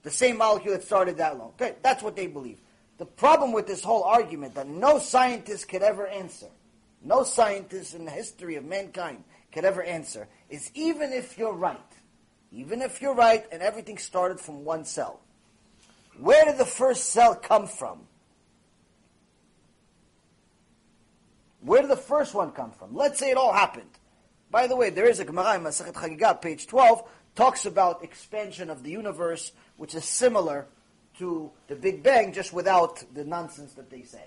The 0.03 0.11
same 0.11 0.37
molecule 0.37 0.73
that 0.73 0.83
started 0.83 1.17
that 1.17 1.37
long. 1.37 1.49
Okay, 1.49 1.75
that's 1.81 2.01
what 2.01 2.15
they 2.15 2.27
believe. 2.27 2.59
The 3.01 3.07
problem 3.07 3.51
with 3.51 3.65
this 3.65 3.83
whole 3.83 4.03
argument 4.03 4.53
that 4.53 4.67
no 4.67 4.99
scientist 4.99 5.67
could 5.67 5.81
ever 5.81 6.05
answer, 6.05 6.49
no 7.03 7.23
scientist 7.23 7.95
in 7.95 8.05
the 8.05 8.11
history 8.11 8.57
of 8.57 8.63
mankind 8.63 9.23
could 9.51 9.65
ever 9.65 9.81
answer, 9.81 10.27
is 10.51 10.69
even 10.75 11.11
if 11.11 11.35
you're 11.35 11.51
right, 11.51 11.79
even 12.51 12.79
if 12.83 13.01
you're 13.01 13.15
right 13.15 13.43
and 13.51 13.63
everything 13.63 13.97
started 13.97 14.39
from 14.39 14.63
one 14.65 14.85
cell, 14.85 15.19
where 16.19 16.45
did 16.45 16.59
the 16.59 16.63
first 16.63 17.05
cell 17.05 17.33
come 17.33 17.65
from? 17.65 18.01
Where 21.61 21.81
did 21.81 21.89
the 21.89 21.97
first 21.97 22.35
one 22.35 22.51
come 22.51 22.69
from? 22.69 22.95
Let's 22.95 23.17
say 23.17 23.31
it 23.31 23.37
all 23.37 23.51
happened. 23.51 23.97
By 24.51 24.67
the 24.67 24.75
way, 24.75 24.91
there 24.91 25.09
is 25.09 25.19
a 25.19 25.25
Gemara 25.25 25.55
in 25.55 25.61
Masachet 25.61 25.93
Chagigah, 25.93 26.39
page 26.39 26.67
12, 26.67 27.01
talks 27.33 27.65
about 27.65 28.03
expansion 28.03 28.69
of 28.69 28.83
the 28.83 28.91
universe, 28.91 29.53
which 29.77 29.95
is 29.95 30.05
similar 30.05 30.67
to 31.19 31.51
the 31.67 31.75
Big 31.75 32.03
Bang, 32.03 32.33
just 32.33 32.53
without 32.53 33.03
the 33.13 33.23
nonsense 33.23 33.73
that 33.73 33.89
they 33.89 34.03
say. 34.03 34.25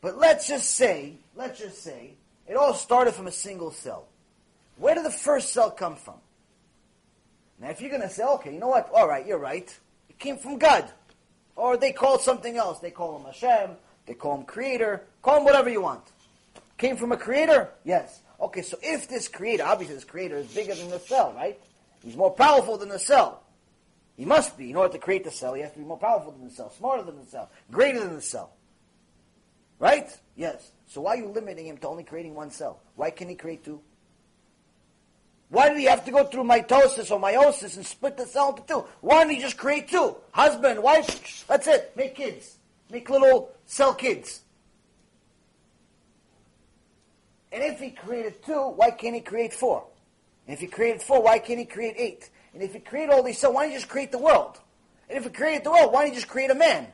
But 0.00 0.18
let's 0.18 0.48
just 0.48 0.70
say, 0.70 1.14
let's 1.36 1.58
just 1.58 1.82
say, 1.82 2.14
it 2.48 2.56
all 2.56 2.74
started 2.74 3.14
from 3.14 3.26
a 3.26 3.32
single 3.32 3.70
cell. 3.70 4.06
Where 4.76 4.94
did 4.94 5.04
the 5.04 5.10
first 5.10 5.52
cell 5.52 5.70
come 5.70 5.96
from? 5.96 6.16
Now, 7.60 7.70
if 7.70 7.80
you're 7.80 7.90
going 7.90 8.02
to 8.02 8.10
say, 8.10 8.24
okay, 8.24 8.52
you 8.52 8.58
know 8.58 8.68
what? 8.68 8.90
All 8.92 9.06
right, 9.06 9.24
you're 9.24 9.38
right. 9.38 9.78
It 10.08 10.18
came 10.18 10.36
from 10.38 10.58
God. 10.58 10.90
Or 11.54 11.76
they 11.76 11.92
call 11.92 12.18
something 12.18 12.56
else. 12.56 12.80
They 12.80 12.90
call 12.90 13.18
him 13.18 13.26
Hashem. 13.26 13.76
They 14.06 14.14
call 14.14 14.38
him 14.38 14.44
Creator. 14.44 15.04
Call 15.22 15.38
him 15.38 15.44
whatever 15.44 15.70
you 15.70 15.82
want. 15.82 16.02
Came 16.78 16.96
from 16.96 17.12
a 17.12 17.16
Creator? 17.16 17.68
Yes. 17.84 18.20
Okay, 18.40 18.62
so 18.62 18.76
if 18.82 19.06
this 19.06 19.28
Creator, 19.28 19.62
obviously 19.62 19.94
this 19.94 20.04
Creator 20.04 20.38
is 20.38 20.52
bigger 20.52 20.74
than 20.74 20.90
the 20.90 20.98
cell, 20.98 21.32
right? 21.36 21.60
He's 22.02 22.16
more 22.16 22.32
powerful 22.32 22.76
than 22.76 22.88
the 22.88 22.98
cell. 22.98 23.41
He 24.16 24.24
must 24.24 24.58
be. 24.58 24.70
In 24.70 24.76
order 24.76 24.92
to 24.92 24.98
create 24.98 25.24
the 25.24 25.30
cell, 25.30 25.54
he 25.54 25.62
has 25.62 25.72
to 25.72 25.78
be 25.78 25.84
more 25.84 25.98
powerful 25.98 26.32
than 26.32 26.44
the 26.44 26.50
cell, 26.50 26.70
smarter 26.70 27.02
than 27.02 27.18
the 27.18 27.26
cell, 27.26 27.50
greater 27.70 28.00
than 28.00 28.14
the 28.14 28.22
cell. 28.22 28.52
Right? 29.78 30.08
Yes. 30.36 30.70
So 30.86 31.00
why 31.00 31.14
are 31.14 31.16
you 31.16 31.28
limiting 31.28 31.66
him 31.66 31.78
to 31.78 31.88
only 31.88 32.04
creating 32.04 32.34
one 32.34 32.50
cell? 32.50 32.80
Why 32.94 33.10
can 33.10 33.28
he 33.28 33.34
create 33.34 33.64
two? 33.64 33.80
Why 35.48 35.68
did 35.68 35.78
he 35.78 35.84
have 35.84 36.04
to 36.06 36.10
go 36.10 36.24
through 36.24 36.44
mitosis 36.44 37.10
or 37.10 37.20
meiosis 37.20 37.76
and 37.76 37.84
split 37.84 38.16
the 38.16 38.24
cell 38.24 38.50
into 38.50 38.62
two? 38.62 38.84
Why 39.00 39.24
didn't 39.24 39.36
he 39.36 39.42
just 39.42 39.58
create 39.58 39.88
two? 39.88 40.16
Husband, 40.30 40.82
wife, 40.82 41.44
that's 41.46 41.66
it. 41.66 41.92
Make 41.94 42.14
kids. 42.14 42.56
Make 42.90 43.10
little 43.10 43.50
cell 43.66 43.92
kids. 43.92 44.40
And 47.52 47.62
if 47.62 47.80
he 47.80 47.90
created 47.90 48.42
two, 48.42 48.68
why 48.68 48.92
can't 48.92 49.14
he 49.14 49.20
create 49.20 49.52
four? 49.52 49.84
And 50.46 50.54
if 50.54 50.60
he 50.60 50.66
created 50.66 51.02
four, 51.02 51.22
why 51.22 51.38
can't 51.38 51.58
he 51.58 51.66
create 51.66 51.96
eight? 51.98 52.30
And 52.54 52.62
if 52.62 52.72
he 52.72 52.80
created 52.80 53.12
all 53.12 53.22
these 53.22 53.38
cells, 53.38 53.54
why 53.54 53.64
don't 53.64 53.72
you 53.72 53.78
just 53.78 53.88
create 53.88 54.12
the 54.12 54.18
world? 54.18 54.60
And 55.08 55.18
if 55.18 55.24
he 55.24 55.30
created 55.30 55.64
the 55.64 55.70
world, 55.70 55.92
why 55.92 56.02
don't 56.02 56.10
you 56.10 56.16
just 56.16 56.28
create 56.28 56.50
a 56.50 56.54
man? 56.54 56.86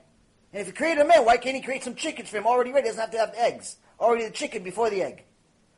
And 0.52 0.60
if 0.60 0.66
he 0.66 0.72
created 0.72 1.02
a 1.02 1.06
man, 1.06 1.24
why 1.24 1.36
can't 1.36 1.56
he 1.56 1.62
create 1.62 1.84
some 1.84 1.94
chickens 1.94 2.28
for 2.28 2.38
him 2.38 2.46
already 2.46 2.72
ready? 2.72 2.88
He 2.88 2.90
doesn't 2.90 3.00
have 3.00 3.10
to 3.10 3.18
have 3.18 3.34
eggs. 3.36 3.76
Already 4.00 4.24
the 4.24 4.30
chicken 4.30 4.62
before 4.62 4.90
the 4.90 5.02
egg. 5.02 5.24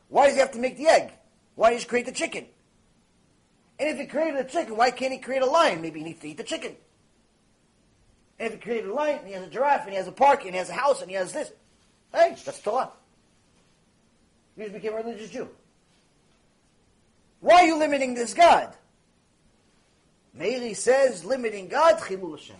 Why 0.09 0.27
does 0.27 0.35
he 0.35 0.39
have 0.39 0.51
to 0.51 0.59
make 0.59 0.77
the 0.77 0.87
egg? 0.87 1.11
Why 1.55 1.71
you 1.71 1.77
just 1.77 1.87
create 1.87 2.05
the 2.05 2.11
chicken? 2.11 2.45
And 3.79 3.89
if 3.89 3.97
he 3.97 4.05
created 4.05 4.39
a 4.39 4.43
chicken, 4.43 4.77
why 4.77 4.91
can't 4.91 5.11
he 5.11 5.19
create 5.19 5.41
a 5.41 5.47
lion? 5.47 5.81
Maybe 5.81 5.99
he 5.99 6.05
needs 6.05 6.21
to 6.21 6.29
eat 6.29 6.37
the 6.37 6.43
chicken. 6.43 6.75
And 8.39 8.47
if 8.47 8.53
he 8.53 8.59
created 8.59 8.89
a 8.89 8.93
lion, 8.93 9.19
and 9.19 9.27
he 9.27 9.33
has 9.33 9.43
a 9.43 9.49
giraffe, 9.49 9.83
and 9.83 9.91
he 9.91 9.97
has 9.97 10.07
a 10.07 10.11
park, 10.11 10.43
and 10.43 10.51
he 10.51 10.57
has 10.57 10.69
a 10.69 10.73
house, 10.73 11.01
and 11.01 11.09
he 11.09 11.15
has 11.15 11.33
this. 11.33 11.51
Hey, 12.13 12.35
that's 12.45 12.59
Torah. 12.59 12.91
You 14.57 14.63
just 14.63 14.73
became 14.73 14.93
a 14.93 14.97
religious 14.97 15.29
Jew. 15.29 15.47
Why 17.39 17.63
are 17.63 17.65
you 17.65 17.77
limiting 17.77 18.13
this 18.13 18.33
God? 18.33 18.75
Meiri 20.37 20.75
says 20.75 21.25
limiting 21.25 21.67
God, 21.67 21.97
Chilul 21.99 22.37
Hashem. 22.37 22.55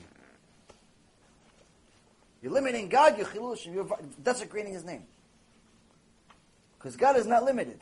You're 2.42 2.52
limiting 2.52 2.90
God, 2.90 3.18
you're 3.18 3.28
Chilul 3.28 3.56
Hashem. 3.56 3.74
You're 3.74 3.88
desecrating 4.24 4.74
His 4.74 4.84
name. 4.84 5.04
Because 6.78 6.96
God 6.96 7.16
is 7.16 7.28
not 7.28 7.44
limited. 7.44 7.80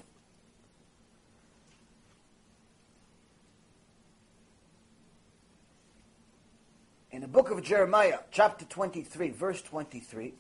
In 7.12 7.22
the 7.22 7.28
book 7.28 7.50
of 7.50 7.64
Jeremiah, 7.64 8.20
chapter 8.32 8.66
23, 8.66 9.32
verse 9.32 9.62
23, 9.64 10.34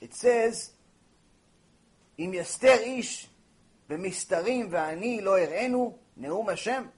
it 0.00 0.14
says, 0.14 0.70
Im 2.18 2.32
yaster 2.32 2.98
ish 2.98 3.26
b'mistarim 3.90 4.70
v'ani 4.70 5.22
lo 5.22 5.32
ireinu 5.32 5.94
ne'um 6.20 6.48
Hashem. 6.48 6.88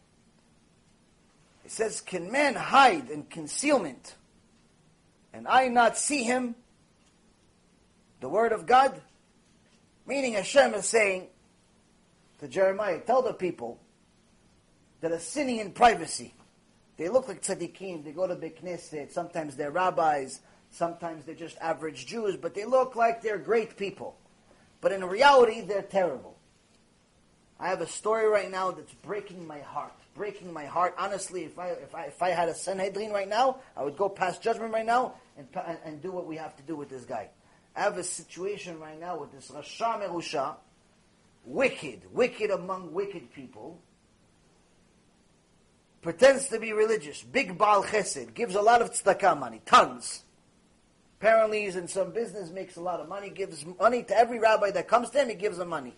It 1.65 1.71
says, 1.71 2.01
can 2.01 2.31
man 2.31 2.55
hide 2.55 3.09
in 3.09 3.25
concealment 3.25 4.15
and 5.33 5.49
I 5.49 5.69
not 5.69 5.97
see 5.97 6.23
him? 6.23 6.55
The 8.21 8.29
word 8.29 8.53
of 8.53 8.67
God? 8.67 9.01
Meaning 10.07 10.35
Hashem 10.35 10.75
is 10.75 10.87
saying 10.87 11.29
to 12.41 12.49
Jeremiah, 12.49 13.01
tell 13.01 13.23
the 13.23 13.33
people 13.33 13.81
that 15.01 15.13
are 15.13 15.19
sinning 15.19 15.59
in 15.59 15.73
privacy. 15.73 16.35
They 16.97 17.09
look 17.09 17.29
like 17.29 17.43
tzaddikim, 17.43 18.05
they 18.05 18.13
go 18.13 18.27
to 18.27 18.37
Beit 18.37 18.63
Knesset, 18.63 19.11
sometimes 19.11 19.57
they're 19.57 19.71
rabbis, 19.71 20.41
sometimes 20.71 21.25
they're 21.25 21.35
just 21.35 21.57
average 21.59 22.07
Jews, 22.07 22.37
but 22.37 22.55
they 22.55 22.65
look 22.65 22.95
like 22.95 23.23
they're 23.23 23.39
great 23.39 23.77
people. 23.77 24.17
But 24.81 24.93
in 24.93 25.03
reality, 25.05 25.63
they're 25.63 25.83
terrible. 25.83 26.37
I 27.59 27.69
have 27.69 27.81
a 27.81 27.87
story 27.87 28.27
right 28.29 28.51
now 28.51 28.71
that's 28.71 28.93
breaking 28.93 29.47
my 29.47 29.61
heart. 29.61 29.95
Breaking 30.15 30.53
my 30.53 30.65
heart. 30.65 30.95
Honestly, 30.97 31.45
if 31.45 31.59
I, 31.59 31.71
if 31.71 31.95
I, 31.95 32.05
if 32.05 32.23
I 32.23 32.31
had 32.31 32.49
a 32.49 32.55
Sanhedrin 32.55 33.11
right 33.11 33.29
now, 33.29 33.59
I 33.77 33.83
would 33.83 33.97
go 33.97 34.09
past 34.09 34.43
judgment 34.43 34.73
right 34.73 34.87
now 34.87 35.15
and, 35.37 35.49
and, 35.67 35.79
and 35.85 36.03
do 36.03 36.13
what 36.13 36.27
we 36.27 36.37
have 36.37 36.57
to 36.57 36.63
do 36.63 36.77
with 36.77 36.89
this 36.89 37.05
guy. 37.05 37.31
I 37.75 37.81
have 37.81 37.99
a 37.99 38.05
situation 38.05 38.79
right 38.79 38.99
now 38.99 39.19
with 39.19 39.33
this 39.33 39.49
Rasha 39.49 40.01
Merusha, 40.01 40.57
wicked, 41.45 42.03
wicked 42.13 42.51
among 42.51 42.93
wicked 42.93 43.33
people, 43.33 43.81
pretends 46.01 46.49
to 46.49 46.61
be 46.61 46.73
religious, 46.73 47.23
big 47.23 47.59
Baal 47.59 47.83
Chesed, 47.83 48.35
gives 48.35 48.55
a 48.55 48.63
lot 48.63 48.83
of 48.83 48.93
tzedakah 48.93 49.39
money, 49.39 49.61
tons. 49.67 50.23
Apparently 51.19 51.65
he's 51.65 51.77
in 51.77 51.89
some 51.89 52.13
business, 52.13 52.51
makes 52.51 52.77
a 52.77 52.81
lot 52.81 53.01
of 53.01 53.09
money, 53.09 53.31
gives 53.31 53.65
money 53.81 54.03
to 54.05 54.17
every 54.17 54.39
rabbi 54.39 54.71
that 54.71 54.87
comes 54.87 55.11
to 55.11 55.23
him, 55.23 55.31
he 55.31 55.35
gives 55.35 55.59
him 55.59 55.69
money. 55.69 55.95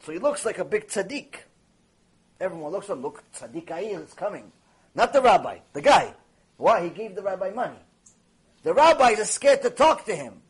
So 0.00 0.12
he 0.12 0.18
looks 0.20 0.46
like 0.46 0.58
a 0.58 0.64
big 0.64 0.86
tzaddik. 0.86 1.34
Everyone 2.40 2.72
looks 2.72 2.90
at 2.90 2.96
him, 2.96 3.02
look, 3.02 3.22
tzaddik 3.32 3.66
Ayir 3.66 4.04
is 4.04 4.12
coming. 4.14 4.50
Not 4.94 5.12
the 5.12 5.22
rabbi, 5.22 5.58
the 5.72 5.80
guy. 5.80 6.14
Why? 6.56 6.84
He 6.84 6.90
gave 6.90 7.14
the 7.14 7.22
rabbi 7.22 7.50
money. 7.50 7.78
The 8.62 8.74
rabbis 8.74 9.20
are 9.20 9.24
scared 9.24 9.62
to 9.62 9.70
talk 9.70 10.04
to 10.06 10.14
him. 10.14 10.40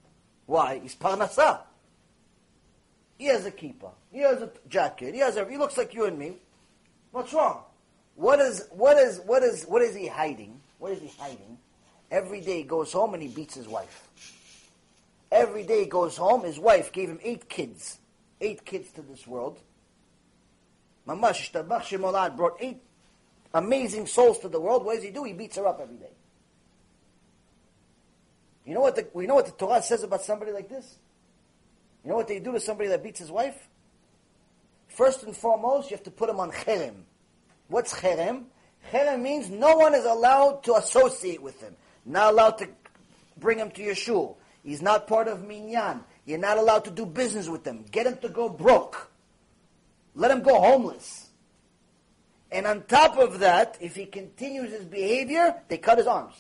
Why? 0.47 0.79
He's 0.79 0.95
parnasah. 0.95 1.61
He 3.19 3.27
has 3.27 3.47
a 3.47 3.51
kippah. 3.51 3.93
He 4.13 4.21
has 4.21 4.43
a 4.43 4.51
jacket. 4.69 5.15
He 5.15 5.21
has 5.21 5.37
a. 5.37 5.49
He 5.49 5.57
looks 5.57 5.77
like 5.77 5.95
you 5.95 6.05
and 6.05 6.19
me. 6.19 6.37
What's 7.13 7.33
wrong? 7.33 7.63
What 8.15 8.41
is 8.41 8.67
what 8.71 8.97
is 8.99 9.21
what 9.21 9.43
is 9.43 9.65
what 9.65 9.83
is 9.83 9.95
he 9.95 10.07
hiding? 10.07 10.61
What 10.79 10.93
is 10.93 11.01
he 11.01 11.09
hiding? 11.19 11.59
Every 12.11 12.41
day 12.41 12.59
he 12.59 12.63
goes 12.63 12.93
home 12.93 13.15
and 13.15 13.23
he 13.23 13.29
beats 13.29 13.55
his 13.55 13.69
wife. 13.69 14.09
Every 15.33 15.65
day 15.65 15.81
he 15.81 15.87
goes 15.87 16.17
home, 16.17 16.45
his 16.45 16.59
wife 16.59 16.93
gave 16.93 17.09
him 17.09 17.19
eight 17.23 17.49
kids. 17.49 17.99
Eight 18.41 18.65
kids 18.65 18.91
to 18.93 19.03
this 19.03 19.27
world. 19.27 19.59
Mamash 21.07 21.51
Ishtabach 21.51 21.83
Shemolad 21.83 22.37
brought 22.37 22.57
eight 22.61 22.83
amazing 23.55 24.07
souls 24.07 24.39
to 24.41 24.49
the 24.49 24.61
world. 24.61 24.85
What 24.85 24.97
does 24.97 25.05
he 25.05 25.11
do? 25.11 25.24
He 25.24 25.33
beats 25.33 25.57
her 25.57 25.66
up 25.66 25.81
every 25.81 25.97
day. 25.97 26.11
You 28.65 28.74
know 28.74 28.81
what 28.81 28.97
the, 28.97 29.07
we 29.15 29.27
know 29.27 29.37
what 29.37 29.47
the 29.47 29.53
Torah 29.53 29.81
says 29.81 30.03
about 30.03 30.23
somebody 30.23 30.51
like 30.51 30.69
this? 30.69 30.97
You 32.05 32.11
know 32.11 32.16
what 32.16 32.28
they 32.28 32.41
do 32.41 32.53
to 32.53 32.61
somebody 32.61 32.89
that 32.91 33.03
beats 33.03 33.20
his 33.20 33.31
wife? 33.31 33.69
First 34.89 35.23
and 35.23 35.37
foremost, 35.37 35.91
you 35.91 35.97
have 35.97 36.05
to 36.05 36.11
put 36.11 36.28
him 36.28 36.41
on 36.41 36.51
cherem. 36.51 37.03
What's 37.69 37.95
cherem? 37.95 38.45
Cherem 38.93 39.23
means 39.23 39.51
no 39.51 39.77
one 39.77 39.95
is 39.95 40.05
allowed 40.05 40.65
to 40.65 40.74
associate 40.74 41.43
with 41.43 41.61
him. 41.61 41.77
Not 42.05 42.33
allowed 42.33 42.59
to 42.59 42.69
bring 43.37 43.59
him 43.59 43.70
to 43.73 43.83
your 43.83 43.95
shul. 43.95 44.39
He's 44.62 44.83
not 44.83 45.07
part 45.07 45.28
of 45.28 45.45
minyan. 45.47 46.03
You're 46.24 46.39
not 46.39 46.59
allowed 46.59 46.85
to 46.87 46.91
do 46.91 47.07
business 47.07 47.49
with 47.49 47.65
him. 47.65 47.85
Get 47.91 48.07
him 48.07 48.19
to 48.19 48.28
go 48.28 48.49
broke. 48.49 49.11
Let 50.16 50.30
him 50.30 50.43
go 50.43 50.59
homeless. 50.59 51.28
And 52.51 52.66
on 52.66 52.82
top 52.84 53.18
of 53.18 53.40
that, 53.40 53.76
if 53.80 53.94
he 53.94 54.06
continues 54.06 54.72
his 54.72 54.84
behavior, 54.84 55.55
they 55.68 55.76
cut 55.76 55.98
his 55.98 56.06
arms. 56.06 56.34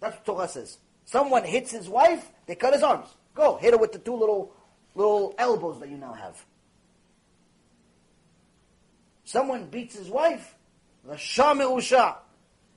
That's 0.00 0.16
what 0.16 0.24
Torah 0.24 0.48
says. 0.48 0.78
Someone 1.04 1.44
hits 1.44 1.72
his 1.72 1.88
wife, 1.88 2.30
they 2.46 2.54
cut 2.54 2.72
his 2.72 2.82
arms. 2.82 3.08
Go, 3.34 3.56
hit 3.56 3.72
her 3.72 3.78
with 3.78 3.92
the 3.92 3.98
two 3.98 4.14
little 4.14 4.54
little 4.94 5.34
elbows 5.38 5.80
that 5.80 5.88
you 5.88 5.96
now 5.96 6.12
have. 6.12 6.44
Someone 9.24 9.66
beats 9.66 9.96
his 9.96 10.08
wife, 10.08 10.54
Rasha 11.08 11.54
Usha. 11.54 12.16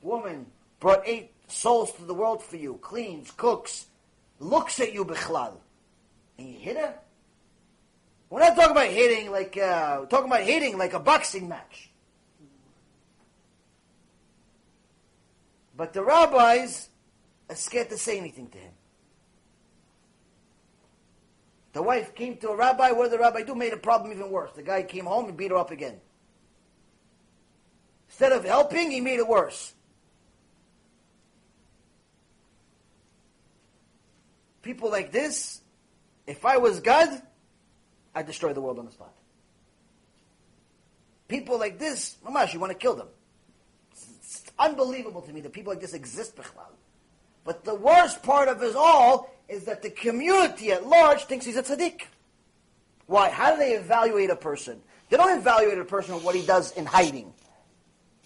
Woman 0.01 0.45
brought 0.79 1.03
eight 1.05 1.31
souls 1.47 1.91
to 1.93 2.05
the 2.05 2.13
world 2.13 2.41
for 2.41 2.55
you, 2.55 2.79
cleans, 2.81 3.31
cooks, 3.31 3.87
looks 4.39 4.79
at 4.79 4.93
you 4.93 5.03
bichlal. 5.05 5.57
And 6.37 6.49
you 6.49 6.59
hit 6.59 6.77
her? 6.77 6.95
We're 8.30 8.39
not 8.39 8.56
talking 8.56 8.72
about 8.72 8.88
hitting 8.88 9.31
like, 9.31 9.57
uh, 9.57 10.06
talking 10.06 10.27
about 10.27 10.41
hitting 10.41 10.77
like 10.77 10.93
a 10.93 10.99
boxing 10.99 11.47
match. 11.47 11.91
But 15.77 15.93
the 15.93 16.03
rabbis 16.03 16.89
are 17.49 17.56
scared 17.56 17.89
to 17.89 17.97
say 17.97 18.18
anything 18.18 18.49
to 18.49 18.57
him. 18.57 18.72
The 21.73 21.84
wife 21.84 22.15
came 22.15 22.38
to 22.38 22.49
a 22.49 22.56
rabbi. 22.56 22.91
What 22.91 23.03
did 23.03 23.14
the 23.14 23.19
rabbi 23.19 23.43
do? 23.43 23.53
Made 23.53 23.73
a 23.73 23.77
problem 23.77 24.14
even 24.14 24.31
worse. 24.31 24.52
The 24.56 24.64
guy 24.64 24.84
came 24.84 25.06
home 25.06 25.26
and 25.27 25.35
beat 25.35 25.52
her 25.52 25.57
up 25.57 25.72
again. 25.72 25.99
Instead 28.07 28.31
of 28.31 28.45
helping, 28.45 28.91
he 28.91 29.02
made 29.02 29.19
it 29.19 29.27
worse. 29.27 29.73
People 34.61 34.89
like 34.89 35.11
this, 35.11 35.61
if 36.26 36.45
I 36.45 36.57
was 36.57 36.80
God, 36.80 37.22
I'd 38.15 38.25
destroy 38.25 38.53
the 38.53 38.61
world 38.61 38.79
on 38.79 38.85
the 38.85 38.91
spot. 38.91 39.13
People 41.27 41.59
like 41.59 41.77
this, 41.77 42.15
mamash, 42.25 42.53
you 42.53 42.59
want 42.59 42.71
to 42.71 42.77
kill 42.77 42.95
them. 42.95 43.07
It's, 43.91 44.07
it's 44.41 44.51
unbelievable 44.57 45.21
to 45.21 45.33
me 45.33 45.41
that 45.41 45.51
people 45.53 45.73
like 45.73 45.81
this 45.81 45.93
exist. 45.93 46.39
But 47.43 47.65
the 47.65 47.75
worst 47.75 48.23
part 48.23 48.47
of 48.47 48.63
it 48.63 48.75
all 48.75 49.31
is 49.49 49.65
that 49.65 49.81
the 49.81 49.89
community 49.89 50.71
at 50.71 50.87
large 50.87 51.25
thinks 51.25 51.45
he's 51.45 51.57
a 51.57 51.63
tzaddik. 51.63 52.01
Why? 53.07 53.29
How 53.29 53.51
do 53.51 53.57
they 53.57 53.73
evaluate 53.73 54.29
a 54.29 54.35
person? 54.35 54.81
They 55.09 55.17
don't 55.17 55.37
evaluate 55.37 55.77
a 55.77 55.85
person 55.85 56.15
on 56.15 56.23
what 56.23 56.35
he 56.35 56.45
does 56.45 56.71
in 56.71 56.85
hiding. 56.85 57.33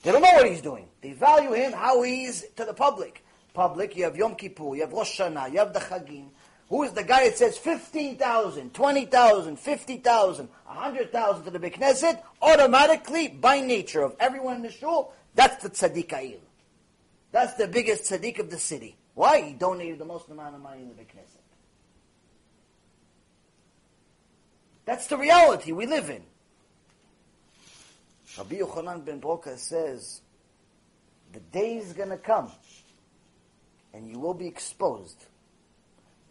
They 0.03 0.11
don't 0.11 0.22
know 0.22 0.34
what 0.34 0.48
he's 0.48 0.61
doing. 0.61 0.88
They 1.02 1.11
value 1.11 1.52
him 1.52 1.74
how 1.74 2.02
he's 2.03 2.45
to 2.56 2.64
the 2.64 2.74
public. 2.74 3.24
Public, 3.53 3.98
you 3.98 4.06
have 4.06 4.16
Yom 4.16 4.36
Kippur, 4.36 4.76
you 4.76 4.82
have 4.82 4.94
Rosh 4.94 5.20
Hashanah, 5.20 5.52
you 5.52 5.60
have 5.60 5.74
the 5.74 5.80
Chagim. 5.80 6.28
Who 6.70 6.84
is 6.84 6.91
the 6.91 7.04
guy 7.04 7.28
that 7.28 7.38
says 7.38 7.58
15,000, 7.58 8.74
20,000, 8.74 9.60
50,000, 9.60 10.50
100,000 10.66 11.44
to 11.46 11.52
the 11.52 11.60
Knesset? 11.60 12.22
Automatically, 12.41 13.28
by 13.28 13.60
nature 13.60 14.04
of 14.04 14.16
everyone 14.20 14.58
in 14.58 14.62
the 14.62 14.72
shul, 14.72 15.14
that's 15.34 15.64
the 15.64 15.70
tzaddik. 15.70 16.38
That's 17.32 17.54
the 17.56 17.68
biggest 17.68 18.04
tzaddik 18.04 18.40
of 18.40 18.52
the 18.52 18.60
city. 18.60 18.96
Why? 19.16 19.41
He 19.41 19.54
donated 19.54 19.98
the 19.98 20.06
most 20.06 20.30
amount 20.30 20.56
of 20.56 20.62
money 20.62 20.84
in 20.84 20.90
the 20.90 21.04
Knesset. 21.04 21.41
That's 24.86 25.08
the 25.08 25.18
reality 25.18 25.72
we 25.72 25.88
live 25.88 26.10
in. 26.10 26.24
Rabbi 28.38 28.60
Yochanan 28.60 29.04
ben 29.04 29.20
Broka 29.20 29.58
says, 29.58 30.22
the 31.34 31.40
day 31.40 31.78
is 31.78 31.94
going 31.94 32.10
to 32.10 32.18
come 32.18 32.52
and 33.94 34.08
you 34.08 34.20
will 34.20 34.34
be 34.34 34.48
exposed. 34.48 35.26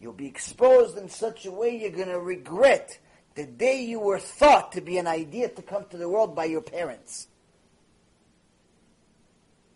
You'll 0.01 0.13
be 0.13 0.27
exposed 0.27 0.97
in 0.97 1.09
such 1.09 1.47
a 1.47 1.51
way 1.51 1.77
you're 1.77 1.91
going 1.91 2.09
to 2.09 2.21
regret 2.21 2.99
the 3.35 3.47
day 3.47 3.85
you 3.85 4.01
were 4.01 4.19
thought 4.19 4.73
to 4.73 4.81
be 4.81 4.99
an 4.99 5.07
idea 5.07 5.49
to 5.49 5.63
come 5.63 5.85
to 5.91 5.97
the 5.97 6.09
world 6.09 6.35
by 6.35 6.47
your 6.47 6.61
parents. 6.61 7.29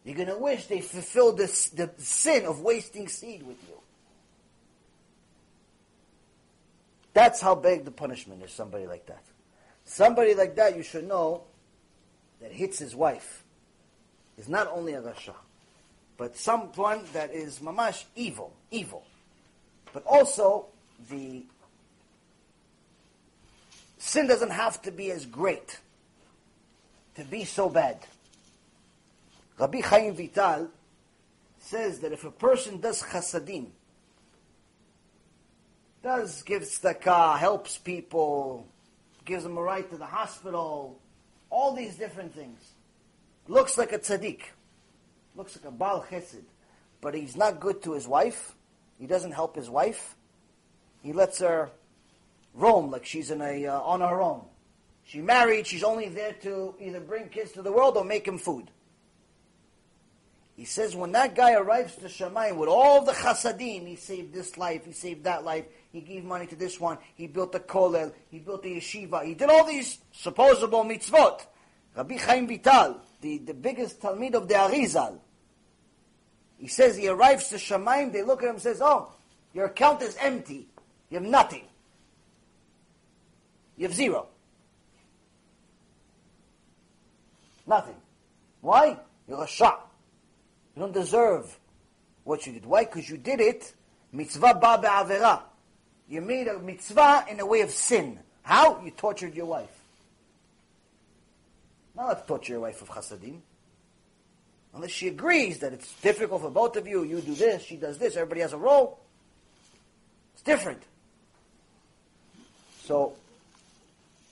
You're 0.05 0.17
going 0.17 0.29
to 0.29 0.39
wish 0.39 0.67
they 0.67 0.81
fulfilled 0.81 1.39
this, 1.39 1.69
the 1.69 1.91
sin 1.99 2.45
of 2.45 2.61
wasting 2.61 3.07
seed 3.09 3.45
with 3.45 3.57
you. 3.69 3.77
That's 7.15 7.41
how 7.41 7.55
big 7.55 7.85
the 7.85 7.91
punishment 7.91 8.43
is, 8.43 8.53
somebody 8.53 8.87
like 8.87 9.07
that. 9.07 9.23
Somebody 9.85 10.35
like 10.35 10.57
that, 10.57 10.77
you 10.77 10.83
should 10.83 11.07
know, 11.07 11.45
that 12.41 12.53
hits 12.53 12.79
his 12.79 12.97
wife 12.97 13.45
is 14.39 14.49
not 14.49 14.69
only 14.73 14.95
a 14.95 15.01
rasha, 15.01 15.35
but 16.17 16.37
someone 16.37 17.05
that 17.13 17.33
is 17.33 17.61
mamash 17.61 18.05
evil, 18.17 18.53
evil. 18.71 19.05
But 19.93 20.05
also, 20.07 20.67
the 21.11 21.45
sin 23.99 24.27
doesn't 24.27 24.51
have 24.51 24.81
to 24.83 24.91
be 24.91 25.11
as 25.11 25.27
great 25.27 25.79
to 27.15 27.25
be 27.25 27.45
so 27.45 27.69
bad. 27.69 27.99
Rabbi 29.59 29.81
Chaim 29.81 30.15
Vital 30.15 30.69
says 31.59 32.01
that 32.01 32.13
if 32.13 32.25
a 32.25 32.31
person 32.31 32.81
does 32.81 33.03
chasadim, 33.03 33.69
does 36.03 36.43
give 36.43 36.63
tzedakah, 36.63 37.39
helps 37.39 37.79
people, 37.79 38.67
gives 39.25 39.45
them 39.45 39.57
a 39.57 39.63
ride 39.63 39.89
to 39.91 39.97
the 39.97 40.07
hospital, 40.07 40.99
all 41.49 41.75
these 41.75 41.97
different 41.97 42.35
things, 42.35 42.73
looks 43.47 43.79
like 43.79 43.93
a 43.93 43.99
tzaddik, 43.99 44.41
looks 45.37 45.57
like 45.57 45.65
a 45.67 45.71
bal 45.71 46.05
chesed, 46.11 46.43
but 47.01 47.15
he's 47.15 47.37
not 47.37 47.61
good 47.61 47.83
to 47.83 47.93
his 47.93 48.09
wife, 48.09 48.55
he 49.03 49.09
doesn't 49.09 49.33
help 49.33 49.57
his 49.57 49.69
wife, 49.69 50.15
he 51.03 51.13
lets 51.13 51.41
her 51.41 51.73
roam 52.55 52.93
like 52.93 53.05
she's 53.05 53.33
in 53.33 53.43
a, 53.43 53.67
uh, 53.67 53.81
on 53.81 54.01
her 54.01 54.23
own. 54.23 54.45
She 55.03 55.21
married, 55.21 55.67
she's 55.67 55.83
only 55.83 56.09
there 56.09 56.35
to 56.43 56.77
either 56.79 57.01
bring 57.01 57.29
kids 57.29 57.51
to 57.53 57.63
the 57.63 57.73
world 57.73 57.97
or 57.97 58.05
make 58.05 58.29
him 58.29 58.39
food. 58.39 58.71
He 60.55 60.65
says 60.65 60.95
when 60.95 61.11
that 61.13 61.35
guy 61.35 61.55
arrives 61.55 61.97
to 61.97 62.05
Shamayim 62.05 62.55
with 62.55 62.69
all 62.69 63.05
the 63.05 63.11
chasadim, 63.11 63.89
he 63.89 63.97
saved 63.97 64.33
this 64.33 64.57
life, 64.57 64.85
he 64.85 64.93
saved 64.93 65.25
that 65.25 65.43
life, 65.43 65.65
he 65.91 66.01
gave 66.01 66.23
money 66.23 66.47
to 66.47 66.55
this 66.55 66.79
one, 66.79 66.99
he 67.17 67.27
built 67.27 67.57
a 67.57 67.59
kollel, 67.59 68.13
he 68.31 68.39
built 68.39 68.65
a 68.65 68.69
yeshiva, 68.69 69.25
he 69.25 69.35
did 69.35 69.51
all 69.51 69.67
these 69.67 69.99
supposable 70.13 70.85
mitzvot. 70.85 71.41
Rabbi 71.97 72.19
Chaim 72.19 72.47
Vital, 72.47 73.01
the, 73.21 73.39
the 73.39 73.55
biggest 73.55 74.01
Talmid 74.01 74.35
of 74.35 74.47
the 74.47 74.55
Arizal, 74.55 75.19
he 76.63 76.69
says 76.69 76.97
he 76.97 77.09
arrives 77.09 77.49
to 77.49 77.57
Shamayim, 77.57 78.13
they 78.13 78.23
look 78.23 78.45
at 78.45 78.49
him 78.49 78.55
and 78.55 78.63
says, 78.63 78.81
oh, 78.81 79.11
your 79.53 79.67
account 79.67 80.01
is 80.01 80.17
empty. 80.21 80.69
You 81.11 81.19
have 81.19 81.29
nothing. 81.29 81.65
You 83.77 83.89
have 83.89 83.97
zero. 83.97 84.29
Nothing. 87.67 87.97
Why? 88.61 88.97
You're 89.27 89.43
a 89.43 89.47
shot. 89.49 89.91
You 90.77 90.83
don't 90.83 90.95
deserve 90.95 91.59
what 92.23 92.47
you 92.47 92.53
did. 92.53 92.65
Why? 92.65 92.85
Because 92.85 93.11
you 93.11 93.17
did 93.17 93.41
it, 93.41 93.75
mitzvah 94.13 94.55
ba 94.55 94.79
be'avera. 94.81 95.43
You 96.09 96.21
made 96.21 96.47
a 96.47 96.61
mitzvah 96.61 97.25
in 97.29 97.41
a 97.41 97.47
way 97.47 97.63
of 97.63 97.73
sin. 97.73 98.21
How? 98.43 98.81
You 98.85 98.93
tortured 98.93 99.35
your 99.35 99.47
wife. 99.47 99.81
Not 101.97 102.07
let 102.07 102.29
torture 102.29 102.53
your 102.53 102.63
wife 102.63 102.81
of 102.83 102.89
chasadim. 102.89 103.41
Unless 104.75 104.91
she 104.91 105.09
agrees 105.09 105.59
that 105.59 105.73
it's 105.73 105.93
difficult 106.01 106.43
for 106.43 106.51
both 106.51 106.77
of 106.77 106.87
you, 106.87 107.03
you 107.05 107.21
do 107.21 107.35
this, 107.35 107.63
she 107.63 107.77
does 107.77 107.99
this, 107.99 108.17
everybody 108.17 108.41
has 108.41 108.53
a 108.53 108.59
role. 108.59 108.99
It's 110.35 110.43
different. 110.43 110.83
So, 112.85 113.15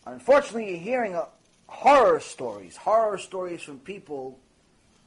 unfortunately, 0.07 0.71
you're 0.71 0.81
hearing 0.81 1.21
horror 1.67 2.21
stories, 2.21 2.77
horror 2.77 3.19
stories 3.19 3.62
from 3.62 3.79
people 3.79 4.39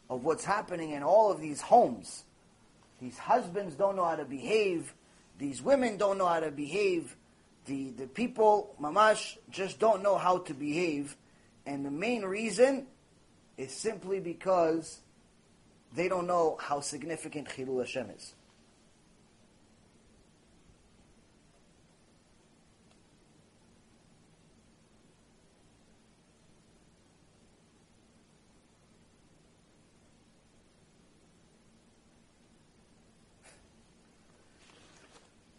of 0.10 0.24
what's 0.24 0.46
happening 0.46 0.92
in 0.92 1.04
all 1.04 1.32
of 1.32 1.42
these 1.42 1.62
homes. 1.62 2.24
These 3.02 3.18
husbands 3.18 3.76
don't 3.76 3.96
know 3.96 4.06
how 4.06 4.16
to 4.16 4.26
behave. 4.26 4.94
These 5.40 5.62
women 5.62 5.98
don't 5.98 6.18
know 6.18 6.28
how 6.28 6.40
to 6.40 6.52
behave. 6.52 7.16
The, 7.66 7.90
the 7.90 8.08
people, 8.08 8.76
mamash, 8.80 9.38
just 9.50 9.80
don't 9.80 10.04
know 10.04 10.18
how 10.18 10.40
to 10.40 10.54
behave. 10.54 11.16
And 11.66 11.86
the 11.86 11.92
main 11.92 12.24
reason 12.24 12.86
is 13.58 13.72
simply 13.72 14.20
because 14.20 15.00
they 15.95 16.07
don't 16.07 16.26
know 16.26 16.57
how 16.60 16.80
significant 16.80 17.48
Chilul 17.49 17.80
Hashem 17.80 18.10
is. 18.10 18.34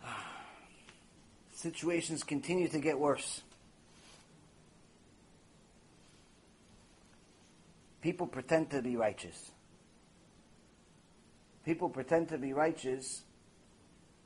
situations 1.53 2.25
continue 2.25 2.67
to 2.69 2.81
get 2.81 2.99
worse. 2.99 3.43
People 8.03 8.27
pretend 8.27 8.71
to 8.71 8.83
be 8.83 8.97
righteous. 8.97 9.53
People 11.65 11.89
pretend 11.89 12.29
to 12.29 12.39
be 12.39 12.53
righteous. 12.53 13.23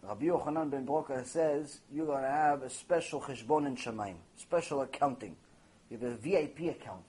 Rabbi 0.02 0.26
Yochanan 0.26 0.70
ben 0.70 0.86
Broka 0.86 1.24
says 1.26 1.80
you're 1.92 2.06
going 2.06 2.22
to 2.22 2.28
have 2.28 2.62
a 2.62 2.70
special 2.70 3.20
cheshbon 3.20 3.66
in 3.66 3.76
Shamayim, 3.76 4.16
special 4.36 4.80
accounting. 4.82 5.36
You 5.90 5.98
have 5.98 6.12
a 6.12 6.16
VIP 6.16 6.70
account. 6.70 7.04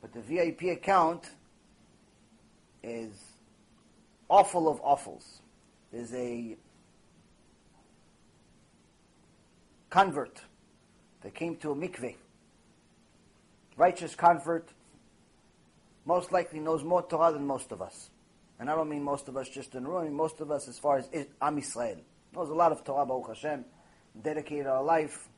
But 0.00 0.12
the 0.12 0.20
VIP 0.20 0.62
account 0.76 1.30
is 2.82 3.12
awful 4.28 4.68
of 4.68 4.80
awfuls. 4.82 5.40
There's 5.92 6.14
a 6.14 6.56
convert 9.90 10.40
that 11.22 11.34
came 11.34 11.56
to 11.56 11.72
a 11.72 11.74
mikveh, 11.74 12.14
righteous 13.76 14.14
convert, 14.14 14.70
most 16.06 16.32
likely 16.32 16.60
knows 16.60 16.82
more 16.84 17.02
Torah 17.02 17.32
than 17.32 17.46
most 17.46 17.72
of 17.72 17.82
us. 17.82 18.10
And 18.60 18.68
I 18.68 18.76
don't 18.76 18.90
mean 18.90 19.02
most 19.02 19.26
of 19.28 19.38
us 19.38 19.48
just 19.48 19.74
in 19.74 19.84
mean 19.84 20.12
most 20.12 20.40
of 20.40 20.50
us 20.50 20.68
as 20.68 20.78
far 20.78 20.98
as 20.98 21.08
Am 21.40 21.56
Yisrael. 21.58 21.96
Knows 22.34 22.50
a 22.50 22.54
lot 22.54 22.72
of 22.72 22.84
Torah, 22.84 23.06
Baruch 23.06 23.28
Hashem, 23.28 23.64
dedicated 24.22 24.66
our 24.66 24.84
life, 24.84 25.30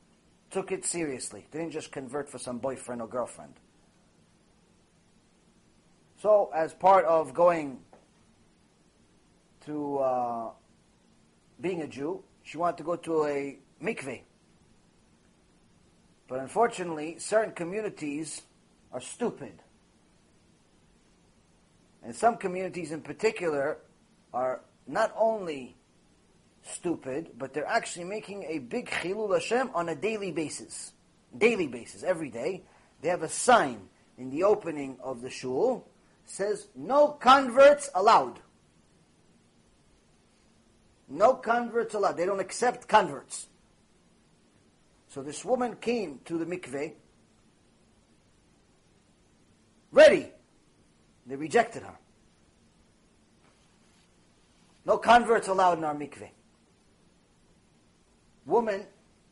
took 0.51 0.73
it 0.73 0.85
seriously, 0.85 1.47
didn't 1.49 1.71
just 1.71 1.89
convert 1.89 2.29
for 2.29 2.37
some 2.37 2.57
boyfriend 2.57 3.01
or 3.01 3.07
girlfriend. 3.07 3.53
So, 6.21 6.51
as 6.53 6.73
part 6.73 7.05
of 7.05 7.33
going 7.33 7.79
to 9.65 9.97
uh, 9.99 10.49
being 11.61 11.81
a 11.81 11.87
Jew, 11.87 12.23
she 12.43 12.57
wanted 12.57 12.77
to 12.79 12.83
go 12.83 12.97
to 12.97 13.25
a 13.25 13.57
mikveh. 13.81 14.21
But 16.27 16.39
unfortunately, 16.41 17.19
certain 17.19 17.53
communities 17.53 18.41
are 18.91 19.01
stupid. 19.01 19.62
And 22.03 22.15
some 22.15 22.37
communities 22.37 22.91
in 22.91 23.01
particular 23.01 23.77
are 24.33 24.61
not 24.87 25.13
only 25.17 25.77
stupid, 26.61 27.31
but 27.37 27.53
they're 27.53 27.65
actually 27.65 28.05
making 28.05 28.43
a 28.43 28.59
big 28.59 28.89
chilul 28.89 29.33
Hashem 29.33 29.71
on 29.73 29.89
a 29.89 29.95
daily 29.95 30.31
basis. 30.31 30.93
Daily 31.37 31.67
basis, 31.67 32.03
every 32.03 32.29
day. 32.29 32.63
They 33.01 33.09
have 33.09 33.23
a 33.23 33.29
sign 33.29 33.89
in 34.17 34.29
the 34.29 34.43
opening 34.43 34.97
of 35.01 35.21
the 35.21 35.29
shul 35.29 35.87
says 36.25 36.67
no 36.75 37.09
converts 37.09 37.89
allowed. 37.95 38.39
No 41.09 41.33
converts 41.33 41.93
allowed. 41.93 42.17
They 42.17 42.25
don't 42.25 42.39
accept 42.39 42.87
converts. 42.87 43.47
So 45.09 45.21
this 45.21 45.45
woman 45.45 45.75
came 45.75 46.19
to 46.25 46.37
the 46.37 46.45
mikveh 46.45 46.93
ready. 49.91 50.32
Rejected 51.43 51.83
her. 51.83 51.97
No 54.85 54.97
converts 54.97 55.49
allowed 55.49 55.77
in 55.77 55.83
our 55.83 55.93
mikveh. 55.93 56.29
Woman 58.45 58.85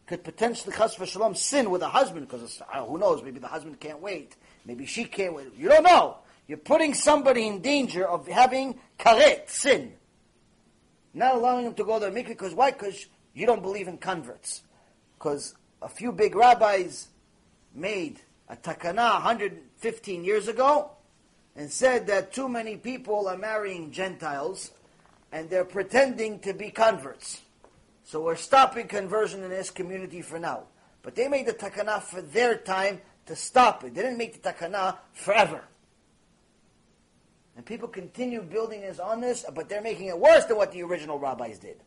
could 0.07 0.21
potentially, 0.21 0.75
chas 0.75 0.97
v'shalom, 0.97 1.37
sin 1.37 1.71
with 1.71 1.81
a 1.81 1.87
husband 1.87 2.27
because 2.27 2.61
uh, 2.73 2.83
who 2.83 2.97
knows? 2.97 3.23
Maybe 3.23 3.39
the 3.39 3.47
husband 3.47 3.79
can't 3.79 4.01
wait. 4.01 4.35
Maybe 4.65 4.85
she 4.85 5.05
can't 5.05 5.33
wait. 5.33 5.53
You 5.57 5.69
don't 5.69 5.83
know. 5.83 6.17
You're 6.49 6.57
putting 6.57 6.93
somebody 6.93 7.47
in 7.47 7.61
danger 7.61 8.05
of 8.05 8.27
having 8.27 8.77
karet, 8.99 9.47
sin. 9.47 9.93
Not 11.13 11.35
allowing 11.35 11.63
them 11.63 11.75
to 11.75 11.85
go 11.85 11.97
to 11.97 12.07
the 12.07 12.11
mikveh 12.11 12.27
because 12.27 12.53
why? 12.53 12.71
Because 12.71 13.05
you 13.33 13.45
don't 13.45 13.61
believe 13.61 13.87
in 13.87 13.97
converts. 13.97 14.63
Because 15.17 15.55
a 15.81 15.87
few 15.87 16.11
big 16.11 16.35
rabbis 16.35 17.07
made 17.73 18.19
a 18.49 18.57
takana 18.57 19.13
115 19.13 20.25
years 20.25 20.49
ago 20.49 20.91
and 21.55 21.71
said 21.71 22.07
that 22.07 22.33
too 22.33 22.47
many 22.47 22.77
people 22.77 23.27
are 23.27 23.37
marrying 23.37 23.91
Gentiles 23.91 24.71
and 25.31 25.49
they're 25.49 25.65
pretending 25.65 26.39
to 26.39 26.53
be 26.53 26.69
converts. 26.69 27.41
So 28.03 28.21
we're 28.21 28.35
stopping 28.35 28.87
conversion 28.87 29.43
in 29.43 29.49
this 29.49 29.69
community 29.69 30.21
for 30.21 30.39
now. 30.39 30.63
But 31.01 31.15
they 31.15 31.27
made 31.27 31.47
the 31.47 31.53
takana 31.53 32.01
for 32.01 32.21
their 32.21 32.57
time 32.57 33.01
to 33.25 33.35
stop 33.35 33.83
it. 33.83 33.93
They 33.95 34.01
didn't 34.01 34.17
make 34.17 34.41
the 34.41 34.51
takana 34.51 34.97
forever. 35.13 35.63
And 37.55 37.65
people 37.65 37.87
continue 37.87 38.41
building 38.41 38.81
this 38.81 38.99
on 38.99 39.21
this, 39.21 39.45
but 39.53 39.69
they're 39.69 39.81
making 39.81 40.07
it 40.07 40.17
worse 40.17 40.45
than 40.45 40.57
what 40.57 40.71
the 40.71 40.83
original 40.83 41.19
rabbis 41.19 41.59
did. 41.59 41.77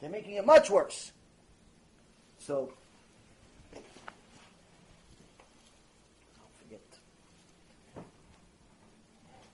They're 0.00 0.10
making 0.10 0.34
it 0.34 0.46
much 0.46 0.70
worse. 0.70 1.12
So 2.38 2.72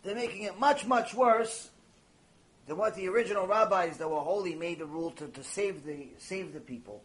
they're 0.07 0.15
making 0.15 0.45
it 0.45 0.59
much, 0.59 0.87
much 0.87 1.15
worse 1.15 1.71
than 2.67 2.77
what 2.77 2.95
the 2.95 3.09
original 3.09 3.47
rabbis 3.47 3.99
that 3.99 4.09
were 4.09 4.21
holy 4.21 4.55
made 4.55 4.79
the 4.79 4.87
rule 4.87 5.11
to, 5.13 5.29
to 5.29 5.43
save 5.43 5.85
the 5.85 6.09
save 6.19 6.53
the 6.53 6.61
people. 6.61 7.03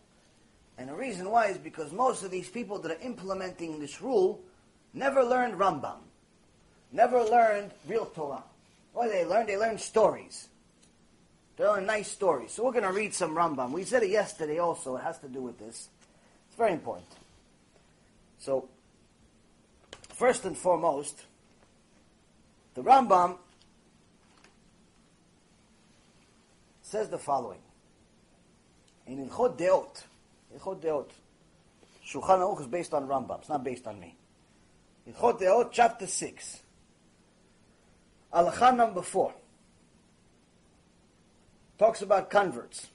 And 0.78 0.90
the 0.90 0.96
reason 0.96 1.30
why 1.30 1.48
is 1.48 1.58
because 1.58 1.92
most 1.92 2.24
of 2.24 2.32
these 2.32 2.50
people 2.50 2.80
that 2.80 2.92
are 2.92 3.02
implementing 3.02 3.80
this 3.80 4.02
rule 4.02 4.42
never 4.94 5.24
learned 5.24 5.56
Rambam, 5.56 6.00
never 6.92 7.24
learned 7.24 7.72
real 7.88 8.06
Torah. 8.06 8.44
What 8.94 9.10
they 9.10 9.26
learned? 9.26 9.50
They 9.50 9.58
learned 9.58 9.80
stories. 9.80 10.48
They 11.58 11.66
learned 11.66 11.88
nice 11.88 12.10
stories. 12.10 12.52
So 12.52 12.64
we're 12.64 12.72
going 12.72 12.84
to 12.84 12.92
read 12.92 13.14
some 13.14 13.36
Rambam. 13.36 13.72
We 13.72 13.84
said 13.84 14.04
it 14.04 14.10
yesterday 14.10 14.60
also. 14.60 14.98
It 14.98 15.04
has 15.04 15.20
to 15.20 15.28
do 15.28 15.42
with 15.42 15.60
this. 15.60 15.90
It's 16.48 16.58
very 16.58 16.74
important. 16.74 17.08
So, 18.40 18.68
first 20.10 20.46
and 20.46 20.58
foremost, 20.58 21.26
the 22.75 22.83
Rambam 22.83 23.37
says 26.83 27.09
the 27.09 27.19
following. 27.19 27.61
In 29.07 29.29
Ilchot 29.29 29.57
Deot, 29.59 30.05
Ilchot 30.57 30.81
Deot, 30.81 31.11
Shulchan 32.07 32.41
Aruch 32.41 32.61
is 32.61 32.67
based 32.67 32.95
on 32.95 33.07
Rambam. 33.07 33.41
It's 33.41 33.49
not 33.49 33.65
based 33.65 33.87
on 33.87 33.99
me. 33.99 34.17
Ilchot 35.09 35.41
Deot, 35.41 35.71
chapter 35.73 36.07
6. 36.07 36.61
Alakha 38.33 38.77
number 38.77 39.03
4. 39.03 39.35
Talks 41.79 42.03
about 42.03 42.31
converts. 42.31 42.89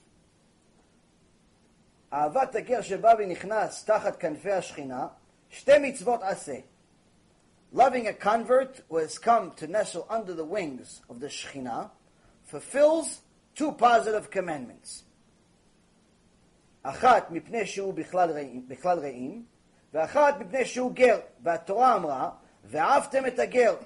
אהבת 2.12 2.54
הגר 2.54 2.82
שבא 2.82 3.14
ונכנס 3.18 3.84
תחת 3.84 4.16
כנפי 4.16 4.52
השכינה, 4.52 5.06
שתי 5.50 5.78
מצוות 5.78 6.22
עשה. 6.22 6.56
loving 7.76 8.06
a 8.06 8.12
convert 8.12 8.80
who 8.88 8.98
has 8.98 9.18
come 9.18 9.52
to 9.52 9.66
nestle 9.66 10.06
under 10.10 10.34
the 10.34 10.44
wings 10.44 11.00
of 11.08 11.20
the 11.20 11.28
Shekhinah, 11.28 11.90
fulfills 12.44 13.20
two 13.54 13.72
positive 13.72 14.30
commandments. 14.30 15.04
אחת 16.84 17.30
מפני 17.30 17.66
שהוא 17.66 17.94
בכלל 17.94 18.30
רעים, 18.98 19.44
ואחת 19.92 20.34
מפני 20.40 20.64
שהוא 20.64 20.92
גר. 20.92 21.20
והתורה 21.42 21.96
אמרה, 21.96 22.30
ואהבתם 22.64 23.26
את 23.26 23.38
הגר. 23.38 23.76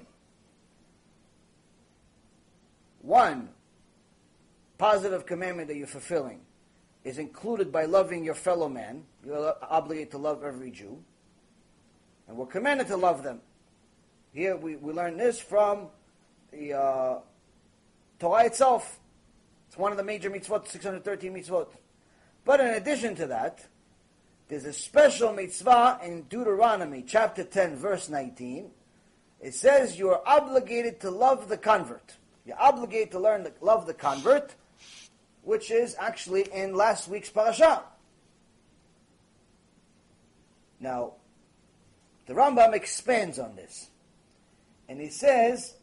One 3.03 3.49
positive 4.77 5.25
commandment 5.25 5.67
that 5.67 5.75
you're 5.75 5.87
fulfilling 5.87 6.41
is 7.03 7.19
included 7.19 7.71
by 7.71 7.85
loving 7.85 8.25
your 8.25 8.35
fellow 8.35 8.67
man. 8.67 9.03
You're 9.25 9.55
obligated 9.61 10.11
to 10.11 10.17
love 10.17 10.43
every 10.43 10.71
Jew. 10.71 11.01
And 12.27 12.35
we're 12.35 12.47
commanded 12.47 12.87
to 12.87 12.97
love 12.97 13.23
them. 13.23 13.39
Here 14.32 14.56
we, 14.56 14.76
we 14.76 14.94
learn 14.94 15.18
this 15.18 15.38
from 15.38 15.88
the 16.50 16.72
uh, 16.72 17.18
Torah 18.18 18.46
itself. 18.46 18.98
It's 19.68 19.76
one 19.76 19.92
of 19.92 19.98
the 19.98 20.04
major 20.04 20.30
mitzvot, 20.30 20.68
613 20.68 21.34
mitzvot. 21.34 21.68
But 22.44 22.60
in 22.60 22.68
addition 22.68 23.14
to 23.16 23.26
that, 23.26 23.66
there's 24.48 24.64
a 24.64 24.72
special 24.72 25.34
mitzvah 25.34 26.00
in 26.02 26.22
Deuteronomy 26.22 27.04
chapter 27.06 27.44
10, 27.44 27.76
verse 27.76 28.08
19. 28.08 28.70
It 29.40 29.54
says 29.54 29.98
you 29.98 30.08
are 30.10 30.22
obligated 30.24 31.00
to 31.00 31.10
love 31.10 31.48
the 31.48 31.58
convert. 31.58 32.16
You're 32.46 32.60
obligated 32.60 33.12
to 33.12 33.18
learn 33.18 33.44
to 33.44 33.52
love 33.60 33.86
the 33.86 33.94
convert, 33.94 34.54
which 35.42 35.70
is 35.70 35.94
actually 35.98 36.42
in 36.52 36.74
last 36.74 37.06
week's 37.06 37.28
parasha. 37.28 37.82
Now, 40.80 41.14
the 42.26 42.34
Rambam 42.34 42.72
expands 42.72 43.38
on 43.38 43.56
this. 43.56 43.90
And 44.89 44.99
he 45.01 45.09
says, 45.09 45.73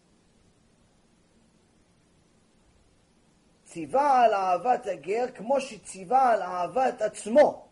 ציווה 3.64 4.20
על 4.24 4.34
אהבת 4.34 4.86
הגר 4.86 5.24
כמו 5.34 5.60
שציווה 5.60 6.32
על 6.32 6.42
אהבת 6.42 7.02
עצמו, 7.02 7.68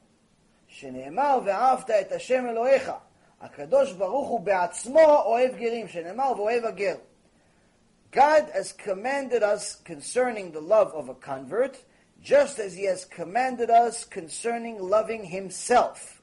שנאמר 0.66 1.38
ואהבת 1.44 1.90
את 1.90 2.12
השם 2.12 2.46
אלוהיך. 2.48 2.92
הקדוש 3.40 3.92
ברוך 3.92 4.28
הוא 4.28 4.40
בעצמו 4.40 5.22
אוהב 5.24 5.56
גרים, 5.56 5.88
שנאמר 5.88 6.32
ואוהב 6.36 6.64
הגר. 6.64 6.96
God 8.12 8.50
has 8.52 8.72
commanded 8.72 9.42
us 9.42 9.76
concerning 9.84 10.52
the 10.52 10.60
love 10.60 10.92
of 10.92 11.08
a 11.08 11.14
convert, 11.14 11.78
just 12.20 12.58
as 12.58 12.74
he 12.74 12.84
has 12.84 13.04
commanded 13.04 13.70
us 13.70 14.04
concerning 14.04 14.78
loving 14.78 15.24
himself. 15.24 16.15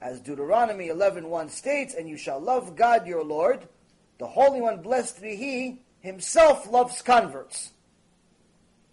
As 0.00 0.20
Deuteronomy 0.20 0.88
11.1 0.88 1.50
states, 1.50 1.94
And 1.94 2.08
you 2.08 2.16
shall 2.16 2.40
love 2.40 2.76
God 2.76 3.06
your 3.06 3.24
Lord, 3.24 3.68
the 4.18 4.26
Holy 4.26 4.60
One, 4.60 4.82
blessed 4.82 5.20
be 5.20 5.36
He, 5.36 5.82
himself 6.00 6.70
loves 6.70 7.02
converts. 7.02 7.70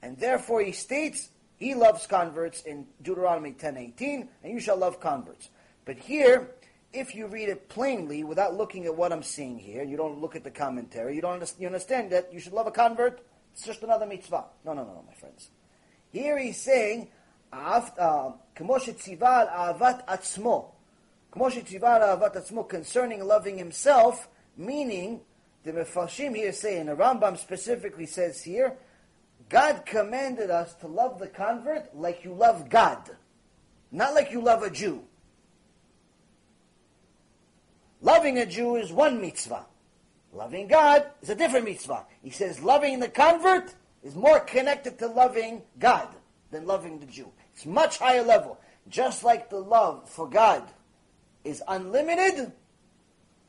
And 0.02 0.18
therefore 0.18 0.62
he 0.62 0.72
states, 0.72 1.30
he 1.58 1.74
loves 1.74 2.06
converts 2.06 2.62
in 2.62 2.86
Deuteronomy 3.02 3.52
10.18, 3.54 4.28
and 4.44 4.54
you 4.54 4.60
shall 4.60 4.78
love 4.78 5.00
converts. 5.00 5.50
But 5.86 5.98
here, 5.98 6.52
if 6.94 7.16
you 7.16 7.28
read 7.28 7.50
it 7.50 7.68
plainly, 7.68 8.24
without 8.24 8.56
looking 8.56 8.86
at 8.86 8.96
what 8.96 9.12
I'm 9.12 9.24
seeing 9.24 9.58
here, 9.58 9.84
you 9.84 9.98
don't 9.98 10.20
look 10.20 10.36
at 10.36 10.44
the 10.44 10.52
commentary, 10.52 11.16
you 11.16 11.22
don't 11.22 11.54
you 11.58 11.68
understand 11.68 12.12
that 12.12 12.32
you 12.32 12.40
should 12.40 12.54
love 12.54 12.68
a 12.68 12.72
convert, 12.72 13.22
it's 13.54 13.66
just 13.66 13.82
another 13.82 14.06
mitzvah. 14.06 14.46
No, 14.64 14.74
no, 14.74 14.84
no, 14.84 14.94
no, 14.94 15.04
my 15.08 15.14
friends. 15.14 15.50
Here 16.12 16.38
he's 16.38 16.62
saying, 16.62 17.10
uh, 17.52 17.82
tzival 18.56 19.52
avat 19.52 20.06
atzmo." 20.08 20.77
Kmoshe 21.38 21.64
Tzivara 21.64 22.18
Avat 22.19 22.35
Atzmo 22.35 22.68
concerning 22.68 23.23
loving 23.23 23.57
himself, 23.59 24.27
meaning 24.57 25.22
the 25.64 25.72
Mefarshim 25.72 26.35
here 26.35 26.51
saying 26.51 26.88
the 26.88 26.95
Rambam 26.95 27.38
specifically 27.38 28.07
says 28.07 28.43
here, 28.43 28.76
God 29.49 29.85
commanded 29.85 30.49
us 30.49 30.73
to 30.76 30.88
love 30.88 31.19
the 31.19 31.27
convert 31.27 31.95
like 31.95 32.23
you 32.23 32.34
love 32.34 32.69
God, 32.69 33.11
not 33.91 34.15
like 34.15 34.31
you 34.31 34.41
love 34.41 34.64
a 34.64 34.72
Jew. 34.72 35.03
Loving 38.01 38.39
a 38.39 38.45
Jew 38.45 38.76
is 38.76 38.91
one 38.91 39.22
mitzvah. 39.22 39.65
Loving 40.34 40.68
God 40.68 41.05
is 41.22 41.30
a 41.30 41.35
different 41.35 41.65
mitzvah. 41.65 42.05
He 42.23 42.31
says 42.31 42.61
loving 42.61 42.99
the 42.99 43.09
convert 43.09 43.76
is 44.03 44.15
more 44.15 44.39
connected 44.39 44.97
to 44.99 45.07
loving 45.07 45.61
God 45.80 46.07
than 46.51 46.65
loving 46.65 46.99
the 46.99 47.05
Jew. 47.05 47.31
It's 47.53 47.65
much 47.65 47.99
higher 47.99 48.23
level. 48.23 48.59
Just 48.89 49.23
like 49.23 49.49
the 49.49 49.59
love 49.59 50.09
for 50.09 50.30
God 50.30 50.64
is 51.48 51.64
unlimited, 51.68 52.52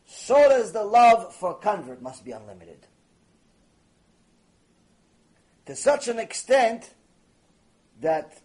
so 0.07 0.49
does 0.49 0.73
the 0.73 0.85
love 0.85 1.35
for 1.35 1.55
convert 1.55 2.01
must 2.01 2.25
be 2.25 2.33
unlimited. 2.33 2.87
To 5.66 5.77
such 5.77 6.09
an 6.09 6.19
extent 6.19 6.95
that 8.01 8.41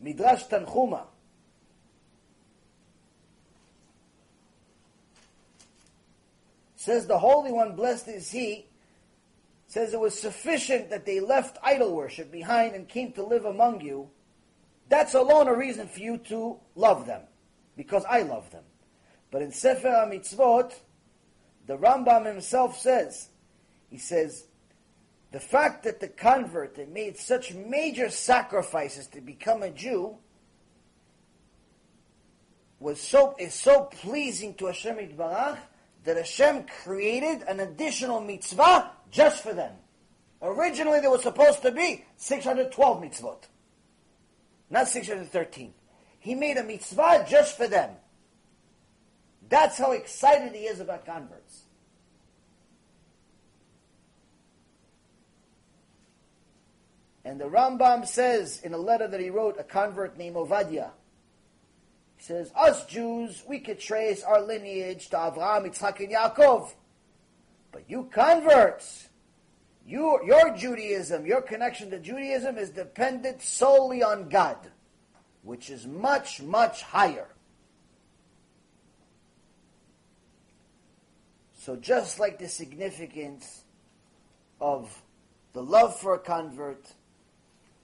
Midrash 0.00 0.44
Tanchuma 0.44 1.04
says 6.76 7.06
the 7.06 7.18
Holy 7.18 7.52
One, 7.52 7.74
blessed 7.74 8.08
is 8.08 8.30
He, 8.30 8.66
says 9.66 9.94
it 9.94 10.00
was 10.00 10.18
sufficient 10.18 10.90
that 10.90 11.06
they 11.06 11.18
left 11.18 11.56
idol 11.62 11.94
worship 11.94 12.30
behind 12.30 12.74
and 12.74 12.86
came 12.86 13.12
to 13.12 13.24
live 13.24 13.46
among 13.46 13.80
you. 13.80 14.10
That's 14.88 15.14
alone 15.14 15.48
a 15.48 15.56
reason 15.56 15.88
for 15.88 16.00
you 16.00 16.18
to 16.18 16.58
love 16.74 17.06
them, 17.06 17.22
because 17.76 18.04
I 18.08 18.22
love 18.22 18.50
them. 18.50 18.64
But 19.30 19.42
in 19.42 19.52
Sefer 19.52 19.88
HaMitzvot, 19.88 20.74
the 21.66 21.76
Rambam 21.76 22.26
himself 22.26 22.78
says, 22.78 23.28
he 23.90 23.98
says, 23.98 24.44
the 25.30 25.40
fact 25.40 25.84
that 25.84 26.00
the 26.00 26.08
convert 26.08 26.76
that 26.76 26.92
made 26.92 27.16
such 27.16 27.54
major 27.54 28.10
sacrifices 28.10 29.06
to 29.08 29.20
become 29.20 29.62
a 29.62 29.70
Jew 29.70 30.18
was 32.78 33.00
so 33.00 33.34
is 33.38 33.54
so 33.54 33.84
pleasing 33.84 34.54
to 34.54 34.66
Hashem 34.66 34.96
Yitbarach 34.96 35.58
that 36.04 36.16
Hashem 36.16 36.64
created 36.82 37.42
an 37.48 37.60
additional 37.60 38.20
mitzvah 38.20 38.90
just 39.10 39.42
for 39.42 39.54
them. 39.54 39.72
Originally, 40.42 41.00
there 41.00 41.10
was 41.10 41.22
supposed 41.22 41.62
to 41.62 41.70
be 41.70 42.04
612 42.16 43.02
mitzvot, 43.02 43.44
not 44.68 44.88
613. 44.88 45.72
He 46.22 46.36
made 46.36 46.56
a 46.56 46.62
mitzvah 46.62 47.26
just 47.28 47.56
for 47.56 47.66
them. 47.66 47.90
That's 49.48 49.76
how 49.76 49.90
excited 49.90 50.54
he 50.54 50.62
is 50.62 50.78
about 50.78 51.04
converts. 51.04 51.64
And 57.24 57.40
the 57.40 57.46
Rambam 57.46 58.06
says 58.06 58.60
in 58.62 58.72
a 58.72 58.78
letter 58.78 59.08
that 59.08 59.20
he 59.20 59.30
wrote, 59.30 59.56
a 59.58 59.64
convert 59.64 60.16
named 60.16 60.36
Ovadia, 60.36 60.90
he 62.16 62.22
says, 62.24 62.52
us 62.54 62.86
Jews, 62.86 63.42
we 63.48 63.58
could 63.58 63.80
trace 63.80 64.22
our 64.22 64.40
lineage 64.40 65.08
to 65.08 65.16
Avraham, 65.16 65.66
Yitzhak, 65.66 65.98
and 65.98 66.12
Yaakov. 66.12 66.72
But 67.72 67.82
you 67.88 68.08
converts, 68.12 69.08
you, 69.84 70.20
your 70.24 70.56
Judaism, 70.56 71.26
your 71.26 71.42
connection 71.42 71.90
to 71.90 71.98
Judaism 71.98 72.58
is 72.58 72.70
dependent 72.70 73.42
solely 73.42 74.04
on 74.04 74.28
God, 74.28 74.70
which 75.42 75.70
is 75.70 75.86
much, 75.86 76.42
much 76.42 76.82
higher. 76.82 77.28
So 81.54 81.76
just 81.76 82.18
like 82.18 82.38
the 82.38 82.48
significance 82.48 83.62
of 84.60 85.02
the 85.52 85.62
love 85.62 85.98
for 85.98 86.14
a 86.14 86.18
convert 86.18 86.92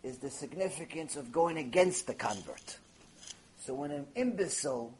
is 0.02 0.18
the 0.18 0.30
significance 0.30 1.16
of 1.16 1.32
going 1.32 1.58
against 1.58 2.06
the 2.06 2.14
convert. 2.14 2.78
So 3.60 3.74
when 3.74 3.90
an 3.90 4.06
imbecile, 4.14 4.92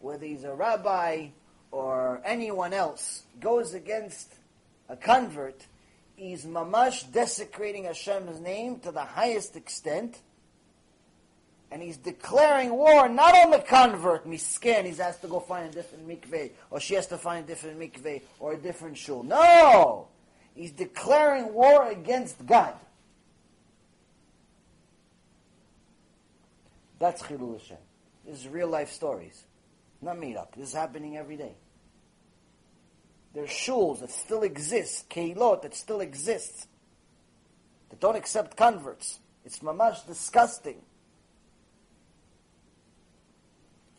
whether 0.00 0.24
he's 0.24 0.44
a 0.44 0.54
rabbi 0.54 1.28
or 1.70 2.20
anyone 2.24 2.72
else, 2.72 3.24
goes 3.40 3.74
against 3.74 4.32
a 4.88 4.96
convert, 4.96 5.66
he's 6.16 6.44
mamash 6.44 7.12
desecrating 7.12 7.84
Hashem's 7.84 8.40
name 8.40 8.80
to 8.80 8.92
the 8.92 9.04
highest 9.04 9.56
extent, 9.56 10.18
and 11.74 11.82
he's 11.82 11.96
declaring 11.96 12.72
war 12.72 13.08
not 13.08 13.34
on 13.34 13.50
the 13.50 13.58
convert, 13.58 14.28
misken, 14.28 14.84
he's 14.84 15.00
asked 15.00 15.22
to 15.22 15.26
go 15.26 15.40
find 15.40 15.68
a 15.68 15.72
different 15.72 16.06
mikveh, 16.06 16.52
or 16.70 16.78
she 16.78 16.94
has 16.94 17.08
to 17.08 17.18
find 17.18 17.44
a 17.44 17.48
different 17.48 17.80
mikveh, 17.80 18.22
or 18.38 18.52
a 18.52 18.56
different 18.56 18.96
shul. 18.96 19.24
No! 19.24 20.06
He's 20.54 20.70
declaring 20.70 21.52
war 21.52 21.90
against 21.90 22.46
God. 22.46 22.74
That's 27.00 27.20
Chilul 27.24 27.58
Hashem. 27.58 27.76
This 28.24 28.38
is 28.38 28.48
real 28.48 28.68
life 28.68 28.92
stories. 28.92 29.44
Not 30.00 30.20
made 30.20 30.36
up. 30.36 30.54
This 30.54 30.68
is 30.68 30.74
happening 30.74 31.16
every 31.16 31.36
day. 31.36 31.56
There's 33.34 33.50
shuls 33.50 33.98
that 33.98 34.12
still 34.12 34.44
exist, 34.44 35.10
keilot 35.10 35.62
that 35.62 35.74
still 35.74 36.02
exists, 36.02 36.68
that 37.90 37.98
don't 37.98 38.14
accept 38.14 38.56
converts. 38.56 39.18
It's 39.44 39.58
mamash 39.58 40.06
disgusting. 40.06 40.80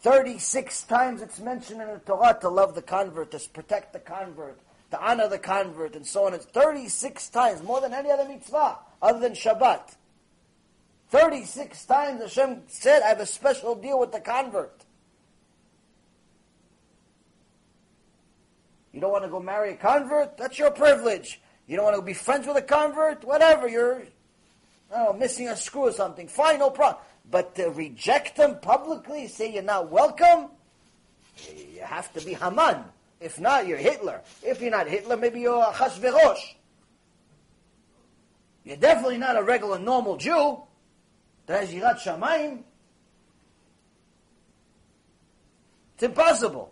36 0.05 0.83
times 0.83 1.23
it's 1.23 1.39
mentioned 1.39 1.81
in 1.81 1.87
the 1.87 1.97
Torah 1.97 2.37
to 2.39 2.47
love 2.47 2.75
the 2.75 2.81
convert, 2.83 3.31
to 3.31 3.39
protect 3.49 3.91
the 3.91 3.97
convert, 3.97 4.59
to 4.91 5.03
honor 5.03 5.27
the 5.27 5.39
convert, 5.39 5.95
and 5.95 6.05
so 6.05 6.27
on. 6.27 6.35
It's 6.35 6.45
36 6.45 7.27
times, 7.29 7.63
more 7.63 7.81
than 7.81 7.91
any 7.91 8.11
other 8.11 8.29
mitzvah, 8.29 8.77
other 9.01 9.19
than 9.19 9.33
Shabbat. 9.33 9.95
36 11.09 11.85
times 11.85 12.21
Hashem 12.21 12.61
said, 12.67 13.01
I 13.01 13.07
have 13.07 13.19
a 13.19 13.25
special 13.25 13.73
deal 13.73 13.99
with 13.99 14.11
the 14.11 14.19
convert. 14.19 14.79
You 18.93 19.01
don't 19.01 19.11
want 19.11 19.23
to 19.23 19.29
go 19.31 19.39
marry 19.39 19.71
a 19.71 19.75
convert? 19.75 20.37
That's 20.37 20.59
your 20.59 20.69
privilege. 20.69 21.41
You 21.65 21.77
don't 21.77 21.85
want 21.85 21.95
to 21.95 22.03
be 22.03 22.13
friends 22.13 22.45
with 22.45 22.57
a 22.57 22.61
convert? 22.61 23.25
Whatever, 23.25 23.67
you're 23.67 24.03
know, 24.91 25.13
missing 25.13 25.47
a 25.49 25.55
screw 25.55 25.87
or 25.87 25.91
something. 25.91 26.27
Fine, 26.27 26.59
no 26.59 26.69
problem. 26.69 27.03
But 27.29 27.55
to 27.55 27.69
reject 27.69 28.35
them 28.35 28.59
publicly, 28.61 29.27
say 29.27 29.53
you're 29.53 29.63
not 29.63 29.89
welcome, 29.89 30.49
you 31.49 31.81
have 31.81 32.11
to 32.13 32.25
be 32.25 32.33
Haman. 32.33 32.83
If 33.19 33.39
not, 33.39 33.67
you're 33.67 33.77
Hitler. 33.77 34.21
If 34.43 34.61
you're 34.61 34.71
not 34.71 34.87
Hitler, 34.87 35.17
maybe 35.17 35.39
you're 35.41 35.61
a 35.61 35.67
Achashverosh. 35.67 36.55
You're 38.63 38.77
definitely 38.77 39.17
not 39.17 39.37
a 39.37 39.43
regular 39.43 39.79
normal 39.79 40.17
Jew 40.17 40.59
that 41.45 41.61
has 41.61 41.71
Yirat 41.71 41.99
Shamayim, 41.99 42.63
it's 45.95 46.03
impossible. 46.03 46.71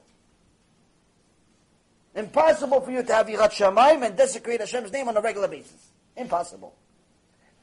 Impossible 2.16 2.82
for 2.82 2.92
you 2.92 3.04
to 3.04 3.14
have 3.14 3.28
Yirat 3.28 3.52
Shamayim 3.52 4.06
and 4.06 4.18
desecrate 4.18 4.60
Hashem's 4.60 4.92
name 4.92 5.08
on 5.08 5.18
a 5.18 5.22
regular 5.22 5.48
basis. 5.48 5.90
Impossible. 6.16 6.76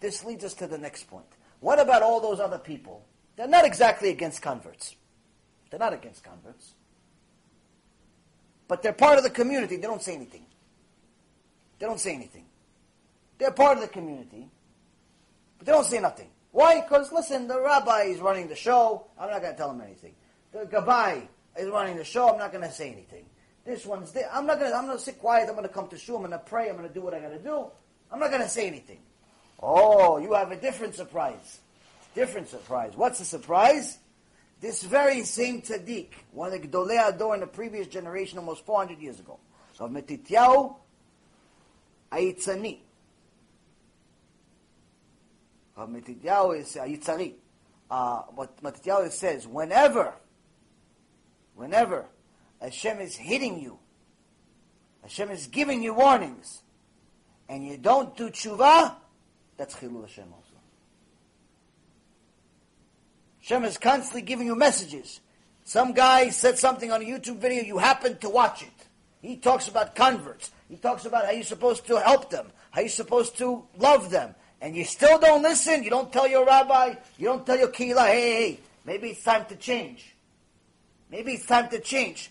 This 0.00 0.24
leads 0.24 0.44
us 0.44 0.54
to 0.54 0.66
the 0.66 0.78
next 0.78 1.04
point. 1.04 1.26
What 1.60 1.78
about 1.78 2.02
all 2.02 2.20
those 2.20 2.40
other 2.40 2.58
people? 2.58 3.06
They're 3.36 3.48
not 3.48 3.64
exactly 3.64 4.10
against 4.10 4.42
converts. 4.42 4.96
They're 5.70 5.78
not 5.78 5.92
against 5.92 6.24
converts. 6.24 6.74
But 8.66 8.82
they're 8.82 8.92
part 8.92 9.18
of 9.18 9.24
the 9.24 9.30
community. 9.30 9.76
They 9.76 9.82
don't 9.82 10.02
say 10.02 10.14
anything. 10.14 10.44
They 11.78 11.86
don't 11.86 12.00
say 12.00 12.14
anything. 12.14 12.44
They're 13.38 13.50
part 13.50 13.78
of 13.78 13.82
the 13.82 13.88
community, 13.88 14.50
but 15.56 15.66
they 15.66 15.72
don't 15.72 15.86
say 15.86 15.98
nothing. 15.98 16.28
Why? 16.52 16.82
Because, 16.82 17.10
listen, 17.10 17.48
the 17.48 17.58
rabbi 17.58 18.02
is 18.02 18.20
running 18.20 18.48
the 18.48 18.54
show. 18.54 19.06
I'm 19.18 19.30
not 19.30 19.40
going 19.40 19.54
to 19.54 19.58
tell 19.58 19.70
him 19.70 19.80
anything. 19.80 20.14
The 20.52 20.66
gabbai 20.66 21.26
is 21.56 21.68
running 21.68 21.96
the 21.96 22.04
show. 22.04 22.28
I'm 22.28 22.38
not 22.38 22.52
going 22.52 22.64
to 22.64 22.70
say 22.70 22.92
anything. 22.92 23.24
This 23.64 23.86
one's 23.86 24.12
there. 24.12 24.28
I'm 24.30 24.46
not 24.46 24.58
going 24.58 24.70
to, 24.70 24.76
I'm 24.76 24.84
going 24.84 24.98
to 24.98 25.02
sit 25.02 25.18
quiet. 25.18 25.48
I'm 25.48 25.54
going 25.54 25.66
to 25.66 25.72
come 25.72 25.88
to 25.88 25.96
shul. 25.96 26.16
I'm 26.16 26.22
going 26.22 26.32
to 26.32 26.38
pray. 26.38 26.68
I'm 26.68 26.76
going 26.76 26.88
to 26.88 26.92
do 26.92 27.00
what 27.00 27.14
I 27.14 27.20
got 27.20 27.30
to 27.30 27.38
do. 27.38 27.66
I'm 28.12 28.20
not 28.20 28.30
going 28.30 28.42
to 28.42 28.48
say 28.48 28.66
anything. 28.66 28.98
Oh, 29.62 30.18
you 30.18 30.32
have 30.34 30.50
a 30.50 30.56
different 30.56 30.94
surprise. 30.94 31.60
Different 32.14 32.48
surprise. 32.48 32.92
What's 32.96 33.18
the 33.18 33.24
surprise? 33.24 33.98
This 34.60 34.82
very 34.82 35.24
same 35.24 35.62
tzaddik, 35.62 36.08
one 36.32 36.52
of 36.52 36.70
the 36.70 37.08
Ador 37.08 37.34
in 37.34 37.40
the 37.40 37.46
previous 37.46 37.86
generation, 37.86 38.38
almost 38.38 38.64
400 38.66 38.98
years 38.98 39.18
ago, 39.18 39.38
of 39.78 39.90
Metityahu 39.90 40.74
Aitzani. 42.12 42.78
Of 45.76 45.88
Metityahu 45.88 46.60
is 46.60 46.74
Aitzari. 46.74 47.34
Uh, 47.90 48.22
but 48.36 48.62
Matityahu 48.62 49.10
says, 49.10 49.46
whenever, 49.46 50.12
whenever 51.54 52.04
Hashem 52.60 53.00
is 53.00 53.16
hitting 53.16 53.58
you, 53.58 53.78
Hashem 55.02 55.30
is 55.30 55.46
giving 55.46 55.82
you 55.82 55.94
warnings, 55.94 56.60
and 57.48 57.66
you 57.66 57.78
don't 57.78 58.14
do 58.16 58.28
tshuva, 58.28 58.94
that's 59.60 59.74
Chilul 59.74 60.00
Hashem 60.00 60.24
also. 60.32 60.54
Hashem 63.40 63.64
is 63.66 63.76
constantly 63.76 64.22
giving 64.22 64.46
you 64.46 64.54
messages. 64.54 65.20
Some 65.64 65.92
guy 65.92 66.30
said 66.30 66.58
something 66.58 66.90
on 66.90 67.02
a 67.02 67.04
YouTube 67.04 67.36
video, 67.36 67.62
you 67.62 67.76
happen 67.76 68.16
to 68.18 68.30
watch 68.30 68.62
it. 68.62 68.86
He 69.20 69.36
talks 69.36 69.68
about 69.68 69.94
converts. 69.94 70.50
He 70.70 70.76
talks 70.76 71.04
about 71.04 71.26
how 71.26 71.32
you're 71.32 71.42
supposed 71.42 71.86
to 71.88 72.00
help 72.00 72.30
them, 72.30 72.46
how 72.70 72.80
you're 72.80 72.88
supposed 72.88 73.36
to 73.36 73.62
love 73.76 74.10
them. 74.10 74.34
And 74.62 74.74
you 74.74 74.84
still 74.84 75.18
don't 75.18 75.42
listen, 75.42 75.84
you 75.84 75.90
don't 75.90 76.10
tell 76.10 76.26
your 76.26 76.46
rabbi, 76.46 76.94
you 77.18 77.26
don't 77.26 77.44
tell 77.44 77.58
your 77.58 77.68
kila, 77.68 78.06
hey, 78.06 78.20
hey, 78.20 78.32
hey, 78.32 78.60
maybe 78.86 79.10
it's 79.10 79.22
time 79.22 79.44
to 79.44 79.56
change. 79.56 80.14
Maybe 81.10 81.32
it's 81.32 81.44
time 81.44 81.68
to 81.68 81.80
change. 81.80 82.30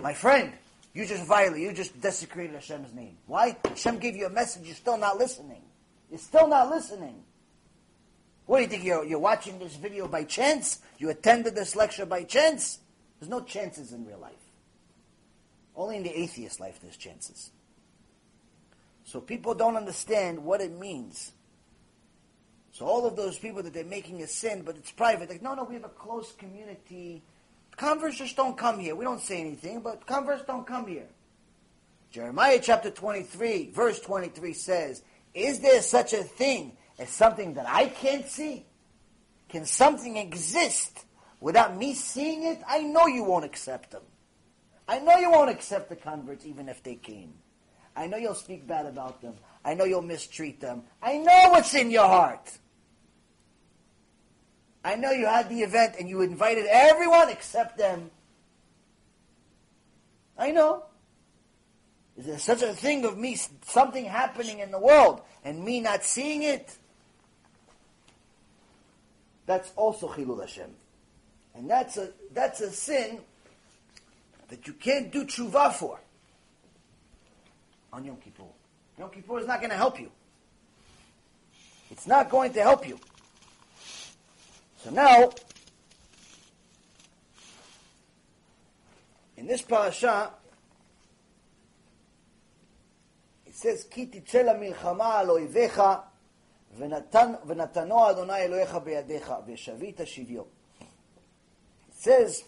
My 0.00 0.14
friend, 0.14 0.50
you 0.94 1.04
just 1.04 1.26
violated, 1.26 1.60
you 1.60 1.72
just 1.74 2.00
desecrated 2.00 2.54
Hashem's 2.54 2.94
name. 2.94 3.18
Why? 3.26 3.54
Hashem 3.66 3.98
gave 3.98 4.16
you 4.16 4.24
a 4.24 4.30
message, 4.30 4.64
you're 4.64 4.74
still 4.74 4.96
not 4.96 5.18
listening. 5.18 5.60
You're 6.14 6.20
still 6.20 6.46
not 6.46 6.70
listening. 6.70 7.24
What 8.46 8.58
do 8.58 8.62
you 8.62 8.68
think? 8.68 8.84
You're, 8.84 9.04
you're 9.04 9.18
watching 9.18 9.58
this 9.58 9.74
video 9.74 10.06
by 10.06 10.22
chance? 10.22 10.78
You 10.96 11.10
attended 11.10 11.56
this 11.56 11.74
lecture 11.74 12.06
by 12.06 12.22
chance? 12.22 12.78
There's 13.18 13.28
no 13.28 13.40
chances 13.40 13.92
in 13.92 14.06
real 14.06 14.20
life. 14.20 14.32
Only 15.74 15.96
in 15.96 16.04
the 16.04 16.16
atheist 16.16 16.60
life 16.60 16.78
there's 16.80 16.96
chances. 16.96 17.50
So 19.02 19.20
people 19.20 19.56
don't 19.56 19.74
understand 19.74 20.44
what 20.44 20.60
it 20.60 20.70
means. 20.78 21.32
So 22.70 22.86
all 22.86 23.06
of 23.06 23.16
those 23.16 23.36
people 23.36 23.64
that 23.64 23.74
they're 23.74 23.82
making 23.82 24.22
a 24.22 24.28
sin, 24.28 24.62
but 24.62 24.76
it's 24.76 24.92
private, 24.92 25.28
like, 25.28 25.42
no, 25.42 25.54
no, 25.54 25.64
we 25.64 25.74
have 25.74 25.84
a 25.84 25.88
close 25.88 26.30
community. 26.34 27.24
Converts 27.76 28.18
just 28.18 28.36
don't 28.36 28.56
come 28.56 28.78
here. 28.78 28.94
We 28.94 29.04
don't 29.04 29.20
say 29.20 29.40
anything, 29.40 29.80
but 29.80 30.06
converts 30.06 30.44
don't 30.46 30.64
come 30.64 30.86
here. 30.86 31.08
Jeremiah 32.12 32.60
chapter 32.62 32.92
23, 32.92 33.72
verse 33.72 33.98
23 33.98 34.52
says, 34.52 35.02
Is 35.34 35.60
there 35.60 35.82
such 35.82 36.12
a 36.12 36.22
thing 36.22 36.76
as 36.98 37.08
something 37.10 37.54
that 37.54 37.68
I 37.68 37.86
can't 37.86 38.26
see? 38.26 38.64
Can 39.48 39.66
something 39.66 40.16
exist 40.16 41.04
without 41.40 41.76
me 41.76 41.94
seeing 41.94 42.44
it? 42.44 42.62
I 42.66 42.80
know 42.80 43.06
you 43.06 43.24
won't 43.24 43.44
accept 43.44 43.90
them. 43.90 44.02
I 44.86 45.00
know 45.00 45.16
you 45.16 45.30
won't 45.30 45.50
accept 45.50 45.88
the 45.88 45.96
converts 45.96 46.46
even 46.46 46.68
if 46.68 46.82
they 46.82 46.94
came. 46.94 47.34
I 47.96 48.06
know 48.06 48.16
you'll 48.16 48.34
speak 48.34 48.66
bad 48.66 48.86
about 48.86 49.20
them. 49.22 49.34
I 49.64 49.74
know 49.74 49.84
you'll 49.84 50.02
mistreat 50.02 50.60
them. 50.60 50.82
I 51.02 51.18
know 51.18 51.48
what's 51.50 51.74
in 51.74 51.90
your 51.90 52.06
heart. 52.06 52.50
I 54.84 54.96
know 54.96 55.10
you 55.10 55.26
had 55.26 55.48
the 55.48 55.62
event 55.62 55.94
and 55.98 56.08
you 56.08 56.20
invited 56.20 56.66
everyone 56.66 57.30
except 57.30 57.78
them. 57.78 58.10
I 60.36 60.50
know. 60.50 60.84
Is 62.16 62.26
there 62.26 62.38
such 62.38 62.62
a 62.62 62.72
thing 62.72 63.04
of 63.04 63.18
me, 63.18 63.36
something 63.66 64.04
happening 64.04 64.60
in 64.60 64.70
the 64.70 64.78
world, 64.78 65.20
and 65.44 65.64
me 65.64 65.80
not 65.80 66.04
seeing 66.04 66.42
it? 66.42 66.76
That's 69.46 69.72
also 69.76 70.08
Chilul 70.08 70.40
Hashem. 70.40 70.70
And 71.54 71.68
that's 71.68 71.96
a, 71.96 72.10
that's 72.32 72.60
a 72.60 72.70
sin 72.70 73.20
that 74.48 74.66
you 74.66 74.72
can't 74.74 75.12
do 75.12 75.24
tshuva 75.24 75.72
for 75.72 75.98
on 77.92 78.04
Yom 78.04 78.16
Kippur. 78.16 78.42
Yom 78.98 79.10
Kippur 79.10 79.40
is 79.40 79.46
not 79.46 79.60
going 79.60 79.70
to 79.70 79.76
help 79.76 80.00
you. 80.00 80.10
It's 81.90 82.06
not 82.06 82.30
going 82.30 82.52
to 82.54 82.62
help 82.62 82.88
you. 82.88 82.98
So 84.78 84.90
now, 84.90 85.30
in 89.36 89.46
this 89.46 89.62
parasha, 89.62 90.30
it 93.46 93.52
says, 93.63 93.83
כי 93.89 94.05
תצא 94.05 94.41
למלחמה 94.41 95.19
על 95.19 95.29
אויביך 95.29 95.81
ונתן, 96.77 97.33
ונתנו 97.45 98.09
אדוני 98.09 98.37
אלוהיך 98.37 98.75
בידיך 98.75 99.33
ושבית 99.47 99.99
שביו. 100.05 100.41
It 100.41 101.95
says, 101.95 102.43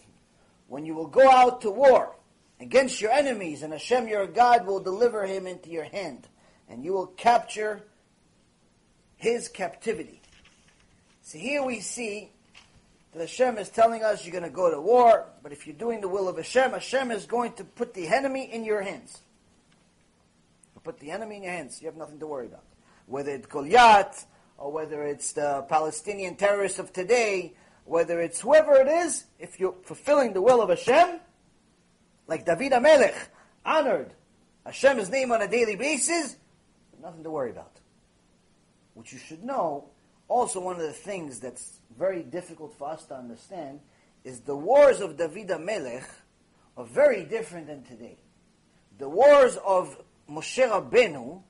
when 0.68 0.86
you 0.86 0.94
will 0.94 1.06
go 1.06 1.30
out 1.30 1.60
to 1.62 1.70
war 1.70 2.16
against 2.60 3.00
your 3.00 3.10
enemies, 3.10 3.62
and 3.62 3.72
Hashem 3.72 4.08
your 4.08 4.26
God 4.26 4.66
will 4.66 4.80
deliver 4.80 5.26
him 5.26 5.46
into 5.46 5.68
your 5.68 5.84
hand, 5.84 6.28
and 6.68 6.84
you 6.84 6.92
will 6.92 7.08
capture 7.08 7.84
his 9.16 9.48
captivity. 9.48 10.22
So 11.22 11.38
here 11.38 11.62
we 11.62 11.80
see 11.80 12.30
that 13.12 13.20
Hashem 13.20 13.58
is 13.58 13.68
telling 13.68 14.02
us 14.02 14.24
you're 14.24 14.32
going 14.32 14.44
to 14.44 14.50
go 14.50 14.70
to 14.70 14.80
war, 14.80 15.26
but 15.42 15.52
if 15.52 15.66
you're 15.66 15.76
doing 15.76 16.00
the 16.00 16.08
will 16.08 16.28
of 16.28 16.36
Hashem, 16.36 16.70
Hashem 16.70 17.10
is 17.10 17.26
going 17.26 17.52
to 17.54 17.64
put 17.64 17.94
the 17.94 18.08
enemy 18.08 18.50
in 18.50 18.64
your 18.64 18.82
hands. 18.82 19.20
Put 20.87 20.99
the 20.99 21.11
enemy 21.11 21.35
in 21.35 21.43
your 21.43 21.51
hands. 21.51 21.81
You 21.81 21.87
have 21.87 21.97
nothing 21.97 22.17
to 22.19 22.27
worry 22.27 22.45
about. 22.45 22.63
Whether 23.07 23.31
it's 23.31 23.47
Goliath, 23.47 24.25
or 24.57 24.71
whether 24.71 25.03
it's 25.03 25.33
the 25.33 25.65
Palestinian 25.67 26.37
terrorists 26.37 26.79
of 26.79 26.93
today, 26.93 27.55
whether 27.83 28.21
it's 28.21 28.39
whoever 28.39 28.75
it 28.75 28.87
is, 28.87 29.25
if 29.37 29.59
you're 29.59 29.75
fulfilling 29.83 30.31
the 30.31 30.41
will 30.41 30.61
of 30.61 30.69
Hashem, 30.69 31.19
like 32.27 32.45
David 32.45 32.71
HaMelech, 32.71 33.17
honored 33.65 34.13
Hashem's 34.65 35.09
name 35.09 35.33
on 35.33 35.41
a 35.41 35.47
daily 35.49 35.75
basis, 35.75 36.37
nothing 37.01 37.25
to 37.25 37.31
worry 37.31 37.51
about. 37.51 37.81
Which 38.93 39.11
you 39.11 39.19
should 39.19 39.43
know, 39.43 39.89
also 40.29 40.61
one 40.61 40.77
of 40.77 40.83
the 40.83 40.93
things 40.93 41.41
that's 41.41 41.81
very 41.99 42.23
difficult 42.23 42.73
for 42.77 42.87
us 42.91 43.03
to 43.07 43.15
understand, 43.15 43.81
is 44.23 44.39
the 44.39 44.55
wars 44.55 45.01
of 45.01 45.17
David 45.17 45.49
HaMelech 45.49 46.07
are 46.77 46.85
very 46.85 47.25
different 47.25 47.67
than 47.67 47.83
today. 47.83 48.19
The 48.99 49.09
wars 49.09 49.57
of 49.57 50.01
Moshe 50.29 50.67
Rabbeinu, 50.67 51.41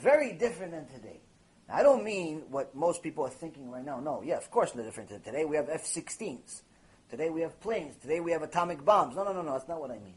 very 0.00 0.32
different 0.32 0.72
than 0.72 0.86
today. 0.86 1.20
Now, 1.68 1.76
I 1.76 1.82
don't 1.82 2.04
mean 2.04 2.42
what 2.50 2.74
most 2.74 3.02
people 3.02 3.24
are 3.24 3.30
thinking 3.30 3.70
right 3.70 3.84
now. 3.84 4.00
No, 4.00 4.22
yeah, 4.22 4.36
of 4.36 4.50
course 4.50 4.72
they're 4.72 4.84
different. 4.84 5.10
Than 5.10 5.22
today 5.22 5.44
we 5.44 5.56
have 5.56 5.68
F-16s. 5.68 6.62
Today 7.10 7.30
we 7.30 7.42
have 7.42 7.60
planes. 7.60 7.96
Today 7.96 8.20
we 8.20 8.32
have 8.32 8.42
atomic 8.42 8.84
bombs. 8.84 9.16
No, 9.16 9.24
no, 9.24 9.32
no, 9.32 9.42
no. 9.42 9.52
That's 9.52 9.68
not 9.68 9.80
what 9.80 9.90
I 9.90 9.98
mean. 9.98 10.14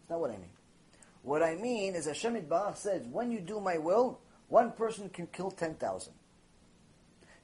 That's 0.00 0.10
not 0.10 0.20
what 0.20 0.30
I 0.30 0.36
mean. 0.36 0.50
What 1.22 1.42
I 1.42 1.54
mean 1.56 1.94
is 1.94 2.06
Hashem 2.06 2.40
Barach 2.42 2.76
says, 2.76 3.06
when 3.10 3.30
you 3.30 3.40
do 3.40 3.58
my 3.60 3.78
will, 3.78 4.20
one 4.48 4.72
person 4.72 5.08
can 5.08 5.26
kill 5.28 5.50
10,000. 5.50 6.12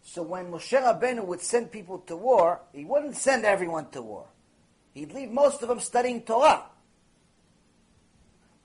So 0.03 0.23
when 0.23 0.51
Moshe 0.51 0.79
Rabbeinu 0.81 1.25
would 1.25 1.41
send 1.41 1.73
people 1.73 1.99
to 2.01 2.17
war, 2.17 2.61
he 2.73 2.85
wouldn't 2.85 3.17
send 3.17 3.45
everyone 3.45 3.91
to 3.91 4.03
war. 4.03 4.27
He'd 4.93 5.13
leave 5.13 5.31
most 5.31 5.63
of 5.63 5.69
them 5.69 5.81
studying 5.81 6.23
Torah. 6.23 6.65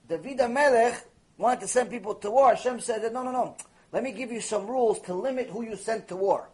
David 0.08 0.38
HaMelech 0.38 1.02
wanted 1.36 1.60
to 1.60 1.68
send 1.68 1.90
people 1.90 2.14
to 2.14 2.30
war. 2.30 2.50
Hashem 2.50 2.80
said, 2.80 3.02
no, 3.12 3.22
no, 3.22 3.32
no. 3.32 3.56
Let 3.92 4.02
me 4.02 4.12
give 4.12 4.30
you 4.30 4.40
some 4.40 4.66
rules 4.66 5.00
to 5.02 5.14
limit 5.14 5.48
who 5.48 5.62
you 5.62 5.76
send 5.76 6.08
to 6.08 6.16
war. 6.16 6.48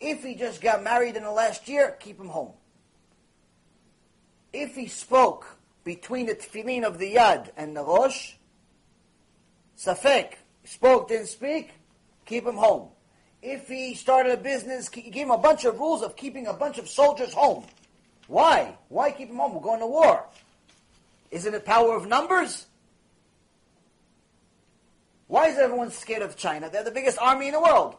If 0.00 0.22
he 0.22 0.34
just 0.34 0.60
got 0.60 0.82
married 0.82 1.16
in 1.16 1.22
the 1.22 1.30
last 1.30 1.68
year, 1.68 1.96
keep 2.00 2.18
him 2.18 2.28
home. 2.28 2.52
If 4.52 4.74
he 4.74 4.86
spoke 4.86 5.58
between 5.84 6.26
the 6.26 6.34
tefillin 6.34 6.84
of 6.84 6.98
the 6.98 7.14
yad 7.14 7.50
and 7.56 7.76
the 7.76 7.84
rosh, 7.84 8.34
safek, 9.78 10.34
spoke, 10.64 11.08
didn't 11.08 11.26
speak, 11.26 11.70
keep 12.26 12.46
him 12.46 12.56
home. 12.56 12.88
If 13.42 13.68
he 13.68 13.94
started 13.94 14.32
a 14.32 14.36
business, 14.36 14.88
he 14.88 15.02
gave 15.02 15.24
him 15.24 15.30
a 15.30 15.38
bunch 15.38 15.64
of 15.64 15.78
rules 15.78 16.02
of 16.02 16.16
keeping 16.16 16.46
a 16.46 16.52
bunch 16.52 16.78
of 16.78 16.88
soldiers 16.88 17.32
home. 17.32 17.64
Why? 18.28 18.76
Why 18.88 19.10
keep 19.10 19.30
him 19.30 19.36
home? 19.36 19.54
We're 19.54 19.60
going 19.60 19.80
to 19.80 19.86
war. 19.86 20.26
Isn't 21.30 21.54
it 21.54 21.64
power 21.64 21.96
of 21.96 22.06
numbers? 22.06 22.66
Why 25.32 25.46
is 25.46 25.56
everyone 25.56 25.90
scared 25.90 26.20
of 26.20 26.36
China? 26.36 26.68
They're 26.68 26.84
the 26.84 26.90
biggest 26.90 27.16
army 27.16 27.46
in 27.46 27.54
the 27.54 27.60
world. 27.62 27.96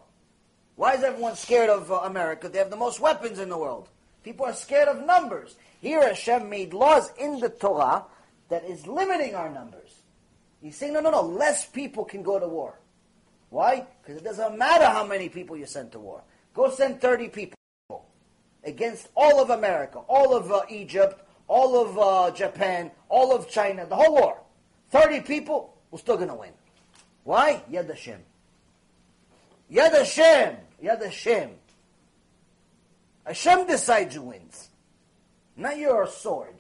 Why 0.76 0.93
is 0.93 1.03
everyone 1.03 1.35
scared 1.35 1.68
of 1.68 1.91
uh, 1.91 2.01
America? 2.03 2.47
They 2.47 2.60
have 2.60 2.69
the 2.69 2.76
most 2.76 2.99
weapons 2.99 3.39
in 3.39 3.49
the 3.49 3.57
world. 3.57 3.89
People 4.22 4.45
are 4.45 4.53
scared 4.53 4.88
of 4.88 5.03
numbers. 5.03 5.55
Here 5.81 6.07
Hashem 6.07 6.47
made 6.47 6.76
laws 6.76 7.11
in 7.19 7.39
the 7.39 7.49
Torah 7.49 8.03
that 8.49 8.64
is 8.65 8.85
limiting 8.85 9.34
our 9.34 9.49
numbers. 9.49 9.95
He's 10.61 10.77
saying, 10.77 10.93
no, 10.93 10.99
no, 10.99 11.10
no, 11.10 11.23
less 11.23 11.65
people 11.65 12.05
can 12.05 12.22
go 12.22 12.39
to 12.39 12.47
war. 12.47 12.80
Why? 13.49 13.88
Because 14.03 14.22
it 14.22 14.23
doesn't 14.23 14.55
matter 14.55 14.85
how 14.85 15.03
many 15.03 15.27
people 15.27 15.57
you 15.57 15.65
send 15.65 15.91
to 15.93 15.99
war. 15.99 16.22
Go 16.53 16.69
send 16.69 17.01
30 17.01 17.30
people 17.30 17.57
against 18.64 19.10
all 19.15 19.41
of 19.41 19.49
America, 19.49 19.97
all 20.07 20.38
of 20.38 20.51
uh, 20.51 20.61
Egypt, 20.69 21.27
all 21.47 21.81
of 21.81 21.97
uh, 21.97 22.30
Japan, 22.35 22.91
all 23.10 23.35
of 23.35 23.49
China, 23.49 23.88
the 23.88 23.95
whole 23.95 24.14
war. 24.14 24.39
30 24.91 25.22
people, 25.22 25.76
we're 25.89 25.97
still 25.97 26.18
going 26.18 26.30
to 26.30 26.35
win. 26.35 26.51
Why? 27.24 27.64
Yad 27.72 27.88
Hashem. 27.88 28.20
Yad 29.72 29.94
Hashem. 29.94 30.58
Yad 30.84 31.04
Hashem. 31.04 31.50
Hashem 33.26 33.68
decides 33.68 34.16
who 34.16 34.24
wins. 34.24 34.70
Not 35.56 35.78
your 35.78 36.08
sword. 36.08 36.56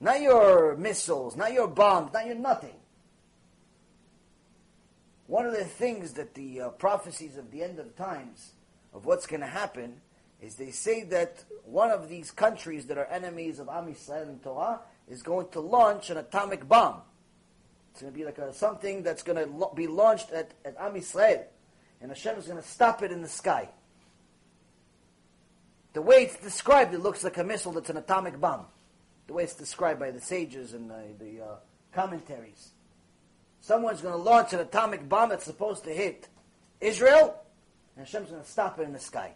Not 0.00 0.20
your 0.20 0.76
missiles, 0.76 1.36
not 1.36 1.52
your 1.52 1.68
bombs, 1.68 2.12
not 2.12 2.26
your 2.26 2.36
nothing. 2.36 2.74
One 5.26 5.44
of 5.44 5.52
the 5.52 5.64
things 5.64 6.14
that 6.14 6.34
the 6.34 6.60
uh, 6.60 6.68
prophecies 6.70 7.36
of 7.36 7.50
the 7.50 7.62
end 7.62 7.78
of 7.78 7.94
times, 7.96 8.52
of 8.94 9.04
what's 9.04 9.26
going 9.26 9.40
to 9.40 9.46
happen, 9.46 10.00
is 10.40 10.54
they 10.54 10.70
say 10.70 11.02
that 11.04 11.44
one 11.64 11.90
of 11.90 12.08
these 12.08 12.30
countries 12.30 12.86
that 12.86 12.96
are 12.96 13.06
enemies 13.06 13.58
of 13.58 13.68
Am 13.68 13.92
Yisrael 13.92 14.28
and 14.28 14.42
Torah 14.42 14.80
is 15.08 15.22
going 15.22 15.48
to 15.50 15.60
launch 15.60 16.10
an 16.10 16.16
atomic 16.16 16.68
bomb. 16.68 17.02
It's 17.92 18.00
going 18.00 18.12
to 18.12 18.18
be 18.18 18.24
like 18.24 18.38
a, 18.38 18.52
something 18.52 19.02
that's 19.02 19.22
going 19.22 19.38
to 19.38 19.52
lo- 19.52 19.72
be 19.74 19.86
launched 19.86 20.30
at, 20.30 20.52
at 20.64 20.76
Am 20.78 20.94
Yisrael. 20.94 21.44
And 22.00 22.10
Hashem 22.10 22.38
is 22.38 22.46
going 22.46 22.60
to 22.60 22.68
stop 22.68 23.02
it 23.02 23.10
in 23.10 23.22
the 23.22 23.28
sky. 23.28 23.68
The 25.94 26.02
way 26.02 26.22
it's 26.22 26.36
described, 26.36 26.94
it 26.94 27.00
looks 27.00 27.24
like 27.24 27.38
a 27.38 27.44
missile 27.44 27.72
that's 27.72 27.90
an 27.90 27.96
atomic 27.96 28.38
bomb. 28.40 28.66
The 29.26 29.32
way 29.32 29.44
it's 29.44 29.54
described 29.54 29.98
by 29.98 30.10
the 30.10 30.20
sages 30.20 30.72
and 30.74 30.90
the, 30.90 31.02
the 31.18 31.42
uh, 31.42 31.56
commentaries. 31.92 32.70
Someone's 33.60 34.00
going 34.00 34.14
to 34.14 34.22
launch 34.22 34.52
an 34.52 34.60
atomic 34.60 35.08
bomb 35.08 35.30
that's 35.30 35.44
supposed 35.44 35.84
to 35.84 35.90
hit 35.90 36.28
Israel, 36.80 37.34
and 37.96 38.06
Hashem's 38.06 38.30
going 38.30 38.42
to 38.42 38.48
stop 38.48 38.78
it 38.78 38.82
in 38.82 38.92
the 38.92 39.00
sky. 39.00 39.32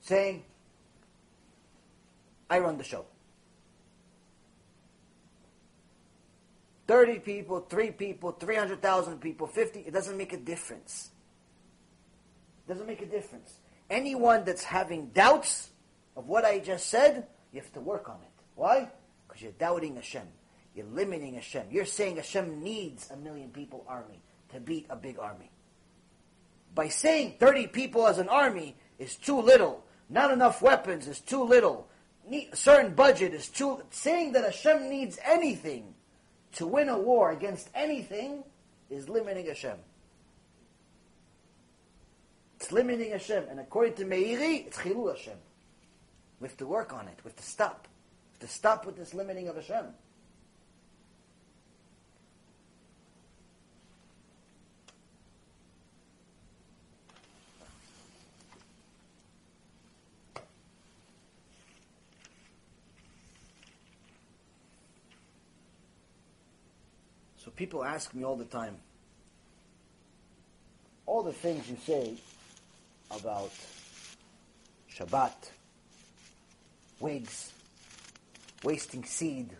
Saying, 0.00 0.44
I 2.48 2.58
run 2.58 2.78
the 2.78 2.84
show. 2.84 3.04
30 6.86 7.20
people, 7.20 7.60
3 7.60 7.90
people, 7.92 8.32
300,000 8.32 9.20
people, 9.20 9.46
50, 9.46 9.80
it 9.80 9.92
doesn't 9.92 10.16
make 10.16 10.32
a 10.32 10.38
difference. 10.38 11.10
It 12.66 12.72
doesn't 12.72 12.86
make 12.86 13.02
a 13.02 13.06
difference. 13.06 13.58
Anyone 13.90 14.44
that's 14.44 14.64
having 14.64 15.08
doubts 15.08 15.70
of 16.16 16.26
what 16.26 16.44
I 16.44 16.58
just 16.58 16.86
said, 16.86 17.26
you 17.52 17.60
have 17.60 17.72
to 17.72 17.80
work 17.80 18.08
on 18.08 18.16
it. 18.16 18.42
Why? 18.54 18.90
Because 19.26 19.42
you're 19.42 19.52
doubting 19.52 19.96
Hashem. 19.96 20.26
You're 20.74 20.86
limiting 20.86 21.34
Hashem. 21.34 21.66
You're 21.70 21.84
saying 21.84 22.16
Hashem 22.16 22.62
needs 22.62 23.10
a 23.10 23.16
million 23.16 23.50
people 23.50 23.84
army 23.88 24.22
to 24.52 24.60
beat 24.60 24.86
a 24.90 24.96
big 24.96 25.18
army. 25.18 25.50
By 26.74 26.88
saying 26.88 27.36
30 27.38 27.68
people 27.68 28.06
as 28.06 28.18
an 28.18 28.28
army 28.28 28.76
is 28.98 29.16
too 29.16 29.40
little, 29.40 29.84
not 30.10 30.30
enough 30.32 30.60
weapons 30.60 31.06
is 31.06 31.20
too 31.20 31.44
little, 31.44 31.88
a 32.30 32.48
certain 32.54 32.94
budget 32.94 33.32
is 33.32 33.48
too... 33.48 33.82
Saying 33.90 34.32
that 34.32 34.44
Hashem 34.44 34.88
needs 34.88 35.18
anything 35.24 35.94
to 36.54 36.66
win 36.66 36.88
a 36.88 36.98
war 36.98 37.30
against 37.30 37.68
anything 37.74 38.44
is 38.90 39.08
limiting 39.08 39.46
Hashem. 39.46 39.76
It's 42.56 42.72
limiting 42.72 43.10
Hashem. 43.10 43.44
And 43.50 43.60
according 43.60 43.94
to 43.94 44.04
Meiri, 44.04 44.66
it's 44.66 44.78
Chilul 44.78 45.14
Hashem. 45.16 45.38
We 46.40 46.48
have 46.48 46.56
to 46.58 46.66
work 46.66 46.92
on 46.92 47.08
it. 47.08 47.18
We 47.24 47.28
have 47.28 47.36
to 47.36 47.42
stop. 47.42 47.88
We 48.32 48.38
have 48.40 48.50
to 48.50 48.54
stop 48.54 48.86
with 48.86 48.96
this 48.96 49.14
limiting 49.14 49.48
of 49.48 49.56
Hashem. 49.56 49.86
So 67.44 67.50
people 67.50 67.84
ask 67.84 68.14
me 68.14 68.24
all 68.24 68.36
the 68.36 68.46
time, 68.46 68.76
all 71.04 71.22
the 71.22 71.32
things 71.32 71.68
you 71.68 71.76
say 71.84 72.14
about 73.10 73.52
Shabbat, 74.90 75.50
wigs, 77.00 77.52
wasting 78.62 79.04
seed, 79.04 79.50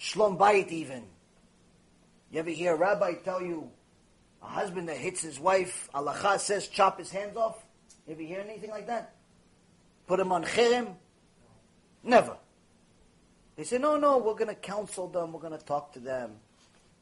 Shlom 0.00 0.38
Bayit 0.38 0.70
even. 0.70 1.02
You 2.30 2.38
ever 2.40 2.50
hear 2.50 2.74
a 2.74 2.78
rabbi 2.78 3.12
tell 3.12 3.42
you 3.42 3.70
a 4.42 4.46
husband 4.46 4.88
that 4.88 4.96
hits 4.96 5.20
his 5.20 5.38
wife, 5.38 5.90
Allah 5.92 6.38
says 6.38 6.68
chop 6.68 6.98
his 6.98 7.10
hands 7.10 7.36
off? 7.36 7.62
You 8.06 8.14
ever 8.14 8.22
hear 8.22 8.40
anything 8.40 8.70
like 8.70 8.86
that? 8.86 9.14
Put 10.06 10.18
him 10.18 10.32
on 10.32 10.44
cherem? 10.44 10.94
Never. 12.02 12.38
They 13.56 13.64
say, 13.64 13.78
no, 13.78 13.96
no, 13.96 14.18
we're 14.18 14.34
going 14.34 14.48
to 14.48 14.54
counsel 14.54 15.08
them, 15.08 15.32
we're 15.32 15.40
going 15.40 15.56
to 15.56 15.64
talk 15.64 15.92
to 15.92 16.00
them. 16.00 16.32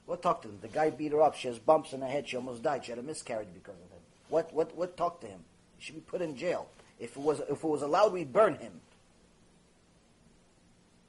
We'll 0.06 0.18
talk 0.18 0.42
to 0.42 0.48
them? 0.48 0.58
The 0.60 0.68
guy 0.68 0.90
beat 0.90 1.12
her 1.12 1.22
up, 1.22 1.34
she 1.34 1.48
has 1.48 1.58
bumps 1.58 1.92
in 1.92 2.02
her 2.02 2.08
head, 2.08 2.28
she 2.28 2.36
almost 2.36 2.62
died, 2.62 2.84
she 2.84 2.90
had 2.92 2.98
a 2.98 3.02
miscarriage 3.02 3.48
because 3.54 3.74
of 3.74 3.90
him. 3.90 4.02
What, 4.28 4.52
what, 4.52 4.76
what 4.76 4.96
talk 4.96 5.20
to 5.20 5.26
him? 5.26 5.40
He 5.78 5.84
should 5.84 5.94
be 5.94 6.00
put 6.00 6.20
in 6.20 6.36
jail. 6.36 6.68
If 6.98 7.16
it 7.16 7.22
was, 7.22 7.40
if 7.40 7.50
it 7.50 7.64
was 7.64 7.82
allowed, 7.82 8.12
we'd 8.12 8.32
burn 8.32 8.56
him. 8.56 8.80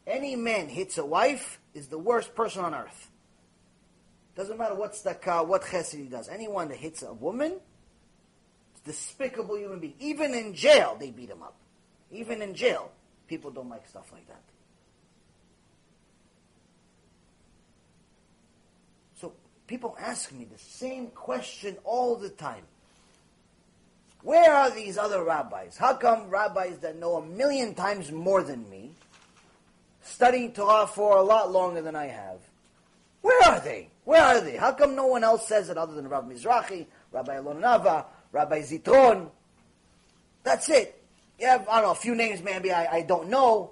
Any 0.05 0.35
man 0.35 0.67
hits 0.67 0.97
a 0.97 1.05
wife 1.05 1.59
is 1.73 1.87
the 1.87 1.97
worst 1.97 2.35
person 2.35 2.63
on 2.63 2.73
earth. 2.73 3.09
Doesn't 4.35 4.57
matter 4.57 4.75
what 4.75 4.93
tzedakah, 4.93 5.47
what 5.47 5.63
chesed 5.63 5.95
he 5.95 6.05
does. 6.05 6.27
Anyone 6.27 6.69
that 6.69 6.77
hits 6.77 7.03
a 7.03 7.13
woman, 7.13 7.53
despicable 8.85 9.57
human 9.57 9.79
being. 9.79 9.93
Even 9.99 10.33
in 10.33 10.53
jail, 10.53 10.97
they 10.99 11.11
beat 11.11 11.29
him 11.29 11.41
up. 11.41 11.55
Even 12.11 12.41
in 12.41 12.53
jail, 12.53 12.91
people 13.27 13.51
don't 13.51 13.69
like 13.69 13.87
stuff 13.87 14.11
like 14.11 14.27
that. 14.27 14.41
People 19.73 19.97
ask 19.99 20.31
me 20.31 20.45
the 20.45 20.59
same 20.59 21.07
question 21.07 21.77
all 21.83 22.15
the 22.15 22.29
time. 22.29 22.61
Where 24.21 24.53
are 24.53 24.69
these 24.69 24.99
other 24.99 25.23
rabbis? 25.23 25.77
How 25.77 25.95
come 25.95 26.29
rabbis 26.29 26.77
that 26.81 26.99
know 26.99 27.15
a 27.15 27.25
million 27.25 27.73
times 27.73 28.11
more 28.11 28.43
than 28.43 28.69
me, 28.69 28.91
studying 30.03 30.51
Torah 30.51 30.85
for 30.85 31.17
a 31.17 31.23
lot 31.23 31.51
longer 31.51 31.81
than 31.81 31.95
I 31.95 32.05
have, 32.05 32.37
where 33.21 33.49
are 33.49 33.59
they? 33.61 33.89
Where 34.03 34.21
are 34.21 34.41
they? 34.41 34.57
How 34.57 34.73
come 34.73 34.93
no 34.93 35.07
one 35.07 35.23
else 35.23 35.47
says 35.47 35.69
it 35.69 35.77
other 35.79 35.95
than 35.95 36.07
Rabbi 36.07 36.33
Mizrahi, 36.35 36.85
Rabbi 37.11 37.33
Alon 37.33 37.61
Anava, 37.61 38.05
Rabbi 38.31 38.61
Zitron? 38.61 39.31
That's 40.43 40.69
it. 40.69 41.03
You 41.39 41.47
have, 41.47 41.67
I 41.67 41.77
don't 41.77 41.85
know, 41.85 41.91
a 41.93 41.95
few 41.95 42.13
names 42.13 42.43
maybe 42.43 42.71
I, 42.71 42.97
I 42.97 43.01
don't 43.01 43.27
know. 43.27 43.71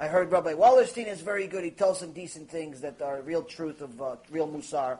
I 0.00 0.08
heard 0.08 0.32
Rabbi 0.32 0.54
Wallerstein 0.54 1.06
is 1.06 1.20
very 1.20 1.46
good. 1.46 1.62
He 1.62 1.70
tells 1.70 2.00
some 2.00 2.10
decent 2.10 2.50
things 2.50 2.80
that 2.80 3.00
are 3.00 3.22
real 3.22 3.44
truth 3.44 3.80
of 3.80 4.02
uh, 4.02 4.16
real 4.32 4.48
Musar. 4.48 4.98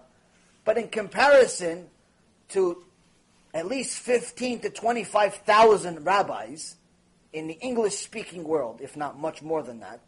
But 0.68 0.76
in 0.76 0.88
comparison 0.88 1.86
to 2.50 2.84
at 3.54 3.66
least 3.66 4.00
15 4.00 4.60
to 4.60 4.68
25,000 4.68 6.04
rabbis 6.04 6.76
in 7.32 7.46
the 7.46 7.54
English 7.54 7.96
speaking 7.96 8.44
world, 8.44 8.80
if 8.82 8.94
not 8.94 9.18
much 9.18 9.40
more 9.40 9.62
than 9.62 9.80
that, 9.80 10.02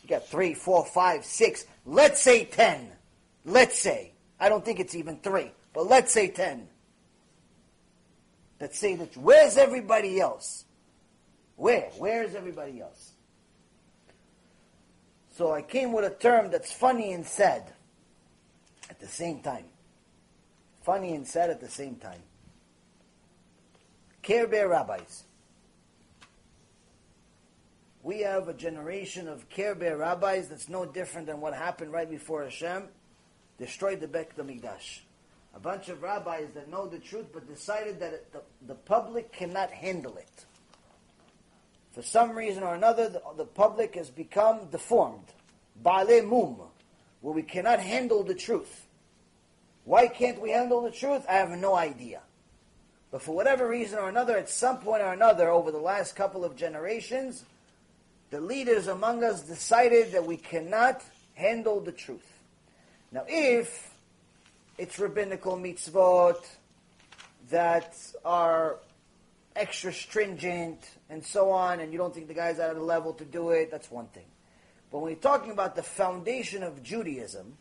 you 0.00 0.08
got 0.08 0.28
three, 0.28 0.54
four, 0.54 0.84
five, 0.84 1.24
six, 1.24 1.66
let's 1.84 2.22
say 2.22 2.44
10. 2.44 2.92
Let's 3.44 3.76
say. 3.76 4.12
I 4.38 4.48
don't 4.48 4.64
think 4.64 4.78
it's 4.78 4.94
even 4.94 5.16
three, 5.16 5.50
but 5.72 5.88
let's 5.88 6.12
say 6.12 6.28
10. 6.28 6.68
That 8.60 8.72
say 8.72 8.94
that, 8.94 9.16
where's 9.16 9.56
everybody 9.56 10.20
else? 10.20 10.64
Where? 11.56 11.90
Where's 11.98 12.36
everybody 12.36 12.80
else? 12.80 13.10
So 15.32 15.52
I 15.52 15.62
came 15.62 15.92
with 15.92 16.04
a 16.04 16.14
term 16.14 16.52
that's 16.52 16.72
funny 16.72 17.12
and 17.12 17.26
sad 17.26 17.73
at 18.94 19.00
the 19.00 19.08
same 19.08 19.40
time. 19.40 19.64
Funny 20.82 21.16
and 21.16 21.26
sad 21.26 21.50
at 21.50 21.60
the 21.60 21.68
same 21.68 21.96
time. 21.96 22.20
Care 24.22 24.46
Bear 24.46 24.68
rabbis. 24.68 25.24
We 28.04 28.20
have 28.20 28.48
a 28.48 28.54
generation 28.54 29.26
of 29.26 29.48
Care 29.48 29.74
Bear 29.74 29.96
rabbis 29.96 30.48
that's 30.48 30.68
no 30.68 30.84
different 30.84 31.26
than 31.26 31.40
what 31.40 31.54
happened 31.54 31.90
right 31.92 32.08
before 32.08 32.44
Hashem 32.44 32.84
destroyed 33.58 34.00
the 34.00 34.06
Beit 34.06 34.36
HaMikdash. 34.36 35.00
A 35.56 35.58
bunch 35.60 35.88
of 35.88 36.02
rabbis 36.02 36.52
that 36.54 36.70
know 36.70 36.86
the 36.86 36.98
truth 36.98 37.26
but 37.32 37.48
decided 37.48 37.98
that 38.00 38.12
it, 38.12 38.32
the, 38.32 38.42
the 38.66 38.74
public 38.74 39.32
cannot 39.32 39.70
handle 39.70 40.16
it. 40.16 40.44
For 41.92 42.02
some 42.02 42.32
reason 42.32 42.62
or 42.62 42.74
another, 42.74 43.08
the, 43.08 43.22
the 43.36 43.44
public 43.44 43.96
has 43.96 44.10
become 44.10 44.66
deformed. 44.70 45.32
Bale 45.82 46.24
mum, 46.24 46.56
where 47.20 47.34
we 47.34 47.42
cannot 47.42 47.80
handle 47.80 48.22
the 48.22 48.34
truth. 48.34 48.83
Why 49.84 50.08
can't 50.08 50.40
we 50.40 50.50
handle 50.50 50.80
the 50.82 50.90
truth? 50.90 51.24
I 51.28 51.34
have 51.34 51.50
no 51.50 51.74
idea. 51.74 52.20
But 53.10 53.22
for 53.22 53.34
whatever 53.34 53.68
reason 53.68 53.98
or 53.98 54.08
another, 54.08 54.36
at 54.36 54.48
some 54.48 54.78
point 54.78 55.02
or 55.02 55.12
another, 55.12 55.48
over 55.50 55.70
the 55.70 55.78
last 55.78 56.16
couple 56.16 56.44
of 56.44 56.56
generations, 56.56 57.44
the 58.30 58.40
leaders 58.40 58.88
among 58.88 59.22
us 59.22 59.42
decided 59.42 60.12
that 60.12 60.26
we 60.26 60.36
cannot 60.36 61.02
handle 61.34 61.80
the 61.80 61.92
truth. 61.92 62.26
Now, 63.12 63.24
if 63.28 63.94
it's 64.78 64.98
rabbinical 64.98 65.56
mitzvot 65.56 66.44
that 67.50 67.96
are 68.24 68.78
extra 69.54 69.92
stringent 69.92 70.80
and 71.08 71.24
so 71.24 71.50
on, 71.50 71.78
and 71.78 71.92
you 71.92 71.98
don't 71.98 72.12
think 72.12 72.26
the 72.26 72.34
guy's 72.34 72.58
at 72.58 72.74
the 72.74 72.80
level 72.80 73.12
to 73.12 73.24
do 73.24 73.50
it, 73.50 73.70
that's 73.70 73.90
one 73.90 74.06
thing. 74.06 74.26
But 74.90 74.98
when 74.98 75.12
you're 75.12 75.20
talking 75.20 75.52
about 75.52 75.76
the 75.76 75.82
foundation 75.82 76.62
of 76.62 76.82
Judaism, 76.82 77.56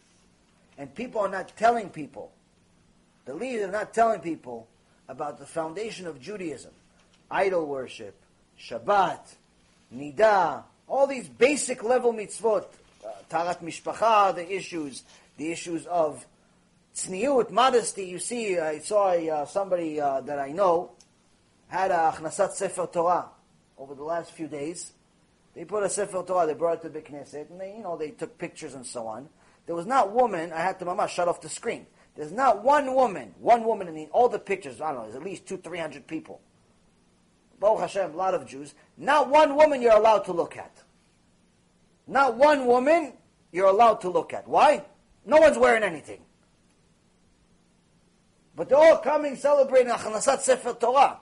and 0.78 0.94
people 0.94 1.22
are 1.22 1.30
not 1.30 1.56
telling 1.56 1.90
people, 1.90 2.32
the 3.26 3.34
leaders 3.34 3.70
are 3.70 3.72
not 3.72 3.94
telling 3.94 4.20
people 4.20 4.68
about 5.08 5.40
the 5.40 5.46
foundation 5.46 6.08
of 6.08 6.20
Judaism, 6.22 6.72
idol 7.30 7.66
worship, 7.66 8.16
Shabbat, 8.60 9.36
Nida, 9.94 10.64
all 10.88 11.08
these 11.08 11.28
basic 11.28 11.84
level 11.84 12.14
mitzvot, 12.14 12.66
uh, 13.06 13.10
Taharat 13.30 13.62
Mishpacha, 13.62 14.36
the 14.36 14.54
issues, 14.54 15.04
the 15.38 15.52
issues 15.52 15.86
of 15.86 16.26
tzniut, 16.96 17.52
modesty. 17.52 18.06
You 18.06 18.20
see, 18.20 18.60
I 18.60 18.80
saw 18.80 19.10
uh, 19.10 19.46
somebody 19.46 20.00
uh, 20.00 20.22
that 20.22 20.40
I 20.40 20.52
know 20.52 20.92
had 21.68 21.92
a 21.92 22.14
Achnasat 22.16 22.52
Sefer 22.52 22.88
Torah 22.92 23.30
over 23.78 23.96
the 23.96 24.04
last 24.04 24.32
few 24.32 24.48
days. 24.48 24.92
They 25.56 25.66
put 25.66 25.84
a 25.84 25.90
Sefer 25.90 26.24
Torah, 26.24 26.48
they 26.48 26.54
brought 26.54 26.80
it 26.80 26.82
to 26.84 26.90
the 26.90 27.02
Knesset, 27.02 27.50
and 27.50 27.60
they, 27.60 27.76
you 27.76 27.84
know, 27.84 27.98
they 27.98 28.10
took 28.12 28.38
pictures 28.38 28.74
and 28.74 28.86
so 28.86 29.08
on. 29.08 29.30
There 29.66 29.76
was 29.76 29.86
not 29.86 30.12
woman, 30.12 30.52
I 30.52 30.62
had 30.62 30.80
to 30.80 30.86
mama 30.86 31.08
shut 31.08 31.28
off 31.28 31.42
the 31.42 31.50
screen. 31.50 31.88
There's 32.16 32.32
not 32.32 32.64
one 32.64 32.94
woman, 32.94 33.34
one 33.40 33.64
woman 33.64 33.88
in 33.88 33.96
the, 33.96 34.06
all 34.12 34.30
the 34.30 34.40
pictures, 34.40 34.82
I 34.82 34.88
don't 34.88 34.98
know, 34.98 35.04
there's 35.04 35.16
at 35.16 35.24
least 35.24 35.48
two, 35.48 35.58
three 35.58 35.80
hundred 35.80 36.06
people. 36.06 36.42
Baruch 37.60 37.80
Hashem, 37.80 38.14
a 38.14 38.18
lot 38.18 38.34
of 38.34 38.46
Jews. 38.46 38.76
Not 38.98 39.30
one 39.30 39.56
woman 39.56 39.82
you're 39.82 39.96
allowed 39.96 40.26
to 40.26 40.34
look 40.34 40.58
at. 40.58 40.84
Not 42.08 42.36
one 42.36 42.66
woman 42.66 43.14
you're 43.52 43.68
allowed 43.68 44.02
to 44.02 44.10
look 44.10 44.34
at. 44.34 44.48
Why? 44.48 44.84
No 45.26 45.38
one's 45.38 45.58
wearing 45.58 45.84
anything. 45.84 46.22
But 48.56 48.70
they're 48.70 48.78
all 48.78 48.98
coming 48.98 49.36
celebrating 49.36 49.92
Achanasat 49.92 50.42
Sefer 50.42 50.74
Torah. 50.74 51.20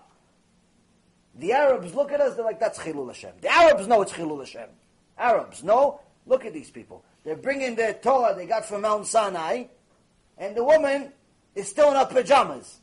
The 1.35 1.53
Arabs 1.53 1.93
look 1.93 2.11
at 2.11 2.19
us, 2.19 2.35
they're 2.35 2.43
like, 2.43 2.59
that's 2.59 2.80
Chilul 2.80 3.07
Hashem. 3.07 3.31
The 3.39 3.49
Arabs 3.49 3.88
know 3.88 4.01
it's 4.01 4.11
Chilul 4.11 4.39
Hashem. 4.39 4.69
Arabs 5.18 5.63
know. 5.63 6.01
Look 6.26 6.45
at 6.45 6.53
these 6.53 6.69
people. 6.69 7.03
They're 7.23 7.35
bringing 7.35 7.76
their 7.76 7.93
Torah 7.93 8.35
they 8.35 8.45
got 8.45 8.65
from 8.65 8.81
Mount 8.81 9.06
Sinai, 9.06 9.65
and 10.38 10.56
the 10.56 10.64
woman 10.64 11.11
is 11.56 11.69
still 11.69 11.89
in 11.91 11.95
her 11.95 12.06
pajamas. 12.06 12.80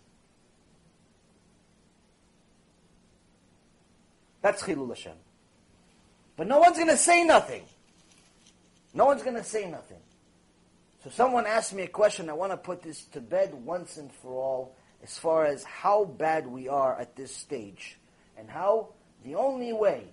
That's 4.40 4.62
Chilul 4.62 4.89
Hashem. 4.89 5.16
But 6.36 6.47
no 6.47 6.60
one's 6.60 6.77
going 6.77 6.89
to 6.89 6.97
say 6.97 7.24
nothing. 7.24 7.65
No 8.94 9.06
one's 9.06 9.23
going 9.23 9.36
to 9.36 9.44
say 9.44 9.69
nothing. 9.69 9.98
So 11.02 11.10
someone 11.10 11.47
asked 11.47 11.74
me 11.74 11.82
a 11.82 11.89
question. 11.89 12.31
I 12.31 12.35
want 12.35 12.52
to 12.52 12.56
put 12.56 12.82
this 12.82 13.05
to 13.06 13.20
bed 13.20 13.55
once 13.55 13.97
and 13.97 14.12
for 14.12 14.32
all 14.32 14.77
as 15.02 15.19
far 15.19 15.44
as 15.44 15.65
how 15.65 16.05
bad 16.05 16.47
we 16.47 16.69
are 16.69 16.98
at 16.98 17.16
this 17.16 17.35
stage 17.35 17.98
and 18.36 18.48
how 18.48 18.89
the 19.24 19.35
only 19.35 19.73
way, 19.73 20.05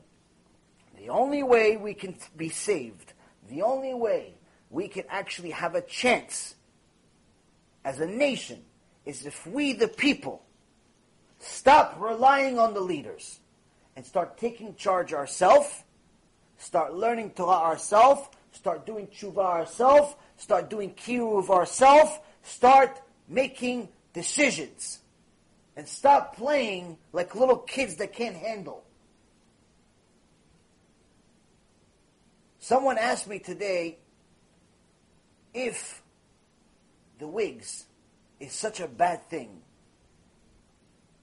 the 0.98 1.10
only 1.10 1.44
way 1.44 1.78
we 1.78 1.94
can 1.94 2.16
be 2.36 2.50
saved, 2.50 3.14
the 3.50 3.62
only 3.62 3.94
way 3.94 4.34
we 4.70 4.88
can 4.88 5.04
actually 5.10 5.52
have 5.52 5.76
a 5.76 5.82
chance 5.82 6.56
as 7.84 8.00
a 8.00 8.08
nation 8.08 8.62
is 9.06 9.26
if 9.26 9.46
we, 9.46 9.74
the 9.74 9.88
people, 9.88 10.44
stop 11.40 11.96
relying 12.00 12.58
on 12.58 12.74
the 12.74 12.80
leaders 12.80 13.40
and 13.96 14.06
start 14.06 14.38
taking 14.38 14.76
charge 14.76 15.14
ourselves, 15.14 15.84
start 16.58 16.94
learning 16.94 17.30
Torah 17.32 17.60
ourselves, 17.60 18.28
start 18.52 18.86
doing 18.86 19.08
tshuva 19.08 19.38
ourselves, 19.38 20.16
start 20.38 20.70
doing 20.70 20.92
kiruv 20.94 21.50
ourselves, 21.50 22.12
start 22.42 23.02
making 23.28 23.90
decisions. 24.14 25.00
And 25.78 25.88
stop 25.88 26.38
playing 26.38 26.98
like 27.12 27.36
little 27.36 27.58
kids 27.58 27.98
that 27.98 28.14
can't 28.14 28.36
handle. 28.36 28.85
Someone 32.66 32.98
asked 32.98 33.28
me 33.28 33.38
today 33.38 34.00
if 35.54 36.02
the 37.20 37.28
wigs 37.28 37.86
is 38.40 38.54
such 38.54 38.80
a 38.80 38.88
bad 38.88 39.30
thing. 39.30 39.62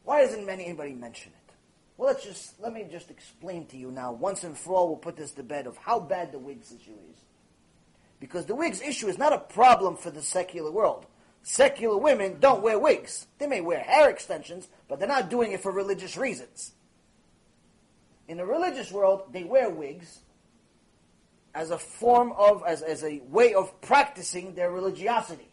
Why 0.05 0.23
doesn't 0.23 0.47
many 0.47 0.67
anybody 0.67 0.93
mention 0.93 1.33
it? 1.33 1.55
Well, 1.97 2.07
let's 2.07 2.23
just 2.25 2.61
let 2.61 2.73
me 2.73 2.87
just 2.89 3.11
explain 3.11 3.67
to 3.67 3.77
you 3.77 3.91
now. 3.91 4.13
Once 4.13 4.45
and 4.45 4.57
for 4.57 4.75
all, 4.77 4.87
we'll 4.87 4.99
put 4.99 5.17
this 5.17 5.33
to 5.33 5.43
bed 5.43 5.67
of 5.67 5.77
how 5.79 5.99
bad 5.99 6.31
the 6.31 6.39
wigs 6.39 6.71
issue 6.71 6.95
is. 7.11 7.17
Because 8.21 8.47
the 8.47 8.55
wigs 8.55 8.81
issue 8.81 9.09
is 9.09 9.19
not 9.19 9.33
a 9.33 9.39
problem 9.39 9.97
for 9.97 10.13
the 10.13 10.23
secular 10.23 10.71
world. 10.71 11.07
Secular 11.43 11.99
women 11.99 12.37
don't 12.39 12.63
wear 12.63 12.79
wigs. 12.79 13.27
They 13.41 13.49
may 13.49 13.63
wear 13.63 13.81
hair 13.81 14.11
extensions, 14.11 14.69
but 14.87 15.01
they're 15.01 15.09
not 15.09 15.29
doing 15.29 15.51
it 15.51 15.61
for 15.61 15.73
religious 15.73 16.17
reasons. 16.17 16.71
In 18.29 18.37
the 18.37 18.47
religious 18.47 18.93
world, 18.93 19.33
they 19.33 19.43
wear 19.43 19.69
wigs 19.69 20.21
as 21.55 21.71
a 21.71 21.79
form 21.79 22.33
of, 22.33 22.63
as, 22.67 22.83
as 22.83 23.05
a 23.05 23.21
way 23.29 23.55
of 23.55 23.81
practicing 23.81 24.55
their 24.55 24.71
religiosity, 24.71 25.49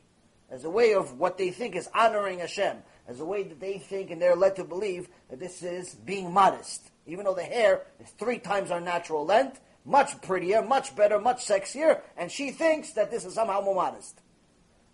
as 0.50 0.64
a 0.64 0.70
way 0.70 0.94
of 0.94 1.20
what 1.20 1.38
they 1.38 1.52
think 1.52 1.76
is 1.76 1.90
honoring 1.94 2.40
Hashem, 2.40 2.78
as 3.08 3.20
a 3.20 3.26
way 3.26 3.44
that 3.44 3.60
they 3.60 3.78
think 3.78 4.12
and 4.12 4.22
they're 4.22 4.36
led 4.36 4.56
to 4.58 4.64
believe 4.64 5.10
that 5.30 5.40
this 5.40 5.62
is 5.64 5.96
being 5.96 6.32
modest. 6.32 6.92
Even 7.06 7.26
though 7.26 7.34
the 7.34 7.44
hair 7.44 7.82
is 8.00 8.10
three 8.12 8.40
times 8.40 8.72
our 8.72 8.80
natural 8.80 9.26
length, 9.26 9.60
much 9.84 10.22
prettier, 10.22 10.62
much 10.62 10.96
better, 10.96 11.20
much 11.20 11.46
sexier, 11.46 12.02
and 12.16 12.32
she 12.32 12.52
thinks 12.52 12.94
that 12.94 13.12
this 13.12 13.26
is 13.26 13.34
somehow 13.34 13.62
more 13.62 13.76
modest. 13.76 14.22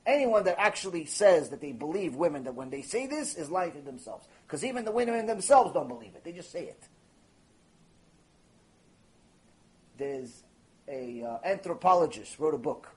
Anyone 0.05 0.43
that 0.45 0.55
actually 0.59 1.05
says 1.05 1.49
that 1.49 1.61
they 1.61 1.71
believe 1.71 2.15
women 2.15 2.43
that 2.43 2.53
when 2.53 2.69
they 2.69 2.83
say 2.83 3.07
this 3.07 3.35
is 3.35 3.49
lying 3.49 3.71
to 3.73 3.81
themselves. 3.81 4.27
Because 4.45 4.63
even 4.63 4.85
the 4.85 4.91
women 4.91 5.25
themselves 5.25 5.73
don't 5.73 5.87
believe 5.87 6.15
it. 6.15 6.23
They 6.23 6.31
just 6.31 6.51
say 6.51 6.65
it. 6.65 6.83
There's 9.97 10.43
a 10.87 11.23
uh, 11.23 11.37
anthropologist 11.43 12.39
wrote 12.39 12.53
a 12.53 12.59
book. 12.59 12.95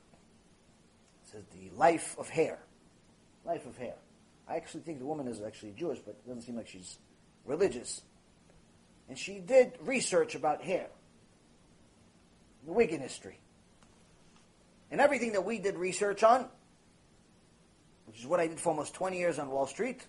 It 1.24 1.31
says 1.31 1.44
the 1.52 1.77
life 1.77 2.16
of 2.19 2.28
hair. 2.28 2.59
Life 3.44 3.66
of 3.66 3.77
hair. 3.77 3.94
I 4.48 4.56
actually 4.56 4.82
think 4.82 4.98
the 4.98 5.06
woman 5.06 5.28
is 5.28 5.40
actually 5.40 5.73
Jewish, 5.73 5.98
but 5.98 6.12
it 6.12 6.27
doesn't 6.27 6.43
seem 6.43 6.56
like 6.56 6.69
she's 6.69 6.98
religious. 7.44 8.02
And 9.09 9.19
she 9.19 9.39
did 9.39 9.73
research 9.81 10.35
about 10.35 10.62
hair 10.62 10.89
the 12.66 12.73
wig 12.73 12.93
industry. 12.93 13.39
And 14.90 15.01
everything 15.01 15.32
that 15.32 15.44
we 15.44 15.59
did 15.59 15.77
research 15.77 16.23
on, 16.23 16.47
which 18.06 18.19
is 18.20 18.27
what 18.27 18.40
I 18.40 18.47
did 18.47 18.60
for 18.60 18.70
almost 18.70 18.94
20 18.94 19.19
years 19.19 19.39
on 19.39 19.51
Wall 19.51 19.66
Street, 19.66 20.06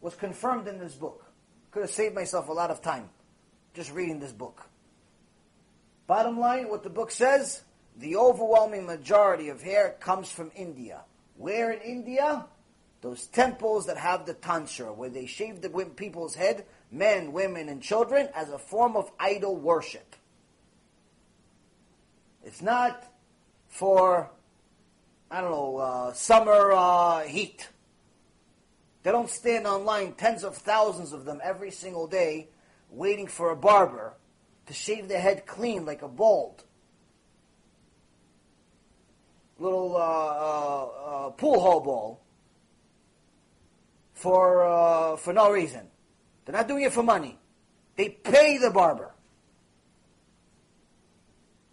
was 0.00 0.14
confirmed 0.14 0.68
in 0.68 0.78
this 0.78 0.94
book. 0.94 1.24
Could 1.70 1.82
have 1.82 1.90
saved 1.90 2.14
myself 2.14 2.48
a 2.48 2.52
lot 2.52 2.70
of 2.70 2.82
time 2.82 3.08
just 3.74 3.92
reading 3.92 4.20
this 4.20 4.32
book. 4.32 4.68
Bottom 6.06 6.38
line, 6.38 6.68
what 6.68 6.82
the 6.82 6.90
book 6.90 7.10
says, 7.10 7.62
the 7.96 8.16
overwhelming 8.16 8.86
majority 8.86 9.48
of 9.48 9.62
hair 9.62 9.96
comes 10.00 10.30
from 10.30 10.50
India. 10.54 11.00
Where 11.36 11.70
in 11.70 11.80
India? 11.80 12.46
Those 13.00 13.26
temples 13.26 13.86
that 13.86 13.96
have 13.96 14.26
the 14.26 14.34
tantra, 14.34 14.92
where 14.92 15.10
they 15.10 15.26
shave 15.26 15.60
the 15.60 15.70
people's 15.96 16.34
head, 16.34 16.66
men, 16.90 17.32
women, 17.32 17.68
and 17.68 17.82
children, 17.82 18.28
as 18.34 18.50
a 18.50 18.58
form 18.58 18.96
of 18.96 19.10
idol 19.18 19.56
worship. 19.56 20.16
It's 22.44 22.62
not 22.62 23.10
for, 23.68 24.30
I 25.30 25.40
don't 25.40 25.50
know, 25.50 25.76
uh, 25.78 26.12
summer 26.12 26.72
uh, 26.72 27.20
heat. 27.22 27.68
They 29.02 29.10
don't 29.10 29.30
stand 29.30 29.66
online, 29.66 30.12
tens 30.12 30.44
of 30.44 30.56
thousands 30.56 31.12
of 31.12 31.24
them 31.24 31.40
every 31.42 31.70
single 31.70 32.06
day, 32.06 32.48
waiting 32.90 33.26
for 33.26 33.50
a 33.50 33.56
barber 33.56 34.14
to 34.66 34.72
shave 34.72 35.08
their 35.08 35.20
head 35.20 35.46
clean 35.46 35.84
like 35.84 36.02
a 36.02 36.08
bald. 36.08 36.64
Little 39.58 39.96
uh, 39.96 40.00
uh, 40.00 40.84
uh 41.26 41.30
pool 41.30 41.60
hall 41.60 41.80
ball 41.80 42.20
for, 44.14 44.64
uh, 44.64 45.16
for 45.16 45.32
no 45.32 45.50
reason. 45.50 45.86
They're 46.44 46.54
not 46.54 46.68
doing 46.68 46.84
it 46.84 46.92
for 46.92 47.02
money. 47.02 47.38
They 47.96 48.08
pay 48.08 48.58
the 48.58 48.70
barber. 48.70 49.12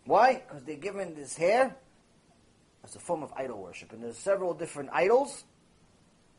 Why? 0.06 0.36
Because 0.46 0.64
they're 0.64 0.76
given 0.76 1.16
this 1.16 1.36
hair 1.36 1.76
as 2.84 2.96
a 2.96 3.00
form 3.00 3.24
of 3.24 3.32
idol 3.36 3.62
worship. 3.62 3.94
And 3.94 4.04
there's 4.04 4.18
several 4.18 4.54
different 4.54 4.90
idols. 4.92 5.44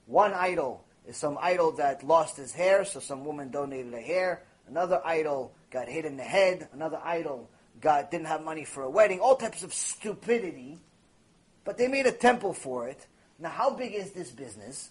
One 0.07 0.35
idol 0.35 0.85
is 1.07 1.17
some 1.17 1.39
idol 1.41 1.73
that 1.73 2.05
lost 2.05 2.37
his 2.37 2.53
hair, 2.53 2.85
so 2.85 3.01
some 3.01 3.25
woman 3.25 3.51
donated 3.51 3.95
a 3.95 4.01
hair. 4.01 4.43
Another 4.69 5.01
idol 5.05 5.55
got 5.73 5.89
hit 5.89 6.05
in 6.05 6.17
the 6.17 6.23
head. 6.23 6.69
Another 6.73 7.01
idol 7.03 7.51
got 7.81 8.11
didn't 8.11 8.27
have 8.27 8.45
money 8.45 8.65
for 8.65 8.83
a 8.83 8.91
wedding. 8.91 9.19
All 9.19 9.35
types 9.35 9.63
of 9.63 9.73
stupidity. 9.73 10.79
But 11.65 11.79
they 11.79 11.89
made 11.89 12.07
a 12.07 12.13
temple 12.13 12.55
for 12.55 12.89
it. 12.89 13.07
Now, 13.39 13.51
how 13.51 13.71
big 13.71 13.95
is 13.95 14.13
this 14.13 14.31
business? 14.31 14.91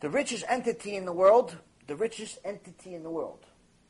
The 0.00 0.10
richest 0.10 0.44
entity 0.48 0.94
in 0.96 1.04
the 1.04 1.12
world, 1.12 1.56
the 1.86 1.96
richest 1.96 2.38
entity 2.44 2.94
in 2.94 3.02
the 3.02 3.10
world. 3.10 3.46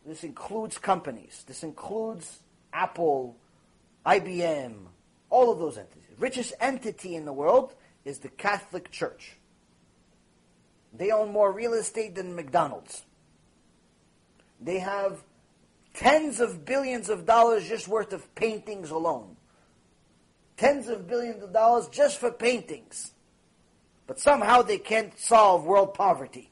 This 0.07 0.23
includes 0.23 0.79
companies. 0.79 1.45
This 1.47 1.63
includes 1.63 2.41
Apple, 2.73 3.37
IBM, 4.07 4.75
all 5.31 5.51
of 5.51 5.59
those 5.59 5.79
entities. 5.79 6.05
The 6.11 6.17
richest 6.17 6.53
entity 6.61 7.17
in 7.17 7.25
the 7.25 7.33
world 7.33 7.75
is 8.05 8.19
the 8.19 8.29
Catholic 8.29 8.91
Church. 8.91 9.37
They 10.93 11.11
own 11.11 11.33
more 11.33 11.51
real 11.51 11.73
estate 11.73 12.15
than 12.15 12.37
McDonald's. 12.37 13.03
They 14.61 14.79
have 14.79 15.25
tens 15.95 16.41
of 16.41 16.65
billions 16.65 17.09
of 17.09 17.25
dollars 17.25 17.67
just 17.67 17.89
worth 17.89 18.13
of 18.13 18.35
paintings 18.35 18.91
alone. 18.91 19.37
Tens 20.57 20.89
of 20.89 21.09
billions 21.09 21.43
of 21.43 21.53
dollars 21.53 21.89
just 21.89 22.19
for 22.19 22.31
paintings. 22.31 23.13
But 24.07 24.21
somehow 24.21 24.63
they 24.63 24.79
can't 24.79 25.19
solve 25.19 25.65
world 25.65 25.95
poverty. 25.95 26.51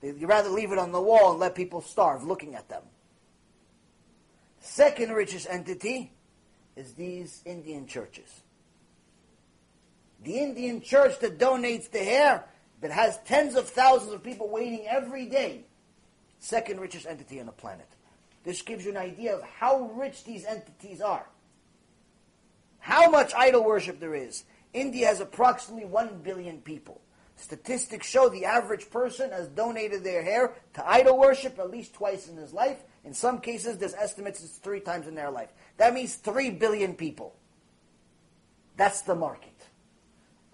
They'd 0.00 0.22
rather 0.22 0.48
leave 0.48 0.72
it 0.72 0.78
on 0.78 0.92
the 0.92 1.00
wall 1.00 1.32
and 1.32 1.40
let 1.40 1.54
people 1.54 1.82
starve 1.82 2.24
looking 2.24 2.54
at 2.54 2.68
them. 2.68 2.82
Second 4.60 5.12
richest 5.12 5.46
entity 5.50 6.12
is 6.76 6.94
these 6.94 7.42
Indian 7.44 7.86
churches. 7.86 8.42
The 10.22 10.38
Indian 10.38 10.80
church 10.80 11.18
that 11.20 11.38
donates 11.38 11.90
the 11.90 12.02
hair, 12.02 12.44
that 12.80 12.90
has 12.90 13.18
tens 13.24 13.56
of 13.56 13.68
thousands 13.68 14.12
of 14.12 14.22
people 14.22 14.48
waiting 14.48 14.86
every 14.88 15.26
day. 15.26 15.64
Second 16.38 16.80
richest 16.80 17.06
entity 17.06 17.40
on 17.40 17.46
the 17.46 17.52
planet. 17.52 17.88
This 18.48 18.62
gives 18.62 18.86
you 18.86 18.92
an 18.92 18.96
idea 18.96 19.36
of 19.36 19.42
how 19.42 19.90
rich 19.92 20.24
these 20.24 20.46
entities 20.46 21.02
are. 21.02 21.26
How 22.78 23.10
much 23.10 23.34
idol 23.36 23.62
worship 23.62 24.00
there 24.00 24.14
is. 24.14 24.44
India 24.72 25.06
has 25.06 25.20
approximately 25.20 25.84
1 25.84 26.22
billion 26.22 26.62
people. 26.62 27.02
Statistics 27.36 28.08
show 28.08 28.30
the 28.30 28.46
average 28.46 28.88
person 28.88 29.32
has 29.32 29.48
donated 29.48 30.02
their 30.02 30.22
hair 30.22 30.54
to 30.72 30.90
idol 30.90 31.18
worship 31.18 31.58
at 31.58 31.70
least 31.70 31.92
twice 31.92 32.26
in 32.26 32.38
his 32.38 32.54
life. 32.54 32.78
In 33.04 33.12
some 33.12 33.38
cases, 33.38 33.76
there's 33.76 33.92
estimates 33.92 34.42
it's 34.42 34.56
three 34.56 34.80
times 34.80 35.06
in 35.06 35.14
their 35.14 35.30
life. 35.30 35.50
That 35.76 35.92
means 35.92 36.14
3 36.14 36.52
billion 36.52 36.94
people. 36.94 37.36
That's 38.78 39.02
the 39.02 39.14
market. 39.14 39.66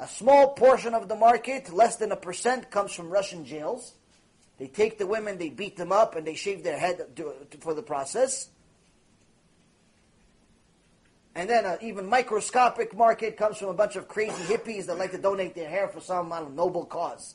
A 0.01 0.09
small 0.09 0.55
portion 0.55 0.95
of 0.95 1.07
the 1.07 1.15
market, 1.15 1.73
less 1.73 1.95
than 1.95 2.11
a 2.11 2.17
percent, 2.17 2.73
comes 2.73 2.93
from 2.93 3.09
Russian 3.09 3.45
jails. 3.45 3.95
They 4.59 4.69
take 4.69 4.99
the 4.99 5.07
women, 5.07 5.39
they 5.39 5.51
beat 5.51 5.77
them 5.77 5.91
up, 5.91 6.15
and 6.15 6.27
they 6.27 6.35
shave 6.35 6.63
their 6.63 6.79
head 6.79 6.99
to, 7.17 7.35
to, 7.51 7.59
for 7.59 7.75
the 7.75 7.83
process. 7.83 8.49
And 11.35 11.51
then 11.51 11.65
an 11.65 11.79
even 11.83 12.07
microscopic 12.07 12.97
market 12.97 13.37
comes 13.37 13.59
from 13.59 13.69
a 13.69 13.75
bunch 13.75 13.97
of 13.97 14.07
crazy 14.07 14.43
hippies 14.45 14.87
that 14.87 14.99
like 14.99 15.11
to 15.11 15.19
donate 15.19 15.55
their 15.55 15.69
hair 15.69 15.89
for 15.89 16.01
some 16.01 16.29
know, 16.29 16.49
noble 16.49 16.85
cause. 16.85 17.35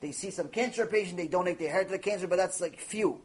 They 0.00 0.12
see 0.12 0.30
some 0.30 0.48
cancer 0.48 0.86
patient, 0.86 1.18
they 1.18 1.28
donate 1.28 1.58
their 1.58 1.70
hair 1.70 1.84
to 1.84 1.90
the 1.90 1.98
cancer, 1.98 2.26
but 2.26 2.36
that's 2.36 2.60
like 2.60 2.80
few. 2.80 3.20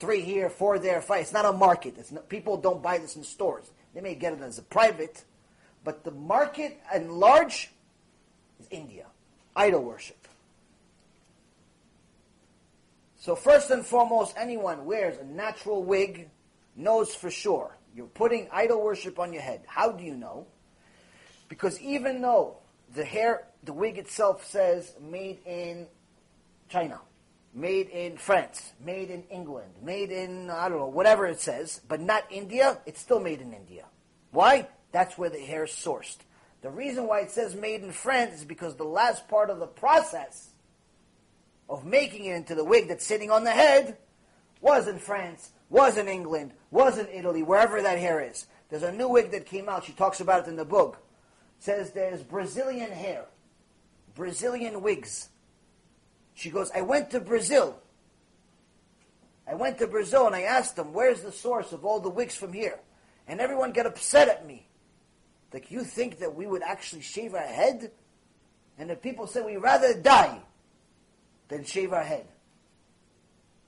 Three 0.00 0.20
here, 0.20 0.50
four 0.50 0.78
there, 0.78 1.00
five. 1.00 1.22
It's 1.22 1.32
not 1.32 1.46
a 1.46 1.52
market. 1.52 1.94
Not, 2.10 2.28
people 2.28 2.56
don't 2.56 2.82
buy 2.82 2.98
this 2.98 3.16
in 3.16 3.22
stores. 3.22 3.70
They 3.94 4.00
may 4.00 4.16
get 4.16 4.32
it 4.32 4.40
as 4.40 4.58
a 4.58 4.62
private, 4.62 5.24
but 5.84 6.02
the 6.02 6.10
market 6.10 6.80
at 6.92 7.08
large 7.08 7.70
is 8.58 8.66
India. 8.70 9.06
Idol 9.54 9.84
worship. 9.84 10.21
So 13.22 13.36
first 13.36 13.70
and 13.70 13.86
foremost, 13.86 14.34
anyone 14.36 14.84
wears 14.84 15.16
a 15.16 15.24
natural 15.24 15.84
wig 15.84 16.28
knows 16.74 17.14
for 17.14 17.30
sure 17.30 17.78
you're 17.94 18.08
putting 18.08 18.48
idol 18.50 18.82
worship 18.82 19.20
on 19.20 19.32
your 19.32 19.42
head. 19.42 19.62
How 19.68 19.92
do 19.92 20.02
you 20.02 20.16
know? 20.16 20.48
Because 21.48 21.80
even 21.80 22.20
though 22.20 22.56
the 22.92 23.04
hair, 23.04 23.44
the 23.62 23.72
wig 23.72 23.96
itself 23.96 24.44
says 24.44 24.96
made 25.00 25.38
in 25.46 25.86
China, 26.68 27.00
made 27.54 27.90
in 27.90 28.16
France, 28.16 28.72
made 28.84 29.08
in 29.08 29.22
England, 29.30 29.70
made 29.80 30.10
in, 30.10 30.50
I 30.50 30.68
don't 30.68 30.78
know, 30.78 30.88
whatever 30.88 31.24
it 31.26 31.38
says, 31.38 31.80
but 31.86 32.00
not 32.00 32.24
India, 32.28 32.80
it's 32.86 33.00
still 33.00 33.20
made 33.20 33.40
in 33.40 33.52
India. 33.52 33.84
Why? 34.32 34.66
That's 34.90 35.16
where 35.16 35.30
the 35.30 35.38
hair 35.38 35.62
is 35.62 35.70
sourced. 35.70 36.16
The 36.62 36.70
reason 36.70 37.06
why 37.06 37.20
it 37.20 37.30
says 37.30 37.54
made 37.54 37.84
in 37.84 37.92
France 37.92 38.40
is 38.40 38.44
because 38.44 38.74
the 38.74 38.82
last 38.82 39.28
part 39.28 39.48
of 39.48 39.60
the 39.60 39.68
process 39.68 40.51
of 41.68 41.84
making 41.84 42.26
it 42.26 42.34
into 42.34 42.54
the 42.54 42.64
wig 42.64 42.88
that's 42.88 43.06
sitting 43.06 43.30
on 43.30 43.44
the 43.44 43.50
head 43.50 43.96
was 44.60 44.88
in 44.88 44.98
France, 44.98 45.50
was 45.70 45.96
in 45.96 46.08
England, 46.08 46.52
was 46.70 46.98
in 46.98 47.08
Italy, 47.08 47.42
wherever 47.42 47.82
that 47.82 47.98
hair 47.98 48.20
is. 48.20 48.46
There's 48.68 48.82
a 48.82 48.92
new 48.92 49.08
wig 49.08 49.32
that 49.32 49.46
came 49.46 49.68
out. 49.68 49.84
She 49.84 49.92
talks 49.92 50.20
about 50.20 50.46
it 50.46 50.50
in 50.50 50.56
the 50.56 50.64
book. 50.64 50.98
It 51.58 51.64
says 51.64 51.90
there's 51.90 52.22
Brazilian 52.22 52.90
hair, 52.90 53.26
Brazilian 54.14 54.82
wigs. 54.82 55.28
She 56.34 56.50
goes, 56.50 56.70
I 56.74 56.82
went 56.82 57.10
to 57.10 57.20
Brazil. 57.20 57.78
I 59.46 59.54
went 59.54 59.78
to 59.78 59.86
Brazil 59.86 60.26
and 60.26 60.36
I 60.36 60.42
asked 60.42 60.76
them, 60.76 60.92
where's 60.92 61.22
the 61.22 61.32
source 61.32 61.72
of 61.72 61.84
all 61.84 62.00
the 62.00 62.08
wigs 62.08 62.36
from 62.36 62.52
here? 62.52 62.78
And 63.26 63.40
everyone 63.40 63.72
got 63.72 63.86
upset 63.86 64.28
at 64.28 64.46
me. 64.46 64.66
Like, 65.52 65.70
you 65.70 65.84
think 65.84 66.20
that 66.20 66.34
we 66.34 66.46
would 66.46 66.62
actually 66.62 67.02
shave 67.02 67.34
our 67.34 67.40
head? 67.40 67.90
And 68.78 68.88
the 68.88 68.96
people 68.96 69.26
said, 69.26 69.44
we'd 69.44 69.58
rather 69.58 69.94
die 70.00 70.40
than 71.52 71.64
shave 71.64 71.92
our 71.92 72.02
head. 72.02 72.26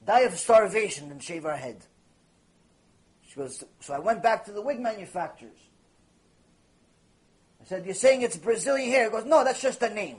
Die 0.07 0.21
of 0.21 0.39
starvation 0.39 1.11
then 1.11 1.19
shave 1.19 1.45
our 1.45 1.57
head. 1.57 1.85
She 3.29 3.37
goes, 3.37 3.63
so 3.81 3.93
I 3.93 3.99
went 3.99 4.23
back 4.23 4.47
to 4.47 4.53
the 4.53 4.63
wig 4.63 4.81
manufacturers. 4.81 5.59
I 7.61 7.67
said, 7.67 7.85
you're 7.85 7.95
saying 7.95 8.23
it's 8.23 8.37
Brazilian 8.37 8.91
hair? 8.91 9.05
He 9.05 9.11
goes, 9.11 9.27
no, 9.27 9.45
that's 9.45 9.61
just 9.61 9.83
a 9.83 9.93
name. 9.93 10.17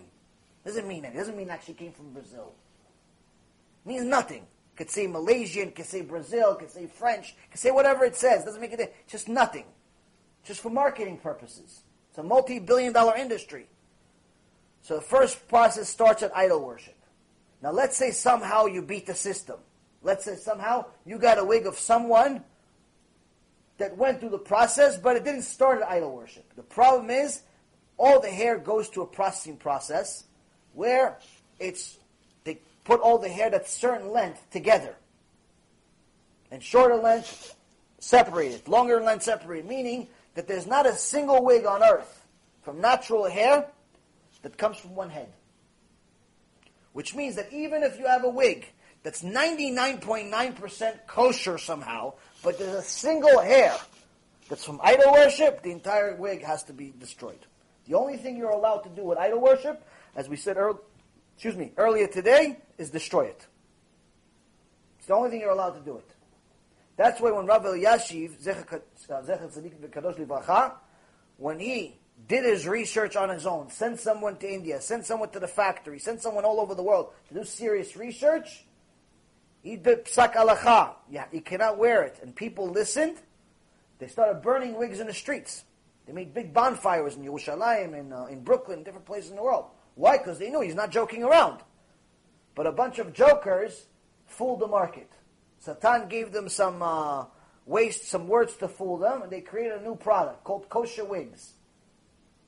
Doesn't 0.63 0.87
mean 0.87 1.05
it. 1.05 1.15
Doesn't 1.15 1.35
mean 1.35 1.49
it 1.49 1.59
she 1.65 1.73
came 1.73 1.91
from 1.91 2.11
Brazil. 2.11 2.53
It 3.83 3.89
means 3.89 4.03
nothing. 4.03 4.45
Could 4.75 4.91
say 4.91 5.07
Malaysian, 5.07 5.71
could 5.71 5.85
say 5.85 6.01
Brazil, 6.01 6.55
could 6.55 6.69
say 6.69 6.85
French, 6.85 7.35
could 7.49 7.59
say 7.59 7.71
whatever 7.71 8.05
it 8.05 8.15
says. 8.15 8.43
Doesn't 8.43 8.61
make 8.61 8.73
it 8.73 8.95
just 9.07 9.27
nothing. 9.27 9.65
Just 10.43 10.61
for 10.61 10.69
marketing 10.69 11.17
purposes. 11.17 11.81
It's 12.09 12.17
a 12.17 12.23
multi-billion 12.23 12.93
dollar 12.93 13.15
industry. 13.15 13.67
So 14.81 14.95
the 14.95 15.01
first 15.01 15.47
process 15.47 15.89
starts 15.89 16.21
at 16.21 16.35
idol 16.35 16.63
worship. 16.63 16.94
Now 17.65 17.71
let's 17.71 17.97
say 17.97 18.11
somehow 18.11 18.67
you 18.67 18.83
beat 18.83 19.07
the 19.07 19.15
system. 19.15 19.57
Let's 20.03 20.23
say 20.23 20.35
somehow 20.35 20.85
you 21.03 21.17
got 21.17 21.39
a 21.39 21.43
wig 21.43 21.65
of 21.65 21.79
someone 21.79 22.43
that 23.79 23.97
went 23.97 24.19
through 24.19 24.29
the 24.29 24.37
process, 24.37 24.99
but 24.99 25.15
it 25.15 25.23
didn't 25.23 25.41
start 25.41 25.81
at 25.81 25.89
idol 25.89 26.15
worship. 26.15 26.45
The 26.55 26.61
problem 26.61 27.09
is 27.09 27.41
all 27.97 28.19
the 28.19 28.29
hair 28.29 28.59
goes 28.59 28.87
to 28.91 29.01
a 29.01 29.07
processing 29.07 29.57
process 29.57 30.25
where 30.73 31.17
it's 31.57 31.97
they 32.43 32.59
put 32.83 32.99
all 33.01 33.17
the 33.17 33.29
hair 33.29 33.49
that's 33.49 33.73
certain 33.73 34.11
length 34.11 34.47
together. 34.51 34.95
And 36.51 36.61
shorter 36.61 36.97
length 36.97 37.55
separated, 37.97 38.67
longer 38.67 39.01
length 39.01 39.23
separated, 39.23 39.67
meaning 39.67 40.07
that 40.35 40.47
there's 40.47 40.67
not 40.67 40.85
a 40.85 40.93
single 40.93 41.43
wig 41.43 41.65
on 41.65 41.81
earth 41.81 42.27
from 42.61 42.79
natural 42.79 43.27
hair 43.27 43.65
that 44.43 44.55
comes 44.55 44.77
from 44.77 44.93
one 44.93 45.09
head. 45.09 45.33
Which 46.95 47.13
means 47.13 47.35
that 47.35 47.51
even 47.51 47.83
if 47.83 47.99
you 47.99 48.07
have 48.07 48.23
a 48.23 48.29
wig 48.29 48.71
that's 49.03 49.21
99.9% 49.21 51.07
kosher 51.07 51.57
somehow, 51.57 52.13
but 52.41 52.57
there's 52.57 52.73
a 52.73 52.81
single 52.81 53.41
hair 53.41 53.75
that's 54.47 54.63
from 54.63 54.79
idol 54.81 55.11
worship, 55.11 55.61
the 55.61 55.71
entire 55.71 56.15
wig 56.15 56.41
has 56.45 56.63
to 56.63 56.71
be 56.71 56.93
destroyed. 56.97 57.45
The 57.85 57.95
only 57.95 58.15
thing 58.15 58.37
you're 58.37 58.49
allowed 58.49 58.83
to 58.83 58.89
do 58.89 59.03
with 59.03 59.17
idol 59.17 59.41
worship, 59.41 59.85
as 60.15 60.29
we 60.29 60.37
said 60.37 60.55
earlier, 60.55 60.79
excuse 61.33 61.57
me, 61.57 61.73
earlier 61.75 62.07
today, 62.07 62.59
is 62.77 62.91
destroy 62.91 63.25
it. 63.25 63.45
It's 64.99 65.07
the 65.07 65.15
only 65.15 65.31
thing 65.31 65.41
you're 65.41 65.51
allowed 65.51 65.71
to 65.71 65.81
do 65.81 65.97
it. 65.97 66.09
That's 66.95 67.19
why 67.19 67.31
when 67.31 67.45
Rav 67.45 67.63
Elyashiv, 67.65 68.47
uh, 70.47 70.71
when 71.35 71.59
he 71.59 71.97
did 72.27 72.43
his 72.43 72.67
research 72.67 73.15
on 73.15 73.29
his 73.29 73.45
own, 73.45 73.69
sent 73.69 73.99
someone 73.99 74.37
to 74.37 74.51
India, 74.51 74.81
sent 74.81 75.05
someone 75.05 75.29
to 75.29 75.39
the 75.39 75.47
factory, 75.47 75.99
sent 75.99 76.21
someone 76.21 76.43
all 76.43 76.59
over 76.59 76.73
the 76.73 76.83
world 76.83 77.11
to 77.27 77.33
do 77.33 77.43
serious 77.43 77.95
research. 77.95 78.65
He 79.61 79.75
did 79.75 80.05
psak 80.05 80.33
halacha. 80.33 80.95
Yeah, 81.09 81.25
he 81.31 81.39
cannot 81.39 81.77
wear 81.77 82.03
it. 82.03 82.19
And 82.21 82.35
people 82.35 82.67
listened. 82.69 83.17
They 83.99 84.07
started 84.07 84.41
burning 84.41 84.77
wigs 84.77 84.99
in 84.99 85.07
the 85.07 85.13
streets. 85.13 85.63
They 86.05 86.13
made 86.13 86.33
big 86.33 86.53
bonfires 86.53 87.15
in 87.15 87.23
Yerushalayim, 87.23 87.97
in, 87.97 88.13
uh, 88.13 88.25
in 88.25 88.43
Brooklyn, 88.43 88.83
different 88.83 89.05
places 89.05 89.31
in 89.31 89.37
the 89.37 89.43
world. 89.43 89.65
Why? 89.95 90.17
Because 90.17 90.37
they 90.37 90.49
knew 90.49 90.61
he's 90.61 90.75
not 90.75 90.91
joking 90.91 91.23
around. 91.23 91.61
But 92.53 92.67
a 92.67 92.71
bunch 92.71 92.99
of 92.99 93.13
jokers 93.13 93.85
fooled 94.25 94.59
the 94.59 94.67
market. 94.67 95.09
Satan 95.59 96.07
gave 96.07 96.31
them 96.31 96.47
some 96.47 96.81
uh, 96.81 97.25
waste, 97.65 98.07
some 98.07 98.27
words 98.27 98.55
to 98.57 98.67
fool 98.67 98.97
them, 98.97 99.23
and 99.23 99.31
they 99.31 99.41
created 99.41 99.81
a 99.81 99.83
new 99.83 99.95
product 99.95 100.43
called 100.43 100.69
kosher 100.69 101.05
wigs 101.05 101.53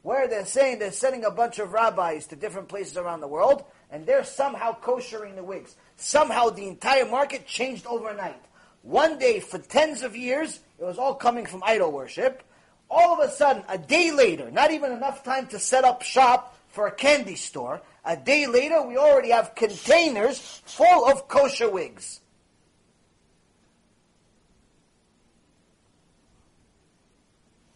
where 0.02 0.28
they're 0.28 0.46
saying 0.46 0.80
they're 0.80 0.92
sending 0.92 1.26
a 1.26 1.32
bunch 1.32 1.60
of 1.60 1.74
rabbis 1.74 2.28
to 2.28 2.36
different 2.36 2.70
places 2.70 2.98
around 2.98 3.22
the 3.22 3.28
world, 3.28 3.64
and 3.90 4.06
they're 4.06 4.24
somehow 4.24 4.76
koshering 4.80 5.36
the 5.36 5.44
wigs. 5.44 5.76
Somehow 5.96 6.50
the 6.50 6.68
entire 6.68 7.06
market 7.06 7.46
changed 7.48 7.86
overnight. 7.86 8.42
One 8.84 9.18
day, 9.20 9.40
for 9.40 9.58
tens 9.58 10.04
of 10.04 10.16
years, 10.16 10.60
it 10.80 10.84
was 10.84 10.98
all 10.98 11.16
coming 11.16 11.46
from 11.46 11.64
idol 11.66 11.92
worship. 11.92 12.44
All 12.90 13.14
of 13.14 13.28
a 13.28 13.32
sudden, 13.32 13.64
a 13.68 13.78
day 13.78 14.12
later, 14.12 14.50
not 14.50 14.72
even 14.72 14.92
enough 14.92 15.24
time 15.24 15.48
to 15.48 15.60
set 15.60 15.84
up 15.84 16.04
shop 16.04 16.58
for 16.70 16.88
a 16.88 16.92
candy 16.92 17.36
store, 17.36 17.82
a 18.06 18.16
day 18.16 18.48
later, 18.48 18.82
we 18.82 18.96
already 18.96 19.32
have 19.32 19.56
containers 19.56 20.40
full 20.66 21.06
of 21.06 21.28
kosher 21.28 21.70
wigs. 21.70 22.22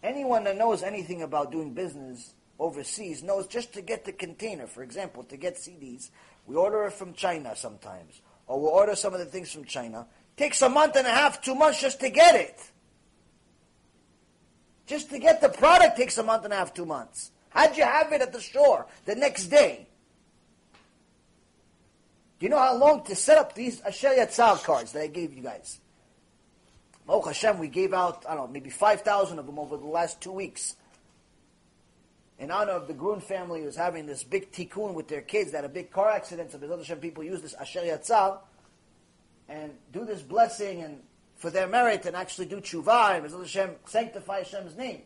Anyone 0.02 0.44
that 0.44 0.56
knows 0.56 0.82
anything 0.82 1.22
about 1.22 1.52
doing 1.52 1.74
business 1.74 2.34
overseas 2.58 3.22
knows 3.22 3.46
just 3.46 3.72
to 3.74 3.82
get 3.82 4.04
the 4.04 4.12
container, 4.12 4.66
for 4.66 4.82
example, 4.82 5.22
to 5.24 5.36
get 5.36 5.56
CDs, 5.56 6.10
we 6.46 6.56
order 6.56 6.84
it 6.84 6.92
from 6.92 7.12
China 7.12 7.54
sometimes, 7.54 8.20
or 8.46 8.60
we 8.60 8.66
order 8.66 8.96
some 8.96 9.12
of 9.14 9.20
the 9.20 9.26
things 9.26 9.52
from 9.52 9.64
China. 9.64 10.06
Takes 10.36 10.62
a 10.62 10.68
month 10.68 10.96
and 10.96 11.06
a 11.06 11.10
half, 11.10 11.40
two 11.40 11.54
months 11.54 11.80
just 11.80 12.00
to 12.00 12.10
get 12.10 12.34
it. 12.34 12.58
Just 14.86 15.10
to 15.10 15.18
get 15.18 15.40
the 15.40 15.48
product 15.48 15.96
takes 15.96 16.18
a 16.18 16.22
month 16.22 16.44
and 16.44 16.52
a 16.52 16.56
half, 16.56 16.74
two 16.74 16.86
months. 16.86 17.30
How'd 17.50 17.76
you 17.76 17.84
have 17.84 18.12
it 18.12 18.22
at 18.22 18.32
the 18.32 18.40
store 18.40 18.86
the 19.04 19.14
next 19.14 19.46
day? 19.46 19.86
Do 22.38 22.46
you 22.46 22.50
know 22.50 22.58
how 22.58 22.76
long 22.76 23.04
to 23.04 23.14
set 23.14 23.38
up 23.38 23.54
these 23.54 23.80
Asher 23.82 24.08
Yatzar 24.08 24.64
cards 24.64 24.92
that 24.92 25.02
I 25.02 25.06
gave 25.06 25.32
you 25.32 25.42
guys? 25.44 25.78
Oh 27.08 27.20
Hashem, 27.22 27.58
we 27.58 27.68
gave 27.68 27.92
out, 27.92 28.24
I 28.28 28.34
don't 28.34 28.46
know, 28.46 28.52
maybe 28.52 28.70
5,000 28.70 29.38
of 29.38 29.46
them 29.46 29.58
over 29.58 29.76
the 29.76 29.86
last 29.86 30.20
two 30.20 30.32
weeks. 30.32 30.76
In 32.38 32.50
honor 32.50 32.72
of 32.72 32.88
the 32.88 32.94
Grun 32.94 33.20
family 33.20 33.62
who's 33.62 33.76
having 33.76 34.06
this 34.06 34.24
big 34.24 34.50
tikkun 34.52 34.94
with 34.94 35.08
their 35.08 35.20
kids, 35.20 35.52
that 35.52 35.58
had 35.58 35.64
a 35.64 35.68
big 35.68 35.90
car 35.90 36.10
accident, 36.10 36.52
so 36.52 36.58
BeEzrat 36.58 36.78
Hashem 36.78 36.98
people 36.98 37.22
use 37.22 37.42
this 37.42 37.54
Asher 37.54 37.80
Yatzar 37.80 38.38
and 39.48 39.72
do 39.92 40.04
this 40.04 40.22
blessing 40.22 40.82
and 40.82 41.00
for 41.36 41.50
their 41.50 41.66
merit 41.66 42.06
and 42.06 42.16
actually 42.16 42.46
do 42.46 42.60
tshuva 42.60 43.16
and 43.16 43.24
BeEzrat 43.24 43.40
Hashem 43.40 43.70
sanctify 43.86 44.38
Hashem's 44.38 44.76
name. 44.76 45.02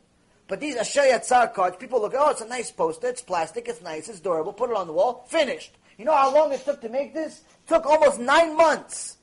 But 0.49 0.61
these 0.61 0.77
Asher 0.77 1.01
Yatzar 1.01 1.53
cards, 1.53 1.77
people 1.77 2.01
look, 2.01 2.15
oh, 2.17 2.31
it's 2.31 2.41
a 2.41 2.47
nice 2.47 2.71
poster, 2.71 3.09
it's 3.09 3.23
plastic, 3.23 3.69
it's 3.69 3.83
nice, 3.83 4.09
it's 4.09 4.21
durable, 4.21 4.53
put 4.53 4.71
it 4.71 4.77
on 4.77 4.87
the 4.87 4.93
wall, 4.93 5.27
finished. 5.29 5.73
You 5.99 6.05
know 6.05 6.15
how 6.15 6.33
long 6.33 6.53
it 6.53 6.65
took 6.65 6.81
to 6.83 6.89
make 6.89 7.15
this? 7.15 7.41
It 7.41 7.69
took 7.69 7.87
almost 7.87 8.21
nine 8.21 8.57
months. 8.57 9.16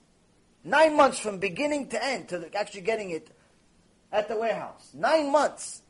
Nine 0.64 0.96
months 0.96 1.20
from 1.20 1.40
beginning 1.40 1.90
to 1.90 2.04
end 2.04 2.30
to 2.30 2.50
actually 2.56 2.82
getting 2.82 3.10
it 3.12 3.30
at 4.12 4.28
the 4.28 4.38
warehouse. 4.38 4.92
Nine 4.94 5.32
months. 5.32 5.82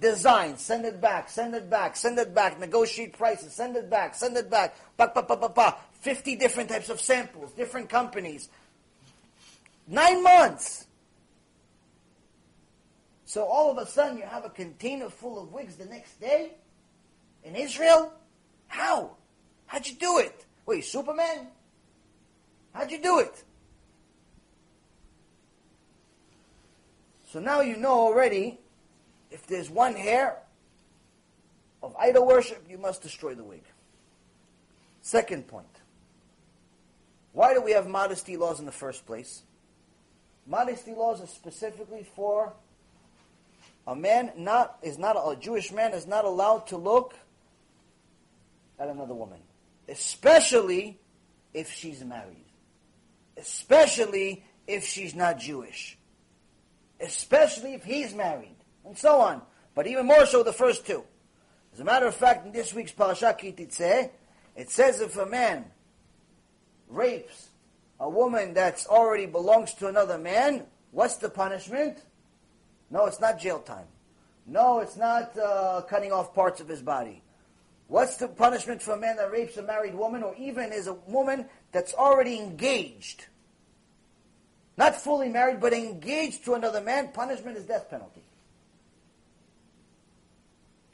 Design, 0.00 0.56
send 0.56 0.86
it 0.86 1.02
back, 1.02 1.28
send 1.28 1.54
it 1.54 1.68
back, 1.68 1.96
send 1.96 2.18
it 2.18 2.34
back, 2.34 2.58
negotiate 2.58 3.12
prices, 3.12 3.52
send 3.52 3.76
it 3.76 3.90
back, 3.90 4.14
send 4.14 4.34
it 4.38 4.48
back, 4.48 4.74
ba, 4.96 5.12
ba, 5.14 5.22
ba, 5.22 5.36
ba, 5.36 5.50
ba. 5.50 5.76
50 6.00 6.36
different 6.36 6.70
types 6.70 6.88
of 6.88 6.98
samples, 6.98 7.52
different 7.52 7.90
companies. 7.90 8.48
Nine 9.86 10.22
months. 10.22 10.86
So 13.26 13.44
all 13.44 13.70
of 13.70 13.78
a 13.78 13.86
sudden 13.86 14.16
you 14.16 14.24
have 14.24 14.46
a 14.46 14.50
container 14.50 15.10
full 15.10 15.42
of 15.42 15.52
wigs 15.52 15.76
the 15.76 15.84
next 15.84 16.18
day 16.20 16.52
in 17.44 17.54
Israel? 17.54 18.12
How? 18.68 19.16
How'd 19.66 19.86
you 19.86 19.94
do 19.94 20.18
it? 20.18 20.46
Wait, 20.66 20.84
Superman? 20.84 21.48
How'd 22.72 22.90
you 22.90 23.00
do 23.00 23.18
it? 23.20 23.44
So 27.32 27.40
now 27.40 27.62
you 27.62 27.78
know 27.78 27.92
already, 27.92 28.58
if 29.30 29.46
there's 29.46 29.70
one 29.70 29.94
hair 29.94 30.36
of 31.82 31.96
idol 31.98 32.26
worship, 32.26 32.66
you 32.68 32.76
must 32.76 33.00
destroy 33.00 33.34
the 33.34 33.42
wig. 33.42 33.62
Second 35.00 35.48
point. 35.48 35.66
Why 37.32 37.54
do 37.54 37.62
we 37.62 37.72
have 37.72 37.88
modesty 37.88 38.36
laws 38.36 38.60
in 38.60 38.66
the 38.66 38.72
first 38.72 39.06
place? 39.06 39.44
Modesty 40.46 40.92
laws 40.92 41.22
are 41.22 41.26
specifically 41.26 42.06
for 42.14 42.52
a 43.86 43.96
man 43.96 44.32
not 44.36 44.76
is 44.82 44.98
not 44.98 45.16
a 45.16 45.34
Jewish 45.34 45.72
man 45.72 45.94
is 45.94 46.06
not 46.06 46.26
allowed 46.26 46.66
to 46.66 46.76
look 46.76 47.14
at 48.78 48.88
another 48.88 49.14
woman, 49.14 49.40
especially 49.88 51.00
if 51.54 51.72
she's 51.72 52.04
married, 52.04 52.44
especially 53.38 54.44
if 54.66 54.84
she's 54.84 55.14
not 55.14 55.38
Jewish 55.38 55.96
especially 57.02 57.74
if 57.74 57.84
he's 57.84 58.14
married, 58.14 58.56
and 58.84 58.96
so 58.96 59.20
on. 59.20 59.42
But 59.74 59.86
even 59.86 60.06
more 60.06 60.26
so 60.26 60.42
the 60.42 60.52
first 60.52 60.86
two. 60.86 61.04
As 61.74 61.80
a 61.80 61.84
matter 61.84 62.06
of 62.06 62.14
fact, 62.14 62.46
in 62.46 62.52
this 62.52 62.72
week's 62.72 62.92
Parashat 62.92 63.38
Ki 63.38 63.52
Teitzei, 63.52 64.10
it 64.56 64.70
says 64.70 65.00
if 65.00 65.16
a 65.16 65.26
man 65.26 65.64
rapes 66.88 67.48
a 67.98 68.08
woman 68.08 68.52
that's 68.54 68.86
already 68.86 69.26
belongs 69.26 69.72
to 69.74 69.88
another 69.88 70.18
man, 70.18 70.64
what's 70.90 71.16
the 71.16 71.30
punishment? 71.30 71.98
No, 72.90 73.06
it's 73.06 73.20
not 73.20 73.40
jail 73.40 73.60
time. 73.60 73.86
No, 74.46 74.80
it's 74.80 74.96
not 74.96 75.38
uh, 75.38 75.82
cutting 75.88 76.12
off 76.12 76.34
parts 76.34 76.60
of 76.60 76.68
his 76.68 76.82
body. 76.82 77.22
What's 77.88 78.16
the 78.16 78.28
punishment 78.28 78.82
for 78.82 78.92
a 78.92 78.98
man 78.98 79.16
that 79.16 79.30
rapes 79.30 79.56
a 79.56 79.62
married 79.62 79.94
woman, 79.94 80.22
or 80.22 80.34
even 80.36 80.72
is 80.72 80.86
a 80.86 80.94
woman 80.94 81.46
that's 81.72 81.94
already 81.94 82.38
engaged? 82.38 83.26
Not 84.76 84.96
fully 84.96 85.28
married, 85.28 85.60
but 85.60 85.72
engaged 85.72 86.44
to 86.46 86.54
another 86.54 86.80
man, 86.80 87.08
punishment 87.12 87.56
is 87.56 87.64
death 87.64 87.90
penalty. 87.90 88.22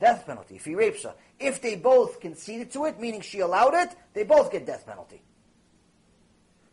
Death 0.00 0.26
penalty, 0.26 0.56
if 0.56 0.64
he 0.64 0.74
rapes 0.74 1.02
her. 1.02 1.14
If 1.38 1.60
they 1.60 1.76
both 1.76 2.20
conceded 2.20 2.70
to 2.72 2.86
it, 2.86 3.00
meaning 3.00 3.20
she 3.20 3.40
allowed 3.40 3.74
it, 3.74 3.94
they 4.14 4.24
both 4.24 4.50
get 4.50 4.66
death 4.66 4.86
penalty. 4.86 5.22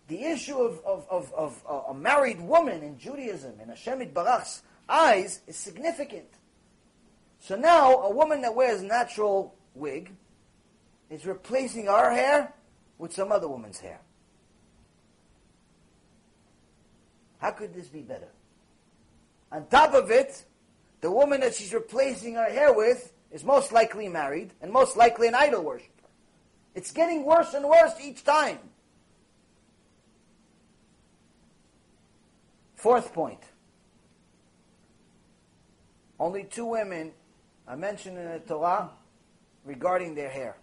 The 0.07 0.23
issue 0.23 0.57
of, 0.57 0.79
of, 0.85 1.07
of, 1.09 1.33
of 1.33 1.63
uh, 1.67 1.91
a 1.91 1.93
married 1.93 2.39
woman 2.39 2.83
in 2.83 2.99
Judaism, 2.99 3.59
in 3.59 3.69
Hashem 3.69 4.07
Barach's 4.09 4.61
eyes, 4.87 5.41
is 5.47 5.55
significant. 5.55 6.27
So 7.39 7.55
now, 7.55 8.01
a 8.01 8.11
woman 8.11 8.41
that 8.41 8.53
wears 8.53 8.81
natural 8.83 9.55
wig 9.73 10.11
is 11.09 11.25
replacing 11.25 11.87
our 11.89 12.11
hair 12.11 12.53
with 12.97 13.13
some 13.13 13.31
other 13.31 13.47
woman's 13.47 13.79
hair. 13.79 13.99
How 17.39 17.51
could 17.51 17.73
this 17.73 17.87
be 17.87 18.01
better? 18.01 18.29
On 19.51 19.65
top 19.67 19.93
of 19.93 20.11
it, 20.11 20.43
the 21.01 21.11
woman 21.11 21.41
that 21.41 21.55
she's 21.55 21.73
replacing 21.73 22.35
her 22.35 22.49
hair 22.49 22.73
with 22.73 23.13
is 23.31 23.43
most 23.43 23.71
likely 23.71 24.07
married 24.07 24.51
and 24.61 24.71
most 24.71 24.97
likely 24.97 25.27
an 25.27 25.35
idol 25.35 25.63
worshiper. 25.63 25.91
It's 26.73 26.91
getting 26.91 27.23
worse 27.23 27.53
and 27.53 27.65
worse 27.65 27.93
each 28.01 28.23
time. 28.23 28.59
Fourth 32.75 33.13
point. 33.13 33.39
Only 36.19 36.43
two 36.43 36.65
women 36.65 37.11
are 37.67 37.77
mentioned 37.77 38.17
in 38.17 38.25
the 38.25 38.39
Torah 38.39 38.89
regarding 39.63 40.15
their 40.15 40.29
hair. 40.29 40.57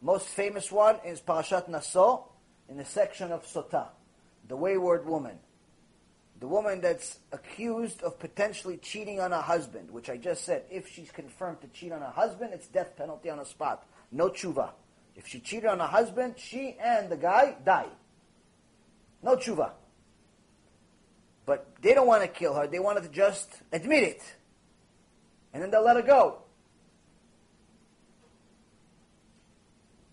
Most 0.00 0.28
famous 0.28 0.70
one 0.70 0.96
is 1.04 1.20
Parashat 1.20 1.68
Naso 1.68 2.28
in 2.68 2.76
the 2.76 2.84
section 2.84 3.32
of 3.32 3.46
Sotah 3.46 3.88
the 4.48 4.56
wayward 4.56 5.06
woman, 5.06 5.38
the 6.38 6.46
woman 6.46 6.80
that's 6.80 7.18
accused 7.32 8.02
of 8.02 8.18
potentially 8.18 8.76
cheating 8.76 9.20
on 9.20 9.32
a 9.32 9.40
husband, 9.40 9.90
which 9.90 10.10
I 10.10 10.16
just 10.16 10.44
said, 10.44 10.64
if 10.70 10.88
she's 10.88 11.10
confirmed 11.10 11.62
to 11.62 11.68
cheat 11.68 11.92
on 11.92 12.02
a 12.02 12.10
husband, 12.10 12.50
it's 12.52 12.66
death 12.66 12.96
penalty 12.96 13.30
on 13.30 13.38
the 13.38 13.44
spot. 13.44 13.86
No 14.12 14.28
tshuva. 14.28 14.70
If 15.14 15.26
she 15.26 15.40
cheated 15.40 15.66
on 15.66 15.80
a 15.80 15.86
husband, 15.86 16.34
she 16.36 16.76
and 16.78 17.08
the 17.08 17.16
guy 17.16 17.56
die. 17.64 17.88
No 19.22 19.36
tshuva. 19.36 19.70
But 21.46 21.68
they 21.80 21.94
don't 21.94 22.06
want 22.06 22.22
to 22.22 22.28
kill 22.28 22.54
her. 22.54 22.66
They 22.66 22.80
wanted 22.80 23.04
to 23.04 23.08
just 23.08 23.48
admit 23.72 24.02
it. 24.02 24.22
And 25.54 25.62
then 25.62 25.70
they'll 25.70 25.84
let 25.84 25.96
her 25.96 26.02
go. 26.02 26.42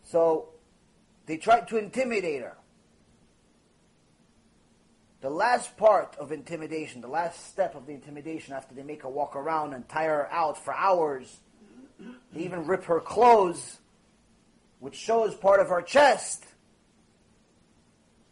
So 0.04 0.50
they 1.26 1.38
tried 1.38 1.68
to 1.70 1.78
intimidate 1.78 2.44
her. 2.44 2.56
The 5.24 5.30
last 5.30 5.78
part 5.78 6.18
of 6.20 6.34
intimidation, 6.34 7.00
the 7.00 7.08
last 7.08 7.48
step 7.48 7.76
of 7.76 7.86
the 7.86 7.94
intimidation 7.94 8.54
after 8.54 8.76
they 8.76 8.84
make 8.84 9.04
her 9.04 9.10
walk 9.10 9.38
around 9.38 9.72
and 9.72 9.88
tire 9.88 10.24
her 10.24 10.30
out 10.30 10.58
for 10.58 10.74
hours, 10.74 11.40
they 12.34 12.42
even 12.42 12.68
rip 12.68 12.84
her 12.84 13.00
clothes, 13.00 13.80
which 14.82 14.96
shows 14.96 15.34
part 15.34 15.62
of 15.62 15.70
her 15.70 15.82
chest. 15.82 16.44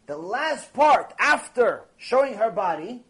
The 0.04 0.18
last 0.18 0.74
part 0.74 1.14
after 1.18 1.84
showing 1.96 2.34
her 2.34 2.50
body 2.50 3.02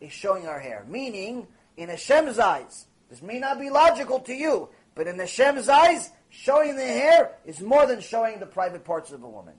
is 0.00 0.12
showing 0.12 0.44
her 0.44 0.60
hair. 0.60 0.84
Meaning, 0.86 1.48
in 1.76 1.88
Hashem's 1.88 2.38
eyes, 2.38 2.86
this 3.10 3.20
may 3.20 3.40
not 3.40 3.58
be 3.58 3.68
logical 3.68 4.20
to 4.20 4.32
you, 4.32 4.68
but 4.94 5.08
in 5.08 5.18
Hashem's 5.18 5.68
eyes, 5.68 6.12
showing 6.30 6.76
the 6.76 6.86
hair 6.86 7.32
is 7.44 7.60
more 7.60 7.84
than 7.84 8.00
showing 8.00 8.38
the 8.38 8.46
private 8.46 8.84
parts 8.84 9.10
of 9.10 9.24
a 9.24 9.28
woman 9.28 9.54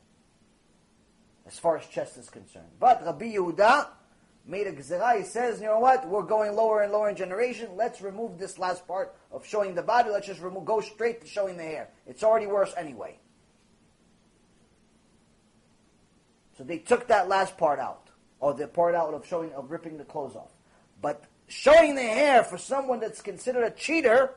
as 1.50 1.58
far 1.58 1.78
as 1.78 1.86
chest 1.88 2.16
is 2.18 2.30
concerned. 2.30 2.68
But 2.80 3.04
Rabbi 3.04 3.34
Yehuda 3.34 3.88
made 4.46 4.68
a 4.68 4.72
gzerah. 4.72 5.18
He 5.18 5.24
says, 5.24 5.60
you 5.60 5.66
know 5.66 5.80
what? 5.80 6.08
We're 6.08 6.22
going 6.22 6.56
lower 6.56 6.84
and 6.84 6.94
lower 6.94 7.10
in 7.10 7.16
generation. 7.16 7.70
Let's 7.76 8.02
remove 8.02 8.38
this 8.38 8.60
last 8.60 8.88
part 8.88 9.16
of 9.32 9.46
showing 9.46 9.74
the 9.74 9.82
body. 9.82 10.12
Let's 10.12 10.28
just 10.28 10.42
remove, 10.42 10.66
go 10.66 10.80
straight 10.80 11.22
to 11.22 11.28
showing 11.28 11.58
the 11.58 11.64
hair. 11.64 11.90
It's 12.06 12.24
already 12.24 12.46
worse 12.46 12.72
anyway. 12.78 13.18
So 16.56 16.64
they 16.64 16.78
took 16.78 17.08
that 17.08 17.28
last 17.28 17.58
part 17.58 17.80
out, 17.80 18.10
or 18.40 18.54
the 18.54 18.68
part 18.68 18.94
out 18.94 19.16
of 19.16 19.26
showing 19.26 19.52
of 19.54 19.72
ripping 19.72 19.98
the 19.98 20.04
clothes 20.04 20.36
off. 20.36 20.52
But 21.02 21.24
showing 21.48 21.96
the 21.96 22.04
hair 22.04 22.44
for 22.44 22.60
someone 22.60 23.00
that's 23.00 23.22
considered 23.22 23.64
a 23.64 23.72
cheater, 23.72 24.36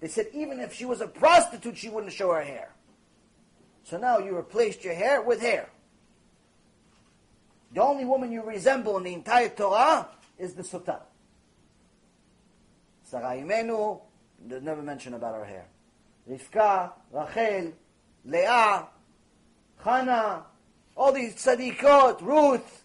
they 0.00 0.08
said 0.08 0.28
even 0.32 0.60
if 0.60 0.72
she 0.72 0.86
was 0.86 1.02
a 1.02 1.08
prostitute, 1.08 1.76
she 1.76 1.90
wouldn't 1.90 2.12
show 2.12 2.32
her 2.32 2.42
hair. 2.42 2.70
So 3.84 3.98
now 3.98 4.18
you 4.18 4.36
replaced 4.36 4.84
your 4.84 4.94
hair 4.94 5.22
with 5.22 5.40
hair. 5.40 5.68
The 7.72 7.82
only 7.82 8.04
woman 8.04 8.30
you 8.30 8.42
resemble 8.42 8.96
in 8.98 9.04
the 9.04 9.14
entire 9.14 9.48
Torah 9.48 10.08
is 10.38 10.54
the 10.54 10.62
Sotah. 10.62 11.00
Sarah 13.02 13.36
Imenu, 13.36 14.00
there's 14.46 14.62
never 14.62 14.82
mention 14.82 15.14
about 15.14 15.34
her 15.34 15.44
hair. 15.44 15.66
Rivka, 16.30 16.92
Rachel, 17.12 17.72
Leah, 18.24 18.86
Hannah, 19.84 20.44
all 20.96 21.12
these 21.12 21.34
tzadikot, 21.34 22.20
Ruth. 22.20 22.84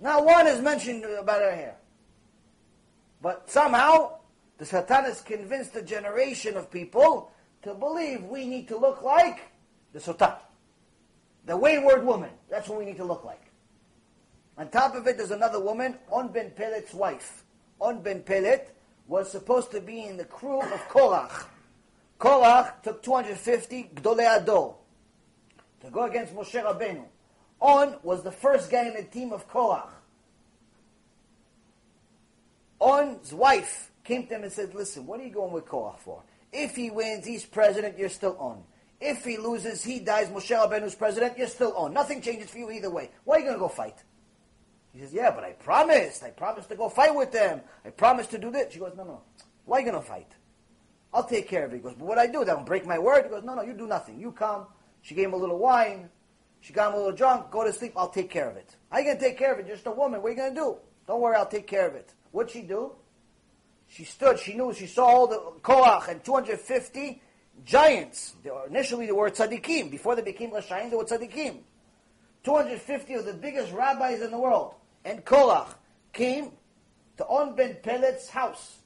Not 0.00 0.24
one 0.24 0.46
is 0.46 0.60
mentioned 0.60 1.04
about 1.04 1.42
her 1.42 1.54
hair. 1.54 1.76
But 3.20 3.50
somehow, 3.50 4.18
the 4.58 4.64
Satan 4.64 5.04
has 5.04 5.20
convinced 5.20 5.74
a 5.76 5.82
generation 5.82 6.56
of 6.56 6.70
people 6.70 7.30
to 7.66 7.74
believe 7.74 8.22
we 8.24 8.46
need 8.46 8.68
to 8.68 8.76
look 8.76 9.02
like 9.02 9.40
the 9.92 9.98
Satan. 9.98 10.30
The 11.46 11.56
wayward 11.56 12.06
woman. 12.06 12.30
That's 12.48 12.68
what 12.68 12.78
we 12.78 12.84
need 12.84 12.96
to 12.98 13.04
look 13.04 13.24
like. 13.24 13.42
On 14.56 14.68
top 14.68 14.94
of 14.94 15.06
it, 15.08 15.16
there's 15.16 15.32
another 15.32 15.60
woman, 15.60 15.96
On 16.10 16.28
ben 16.28 16.50
Pelet's 16.50 16.94
wife. 16.94 17.42
On 17.80 18.00
ben 18.02 18.22
Pelet 18.22 18.68
was 19.08 19.30
supposed 19.30 19.72
to 19.72 19.80
be 19.80 20.04
in 20.04 20.16
the 20.16 20.24
crew 20.24 20.60
of 20.60 20.88
Korach. 20.88 21.46
Korach 22.20 22.82
took 22.82 23.02
250 23.02 23.90
Gdolei 23.96 24.44
HaDor 24.44 24.76
to 25.80 25.90
go 25.90 26.04
against 26.04 26.34
Moshe 26.34 26.62
Rabbeinu. 26.62 27.04
On 27.60 27.96
was 28.04 28.22
the 28.22 28.32
first 28.32 28.70
guy 28.70 28.86
in 28.86 28.94
the 28.94 29.02
team 29.02 29.32
of 29.32 29.48
Korach. 29.48 29.90
On's 32.78 33.32
wife 33.32 33.90
came 34.04 34.26
to 34.28 34.36
him 34.36 34.44
and 34.44 34.52
said, 34.52 34.72
listen, 34.72 35.04
what 35.04 35.18
are 35.18 35.24
you 35.24 35.32
going 35.32 35.52
with 35.52 35.66
Korach 35.66 35.98
for? 35.98 36.22
If 36.52 36.76
he 36.76 36.90
wins, 36.90 37.26
he's 37.26 37.44
president, 37.44 37.98
you're 37.98 38.08
still 38.08 38.36
on. 38.38 38.62
If 39.00 39.24
he 39.24 39.36
loses, 39.36 39.84
he 39.84 40.00
dies, 40.00 40.28
Moshe 40.28 40.56
Rabbeinu's 40.56 40.94
president, 40.94 41.36
you're 41.36 41.48
still 41.48 41.74
on. 41.74 41.92
Nothing 41.92 42.22
changes 42.22 42.50
for 42.50 42.58
you 42.58 42.70
either 42.70 42.90
way. 42.90 43.10
Why 43.24 43.36
are 43.36 43.38
you 43.40 43.44
going 43.44 43.56
to 43.56 43.60
go 43.60 43.68
fight? 43.68 44.02
He 44.92 45.00
says, 45.00 45.12
yeah, 45.12 45.30
but 45.30 45.44
I 45.44 45.52
promised. 45.52 46.22
I 46.22 46.30
promised 46.30 46.70
to 46.70 46.76
go 46.76 46.88
fight 46.88 47.14
with 47.14 47.30
them. 47.30 47.60
I 47.84 47.90
promised 47.90 48.30
to 48.30 48.38
do 48.38 48.50
this. 48.50 48.72
She 48.72 48.78
goes, 48.78 48.94
no, 48.96 49.04
no. 49.04 49.22
Why 49.66 49.78
are 49.78 49.80
you 49.80 49.90
going 49.90 50.02
to 50.02 50.08
fight? 50.08 50.32
I'll 51.12 51.24
take 51.24 51.48
care 51.48 51.66
of 51.66 51.72
it. 51.72 51.76
He 51.76 51.82
goes, 51.82 51.94
but 51.94 52.06
what 52.06 52.18
I 52.18 52.26
do? 52.26 52.44
Don't 52.44 52.64
break 52.64 52.86
my 52.86 52.98
word? 52.98 53.24
He 53.24 53.30
goes, 53.30 53.44
no, 53.44 53.54
no, 53.54 53.62
you 53.62 53.74
do 53.74 53.86
nothing. 53.86 54.18
You 54.18 54.32
come. 54.32 54.66
She 55.02 55.14
gave 55.14 55.26
him 55.26 55.34
a 55.34 55.36
little 55.36 55.58
wine. 55.58 56.08
She 56.60 56.72
got 56.72 56.88
him 56.88 56.94
a 56.94 56.96
little 56.96 57.12
drunk. 57.12 57.50
Go 57.50 57.64
to 57.64 57.72
sleep. 57.72 57.92
I'll 57.96 58.08
take 58.08 58.30
care 58.30 58.48
of 58.48 58.56
it. 58.56 58.74
Are 58.90 59.00
you 59.00 59.06
going 59.06 59.18
to 59.18 59.22
take 59.22 59.36
care 59.38 59.52
of 59.52 59.58
it? 59.58 59.66
Just 59.66 59.86
a 59.86 59.90
woman. 59.90 60.22
What 60.22 60.28
are 60.28 60.30
you 60.30 60.36
going 60.36 60.54
to 60.54 60.60
do? 60.60 60.76
Don't 61.06 61.20
worry. 61.20 61.36
I'll 61.36 61.46
take 61.46 61.66
care 61.66 61.86
of 61.86 61.94
it. 61.94 62.14
What'd 62.32 62.50
she 62.50 62.62
do? 62.62 62.92
She 63.88 64.04
stood. 64.04 64.38
She 64.38 64.54
knew. 64.54 64.72
She 64.74 64.86
saw 64.86 65.04
all 65.04 65.26
the 65.26 65.40
Korach 65.62 66.08
and 66.08 66.22
250 66.22 67.22
giants. 67.64 68.34
They 68.42 68.50
were, 68.50 68.66
initially, 68.66 69.06
they 69.06 69.12
were 69.12 69.30
tzaddikim. 69.30 69.90
Before 69.90 70.16
they 70.16 70.22
became 70.22 70.50
Rashayim, 70.50 70.90
they 70.90 70.96
were 70.96 71.04
tzaddikim. 71.04 71.60
250 72.44 73.14
of 73.14 73.24
the 73.24 73.32
biggest 73.32 73.72
rabbis 73.72 74.20
in 74.20 74.30
the 74.30 74.38
world. 74.38 74.74
And 75.04 75.24
Korach 75.24 75.74
came 76.12 76.52
to 77.16 77.24
On 77.24 77.54
Ben 77.54 77.74
Pelet's 77.82 78.28
house. 78.28 78.78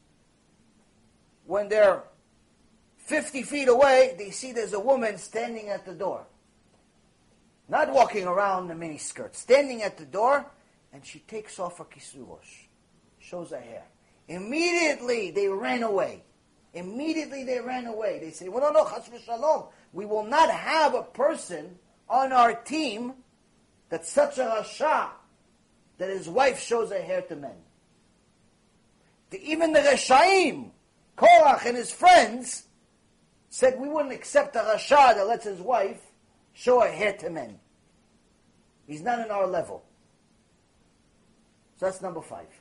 When 1.47 1.69
they're 1.69 2.03
50 2.99 3.43
feet 3.43 3.69
away, 3.69 4.15
they 4.17 4.31
see 4.31 4.53
there's 4.53 4.73
a 4.73 4.81
woman 4.81 5.19
standing 5.19 5.69
at 5.69 5.85
the 5.85 5.95
door. 5.95 6.27
Not 7.69 7.93
walking 7.93 8.27
around 8.27 8.71
in 8.71 8.77
a 8.77 8.81
miniskirt, 8.81 9.35
standing 9.35 9.83
at 9.83 9.97
the 9.97 10.05
door, 10.05 10.47
and 10.93 11.05
she 11.05 11.21
takes 11.21 11.59
off 11.59 11.79
her 11.79 11.85
kisui 11.85 12.29
rosh, 12.29 12.67
shows 13.19 13.51
her 13.51 13.61
hair. 13.61 13.85
Immediately 14.31 15.33
they 15.33 15.49
ran 15.49 15.83
away. 15.83 16.23
Immediately 16.73 17.43
they 17.43 17.59
ran 17.59 17.87
away. 17.87 18.21
They 18.21 18.31
say, 18.31 18.49
well, 18.49 18.73
no, 18.73 18.85
no, 18.85 18.89
chas 18.89 19.09
v'shalom. 19.09 19.67
We 19.93 20.07
will 20.07 20.23
not 20.23 20.49
have 20.51 20.95
a 20.95 21.03
person 21.03 21.77
on 22.09 22.33
our 22.33 22.55
team 22.55 23.15
that's 23.89 24.11
such 24.11 24.39
a 24.39 24.43
rasha 24.43 25.09
that 25.99 26.11
his 26.11 26.29
wife 26.29 26.61
shows 26.61 26.91
her 26.91 27.03
hair 27.03 27.23
to 27.23 27.35
men. 27.35 27.57
The, 29.31 29.43
even 29.51 29.73
the 29.73 29.81
Reshaim, 29.81 30.71
Korach 31.17 31.67
and 31.67 31.77
his 31.77 31.91
friends, 31.91 32.67
said 33.49 33.81
we 33.81 33.89
wouldn't 33.89 34.15
accept 34.15 34.55
a 34.55 34.61
Rasha 34.61 35.17
that 35.17 35.27
lets 35.27 35.45
his 35.45 35.61
wife 35.61 36.01
show 36.53 36.81
her 36.81 36.91
hair 36.91 37.15
to 37.15 37.31
men. 37.31 37.59
He's 38.87 39.03
not 39.03 39.19
in 39.19 39.31
our 39.33 39.47
level. 39.47 39.83
So 41.79 41.87
that's 41.87 42.01
number 42.01 42.23
five. 42.23 42.60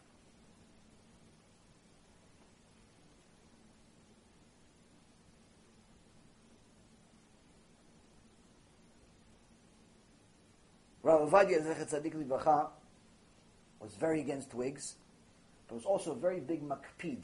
Rav 11.10 11.32
Ovadia 11.32 11.60
Zecher 11.60 11.90
Tzadik 11.90 12.14
Livracha 12.14 12.68
was 13.80 13.96
very 13.96 14.22
against 14.22 14.54
wigs, 14.54 14.94
but 15.68 15.74
was 15.74 15.86
also 15.86 16.12
a 16.12 16.16
very 16.16 16.40
big 16.40 16.62
makpid 16.62 17.24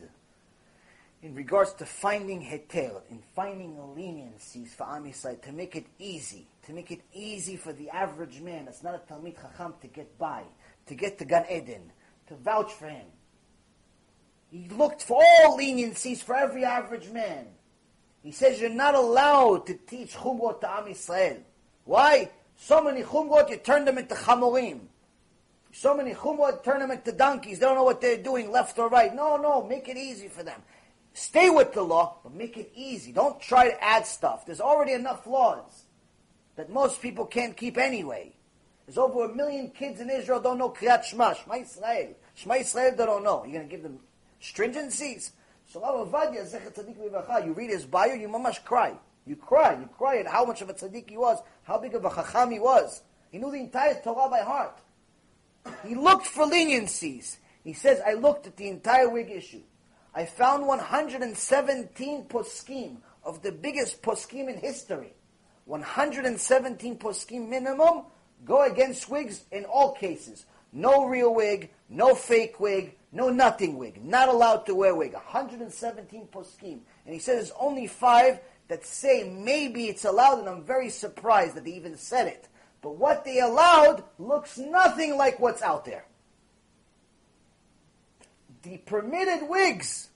in 1.21 1.35
regards 1.35 1.73
to 1.73 1.85
finding 1.85 2.41
heter, 2.41 3.01
in 3.11 3.21
finding 3.35 3.75
leniencies 3.95 4.69
for 4.69 4.85
Am 4.89 5.03
Yisrael, 5.03 5.39
to 5.43 5.51
make 5.51 5.75
it 5.75 5.85
easy, 5.99 6.47
to 6.65 6.73
make 6.73 6.89
it 6.89 7.01
easy 7.13 7.57
for 7.57 7.73
the 7.73 7.91
average 7.91 8.41
man 8.41 8.65
that's 8.65 8.81
not 8.81 8.95
a 8.95 9.13
Talmid 9.13 9.35
Chacham 9.39 9.75
to 9.81 9.87
get 9.87 10.17
by, 10.17 10.41
to 10.87 10.95
get 10.95 11.19
to 11.19 11.25
Gan 11.25 11.45
Eden, 11.51 11.91
to 12.27 12.35
vouch 12.37 12.73
for 12.73 12.87
him. 12.87 13.05
He 14.49 14.67
looked 14.69 15.03
for 15.03 15.21
all 15.23 15.59
leniencies 15.59 16.23
for 16.23 16.35
every 16.35 16.65
average 16.65 17.09
man. 17.09 17.45
He 18.23 18.31
says 18.31 18.59
you're 18.59 18.71
not 18.71 18.95
allowed 18.95 19.67
to 19.67 19.75
teach 19.75 20.15
Chumrot 20.15 20.61
to 20.61 20.71
Am 20.71 20.85
Yisrael. 20.85 21.41
Why? 21.83 22.31
So 22.57 22.83
many 22.83 23.03
Chumrot, 23.03 23.49
you 23.49 23.57
turn 23.57 23.85
them 23.85 23.97
into 23.97 24.15
Chamorim. 24.15 24.81
So 25.71 25.95
many 25.95 26.13
Chumrot, 26.13 26.63
turn 26.63 26.79
them 26.79 26.91
into 26.91 27.11
donkeys. 27.11 27.59
They 27.59 27.65
don't 27.65 27.75
know 27.75 27.83
what 27.83 28.01
they're 28.01 28.21
doing, 28.21 28.51
left 28.51 28.79
or 28.79 28.89
right. 28.89 29.13
No, 29.13 29.37
no, 29.37 29.63
make 29.63 29.87
it 29.89 29.97
easy 29.97 30.27
for 30.27 30.43
them. 30.43 30.61
Stay 31.13 31.49
with 31.49 31.73
the 31.73 31.81
law, 31.81 32.17
but 32.23 32.33
make 32.33 32.57
it 32.57 32.71
easy. 32.75 33.11
Don't 33.11 33.39
try 33.39 33.69
to 33.69 33.83
add 33.83 34.05
stuff. 34.05 34.45
There's 34.45 34.61
already 34.61 34.93
enough 34.93 35.25
laws 35.25 35.85
that 36.55 36.69
most 36.69 37.01
people 37.01 37.25
can't 37.25 37.55
keep 37.55 37.77
anyway. 37.77 38.33
There's 38.85 38.97
over 38.97 39.25
a 39.25 39.33
million 39.33 39.71
kids 39.71 39.99
in 39.99 40.09
Israel 40.09 40.39
don't 40.39 40.57
know 40.57 40.69
Kriyat 40.69 41.03
Shema, 41.03 41.33
Shema 41.33 41.55
Yisrael. 41.55 42.13
Shema 42.35 42.55
Yisrael 42.55 42.95
they 42.97 43.05
don't 43.05 43.23
know. 43.23 43.43
You're 43.43 43.53
going 43.53 43.67
to 43.67 43.71
give 43.75 43.83
them 43.83 43.99
stringencies? 44.41 45.31
So 45.67 45.81
Rav 45.81 46.07
Ovadia, 46.07 46.45
Zecher 46.45 46.71
Tzaddik 46.71 46.97
Livracha, 46.97 47.45
you 47.45 47.53
read 47.53 47.71
his 47.71 47.85
bio, 47.85 48.13
you 48.13 48.27
mamash 48.27 48.63
cry. 48.63 48.93
You 49.25 49.35
cry. 49.35 49.73
You 49.73 49.89
cry 49.97 50.17
at 50.17 50.27
how 50.27 50.45
much 50.45 50.61
of 50.61 50.69
a 50.69 50.73
tzaddik 50.73 51.09
he 51.09 51.17
was, 51.17 51.39
how 51.63 51.79
big 51.79 51.95
of 51.95 52.05
a 52.05 52.09
chacham 52.09 52.51
he 52.51 52.59
was. 52.59 53.01
He 53.31 53.37
knew 53.37 53.51
the 53.51 53.59
entire 53.59 53.99
Torah 54.01 54.29
by 54.29 54.41
heart. 54.41 54.79
He 55.85 55.95
looked 55.95 56.27
for 56.27 56.45
leniencies. 56.45 57.37
He 57.63 57.73
says, 57.73 57.99
I 58.05 58.13
looked 58.13 58.45
at 58.45 58.55
the 58.55 58.67
entire 58.67 59.09
wig 59.09 59.31
issue. 59.31 59.63
I 60.13 60.25
found 60.25 60.67
117 60.67 62.25
poskim 62.25 62.97
of 63.23 63.41
the 63.41 63.51
biggest 63.51 64.01
poskim 64.01 64.47
in 64.47 64.57
history. 64.57 65.13
117 65.65 66.97
poskim 66.97 67.49
minimum 67.49 68.03
go 68.45 68.63
against 68.63 69.09
wigs 69.09 69.45
in 69.51 69.65
all 69.65 69.93
cases. 69.93 70.45
No 70.71 71.05
real 71.05 71.33
wig, 71.33 71.71
no 71.89 72.13
fake 72.13 72.59
wig, 72.59 72.95
no 73.11 73.29
nothing 73.29 73.77
wig. 73.77 74.03
Not 74.03 74.29
allowed 74.29 74.65
to 74.67 74.75
wear 74.75 74.93
wig. 74.93 75.13
117 75.13 76.27
poskim. 76.31 76.79
And 77.05 77.13
he 77.13 77.19
says 77.19 77.51
only 77.59 77.87
five 77.87 78.39
that 78.67 78.85
say 78.85 79.23
maybe 79.23 79.85
it's 79.85 80.05
allowed, 80.05 80.39
and 80.39 80.49
I'm 80.49 80.63
very 80.63 80.89
surprised 80.89 81.55
that 81.55 81.65
they 81.65 81.73
even 81.73 81.97
said 81.97 82.27
it. 82.27 82.47
But 82.81 82.97
what 82.97 83.25
they 83.25 83.39
allowed 83.39 84.03
looks 84.19 84.57
nothing 84.57 85.17
like 85.17 85.39
what's 85.39 85.61
out 85.61 85.85
there 85.85 86.05
the 88.65 88.77
permitted 88.77 89.47
wigs 89.47 90.09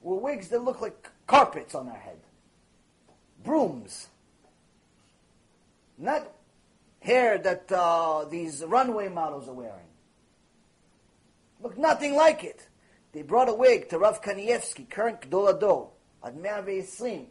were 0.00 0.16
wigs 0.16 0.48
that 0.48 0.62
look 0.62 0.80
like 0.80 1.10
carpets 1.26 1.74
on 1.74 1.88
our 1.88 1.98
head, 1.98 2.18
brooms, 3.44 4.08
not 5.98 6.32
hair 7.00 7.38
that 7.38 7.70
uh, 7.72 8.24
these 8.30 8.62
runway 8.64 9.08
models 9.08 9.48
are 9.48 9.54
wearing. 9.54 9.90
Look 11.60 11.76
nothing 11.76 12.14
like 12.14 12.44
it. 12.44 12.68
They 13.12 13.22
brought 13.22 13.48
a 13.48 13.54
wig 13.54 13.88
to 13.90 13.98
Rav 13.98 14.22
Kanievsky, 14.22 14.88
current 14.88 15.22
Gadol 15.22 15.54
HaDor, 15.54 15.88
at 16.24 16.34
120. 16.34 17.28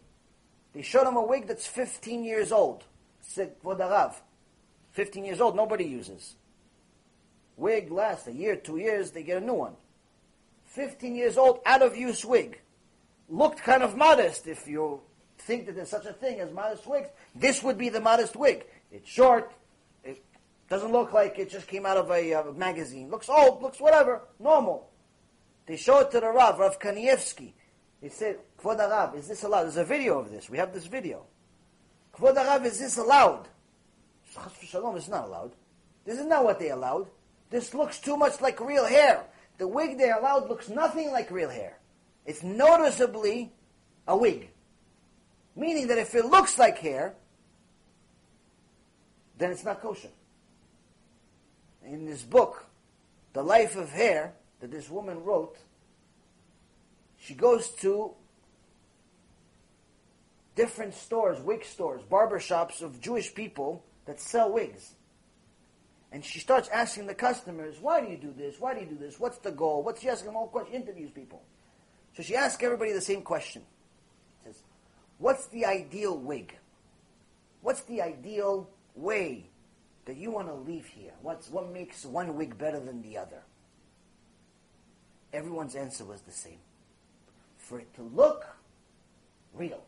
They 0.73 0.81
showed 0.81 1.07
him 1.07 1.17
a 1.17 1.25
wig 1.25 1.47
that's 1.47 1.67
15 1.67 2.23
years 2.23 2.51
old. 2.51 2.83
Said, 3.21 3.53
Rav, 3.63 4.21
15 4.91 5.25
years 5.25 5.41
old, 5.41 5.55
nobody 5.55 5.85
uses. 5.85 6.35
Wig 7.57 7.91
lasts 7.91 8.27
a 8.27 8.33
year, 8.33 8.55
two 8.55 8.77
years, 8.77 9.11
they 9.11 9.23
get 9.23 9.41
a 9.41 9.45
new 9.45 9.53
one. 9.53 9.75
15 10.65 11.15
years 11.15 11.37
old, 11.37 11.59
out 11.65 11.81
of 11.81 11.95
use 11.95 12.23
wig. 12.25 12.59
Looked 13.29 13.59
kind 13.59 13.83
of 13.83 13.95
modest 13.95 14.47
if 14.47 14.67
you 14.67 15.01
think 15.37 15.65
that 15.65 15.75
there's 15.75 15.89
such 15.89 16.05
a 16.05 16.13
thing 16.13 16.39
as 16.39 16.51
modest 16.51 16.87
wigs, 16.87 17.09
this 17.35 17.63
would 17.63 17.77
be 17.77 17.89
the 17.89 18.01
modest 18.01 18.35
wig. 18.35 18.65
It's 18.91 19.09
short. 19.09 19.53
It 20.03 20.23
doesn't 20.69 20.91
look 20.91 21.13
like 21.13 21.39
it 21.39 21.49
just 21.49 21.67
came 21.67 21.85
out 21.85 21.97
of 21.97 22.09
a 22.11 22.33
uh, 22.33 22.51
magazine. 22.53 23.09
Looks 23.09 23.29
old. 23.29 23.61
Looks 23.61 23.79
whatever. 23.79 24.21
Normal. 24.39 24.89
They 25.65 25.77
show 25.77 25.99
it 25.99 26.11
to 26.11 26.19
the 26.19 26.29
Rav, 26.29 26.59
Rav 26.59 26.79
Kanievsky. 26.79 27.53
They 28.01 28.09
said, 28.09 28.39
Kvod 28.61 28.79
Rav, 28.79 29.15
is 29.15 29.27
this 29.27 29.43
allowed? 29.43 29.63
There's 29.63 29.77
a 29.77 29.85
video 29.85 30.19
of 30.19 30.31
this. 30.31 30.49
We 30.49 30.57
have 30.57 30.73
this 30.73 30.87
video. 30.87 31.23
Kvod 32.15 32.35
Rav, 32.35 32.65
is 32.65 32.79
this 32.79 32.97
allowed? 32.97 33.47
Shalom 34.63 34.97
is 34.97 35.07
not 35.07 35.27
allowed. 35.27 35.51
This 36.05 36.19
is 36.19 36.25
not 36.25 36.43
what 36.43 36.59
they 36.59 36.69
allowed. 36.69 37.07
This 37.49 37.73
looks 37.73 37.99
too 37.99 38.17
much 38.17 38.41
like 38.41 38.59
real 38.59 38.85
hair. 38.85 39.23
The 39.57 39.67
wig 39.67 39.97
they 39.97 40.09
allowed 40.09 40.49
looks 40.49 40.69
nothing 40.69 41.11
like 41.11 41.29
real 41.29 41.49
hair. 41.49 41.77
It's 42.25 42.41
noticeably 42.41 43.51
a 44.07 44.17
wig. 44.17 44.49
Meaning 45.55 45.87
that 45.87 45.97
if 45.97 46.15
it 46.15 46.25
looks 46.25 46.57
like 46.57 46.79
hair, 46.79 47.13
then 49.37 49.51
it's 49.51 49.65
not 49.65 49.81
kosher. 49.81 50.09
In 51.85 52.05
this 52.05 52.23
book, 52.23 52.65
The 53.33 53.43
Life 53.43 53.75
of 53.75 53.89
Hair, 53.89 54.33
that 54.59 54.71
this 54.71 54.89
woman 54.89 55.23
wrote, 55.23 55.57
she 57.21 57.35
goes 57.35 57.69
to 57.81 58.13
different 60.55 60.95
stores, 60.95 61.39
wig 61.39 61.63
stores, 61.63 62.01
barber 62.01 62.39
shops 62.39 62.81
of 62.81 62.99
Jewish 62.99 63.33
people 63.33 63.83
that 64.05 64.19
sell 64.19 64.51
wigs. 64.51 64.95
And 66.11 66.25
she 66.25 66.39
starts 66.39 66.67
asking 66.69 67.05
the 67.05 67.13
customers, 67.13 67.77
why 67.79 68.01
do 68.01 68.11
you 68.11 68.17
do 68.17 68.33
this? 68.35 68.59
Why 68.59 68.73
do 68.73 68.81
you 68.81 68.87
do 68.87 68.97
this? 68.97 69.19
What's 69.19 69.37
the 69.37 69.51
goal? 69.51 69.83
What's 69.83 70.01
she 70.01 70.09
asking 70.09 70.27
them 70.27 70.35
all 70.35 70.47
questions? 70.47 70.75
Interviews 70.75 71.11
people. 71.11 71.43
So 72.17 72.23
she 72.23 72.35
asks 72.35 72.61
everybody 72.63 72.91
the 72.91 72.99
same 72.99 73.21
question. 73.21 73.61
She 74.39 74.47
says, 74.47 74.63
what's 75.19 75.47
the 75.47 75.65
ideal 75.65 76.17
wig? 76.17 76.57
What's 77.61 77.81
the 77.83 78.01
ideal 78.01 78.67
way 78.95 79.45
that 80.05 80.17
you 80.17 80.31
want 80.31 80.47
to 80.47 80.55
leave 80.55 80.87
here? 80.87 81.13
What's, 81.21 81.51
what 81.51 81.71
makes 81.71 82.03
one 82.03 82.35
wig 82.35 82.57
better 82.57 82.79
than 82.79 83.03
the 83.03 83.19
other? 83.19 83.43
Everyone's 85.31 85.75
answer 85.75 86.03
was 86.03 86.21
the 86.21 86.31
same. 86.31 86.57
For 87.71 87.79
it 87.79 87.93
to 87.93 88.03
look 88.03 88.45
real. 89.53 89.81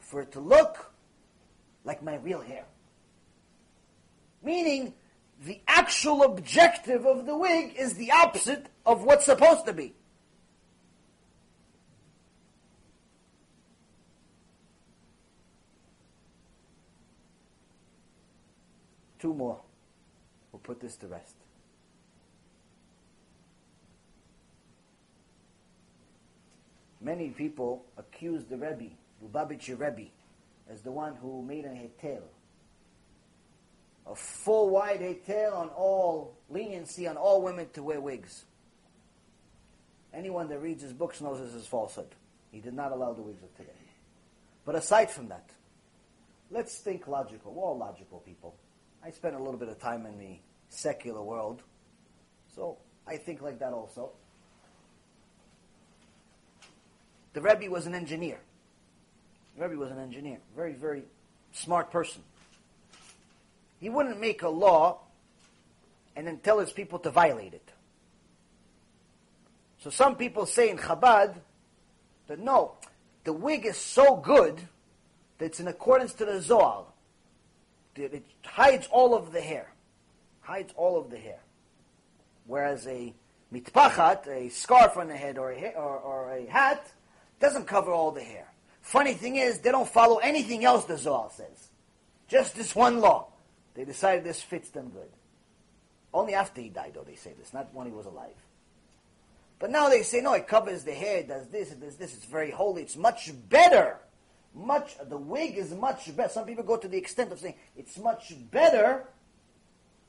For 0.00 0.20
it 0.20 0.32
to 0.32 0.40
look 0.40 0.92
like 1.82 2.02
my 2.02 2.16
real 2.16 2.42
hair. 2.42 2.66
Meaning, 4.42 4.92
the 5.46 5.62
actual 5.66 6.24
objective 6.24 7.06
of 7.06 7.24
the 7.24 7.34
wig 7.34 7.74
is 7.78 7.94
the 7.94 8.10
opposite 8.10 8.66
of 8.84 9.02
what's 9.02 9.24
supposed 9.24 9.64
to 9.64 9.72
be. 9.72 9.94
Two 19.18 19.32
more. 19.32 19.58
We'll 20.52 20.60
put 20.60 20.80
this 20.80 20.96
to 20.96 21.06
rest. 21.06 21.43
Many 27.04 27.28
people 27.28 27.84
accuse 27.98 28.44
the 28.44 28.56
Rebbe, 28.56 28.94
Lubavitcher 29.22 29.78
Rebbe, 29.78 30.08
as 30.70 30.80
the 30.80 30.90
one 30.90 31.14
who 31.16 31.42
made 31.42 31.66
an 31.66 31.76
heter, 31.76 32.22
a 34.06 34.14
full 34.14 34.70
wide 34.70 35.00
heter 35.00 35.54
on 35.54 35.68
all 35.68 36.34
leniency 36.48 37.06
on 37.06 37.18
all 37.18 37.42
women 37.42 37.68
to 37.74 37.82
wear 37.82 38.00
wigs. 38.00 38.44
Anyone 40.14 40.48
that 40.48 40.60
reads 40.60 40.82
his 40.82 40.94
books 40.94 41.20
knows 41.20 41.40
this 41.40 41.54
is 41.54 41.66
falsehood. 41.66 42.14
He 42.50 42.60
did 42.60 42.72
not 42.72 42.90
allow 42.90 43.12
the 43.12 43.22
wigs 43.22 43.42
of 43.42 43.54
today. 43.54 43.72
But 44.64 44.74
aside 44.74 45.10
from 45.10 45.28
that, 45.28 45.50
let's 46.50 46.78
think 46.78 47.06
logical. 47.06 47.52
We're 47.52 47.64
all 47.64 47.76
logical 47.76 48.20
people. 48.20 48.54
I 49.04 49.10
spent 49.10 49.34
a 49.34 49.38
little 49.38 49.58
bit 49.58 49.68
of 49.68 49.78
time 49.78 50.06
in 50.06 50.18
the 50.18 50.38
secular 50.70 51.22
world, 51.22 51.62
so 52.54 52.78
I 53.06 53.18
think 53.18 53.42
like 53.42 53.58
that 53.58 53.74
also. 53.74 54.12
The 57.34 57.40
Rebbe 57.40 57.70
was 57.70 57.86
an 57.86 57.94
engineer. 57.94 58.38
The 59.56 59.68
Rebbe 59.68 59.78
was 59.78 59.90
an 59.90 59.98
engineer. 59.98 60.38
Very, 60.56 60.72
very 60.72 61.02
smart 61.52 61.90
person. 61.90 62.22
He 63.80 63.90
wouldn't 63.90 64.20
make 64.20 64.42
a 64.42 64.48
law 64.48 65.00
and 66.16 66.26
then 66.26 66.38
tell 66.38 66.58
his 66.60 66.72
people 66.72 66.98
to 67.00 67.10
violate 67.10 67.54
it. 67.54 67.68
So 69.80 69.90
some 69.90 70.16
people 70.16 70.46
say 70.46 70.70
in 70.70 70.78
Chabad 70.78 71.34
that 72.28 72.38
no, 72.38 72.72
the 73.24 73.32
wig 73.32 73.66
is 73.66 73.76
so 73.76 74.16
good 74.16 74.60
that 75.38 75.46
it's 75.46 75.60
in 75.60 75.68
accordance 75.68 76.14
to 76.14 76.24
the 76.24 76.40
Zohar. 76.40 76.84
It 77.96 78.24
hides 78.44 78.88
all 78.90 79.14
of 79.14 79.32
the 79.32 79.40
hair. 79.40 79.72
Hides 80.40 80.72
all 80.76 80.98
of 80.98 81.10
the 81.10 81.18
hair. 81.18 81.40
Whereas 82.46 82.86
a 82.86 83.12
mitpachat, 83.52 84.26
a 84.28 84.48
scarf 84.50 84.96
on 84.96 85.08
the 85.08 85.16
head 85.16 85.36
or 85.36 85.52
a, 85.52 85.72
or, 85.76 85.98
or 85.98 86.32
a 86.32 86.46
hat, 86.46 86.90
doesn't 87.40 87.66
cover 87.66 87.90
all 87.90 88.10
the 88.10 88.22
hair. 88.22 88.46
Funny 88.80 89.14
thing 89.14 89.36
is, 89.36 89.60
they 89.60 89.70
don't 89.70 89.88
follow 89.88 90.18
anything 90.18 90.64
else 90.64 90.84
the 90.84 90.98
Zohar 90.98 91.30
says. 91.30 91.68
Just 92.28 92.54
this 92.54 92.74
one 92.74 93.00
law. 93.00 93.28
They 93.74 93.84
decided 93.84 94.24
this 94.24 94.40
fits 94.40 94.68
them 94.70 94.90
good. 94.90 95.08
Only 96.12 96.34
after 96.34 96.60
he 96.60 96.68
died, 96.68 96.92
though, 96.94 97.02
they 97.02 97.16
say 97.16 97.32
this, 97.38 97.52
not 97.52 97.74
when 97.74 97.86
he 97.86 97.92
was 97.92 98.06
alive. 98.06 98.36
But 99.58 99.70
now 99.70 99.88
they 99.88 100.02
say, 100.02 100.20
no, 100.20 100.34
it 100.34 100.46
covers 100.46 100.84
the 100.84 100.92
hair, 100.92 101.18
it 101.18 101.28
does 101.28 101.48
this, 101.48 101.72
it 101.72 101.80
does 101.80 101.96
this, 101.96 102.14
it's 102.14 102.24
very 102.24 102.50
holy, 102.50 102.82
it's 102.82 102.96
much 102.96 103.32
better. 103.48 103.98
Much, 104.54 104.96
the 105.08 105.16
wig 105.16 105.56
is 105.56 105.72
much 105.72 106.14
better. 106.16 106.28
Some 106.28 106.46
people 106.46 106.62
go 106.62 106.76
to 106.76 106.86
the 106.86 106.96
extent 106.96 107.32
of 107.32 107.40
saying 107.40 107.56
it's 107.76 107.98
much 107.98 108.32
better 108.50 109.04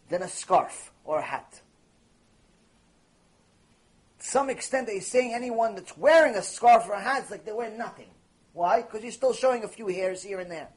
than 0.10 0.22
a 0.22 0.27
scarf 0.27 0.91
or 1.03 1.18
a 1.18 1.23
hat. 1.23 1.61
Some 4.26 4.49
extent, 4.49 4.88
they're 4.88 5.02
saying 5.02 5.34
anyone 5.34 5.76
that's 5.76 5.97
wearing 5.97 6.35
a 6.35 6.41
scarf 6.41 6.88
or 6.88 6.93
a 6.93 7.02
hat 7.02 7.30
like 7.30 7.45
they 7.45 7.52
wear 7.52 7.69
nothing. 7.69 8.10
Why? 8.53 8.81
Because 8.81 9.03
you're 9.03 9.11
still 9.11 9.34
showing 9.34 9.64
a 9.64 9.68
few 9.68 9.88
hairs 9.88 10.23
here 10.23 10.39
and 10.39 10.49
there 10.49 10.69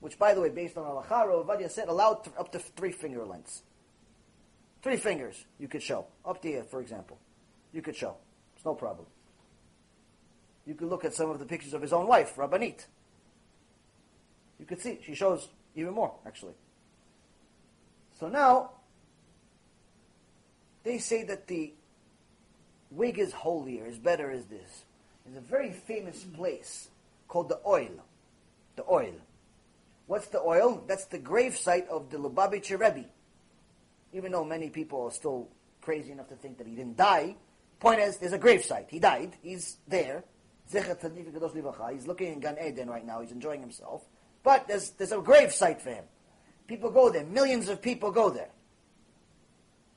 which, 0.00 0.18
by 0.18 0.34
the 0.34 0.40
way, 0.40 0.48
based 0.48 0.76
on 0.76 0.84
halacha, 0.84 1.26
Ravadia 1.26 1.70
said 1.70 1.88
allowed 1.88 2.28
up 2.38 2.50
to 2.52 2.58
three 2.58 2.92
finger 2.92 3.24
lengths. 3.24 3.62
Three 4.82 4.96
fingers 4.96 5.44
you 5.58 5.68
could 5.68 5.82
show. 5.82 6.06
Up 6.24 6.40
to 6.42 6.48
here, 6.48 6.64
for 6.64 6.80
example. 6.80 7.18
You 7.72 7.82
could 7.82 7.96
show. 7.96 8.16
It's 8.56 8.64
no 8.64 8.74
problem. 8.74 9.06
You 10.66 10.74
could 10.74 10.88
look 10.88 11.04
at 11.04 11.14
some 11.14 11.30
of 11.30 11.38
the 11.38 11.44
pictures 11.44 11.74
of 11.74 11.82
his 11.82 11.92
own 11.92 12.06
wife, 12.06 12.34
Rabbanit. 12.36 12.86
You 14.58 14.66
could 14.66 14.80
see, 14.80 15.00
she 15.04 15.14
shows 15.14 15.48
even 15.74 15.92
more, 15.92 16.14
actually. 16.26 16.54
So 18.18 18.28
now, 18.28 18.70
they 20.82 20.98
say 20.98 21.22
that 21.24 21.46
the 21.46 21.72
wig 22.90 23.18
is 23.18 23.32
holier, 23.32 23.86
is 23.86 23.98
better, 23.98 24.30
is 24.30 24.46
this. 24.46 24.84
There's 25.24 25.36
a 25.36 25.40
very 25.40 25.72
famous 25.72 26.24
place 26.24 26.88
called 27.28 27.48
the 27.48 27.60
Ohel. 27.66 28.00
The 28.76 28.82
Ohel. 28.82 29.14
What's 30.06 30.28
the 30.28 30.38
Ohel? 30.38 30.86
That's 30.86 31.04
the 31.04 31.18
grave 31.18 31.56
site 31.56 31.88
of 31.88 32.10
the 32.10 32.18
Lubavitcher 32.18 32.80
Rebbe. 32.80 33.04
Even 34.12 34.32
though 34.32 34.44
many 34.44 34.70
people 34.70 35.04
are 35.04 35.12
still 35.12 35.48
crazy 35.80 36.10
enough 36.12 36.28
to 36.28 36.34
think 36.34 36.58
that 36.58 36.66
he 36.66 36.74
didn't 36.74 36.96
die, 36.96 37.36
point 37.78 38.00
is, 38.00 38.16
there's 38.16 38.32
a 38.32 38.38
grave 38.38 38.64
site. 38.64 38.86
He 38.90 38.98
died. 38.98 39.36
He's 39.42 39.76
there. 39.86 40.24
He's 40.72 42.06
looking 42.06 42.32
in 42.32 42.40
Gan 42.40 42.56
Eden 42.64 42.88
right 42.88 43.04
now. 43.04 43.20
He's 43.20 43.32
enjoying 43.32 43.60
himself. 43.60 44.04
But 44.42 44.68
there's, 44.68 44.90
there's 44.90 45.12
a 45.12 45.18
grave 45.18 45.52
site 45.52 45.82
for 45.82 45.90
him. 45.90 46.04
People 46.66 46.90
go 46.90 47.10
there. 47.10 47.24
Millions 47.24 47.68
of 47.68 47.82
people 47.82 48.10
go 48.10 48.30
there. 48.30 48.50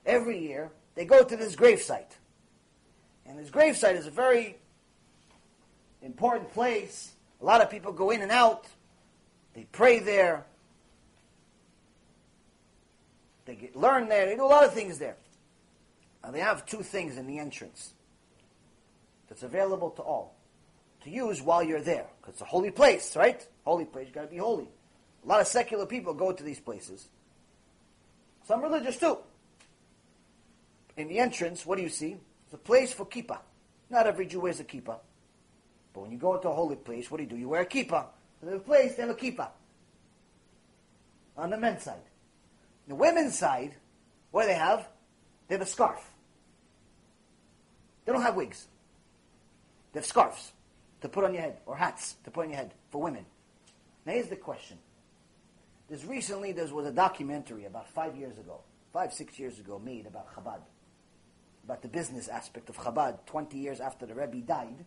Every 0.05 0.39
year, 0.39 0.71
they 0.95 1.05
go 1.05 1.23
to 1.23 1.38
this 1.38 1.55
gravesite. 1.55 2.11
And 3.25 3.39
this 3.39 3.49
gravesite 3.49 3.95
is 3.95 4.07
a 4.07 4.11
very 4.11 4.57
important 6.01 6.51
place. 6.53 7.13
A 7.41 7.45
lot 7.45 7.61
of 7.61 7.69
people 7.69 7.91
go 7.91 8.09
in 8.09 8.21
and 8.21 8.31
out. 8.31 8.67
They 9.53 9.65
pray 9.71 9.99
there. 9.99 10.45
They 13.45 13.55
get, 13.55 13.75
learn 13.75 14.09
there. 14.09 14.25
They 14.25 14.35
do 14.35 14.43
a 14.43 14.47
lot 14.47 14.63
of 14.63 14.73
things 14.73 14.97
there. 14.99 15.17
And 16.23 16.34
they 16.34 16.39
have 16.39 16.65
two 16.65 16.84
things 16.84 17.17
in 17.17 17.27
the 17.27 17.39
entrance 17.39 17.93
that's 19.27 19.43
available 19.43 19.91
to 19.91 20.01
all 20.01 20.35
to 21.03 21.09
use 21.09 21.41
while 21.41 21.63
you're 21.63 21.81
there. 21.81 22.05
Because 22.19 22.35
it's 22.35 22.41
a 22.41 22.45
holy 22.45 22.71
place, 22.71 23.15
right? 23.15 23.45
Holy 23.65 23.85
place, 23.85 24.07
you 24.07 24.13
got 24.13 24.21
to 24.21 24.27
be 24.27 24.38
holy. 24.38 24.67
A 25.23 25.27
lot 25.27 25.41
of 25.41 25.47
secular 25.47 25.85
people 25.85 26.13
go 26.13 26.31
to 26.31 26.43
these 26.43 26.59
places. 26.59 27.07
Some 28.45 28.61
religious 28.61 28.97
too. 28.97 29.17
In 30.97 31.07
the 31.07 31.19
entrance, 31.19 31.65
what 31.65 31.77
do 31.77 31.83
you 31.83 31.89
see? 31.89 32.17
It's 32.45 32.53
a 32.53 32.57
place 32.57 32.93
for 32.93 33.05
kippah. 33.05 33.39
Not 33.89 34.07
every 34.07 34.25
Jew 34.25 34.41
wears 34.41 34.59
a 34.59 34.63
kippah. 34.63 34.99
But 35.93 36.01
when 36.01 36.11
you 36.11 36.17
go 36.17 36.35
into 36.35 36.49
a 36.49 36.53
holy 36.53 36.75
place, 36.75 37.09
what 37.09 37.17
do 37.17 37.23
you 37.23 37.29
do? 37.29 37.37
You 37.37 37.49
wear 37.49 37.61
a 37.61 37.65
kippah. 37.65 38.05
A 38.47 38.59
place, 38.59 38.95
they 38.95 39.03
have 39.03 39.11
a 39.11 39.15
kippah. 39.15 39.49
On 41.37 41.49
the 41.49 41.57
men's 41.57 41.83
side. 41.83 42.01
The 42.87 42.95
women's 42.95 43.37
side, 43.37 43.73
what 44.31 44.41
do 44.43 44.47
they 44.49 44.55
have? 44.55 44.87
They 45.47 45.55
have 45.55 45.61
a 45.61 45.65
scarf. 45.65 46.03
They 48.05 48.11
don't 48.11 48.21
have 48.21 48.35
wigs. 48.35 48.67
They 49.93 49.99
have 49.99 50.05
scarves. 50.05 50.51
to 51.03 51.09
put 51.09 51.25
on 51.25 51.33
your 51.33 51.43
head, 51.43 51.57
or 51.65 51.75
hats 51.75 52.15
to 52.23 52.31
put 52.31 52.45
on 52.45 52.49
your 52.49 52.57
head 52.57 52.73
for 52.89 53.01
women. 53.01 53.25
Now 54.05 54.13
here's 54.13 54.29
the 54.29 54.37
question. 54.37 54.77
There's 55.89 56.05
recently, 56.05 56.53
there 56.53 56.65
was 56.67 56.87
a 56.87 56.91
documentary 56.91 57.65
about 57.65 57.89
five 57.89 58.15
years 58.15 58.37
ago, 58.37 58.61
five, 58.93 59.11
six 59.13 59.37
years 59.37 59.59
ago, 59.59 59.79
made 59.83 60.07
about 60.07 60.33
Chabad, 60.33 60.61
about 61.64 61.81
the 61.81 61.88
business 61.88 62.27
aspect 62.27 62.69
of 62.69 62.77
Chabad 62.77 63.26
20 63.26 63.57
years 63.57 63.80
after 63.80 64.06
the 64.06 64.14
Rebbe 64.14 64.38
died. 64.45 64.85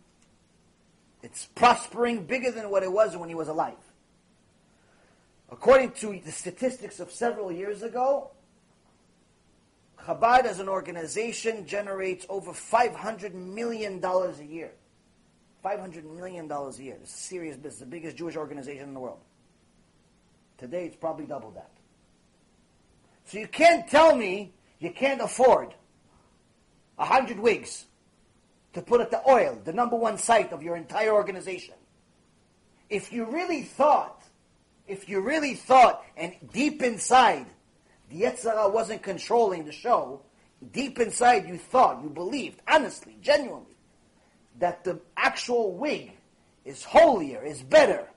It's 1.23 1.45
prospering 1.45 2.25
bigger 2.25 2.51
than 2.51 2.69
what 2.69 2.83
it 2.83 2.91
was 2.91 3.17
when 3.17 3.29
he 3.29 3.35
was 3.35 3.47
alive. 3.47 3.77
According 5.49 5.91
to 5.93 6.19
the 6.23 6.31
statistics 6.31 6.99
of 6.99 7.11
several 7.11 7.51
years 7.51 7.81
ago, 7.81 8.31
Chabad 9.99 10.45
as 10.45 10.59
an 10.59 10.69
organization 10.69 11.65
generates 11.65 12.25
over 12.29 12.51
$500 12.51 13.33
million 13.33 14.03
a 14.03 14.43
year. 14.43 14.71
$500 15.65 16.03
million 16.15 16.49
a 16.51 16.71
year. 16.81 16.97
It's 17.01 17.13
a 17.13 17.17
serious 17.17 17.57
business, 17.57 17.79
the 17.79 17.85
biggest 17.85 18.15
Jewish 18.15 18.35
organization 18.35 18.83
in 18.83 18.93
the 18.93 18.99
world. 18.99 19.19
Today 20.57 20.85
it's 20.85 20.95
probably 20.95 21.25
double 21.25 21.51
that. 21.51 21.71
So 23.25 23.37
you 23.39 23.47
can't 23.47 23.87
tell 23.87 24.15
me 24.15 24.53
you 24.79 24.91
can't 24.91 25.21
afford 25.21 25.73
a 26.97 27.05
hundred 27.05 27.39
wigs 27.39 27.85
to 28.73 28.81
put 28.81 29.01
at 29.01 29.11
the 29.11 29.21
Ohel, 29.27 29.63
the 29.63 29.73
number 29.73 29.95
one 29.95 30.17
site 30.17 30.51
of 30.51 30.61
your 30.61 30.75
entire 30.75 31.11
organization. 31.11 31.75
If 32.89 33.11
you 33.11 33.25
really 33.25 33.63
thought, 33.63 34.23
if 34.87 35.09
you 35.09 35.21
really 35.21 35.55
thought, 35.55 36.03
and 36.15 36.33
deep 36.53 36.81
inside, 36.81 37.47
the 38.09 38.21
Yetzer 38.21 38.71
wasn't 38.71 39.03
controlling 39.03 39.65
the 39.65 39.71
show, 39.71 40.21
deep 40.71 40.99
inside 40.99 41.47
you 41.47 41.57
thought, 41.57 42.01
you 42.01 42.09
believed, 42.09 42.61
honestly, 42.67 43.17
genuinely, 43.21 43.75
that 44.59 44.83
the 44.83 44.99
actual 45.17 45.73
wig 45.73 46.11
is 46.65 46.83
holier, 46.83 47.43
is 47.43 47.61
better 47.61 48.07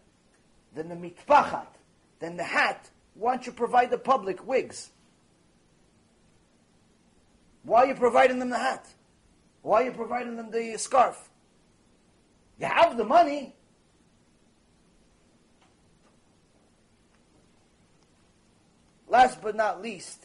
than 0.75 0.89
the 0.89 0.95
mitpachat, 0.95 1.67
than 2.21 2.37
the 2.37 2.45
hat, 2.45 2.89
why 3.15 3.35
don't 3.35 3.47
you 3.47 3.53
provide 3.53 3.91
the 3.91 3.99
public 3.99 4.47
wigs? 4.47 4.91
Why 7.65 7.85
are 7.85 7.87
you 7.87 7.95
providing 7.95 8.39
them 8.39 8.51
the 8.51 8.59
hat? 8.59 8.87
Why 9.63 9.83
are 9.83 9.85
you 9.87 9.93
providing 9.93 10.37
them 10.37 10.51
the 10.51 10.77
scarf? 10.79 11.29
You 12.59 12.67
have 12.67 12.97
the 12.97 13.05
money. 13.05 13.55
Last 19.09 19.43
but 19.43 19.57
not 19.57 19.83
least, 19.83 20.25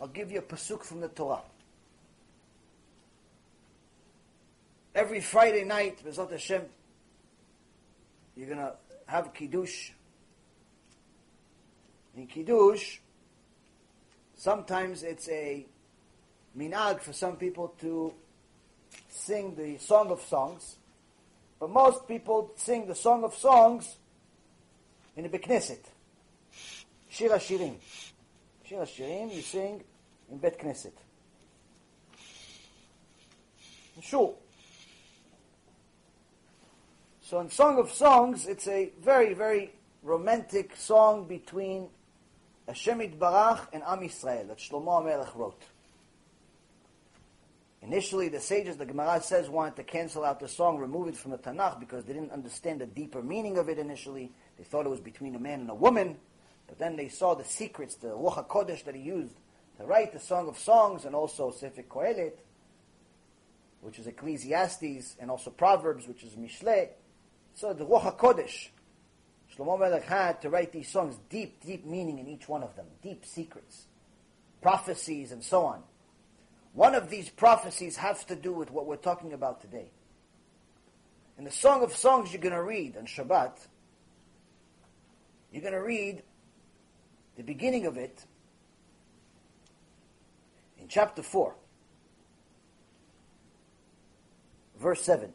I'll 0.00 0.08
give 0.08 0.30
you 0.30 0.38
a 0.38 0.42
pasuk 0.42 0.84
from 0.84 1.00
the 1.00 1.08
Torah. 1.08 1.42
Every 4.94 5.20
Friday 5.20 5.64
night, 5.64 6.02
BeEzrat 6.04 6.32
Hashem, 6.32 6.62
you're 8.36 8.48
going 8.48 8.58
to 8.58 8.74
have 9.06 9.32
Kiddush. 9.32 9.90
In 12.16 12.26
Kiddush, 12.26 12.98
sometimes 14.34 15.02
it's 15.02 15.28
a 15.28 15.64
minhag 16.56 17.00
for 17.00 17.12
some 17.12 17.36
people 17.36 17.74
to 17.80 18.12
sing 19.08 19.54
the 19.54 19.78
Song 19.78 20.10
of 20.10 20.20
Songs, 20.22 20.76
but 21.58 21.70
most 21.70 22.08
people 22.08 22.52
sing 22.56 22.86
the 22.86 22.94
Song 22.94 23.24
of 23.24 23.34
Songs 23.34 23.96
in 25.16 25.24
the 25.24 25.28
Bet 25.28 25.42
Knesset. 25.42 25.84
Shir 27.08 27.28
Shirim. 27.28 27.74
Shir 28.64 28.84
Shirim 28.84 29.34
you 29.34 29.42
sing 29.42 29.82
in 30.30 30.38
Bet 30.38 30.58
Knesset. 30.58 30.92
Shul. 34.00 34.38
So 37.22 37.40
in 37.40 37.50
Song 37.50 37.78
of 37.78 37.92
Songs, 37.92 38.46
it's 38.46 38.66
a 38.66 38.90
very, 39.00 39.34
very 39.34 39.72
romantic 40.02 40.74
song 40.74 41.28
between 41.28 41.88
Hashem 42.66 42.98
Barach 43.18 43.68
and 43.72 43.82
Am 43.86 44.00
Yisrael 44.00 44.48
that 44.48 44.58
Shlomo 44.58 45.02
HaMelech 45.02 45.36
wrote. 45.36 45.62
Initially, 47.82 48.28
the 48.28 48.40
sages, 48.40 48.76
the 48.76 48.84
Gemara 48.84 49.22
says, 49.22 49.48
wanted 49.48 49.76
to 49.76 49.84
cancel 49.84 50.24
out 50.24 50.38
the 50.38 50.48
song, 50.48 50.76
remove 50.76 51.08
it 51.08 51.16
from 51.16 51.30
the 51.30 51.38
Tanakh 51.38 51.80
because 51.80 52.04
they 52.04 52.12
didn't 52.12 52.30
understand 52.30 52.80
the 52.80 52.86
deeper 52.86 53.22
meaning 53.22 53.56
of 53.56 53.70
it 53.70 53.78
initially. 53.78 54.32
They 54.58 54.64
thought 54.64 54.84
it 54.84 54.90
was 54.90 55.00
between 55.00 55.34
a 55.34 55.38
man 55.38 55.60
and 55.60 55.70
a 55.70 55.74
woman, 55.74 56.18
but 56.66 56.78
then 56.78 56.96
they 56.96 57.08
saw 57.08 57.34
the 57.34 57.44
secrets, 57.44 57.94
the 57.94 58.08
Ruach 58.08 58.46
HaKodesh 58.46 58.84
that 58.84 58.94
he 58.94 59.00
used 59.00 59.34
to 59.78 59.86
write 59.86 60.12
the 60.12 60.20
Song 60.20 60.46
of 60.46 60.58
Songs 60.58 61.06
and 61.06 61.14
also 61.14 61.50
Sefer 61.50 61.82
Kohelet, 61.82 62.34
which 63.80 63.98
is 63.98 64.06
Ecclesiastes, 64.06 65.16
and 65.18 65.30
also 65.30 65.50
Proverbs, 65.50 66.06
which 66.06 66.22
is 66.22 66.34
Mishle. 66.34 66.88
So 67.54 67.72
the 67.72 67.86
Ruach 67.86 68.18
HaKodesh, 68.18 68.68
Shlomo 69.56 69.80
Melech 69.80 70.04
had 70.04 70.42
to 70.42 70.50
write 70.50 70.72
these 70.72 70.88
songs, 70.90 71.16
deep, 71.30 71.64
deep 71.64 71.86
meaning 71.86 72.18
in 72.18 72.28
each 72.28 72.46
one 72.46 72.62
of 72.62 72.76
them, 72.76 72.86
deep 73.02 73.24
secrets, 73.24 73.86
prophecies, 74.60 75.32
and 75.32 75.42
so 75.42 75.64
on. 75.64 75.82
One 76.72 76.94
of 76.94 77.10
these 77.10 77.28
prophecies 77.28 77.96
has 77.96 78.24
to 78.24 78.36
do 78.36 78.52
with 78.52 78.70
what 78.70 78.86
we're 78.86 78.96
talking 78.96 79.32
about 79.32 79.60
today. 79.60 79.90
In 81.36 81.44
the 81.44 81.50
Song 81.50 81.82
of 81.82 81.94
Songs 81.94 82.32
you're 82.32 82.42
going 82.42 82.54
to 82.54 82.62
read 82.62 82.96
on 82.96 83.06
Shabbat, 83.06 83.52
you're 85.52 85.62
going 85.62 85.74
to 85.74 85.82
read 85.82 86.22
the 87.36 87.42
beginning 87.42 87.86
of 87.86 87.96
it 87.96 88.24
in 90.78 90.86
chapter 90.86 91.22
4, 91.22 91.54
verse 94.78 95.02
7. 95.02 95.32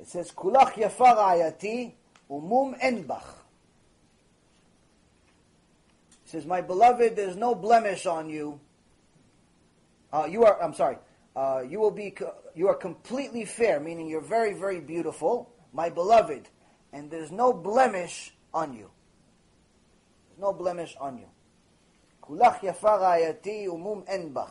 It 0.00 0.08
says, 0.08 0.30
Kulach 0.32 0.72
yafar 0.72 1.16
ayati 1.16 1.92
umum 2.30 2.80
enbach. 2.80 3.45
It 6.26 6.30
says, 6.30 6.44
My 6.44 6.60
beloved, 6.60 7.14
there's 7.14 7.36
no 7.36 7.54
blemish 7.54 8.04
on 8.04 8.28
you. 8.28 8.58
Uh, 10.12 10.26
you 10.28 10.44
are, 10.44 10.60
I'm 10.60 10.74
sorry, 10.74 10.98
uh, 11.36 11.62
you 11.68 11.78
will 11.78 11.92
be, 11.92 12.16
you 12.56 12.66
are 12.66 12.74
completely 12.74 13.44
fair, 13.44 13.78
meaning 13.78 14.08
you're 14.08 14.20
very, 14.20 14.52
very 14.52 14.80
beautiful, 14.80 15.48
my 15.72 15.88
beloved, 15.88 16.48
and 16.92 17.12
there's 17.12 17.30
no 17.30 17.52
blemish 17.52 18.34
on 18.52 18.72
you. 18.72 18.90
There's 20.28 20.40
no 20.40 20.52
blemish 20.52 20.96
on 21.00 21.18
you. 21.18 21.26
Kulach 22.24 22.60
umum 22.60 24.04
enbach. 24.12 24.50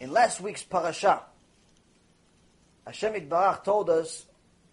In 0.00 0.10
last 0.10 0.40
week's 0.40 0.64
parasha, 0.64 1.22
Hashem 2.84 3.12
Barach 3.28 3.62
told 3.62 3.88
us 3.88 4.26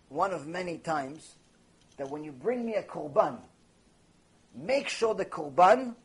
one 0.10 0.32
of 0.32 0.48
many 0.48 0.80
times 0.80 1.36
that 1.98 2.10
when 2.10 2.24
you 2.24 2.32
bring 2.32 2.66
me 2.66 2.76
a 2.76 2.84
korban, 2.84 3.38
make 4.56 4.88
sure 4.88 5.14
the 5.14 5.26
korban, 5.26 5.96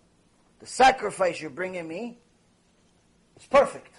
the 0.61 0.67
sacrifice 0.67 1.41
you're 1.41 1.51
bringing 1.51 1.87
me, 1.87 2.19
is 3.37 3.47
perfect. 3.47 3.95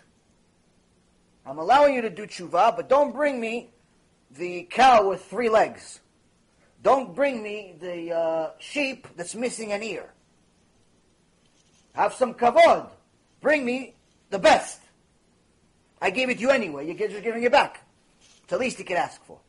I'm 1.46 1.58
allowing 1.58 1.96
you 1.96 2.02
to 2.02 2.10
do 2.10 2.28
tshuva, 2.28 2.76
but 2.76 2.90
don't 2.90 3.14
bring 3.14 3.40
me 3.40 3.70
the 4.38 4.64
cow 4.70 5.10
with 5.10 5.24
three 5.26 5.50
legs. 5.50 6.00
Don't 6.84 7.16
bring 7.16 7.42
me 7.42 7.76
the 7.80 8.16
uh, 8.16 8.50
sheep 8.60 9.08
that's 9.16 9.36
missing 9.36 9.74
an 9.74 9.84
ear. 9.84 10.14
Have 11.94 12.14
some 12.14 12.34
kavod. 12.34 12.90
Bring 13.42 13.66
me 13.66 13.96
the 14.30 14.40
best. 14.40 14.80
I 16.02 16.12
gave 16.12 16.30
it 16.30 16.36
to 16.36 16.42
you 16.42 16.50
anyway. 16.50 16.86
You're 16.86 17.10
just 17.10 17.24
giving 17.24 17.44
it 17.44 17.52
back. 17.52 17.86
It's 18.22 18.48
the 18.48 18.58
least 18.58 18.80
you 18.80 18.86
could 18.86 18.98
ask 18.98 19.22
for. 19.26 19.40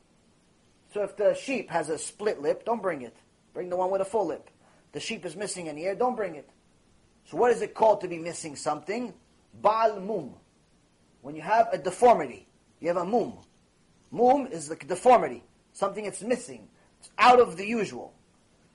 So 0.92 1.02
if 1.02 1.16
the 1.16 1.34
sheep 1.34 1.70
has 1.70 1.88
a 1.88 1.98
split 1.98 2.42
lip, 2.42 2.64
don't 2.64 2.82
bring 2.82 3.02
it. 3.02 3.16
Bring 3.54 3.68
the 3.68 3.76
one 3.76 3.90
with 3.90 4.00
a 4.00 4.04
full 4.04 4.26
lip. 4.26 4.50
The 4.92 5.00
sheep 5.00 5.24
is 5.24 5.36
missing 5.36 5.68
an 5.68 5.78
ear, 5.78 5.94
don't 5.94 6.16
bring 6.16 6.34
it. 6.34 6.48
So 7.24 7.36
what 7.36 7.52
is 7.52 7.62
it 7.62 7.74
called 7.74 8.00
to 8.00 8.08
be 8.08 8.18
missing 8.18 8.56
something? 8.56 9.14
Baal 9.60 10.00
mum. 10.00 10.34
When 11.22 11.36
you 11.36 11.42
have 11.42 11.68
a 11.72 11.78
deformity, 11.78 12.48
you 12.80 12.88
have 12.88 12.96
a 12.96 13.04
mum. 13.04 13.34
Mum 14.10 14.48
is 14.50 14.68
the 14.68 14.76
deformity, 14.76 15.44
something 15.72 16.04
that's 16.04 16.22
missing. 16.22 16.68
It's 16.98 17.10
out 17.18 17.38
of 17.38 17.56
the 17.56 17.66
usual. 17.66 18.12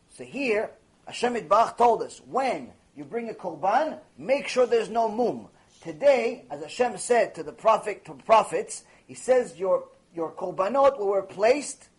So 0.10 0.24
here, 0.24 0.72
Hashem 1.06 1.36
Yitbarach 1.36 1.78
told 1.78 2.02
us, 2.02 2.22
when 2.26 2.72
you 2.96 3.04
bring 3.04 3.30
a 3.30 3.34
korban, 3.34 4.00
make 4.18 4.48
sure 4.48 4.66
there's 4.66 4.90
no 4.90 5.10
mum. 5.10 5.50
Today, 5.82 6.46
as 6.50 6.62
Hashem 6.62 6.98
said 6.98 7.36
to 7.36 7.44
the 7.44 7.52
prophet, 7.52 8.06
to 8.06 8.14
prophets, 8.14 8.84
He 9.06 9.14
says 9.14 9.58
your 9.58 9.90
your 10.16 10.32
korbanot 10.32 10.98
were 10.98 11.22
placed 11.22 11.90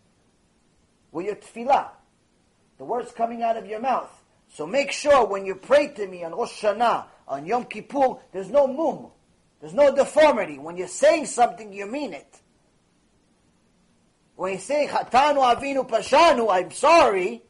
with 1.17 1.25
your 1.25 1.35
tefillah, 1.35 1.89
the 2.77 2.85
words 2.85 3.11
coming 3.11 3.41
out 3.41 3.57
of 3.57 3.65
your 3.65 3.79
mouth. 3.79 4.09
So 4.49 4.67
make 4.67 4.91
sure 4.91 5.25
when 5.25 5.45
you 5.45 5.55
pray 5.55 5.87
to 5.89 6.07
me 6.07 6.23
on 6.23 6.31
Rosh 6.31 6.63
Hashanah, 6.63 7.05
on 7.27 7.45
Yom 7.45 7.65
Kippur, 7.65 8.17
there's 8.31 8.49
no 8.49 8.67
mum, 8.67 9.07
there's 9.59 9.73
no 9.73 9.93
deformity. 9.93 10.59
When 10.59 10.77
you're 10.77 10.87
saying 10.87 11.25
something, 11.25 11.73
you 11.73 11.87
mean 11.87 12.13
it. 12.13 12.39
When 14.35 14.53
you 14.53 14.59
say 14.59 14.87
Chatanu 14.87 15.55
Avinu 15.55 15.89
Pashanu, 15.89 16.53
I'm 16.53 16.69
sorry, 16.69 17.41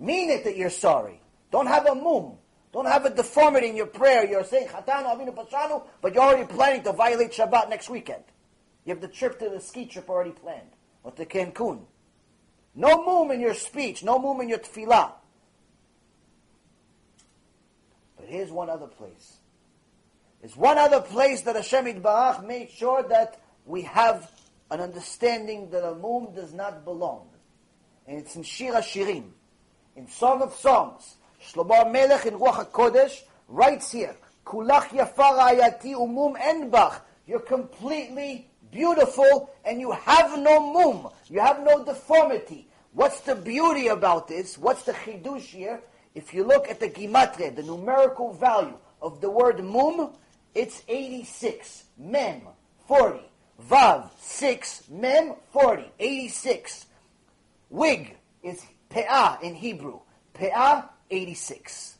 mean 0.00 0.30
it 0.30 0.44
that 0.44 0.56
you're 0.56 0.70
sorry. 0.70 1.20
Don't 1.50 1.66
have 1.66 1.86
a 1.86 1.94
mum. 1.94 2.38
Don't 2.72 2.86
have 2.86 3.04
a 3.04 3.10
deformity 3.10 3.68
in 3.68 3.76
your 3.76 3.86
prayer. 3.86 4.26
You're 4.26 4.44
saying 4.44 4.68
Chatanu 4.68 5.14
Avinu 5.14 5.34
Pashanu, 5.34 5.84
but 6.00 6.14
you're 6.14 6.22
already 6.22 6.46
planning 6.46 6.82
to 6.84 6.92
violate 6.92 7.32
Shabbat 7.32 7.68
next 7.68 7.90
weekend. 7.90 8.24
You 8.86 8.94
have 8.94 9.02
the 9.02 9.08
trip 9.08 9.38
to 9.40 9.50
the 9.50 9.60
ski 9.60 9.84
trip 9.84 10.08
already 10.08 10.30
planned, 10.30 10.70
or 11.04 11.12
to 11.12 11.26
Cancun. 11.26 11.82
No 12.74 13.04
moom 13.04 13.34
in 13.34 13.40
your 13.40 13.54
speech, 13.54 14.02
no 14.02 14.18
moom 14.18 14.42
in 14.42 14.48
your 14.48 14.58
tefillah. 14.58 15.12
But 18.16 18.26
here's 18.26 18.50
one 18.50 18.70
other 18.70 18.86
place. 18.86 19.38
There's 20.40 20.56
one 20.56 20.78
other 20.78 21.00
place 21.00 21.42
that 21.42 21.54
Hashem 21.54 21.84
Yitbarach 21.84 22.46
made 22.46 22.70
sure 22.70 23.02
that 23.04 23.40
we 23.66 23.82
have 23.82 24.30
an 24.70 24.80
understanding 24.80 25.70
that 25.70 25.86
a 25.86 25.94
moom 25.94 26.34
does 26.34 26.52
not 26.52 26.84
belong. 26.84 27.28
And 28.06 28.18
it's 28.18 28.34
in 28.34 28.42
Shir 28.42 28.72
Shirim, 28.72 29.30
in 29.94 30.08
Song 30.08 30.42
of 30.42 30.54
Songs. 30.54 31.16
Shlomo 31.44 31.90
Melech 31.92 32.26
in 32.26 32.34
Ruach 32.34 32.70
HaKodesh 32.70 33.22
writes 33.48 33.92
here, 33.92 34.16
Kulach 34.46 34.88
yafar 34.88 35.38
ayati 35.38 35.94
umum 35.94 36.36
enbach. 36.36 37.00
You're 37.26 37.40
completely 37.40 38.48
beautiful 38.72 39.50
and 39.64 39.80
you 39.80 39.92
have 39.92 40.36
no 40.40 40.72
mum. 40.72 41.12
You 41.28 41.40
have 41.40 41.62
no 41.62 41.84
deformity. 41.84 42.66
What's 42.92 43.20
the 43.20 43.36
beauty 43.36 43.86
about 43.88 44.26
this? 44.26 44.58
What's 44.58 44.82
the 44.82 44.92
chidush 44.92 45.42
here? 45.42 45.80
If 46.14 46.34
you 46.34 46.44
look 46.44 46.68
at 46.68 46.80
the 46.80 46.88
gematria, 46.88 47.54
the 47.54 47.62
numerical 47.62 48.32
value 48.32 48.76
of 49.00 49.20
the 49.20 49.30
word 49.30 49.62
mum, 49.64 50.12
it's 50.54 50.82
86. 50.88 51.84
Mem, 51.96 52.42
40. 52.86 53.20
Vav, 53.68 54.10
6. 54.18 54.84
Mem, 54.90 55.34
40. 55.52 55.84
86. 55.98 56.86
Wig 57.70 58.16
is 58.42 58.62
pe'ah 58.90 59.40
in 59.42 59.54
Hebrew. 59.54 60.00
Pe'ah, 60.34 60.88
86. 61.10 61.96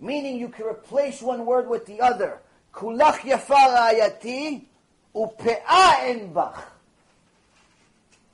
Meaning 0.00 0.38
you 0.38 0.48
can 0.48 0.66
replace 0.66 1.22
one 1.22 1.46
word 1.46 1.68
with 1.68 1.86
the 1.86 2.00
other. 2.00 2.42
Kulach 2.72 3.18
yafar 3.20 3.76
ayati 3.76 4.66
upe'ah 5.14 5.60
enbach. 6.08 6.62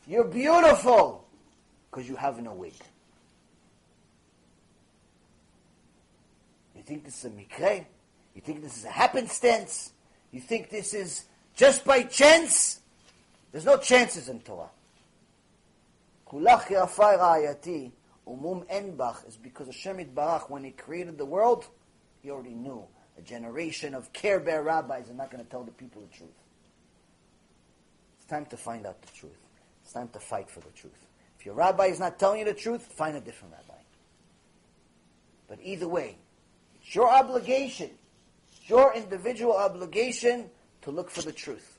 You're 0.07 0.25
beautiful 0.25 1.25
because 1.91 2.09
you 2.09 2.17
have 2.17 2.43
no 2.43 2.55
wig. 2.55 2.75
You 6.75 6.83
think 6.83 7.05
this 7.05 7.19
is 7.19 7.25
a 7.27 7.31
mikre? 7.31 7.85
You 8.35 8.41
think 8.41 8.63
this 8.63 8.77
is 8.77 8.85
a 8.85 8.91
happenstance? 8.91 9.93
You 10.33 10.41
think 10.41 10.71
this 10.71 10.95
is 10.95 11.25
just 11.55 11.85
by 11.85 12.03
chance? 12.05 12.81
There's 13.53 13.65
no 13.65 13.77
chances 13.77 14.29
in 14.29 14.41
Torah. 14.41 14.71
Kulach 16.29 16.67
yafar 16.67 17.19
ayati 17.19 17.91
umum 18.27 18.65
enbach 18.67 19.29
is 19.29 19.37
because 19.37 19.67
Hashem 19.67 20.05
Barach, 20.15 20.49
when 20.49 20.65
He 20.65 20.71
created 20.71 21.19
the 21.19 21.25
world, 21.25 21.67
He 22.23 22.31
already 22.31 22.55
knew 22.55 22.85
a 23.19 23.23
generation 23.23 23.95
of 23.95 24.13
Care 24.13 24.41
Bear 24.41 24.63
rabbis 24.63 25.11
are 25.11 25.15
not 25.15 25.31
going 25.31 25.45
to 25.45 25.51
tell 25.51 25.65
the 25.65 25.73
people 25.73 26.03
the 26.03 26.17
truth. 26.17 26.31
Time 28.31 28.47
to 28.47 28.57
find 28.57 28.87
out 28.87 29.03
the 29.03 29.11
truth. 29.13 29.33
It's 29.83 29.93
time 29.93 30.09
to 30.13 30.21
fight 30.21 30.49
for 30.49 30.61
the 30.61 30.71
truth. 30.71 30.95
If 31.37 31.45
your 31.45 31.57
rabbi 31.57 31.87
is 31.87 31.99
not 31.99 32.21
telling 32.21 32.39
you 32.39 32.45
the 32.45 32.55
truth, 32.55 32.83
find 32.83 33.17
a 33.17 33.21
different 33.21 33.55
rabbi. 33.55 33.81
But 35.49 35.59
either 35.65 35.89
way, 35.89 36.17
it's 36.81 36.95
your 36.95 37.11
obligation, 37.11 37.91
it's 38.53 38.71
your 38.71 38.95
individual 38.95 39.57
obligation 39.57 40.49
to 40.83 40.93
look 40.93 41.11
for 41.11 41.23
the 41.23 41.33
truth. 41.33 41.77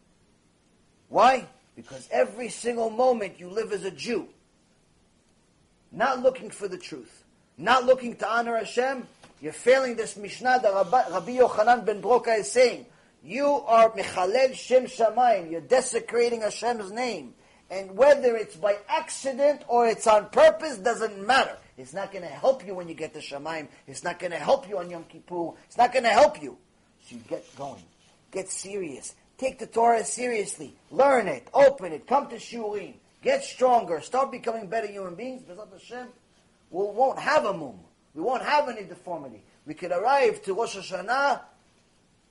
Why? 1.08 1.48
Because 1.78 2.10
every 2.12 2.50
single 2.50 2.90
moment 2.90 3.40
you 3.40 3.50
live 3.50 3.72
as 3.72 3.86
a 3.86 3.92
Jew, 3.92 4.28
not 5.90 6.22
looking 6.22 6.50
for 6.50 6.68
the 6.68 6.78
truth, 6.78 7.24
not 7.58 7.86
looking 7.86 8.18
to 8.18 8.30
honor 8.30 8.58
Hashem, 8.58 9.08
you're 9.40 9.54
failing 9.54 9.96
this 9.96 10.18
Mishnah 10.18 10.60
that 10.64 10.74
Rabbi 10.74 11.38
Yochanan 11.38 11.86
ben 11.86 12.02
Beroka 12.02 12.38
is 12.38 12.52
saying. 12.52 12.88
You 13.24 13.46
are 13.46 13.92
Mechalel 13.92 14.56
Shem 14.56 14.86
Shamayim. 14.86 15.52
You're 15.52 15.62
desecrating 15.62 16.42
Hashem's 16.42 16.92
name. 16.92 17.36
And 17.70 17.96
whether 17.96 18.36
it's 18.36 18.56
by 18.56 18.78
accident 18.90 19.64
or 19.68 19.88
it's 19.88 20.08
on 20.08 20.30
purpose 20.30 20.78
doesn't 20.78 21.26
matter. 21.26 21.56
It's 21.78 21.94
not 21.94 22.12
going 22.12 22.24
to 22.24 22.30
help 22.30 22.66
you 22.66 22.74
when 22.74 22.88
you 22.88 22.96
get 22.96 23.14
to 23.14 23.20
Shamayim. 23.20 23.68
It's 23.88 24.04
not 24.04 24.20
going 24.20 24.32
to 24.32 24.38
help 24.38 24.68
you 24.68 24.80
on 24.80 24.90
Yom 24.90 25.06
Kippur. 25.06 25.52
It's 25.68 25.78
not 25.78 25.94
going 25.94 26.04
to 26.04 26.10
help 26.10 26.42
you. 26.42 26.58
So 27.04 27.16
you 27.16 27.22
get 27.28 27.46
going. 27.56 27.84
Get 28.32 28.50
serious. 28.50 29.16
Take 29.38 29.60
the 29.60 29.68
Torah 29.68 30.04
seriously. 30.04 30.76
Learn 30.90 31.28
it. 31.28 31.48
Open 31.54 31.94
it. 31.94 32.08
Come 32.08 32.28
to 32.30 32.36
Shiurim. 32.36 32.96
Get 33.22 33.44
stronger. 33.44 34.02
Start 34.02 34.32
becoming 34.32 34.68
better 34.68 34.88
human 34.88 35.16
beings. 35.16 35.44
Hashem, 35.48 36.08
we 36.72 36.84
won't 36.84 37.20
have 37.20 37.46
a 37.46 37.54
mum. 37.54 37.80
We 38.14 38.22
won't 38.22 38.44
have 38.44 38.68
any 38.68 38.84
deformity. 38.84 39.44
We 39.66 39.76
can 39.76 39.94
arrive 39.94 40.42
to 40.44 40.54
Rosh 40.54 40.76
Hashanah 40.76 41.42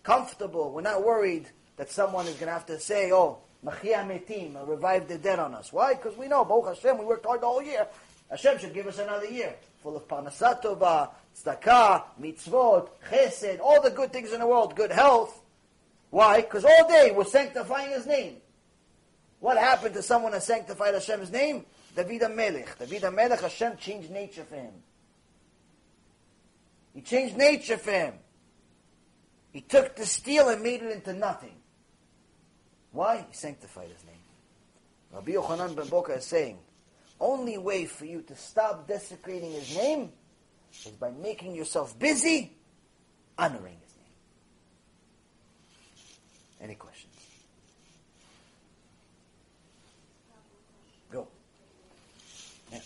comfortable. 0.02 0.72
We're 0.72 0.82
not 0.82 1.04
worried 1.04 1.48
that 1.76 1.90
someone 1.90 2.26
is 2.26 2.34
going 2.34 2.46
to 2.46 2.52
have 2.52 2.66
to 2.66 2.78
say, 2.78 3.12
oh, 3.12 3.38
Mechayeh 3.64 4.06
Metim, 4.06 4.56
uh, 4.56 4.64
revive 4.64 5.08
the 5.08 5.18
dead 5.18 5.38
on 5.38 5.54
us. 5.54 5.72
Why? 5.72 5.94
Because 5.94 6.16
we 6.16 6.28
know, 6.28 6.44
Baruch 6.44 6.76
Hashem, 6.76 6.98
we 6.98 7.04
worked 7.04 7.26
hard 7.26 7.42
the 7.42 7.46
whole 7.46 7.62
year. 7.62 7.86
Hashem 8.30 8.58
should 8.58 8.74
give 8.74 8.86
us 8.86 8.98
another 8.98 9.26
year 9.26 9.54
full 9.82 9.96
of 9.96 10.06
parnasat 10.06 10.62
tova, 10.62 11.10
tzedakah, 11.36 12.04
mitzvot, 12.20 12.88
chesed, 13.10 13.60
all 13.60 13.80
the 13.80 13.90
good 13.90 14.12
things 14.12 14.32
in 14.32 14.40
the 14.40 14.46
world, 14.46 14.76
good 14.76 14.92
health. 14.92 15.42
Why? 16.10 16.40
Because 16.40 16.64
all 16.64 16.88
day 16.88 17.12
we're 17.14 17.24
sanctifying 17.24 17.90
His 17.90 18.06
name. 18.06 18.36
What 19.38 19.56
happened 19.56 19.94
to 19.94 20.02
someone 20.02 20.32
that 20.32 20.42
sanctified 20.42 20.94
Hashem's 20.94 21.30
name? 21.30 21.64
David 21.96 22.22
HaMelech. 22.22 22.78
David 22.78 23.02
HaMelech, 23.02 23.40
Hashem 23.40 23.76
changed 23.78 24.10
nature 24.10 24.44
for 24.44 24.56
him. 24.56 24.72
He 26.94 27.00
changed 27.00 27.36
nature 27.36 27.78
for 27.78 27.90
him. 27.90 28.14
He 29.52 29.60
took 29.60 29.96
the 29.96 30.06
steel 30.06 30.48
and 30.48 30.62
made 30.62 30.82
it 30.82 30.92
into 30.92 31.12
nothing. 31.12 31.56
Why? 32.92 33.26
He 33.28 33.34
sanctified 33.36 33.88
his 33.88 34.04
name. 34.04 34.14
Rabbi 35.12 35.32
Yochanan 35.32 35.74
ben 35.74 35.86
Beroka 35.86 36.16
is 36.18 36.24
saying, 36.24 36.58
only 37.18 37.58
way 37.58 37.84
for 37.84 38.04
you 38.04 38.22
to 38.22 38.36
stop 38.36 38.86
desecrating 38.86 39.52
his 39.52 39.76
name 39.76 40.12
is 40.86 40.92
by 40.92 41.10
making 41.10 41.54
yourself 41.54 41.98
busy 41.98 42.56
honoring 43.36 43.76
his 43.82 43.94
name. 43.96 44.14
Any 46.62 46.74
questions? 46.76 47.12
Go. 51.10 51.26
Yeah. 52.70 52.78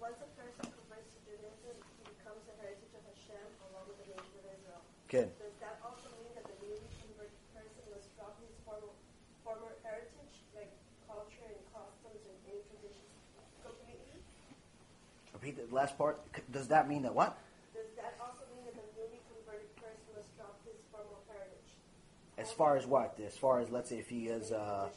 Once 0.00 0.16
a 0.24 0.28
person 0.40 0.72
converts 0.72 1.10
to 1.12 1.18
Judaism, 1.28 1.76
he 2.00 2.08
becomes 2.16 2.42
a 2.48 2.54
heritage 2.64 2.94
of 2.96 3.04
Hashem 3.04 3.46
along 3.70 3.84
with 3.92 3.98
the 4.00 4.08
nation 4.16 4.34
of 4.40 4.46
Israel. 4.56 4.80
Good. 5.12 5.28
Does 5.36 5.52
that 5.60 5.76
also 5.84 6.08
mean 6.16 6.32
that 6.34 6.48
the 6.48 6.56
newly 6.64 6.80
converted 7.04 7.36
person 7.52 7.84
must 7.92 8.08
drop 8.16 8.40
his 8.40 8.54
former, 8.64 8.94
former 9.44 9.74
heritage, 9.84 10.34
like 10.56 10.72
culture 11.04 11.44
and 11.44 11.60
customs 11.74 12.22
and 12.24 12.38
any 12.48 12.64
traditions, 12.70 13.12
completely? 13.66 14.22
Repeat 15.50 15.68
the 15.68 15.74
last 15.74 15.98
part. 15.98 16.20
Does 16.52 16.68
that 16.68 16.88
mean 16.88 17.02
that 17.02 17.14
what? 17.14 17.36
Does 17.74 17.82
that 17.96 18.16
also 18.20 18.42
mean 18.54 18.64
that 18.66 18.74
the 18.74 19.00
newly 19.00 19.18
converted 19.34 19.74
person 19.76 19.98
must 20.14 20.36
drop 20.36 20.60
his 20.64 20.76
former 20.92 21.08
heritage? 21.28 21.74
As 22.38 22.52
far 22.52 22.76
as 22.76 22.86
what? 22.86 23.18
As 23.26 23.36
far 23.36 23.58
as 23.58 23.70
let's 23.70 23.88
say 23.88 23.98
if 23.98 24.08
he 24.08 24.28
is 24.28 24.52
uh, 24.52 24.88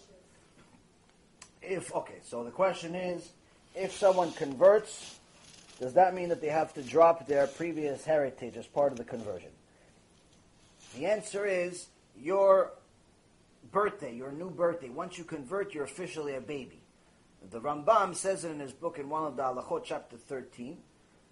if 1.62 1.94
okay, 1.96 2.20
so 2.24 2.44
the 2.44 2.52
question 2.52 2.94
is, 2.94 3.32
if 3.74 3.94
someone 3.94 4.32
converts, 4.34 5.18
does 5.80 5.94
that 5.94 6.14
mean 6.14 6.30
that 6.30 6.40
they 6.40 6.50
have 6.50 6.74
to 6.76 6.84
drop 6.84 7.26
their 7.26 7.48
previous 7.48 8.06
heritage 8.06 8.56
as 8.56 8.68
part 8.68 8.92
of 8.92 9.00
the 9.00 9.04
conversion? 9.04 9.50
The 10.96 11.08
answer 11.08 11.48
is 11.48 11.88
your 12.22 12.74
birthday, 13.72 14.14
your 14.14 14.32
new 14.32 14.52
birthday. 14.52 14.90
Once 14.90 15.18
you 15.18 15.24
convert, 15.24 15.74
you're 15.74 15.86
officially 15.86 16.36
a 16.36 16.42
baby. 16.42 16.82
The 17.52 17.60
Rambam 17.60 18.15
says 18.15 18.45
it 18.45 18.52
in 18.52 18.60
his 18.60 18.72
book 18.72 18.99
in 18.99 19.10
one 19.10 19.26
of 19.26 19.36
the 19.36 19.44
Halachot, 19.44 19.84
chapter 19.84 20.18
13. 20.18 20.78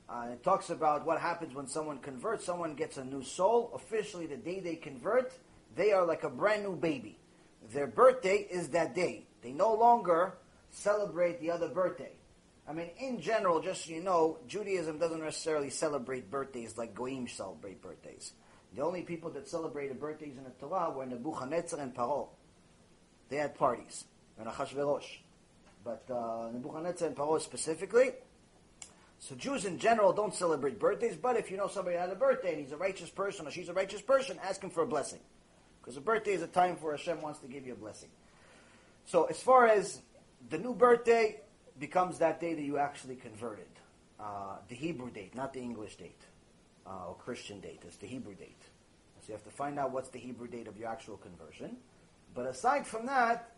Uh, 0.09 0.27
it 0.33 0.43
talks 0.43 0.69
about 0.69 1.05
what 1.05 1.19
happens 1.19 1.55
when 1.55 1.67
someone 1.67 1.99
converts. 1.99 2.45
Someone 2.45 2.75
gets 2.75 2.97
a 2.97 3.05
new 3.05 3.23
soul. 3.23 3.71
Officially, 3.73 4.27
the 4.27 4.35
day 4.35 4.59
they 4.59 4.75
convert, 4.75 5.31
they 5.75 5.93
are 5.93 6.05
like 6.05 6.23
a 6.23 6.29
brand 6.29 6.63
new 6.63 6.75
baby. 6.75 7.17
Their 7.71 7.87
birthday 7.87 8.45
is 8.49 8.69
that 8.69 8.93
day. 8.93 9.25
They 9.41 9.51
no 9.51 9.73
longer 9.73 10.33
celebrate 10.69 11.39
the 11.39 11.51
other 11.51 11.69
birthday. 11.69 12.11
I 12.67 12.73
mean, 12.73 12.89
in 12.99 13.21
general, 13.21 13.61
just 13.61 13.85
so 13.85 13.91
you 13.91 14.03
know, 14.03 14.37
Judaism 14.47 14.99
doesn't 14.99 15.21
necessarily 15.21 15.69
celebrate 15.69 16.29
birthdays 16.29 16.77
like 16.77 16.93
Goyim 16.93 17.27
celebrate 17.27 17.81
birthdays. 17.81 18.33
The 18.75 18.81
only 18.81 19.01
people 19.01 19.29
that 19.31 19.47
celebrated 19.47 19.99
birthdays 19.99 20.37
in 20.37 20.43
the 20.43 20.51
Torah 20.51 20.91
were 20.91 21.05
Nebuchadnezzar 21.05 21.79
and 21.79 21.93
Paro. 21.95 22.29
They 23.29 23.37
had 23.37 23.55
parties. 23.55 24.05
And 24.37 24.47
Achashverosh. 24.47 25.19
But 25.83 26.03
uh, 26.09 26.49
Nebuchadnezzar 26.51 27.07
and 27.07 27.17
Paro 27.17 27.41
specifically. 27.41 28.11
So 29.19 29.35
Jews 29.35 29.65
in 29.65 29.77
general 29.79 30.13
don't 30.13 30.33
celebrate 30.33 30.79
birthdays, 30.79 31.15
but 31.15 31.37
if 31.37 31.51
you 31.51 31.57
know 31.57 31.67
somebody 31.67 31.97
had 31.97 32.09
a 32.09 32.15
birthday 32.15 32.53
and 32.53 32.61
he's 32.61 32.71
a 32.71 32.77
righteous 32.77 33.09
person 33.09 33.47
or 33.47 33.51
she's 33.51 33.69
a 33.69 33.73
righteous 33.73 34.01
person, 34.01 34.39
ask 34.43 34.61
him 34.63 34.69
for 34.69 34.83
a 34.83 34.87
blessing. 34.87 35.19
Because 35.79 35.97
a 35.97 36.01
birthday 36.01 36.33
is 36.33 36.41
a 36.41 36.47
time 36.47 36.75
where 36.81 36.95
Hashem 36.95 37.21
wants 37.21 37.39
to 37.39 37.47
give 37.47 37.65
you 37.67 37.73
a 37.73 37.75
blessing. 37.75 38.09
So 39.05 39.25
as 39.25 39.41
far 39.41 39.67
as 39.67 40.01
the 40.49 40.57
new 40.57 40.73
birthday 40.73 41.41
becomes 41.79 42.19
that 42.19 42.39
day 42.39 42.53
that 42.53 42.61
you 42.61 42.77
actually 42.77 43.15
converted. 43.15 43.65
Uh, 44.19 44.57
the 44.69 44.75
Hebrew 44.75 45.09
date, 45.09 45.33
not 45.35 45.53
the 45.53 45.59
English 45.61 45.95
date. 45.95 46.21
uh, 46.85 47.07
or 47.09 47.15
Christian 47.15 47.59
date. 47.59 47.81
It's 47.85 47.97
the 47.97 48.07
Hebrew 48.07 48.35
date. 48.35 48.61
So 49.21 49.27
you 49.29 49.33
have 49.33 49.43
to 49.43 49.51
find 49.51 49.77
out 49.79 49.91
what's 49.91 50.09
the 50.09 50.19
Hebrew 50.19 50.47
date 50.47 50.67
of 50.67 50.77
your 50.77 50.89
actual 50.89 51.17
conversion. 51.17 51.77
But 52.33 52.45
aside 52.47 52.87
from 52.87 53.05
that, 53.07 53.50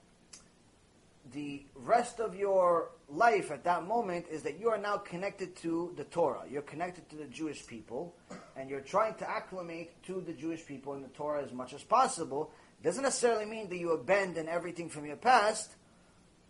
the 1.32 1.64
rest 1.76 2.20
of 2.20 2.36
your 2.36 2.90
life 3.08 3.52
at 3.52 3.64
that 3.64 3.88
moment 3.88 4.26
is 4.30 4.44
that 4.44 4.60
you 4.60 4.70
are 4.70 4.78
now 4.78 4.98
connected 4.98 5.56
to 5.58 5.94
the 5.96 6.04
Torah. 6.04 6.44
You're 6.50 6.62
connected 6.64 7.10
to 7.10 7.16
the 7.16 7.26
Jewish 7.26 7.66
people, 7.66 8.16
and 8.58 8.70
you're 8.70 8.82
trying 8.82 9.16
to 9.16 9.30
acclimate 9.30 10.04
to 10.04 10.22
the 10.22 10.34
Jewish 10.34 10.66
people 10.66 10.94
in 10.96 11.02
the 11.02 11.08
Torah 11.10 11.44
as 11.44 11.54
much 11.54 11.74
as 11.74 11.84
possible. 11.84 12.52
Doesn't 12.84 13.04
necessarily 13.04 13.46
mean 13.46 13.70
that 13.70 13.78
you 13.78 13.92
abandon 13.92 14.50
everything 14.50 14.90
from 14.90 15.06
your 15.06 15.16
past. 15.16 15.72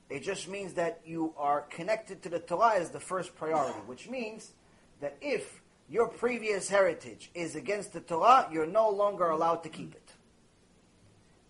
It 0.09 0.23
just 0.23 0.47
means 0.47 0.73
that 0.73 1.01
you 1.05 1.33
are 1.37 1.61
connected 1.61 2.23
to 2.23 2.29
the 2.29 2.39
Torah 2.39 2.75
as 2.75 2.89
the 2.89 2.99
first 2.99 3.35
priority, 3.35 3.79
which 3.85 4.09
means 4.09 4.51
that 4.99 5.17
if 5.21 5.61
your 5.89 6.07
previous 6.07 6.67
heritage 6.69 7.29
is 7.35 7.55
against 7.55 7.93
the 7.93 7.99
Torah, 7.99 8.49
you're 8.51 8.65
no 8.65 8.89
longer 8.89 9.29
allowed 9.29 9.63
to 9.63 9.69
keep 9.69 9.93
it. 9.93 10.13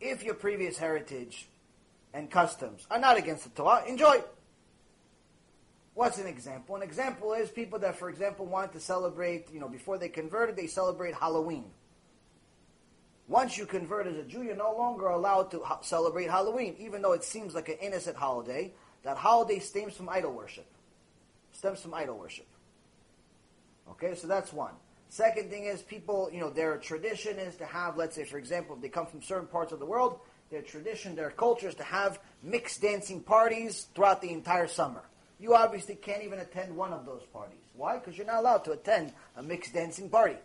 If 0.02 0.24
your 0.24 0.34
previous 0.34 0.78
heritage 0.78 1.48
and 2.14 2.30
customs 2.30 2.86
are 2.92 3.00
not 3.00 3.18
against 3.18 3.44
the 3.44 3.50
Torah, 3.50 3.84
enjoy. 3.88 4.24
What's 5.96 6.18
an 6.18 6.28
example? 6.28 6.76
An 6.76 6.82
example 6.82 7.34
is 7.34 7.50
people 7.50 7.80
that, 7.80 7.98
for 7.98 8.10
example, 8.10 8.46
want 8.46 8.74
to 8.74 8.80
celebrate, 8.80 9.52
you 9.54 9.60
know, 9.60 9.70
before 9.70 9.98
they 9.98 10.10
converted, 10.10 10.56
they 10.56 10.68
celebrate 10.68 11.14
Halloween. 11.14 11.66
Once 13.28 13.58
you 13.58 13.66
convert 13.66 14.08
as 14.08 14.18
a 14.18 14.24
Jew, 14.24 14.44
you're 14.44 14.56
no 14.56 14.76
longer 14.76 15.08
allowed 15.08 15.52
to 15.52 15.60
ha- 15.60 15.82
celebrate 15.82 16.30
Halloween, 16.30 16.76
even 16.80 17.02
though 17.02 17.14
it 17.14 17.24
seems 17.24 17.54
like 17.54 17.70
an 17.70 17.78
innocent 17.80 18.18
holiday. 18.18 18.74
That 19.04 19.18
holiday 19.18 19.60
stems 19.60 19.96
from 19.96 20.10
idol 20.10 20.32
worship. 20.32 20.66
Stems 21.52 21.82
from 21.82 21.94
idol 21.94 22.18
worship. 22.18 22.48
Okay, 23.92 24.16
so 24.16 24.28
that's 24.28 24.52
one. 24.52 24.74
Second 25.10 25.52
thing 25.52 25.66
is 25.66 25.82
people, 25.82 26.30
you 26.34 26.40
know, 26.40 26.50
their 26.50 26.78
tradition 26.78 27.38
is 27.38 27.56
to 27.58 27.66
have, 27.66 27.98
let's 27.98 28.16
say, 28.16 28.24
for 28.24 28.38
example, 28.38 28.76
if 28.76 28.82
they 28.82 28.90
come 28.90 29.06
from 29.06 29.22
certain 29.22 29.48
parts 29.48 29.72
of 29.72 29.80
the 29.80 29.86
world, 29.86 30.20
their 30.54 30.62
tradition, 30.62 31.16
their 31.16 31.32
culture 31.32 31.68
is 31.68 31.76
to 31.76 31.84
have 31.84 32.20
mixed 32.44 32.80
dancing 32.80 33.20
parties 33.20 33.88
throughout 33.96 34.22
the 34.22 34.30
entire 34.30 34.68
summer. 34.68 35.02
You 35.40 35.56
obviously 35.56 35.96
can't 35.96 36.24
even 36.24 36.40
attend 36.40 36.78
one 36.78 36.94
of 36.94 37.08
those 37.08 37.24
parties. 37.34 37.58
Why? 37.76 37.98
Because 37.98 38.16
you're 38.16 38.28
not 38.28 38.38
allowed 38.38 38.64
to 38.66 38.72
attend 38.72 39.14
a 39.36 39.42
mixed 39.42 39.74
dancing 39.74 40.12
party. 40.12 40.38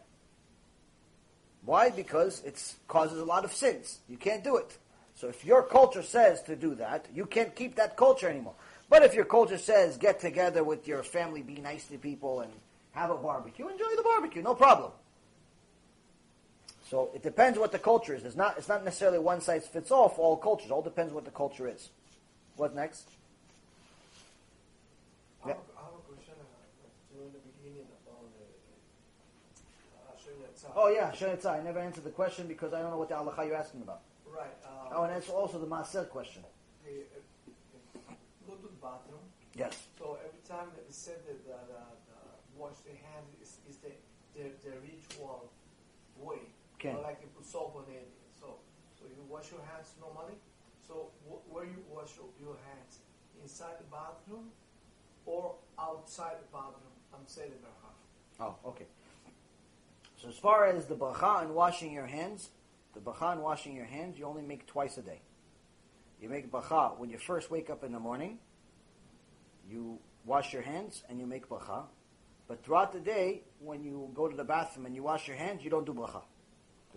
Why? 1.63 1.91
Because 1.91 2.43
it 2.43 2.75
causes 2.89 3.21
a 3.21 3.25
lot 3.25 3.45
of 3.45 3.53
sins. 3.53 3.99
You 4.09 4.17
can't 4.17 4.43
do 4.43 4.57
it. 4.57 4.79
So 5.15 5.29
if 5.29 5.45
your 5.45 5.63
culture 5.63 6.03
says 6.03 6.43
to 6.45 6.57
do 6.57 6.75
that, 6.77 7.07
you 7.15 7.27
can't 7.27 7.55
keep 7.55 7.75
that 7.77 7.97
culture 7.99 8.31
anymore. 8.31 8.55
But 8.89 9.03
if 9.03 9.15
your 9.15 9.27
culture 9.27 9.59
says 9.59 9.99
get 9.99 10.21
together 10.21 10.65
with 10.65 10.89
your 10.89 11.03
family, 11.03 11.43
be 11.43 11.57
nice 11.57 11.87
to 11.89 11.99
people, 11.99 12.41
and 12.41 12.53
have 12.93 13.11
a 13.11 13.17
barbecue, 13.17 13.69
enjoy 13.69 13.95
the 13.95 14.03
barbecue, 14.03 14.41
no 14.41 14.55
problem. 14.55 14.91
So 16.89 17.11
it 17.15 17.23
depends 17.23 17.59
what 17.59 17.71
the 17.73 17.79
culture 17.79 18.15
is. 18.15 18.25
It's 18.25 18.37
not, 18.37 18.57
it's 18.57 18.69
not 18.69 18.83
necessarily 18.85 19.19
one 19.19 19.41
size 19.43 19.67
fits 19.67 19.91
all 19.91 20.09
for 20.09 20.23
all 20.23 20.37
cultures. 20.37 20.71
It 20.71 20.73
all 20.73 20.83
depends 20.83 21.13
what 21.13 21.25
the 21.27 21.31
culture 21.31 21.69
is. 21.69 21.91
What 22.57 22.75
next? 22.75 23.09
I 25.45 25.49
Yeah. 25.49 25.55
have, 25.55 25.63
I 25.77 25.81
have 25.85 25.95
a 25.95 26.03
question 26.11 26.35
uh, 26.41 27.15
during 27.15 27.31
the 27.33 27.39
beginning 27.53 27.87
about 28.03 28.25
the 28.33 28.45
uh, 30.01 30.15
Asher 30.17 30.33
Yatzar. 30.41 30.73
Oh 30.75 30.89
yeah, 30.89 31.13
Shanitzah. 31.13 31.61
I 31.61 31.63
never 31.63 31.79
answered 31.79 32.05
the 32.05 32.11
question 32.11 32.49
because 32.49 32.73
I 32.73 32.81
don't 32.81 32.91
know 32.91 32.99
what 32.99 33.11
the 33.11 33.17
halacha 33.17 33.47
you're 33.47 33.57
asking 33.57 33.83
about. 33.83 34.01
Right. 34.27 34.47
Uh, 34.65 34.69
Oh, 34.91 35.03
and 35.05 35.15
that's 35.15 35.29
also 35.29 35.59
the 35.59 35.67
Maaser 35.67 36.09
question. 36.09 36.43
the, 36.85 37.05
uh, 37.13 38.13
go 38.49 38.55
to 38.55 38.63
the 38.63 38.81
bathroom. 38.81 39.21
Yes. 39.55 39.77
So 39.99 40.17
every 40.25 40.41
time 40.49 40.69
that 40.75 40.81
it 40.89 40.95
said 40.95 41.21
that 41.27 41.45
the, 41.45 41.53
the, 41.69 41.81
the 42.09 42.19
wash 42.57 42.77
the 42.87 42.97
hands 43.13 43.29
is, 43.43 43.59
is 43.69 43.77
the, 43.85 43.91
the 44.35 44.49
the 44.65 44.73
ritual 44.81 45.51
way. 46.19 46.39
Okay. 46.79 46.93
Not 46.93 47.03
like 47.03 47.19
you 47.21 47.29
put 47.37 47.45
soap 47.45 47.75
on 47.77 47.93
it. 47.93 48.09
So 48.41 48.55
so 48.99 49.05
you 49.07 49.23
wash 49.29 49.51
your 49.51 49.61
hands 49.73 49.93
normally. 50.01 50.35
So 50.87 51.11
wh- 51.29 51.43
where 51.53 51.65
you 51.65 51.83
wash 51.91 52.17
your, 52.17 52.27
your 52.41 52.57
hands 52.67 52.99
inside 53.43 53.75
the 53.79 53.85
bathroom 53.91 54.51
or 55.27 55.55
outside 55.79 56.37
the 56.41 56.47
bathroom? 56.53 56.95
I'm 57.13 57.27
saying 57.27 57.51
the 57.51 57.67
bracha. 57.67 57.91
Oh, 58.41 58.69
okay. 58.71 58.87
So 60.23 60.29
as 60.29 60.37
far 60.37 60.67
as 60.67 60.87
the 60.87 60.95
bracha 60.95 61.43
and 61.43 61.55
washing 61.55 61.93
your 61.93 62.07
hands, 62.07 62.51
the 62.95 63.01
bracha 63.01 63.33
and 63.33 63.43
washing 63.43 63.75
your 63.75 63.85
hands, 63.85 64.19
you 64.19 64.25
only 64.25 64.43
make 64.43 64.67
twice 64.67 64.97
a 64.99 65.03
day. 65.03 65.21
You 66.21 66.29
make 66.29 66.51
bracha 66.51 66.97
when 66.99 67.11
you 67.11 67.19
first 67.19 67.51
wake 67.51 67.71
up 67.71 67.85
in 67.85 67.93
the 67.93 68.01
morning. 68.01 68.39
You 69.69 69.99
wash 70.25 70.53
your 70.53 70.63
hands 70.63 71.03
and 71.09 71.19
you 71.21 71.27
make 71.27 71.49
bracha. 71.49 71.85
But 72.49 72.65
throughout 72.65 72.93
the 72.93 73.01
day, 73.01 73.43
when 73.61 73.85
you 73.85 74.11
go 74.15 74.27
to 74.29 74.37
the 74.37 74.45
bathroom 74.45 74.87
and 74.87 74.95
you 74.95 75.03
wash 75.03 75.29
your 75.29 75.37
hands, 75.37 75.63
you 75.63 75.71
don't 75.71 75.85
do 75.85 75.93
bracha. 75.93 76.23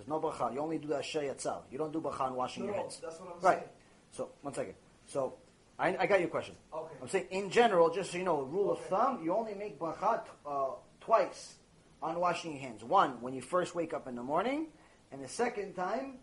There's 0.02 0.10
no 0.10 0.20
bracha. 0.20 0.52
You 0.52 0.62
only 0.62 0.80
do 0.80 0.88
the 0.88 0.98
asher 0.98 1.22
yatzar. 1.22 1.60
You 1.72 1.78
don't 1.78 1.94
do 1.94 2.02
bracha 2.02 2.22
on 2.22 2.36
washing 2.36 2.64
No, 2.66 2.70
your 2.72 2.78
hands. 2.82 3.00
that's 3.04 3.20
what 3.20 3.36
I'm 3.36 3.40
right. 3.42 3.58
saying. 3.60 3.70
So 4.12 4.30
one 4.42 4.54
second. 4.54 4.74
So 5.06 5.36
I, 5.78 5.96
I 5.96 6.06
got 6.08 6.20
your 6.20 6.30
question. 6.30 6.56
Okay. 6.74 6.96
I'm 7.02 7.08
saying 7.08 7.28
in 7.30 7.50
general, 7.52 7.92
just 7.94 8.12
so 8.12 8.18
you 8.18 8.24
know, 8.24 8.42
rule 8.42 8.72
Okay. 8.72 8.82
of 8.82 8.86
thumb, 8.88 9.24
you 9.24 9.32
only 9.36 9.54
make 9.54 9.78
bracha 9.80 10.22
uh, 10.46 10.70
twice 11.02 11.56
on 12.02 12.20
washing 12.20 12.54
your 12.54 12.62
hands. 12.62 12.84
One 12.84 13.22
when 13.22 13.34
you 13.36 13.42
first 13.42 13.76
wake 13.76 13.94
up 13.94 14.08
in 14.08 14.16
the 14.16 14.24
morning, 14.24 14.68
and 15.12 15.24
the 15.24 15.28
second 15.28 15.76
time 15.76 16.16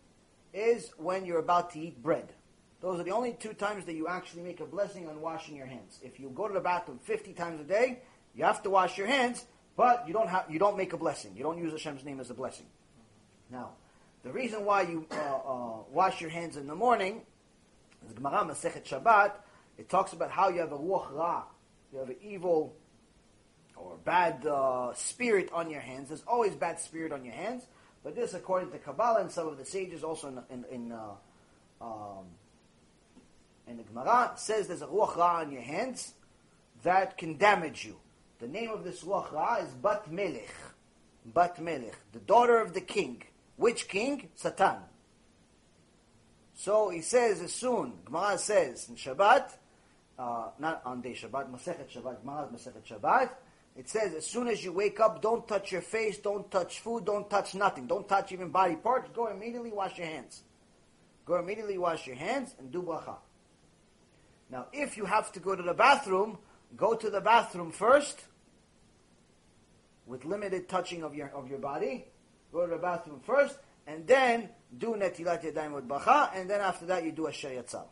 is 0.52 0.90
when 0.96 1.24
you're 1.24 1.38
about 1.38 1.70
to 1.74 1.78
eat 1.78 2.02
bread. 2.02 2.32
Those 2.80 2.98
are 3.00 3.04
the 3.04 3.12
only 3.12 3.34
two 3.34 3.52
times 3.52 3.84
that 3.84 3.94
you 3.94 4.08
actually 4.08 4.42
make 4.42 4.58
a 4.60 4.64
blessing 4.66 5.08
on 5.08 5.20
washing 5.20 5.54
your 5.54 5.66
hands. 5.66 6.00
If 6.02 6.18
you 6.18 6.30
go 6.34 6.48
to 6.48 6.54
the 6.54 6.60
bathroom 6.60 6.98
50 7.02 7.32
times 7.32 7.60
a 7.60 7.64
day, 7.64 8.00
you 8.34 8.42
have 8.44 8.60
to 8.64 8.70
wash 8.70 8.96
your 8.98 9.06
hands, 9.06 9.44
but 9.76 10.04
you 10.08 10.12
don't 10.12 10.28
have 10.28 10.46
you 10.50 10.58
don't 10.58 10.76
make 10.76 10.92
a 10.92 10.96
blessing. 10.96 11.32
You 11.36 11.44
don't 11.44 11.58
use 11.58 11.72
Hashem's 11.72 12.04
name 12.04 12.18
as 12.18 12.30
a 12.30 12.34
blessing. 12.34 12.66
Now, 13.50 13.70
the 14.24 14.32
reason 14.32 14.64
why 14.64 14.82
you 14.82 15.06
uh, 15.10 15.14
uh, 15.14 15.72
wash 15.90 16.20
your 16.20 16.30
hands 16.30 16.56
in 16.56 16.66
the 16.66 16.74
morning 16.74 17.22
is 18.06 18.12
Gemara 18.12 18.44
Masechet 18.44 18.84
Shabbat. 18.84 19.32
It 19.78 19.88
talks 19.88 20.12
about 20.12 20.30
how 20.30 20.48
you 20.48 20.60
have 20.60 20.72
a 20.72 20.78
ruach 20.78 21.12
ra, 21.12 21.44
you 21.92 21.98
have 22.00 22.08
an 22.08 22.16
evil 22.22 22.74
or 23.76 23.96
bad 24.04 24.44
uh, 24.44 24.92
spirit 24.94 25.50
on 25.52 25.70
your 25.70 25.80
hands. 25.80 26.08
There's 26.08 26.24
always 26.26 26.54
bad 26.54 26.80
spirit 26.80 27.12
on 27.12 27.24
your 27.24 27.34
hands, 27.34 27.64
but 28.02 28.14
this, 28.16 28.34
according 28.34 28.70
to 28.72 28.78
Kabbalah 28.78 29.20
and 29.20 29.30
some 29.30 29.46
of 29.46 29.56
the 29.56 29.64
sages, 29.64 30.02
also 30.02 30.28
in 30.28 30.42
in, 30.50 30.64
in, 30.70 30.92
uh, 30.92 31.10
um, 31.80 32.26
in 33.66 33.76
the 33.76 33.84
Gemara, 33.84 34.32
says 34.36 34.66
there's 34.66 34.82
a 34.82 34.86
ruach 34.86 35.16
ra 35.16 35.38
on 35.38 35.52
your 35.52 35.62
hands 35.62 36.14
that 36.82 37.16
can 37.16 37.38
damage 37.38 37.84
you. 37.84 37.96
The 38.40 38.48
name 38.48 38.70
of 38.70 38.84
this 38.84 39.02
ruach 39.02 39.32
ra 39.32 39.56
is 39.56 39.70
Bat 39.70 40.10
Melech. 40.10 40.54
Bat 41.24 41.60
Melech, 41.60 41.96
the 42.12 42.20
daughter 42.20 42.60
of 42.60 42.74
the 42.74 42.80
king. 42.80 43.22
Which 43.58 43.88
king? 43.88 44.30
Satan. 44.36 44.76
So 46.54 46.90
he 46.90 47.02
says 47.02 47.42
as 47.42 47.52
soon, 47.52 47.92
Gemara 48.04 48.38
says 48.38 48.88
in 48.88 48.94
Shabbat, 48.94 49.50
uh, 50.18 50.50
not 50.58 50.82
on 50.84 51.00
day 51.02 51.12
Shabbat, 51.12 51.50
Masechet 51.50 51.88
Shabbat, 51.88 52.20
Gemara 52.20 52.48
Masechet 52.52 52.84
Shabbat, 52.88 53.30
it 53.76 53.88
says 53.88 54.14
as 54.14 54.26
soon 54.26 54.48
as 54.48 54.64
you 54.64 54.72
wake 54.72 55.00
up, 55.00 55.20
don't 55.20 55.46
touch 55.46 55.72
your 55.72 55.82
face, 55.82 56.18
don't 56.18 56.48
touch 56.50 56.80
food, 56.80 57.04
don't 57.04 57.28
touch 57.28 57.54
nothing, 57.54 57.86
don't 57.86 58.08
touch 58.08 58.32
even 58.32 58.48
body 58.48 58.76
parts, 58.76 59.10
go 59.14 59.26
immediately 59.26 59.72
wash 59.72 59.98
your 59.98 60.06
hands. 60.06 60.42
Go 61.26 61.38
immediately 61.38 61.78
wash 61.78 62.06
your 62.06 62.16
hands 62.16 62.54
and 62.58 62.70
do 62.70 62.82
bracha. 62.82 63.16
Now, 64.50 64.66
if 64.72 64.96
you 64.96 65.04
have 65.04 65.30
to 65.32 65.40
go 65.40 65.54
to 65.54 65.62
the 65.62 65.74
bathroom, 65.74 66.38
go 66.76 66.94
to 66.94 67.10
the 67.10 67.20
bathroom 67.20 67.70
first, 67.72 68.24
with 70.06 70.24
limited 70.24 70.68
touching 70.68 71.02
of 71.02 71.14
your 71.14 71.28
of 71.28 71.48
your 71.48 71.58
body. 71.58 72.06
Go 72.52 72.66
to 72.66 72.74
the 72.74 72.78
bathroom 72.78 73.20
first, 73.26 73.58
and 73.86 74.06
then 74.06 74.48
do 74.76 74.88
netilat 74.88 75.44
yadayim 75.44 75.74
with 75.74 75.88
bracha, 75.88 76.30
and 76.34 76.48
then 76.48 76.60
after 76.60 76.86
that 76.86 77.04
you 77.04 77.12
do 77.12 77.28
asher 77.28 77.48
yatzar. 77.48 77.84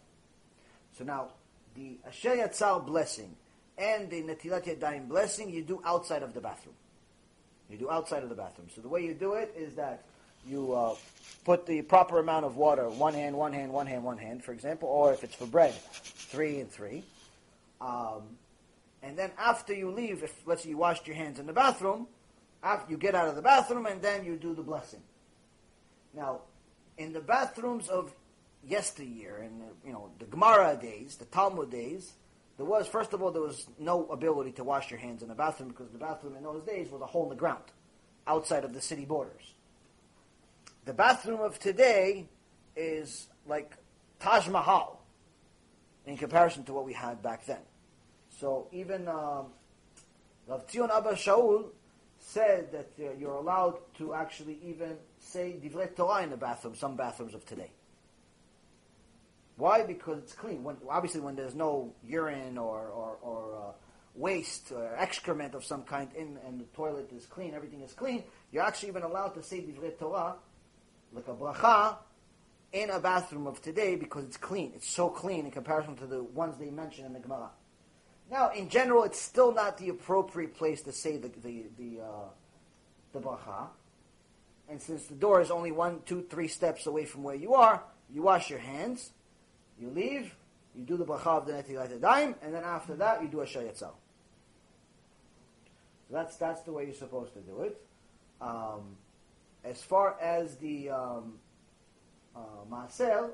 So 0.97 1.05
now, 1.05 1.29
the 1.75 1.99
asher 2.07 2.37
yatzar 2.37 2.85
blessing 2.85 3.37
and 3.79 4.11
the 4.11 4.23
netilat 4.23 4.65
yadayim 4.65 5.09
blessing 5.09 5.51
you 5.51 5.63
do 5.63 5.81
outside 5.85 6.23
of 6.23 6.35
the 6.35 6.41
bathroom. 6.41 6.75
You 7.69 7.79
do 7.79 7.91
outside 7.91 8.23
of 8.23 8.29
the 8.29 8.35
bathroom. 8.35 8.69
So 8.75 8.81
the 8.81 8.89
way 8.89 9.05
you 9.05 9.15
do 9.15 9.35
it 9.35 9.55
is 9.57 9.75
that 9.75 10.05
you 10.47 10.73
uh, 10.73 10.95
put 11.45 11.67
the 11.67 11.83
proper 11.83 12.19
amount 12.19 12.45
of 12.45 12.57
water, 12.57 12.89
one 12.89 13.15
hand, 13.15 13.37
one 13.37 13.53
hand, 13.53 13.73
one 13.73 13.87
hand, 13.87 14.05
one 14.05 14.19
hand, 14.19 14.45
for 14.45 14.53
example, 14.53 14.89
or 14.89 15.13
if 15.13 15.25
it's 15.25 15.35
for 15.35 15.47
bread, 15.47 15.75
three 15.75 16.61
and 16.61 16.71
three. 16.71 17.03
Um, 17.81 18.23
and 19.03 19.19
then 19.19 19.33
after 19.39 19.75
you 19.75 19.91
leave, 19.91 20.23
if 20.23 20.33
let's 20.47 20.63
say 20.63 20.71
you 20.71 20.77
washed 20.77 21.07
your 21.07 21.17
hands 21.17 21.39
in 21.39 21.47
the 21.47 21.53
bathroom, 21.53 22.07
after 22.67 22.91
you 22.91 22.99
get 22.99 23.15
out 23.15 23.29
of 23.29 23.37
the 23.37 23.43
bathroom 23.43 23.87
and 23.87 24.03
then 24.03 24.25
you 24.25 24.37
do 24.37 24.55
the 24.55 24.63
blessing. 24.63 25.03
Now, 26.13 26.41
in 26.99 27.13
the 27.13 27.21
bathrooms 27.21 27.89
of 27.89 28.13
yesteryear, 28.65 29.39
in 29.39 29.59
the, 29.61 29.67
you 29.87 29.93
know 29.93 30.11
the 30.19 30.25
Gemara 30.25 30.77
days, 30.81 31.17
the 31.17 31.27
Talmud 31.27 31.71
days, 31.71 32.13
there 32.57 32.67
was 32.67 32.89
first 32.89 33.13
of 33.13 33.23
all 33.23 33.31
there 33.31 33.43
was 33.43 33.69
no 33.79 34.07
ability 34.07 34.53
to 34.53 34.65
wash 34.65 34.91
your 34.91 34.99
hands 34.99 35.23
in 35.23 35.29
the 35.29 35.35
bathroom 35.35 35.69
because 35.69 35.91
the 35.91 35.99
bathroom 35.99 36.37
in 36.37 36.43
those 36.43 36.63
days 36.65 36.91
was 36.91 37.01
a 37.01 37.07
hole 37.07 37.25
in 37.25 37.29
the 37.29 37.37
ground, 37.37 37.65
outside 38.27 38.65
of 38.65 38.75
the 38.75 38.81
city 38.81 39.05
borders. 39.05 39.55
The 40.87 40.93
bathroom 40.93 41.41
of 41.41 41.59
today 41.61 42.27
is 42.75 43.29
like 43.47 43.77
Taj 44.19 44.49
Mahal 44.49 45.01
in 46.05 46.17
comparison 46.17 46.65
to 46.65 46.73
what 46.73 46.85
we 46.85 46.95
had 46.95 47.23
back 47.23 47.47
then. 47.47 47.63
So 48.41 48.69
even 48.73 49.07
um, 49.07 49.47
Rav 50.49 50.67
Tzion 50.67 50.91
Abba 50.91 51.13
Shaul 51.13 51.71
said 52.27 52.73
that 52.73 52.91
uh, 52.99 53.13
you're 53.19 53.37
allowed 53.37 53.77
to 53.97 54.13
actually 54.13 54.59
even 54.65 54.97
say 55.21 55.57
divrei 55.63 55.95
Torah 55.95 56.25
in 56.25 56.31
the 56.31 56.37
bathroom, 56.37 56.75
some 56.75 56.97
bathrooms 56.97 57.35
of 57.35 57.47
today. 57.47 57.71
Why? 59.57 59.85
Because 59.85 60.19
it's 60.19 60.33
clean. 60.33 60.65
When, 60.65 60.77
obviously, 60.91 61.21
when 61.21 61.37
there's 61.37 61.55
no 61.55 61.95
urine 62.05 62.59
or, 62.59 62.89
or, 62.89 63.17
or 63.23 63.57
uh, 63.57 63.73
waste 64.17 64.73
or 64.73 64.95
excrement 64.97 65.55
of 65.55 65.65
some 65.65 65.85
kind 65.85 66.09
in, 66.17 66.37
and 66.47 66.61
the 66.61 66.65
toilet 66.75 67.11
is 67.17 67.27
clean, 67.27 67.55
everything 67.55 67.81
is 67.83 67.93
clean, 67.93 68.25
you're 68.51 68.65
actually 68.65 68.89
even 68.89 69.03
allowed 69.03 69.35
to 69.35 69.43
say 69.43 69.59
divrei 69.59 69.97
Torah, 69.97 70.35
like 71.13 71.29
a 71.29 71.35
bracha, 71.35 71.97
in 72.73 72.91
a 72.91 72.99
bathroom 72.99 73.47
of 73.47 73.63
today 73.63 73.95
because 73.95 74.25
it's 74.25 74.37
clean. 74.37 74.73
It's 74.75 74.91
so 74.91 75.09
clean 75.09 75.45
in 75.47 75.53
comparison 75.53 75.95
to 75.97 76.07
the 76.07 76.25
ones 76.25 76.59
they 76.59 76.71
mention 76.71 77.07
in 77.07 77.13
the 77.13 77.21
Gemara. 77.21 77.51
Now, 78.31 78.51
in 78.51 78.69
general, 78.69 79.05
it's 79.05 79.21
still 79.21 79.55
not 79.55 79.79
the 79.79 79.89
appropriate 79.89 80.55
place 80.55 80.83
to 80.83 80.93
say 80.93 81.17
the 81.17 81.29
the 81.29 81.65
the, 81.79 82.01
uh, 82.03 82.29
the 83.13 83.21
bracha. 83.21 83.69
And 84.69 84.83
since 84.83 85.07
the 85.07 85.15
door 85.15 85.41
is 85.41 85.51
only 85.51 85.71
one, 85.71 86.01
two, 86.07 86.23
three 86.29 86.49
steps 86.49 86.87
away 86.87 87.05
from 87.05 87.23
where 87.23 87.37
you 87.37 87.55
are, 87.55 87.85
you 88.13 88.23
wash 88.23 88.51
your 88.51 88.59
hands, 88.59 89.13
you 89.81 89.91
leave, 89.91 90.35
you 90.75 90.85
do 90.85 90.97
the 90.97 91.05
bracha 91.05 91.27
of 91.27 91.47
the 91.47 91.53
netilat 91.53 91.97
yadayim, 91.97 92.35
and 92.43 92.53
then 92.53 92.65
after 92.65 92.97
that 92.97 93.23
you 93.23 93.29
do 93.29 93.43
asher 93.43 93.61
yatzar. 93.61 93.79
So 93.79 93.95
that's 96.11 96.37
that's 96.37 96.63
the 96.63 96.73
way 96.73 96.85
you're 96.85 96.95
supposed 96.95 97.33
to 97.35 97.41
do 97.41 97.63
it. 97.63 97.81
Um, 98.41 98.97
as 99.65 99.83
far 99.83 100.17
as 100.21 100.57
the 100.57 100.91
um, 100.91 101.39
uh, 102.35 102.41
maaser, 102.71 103.31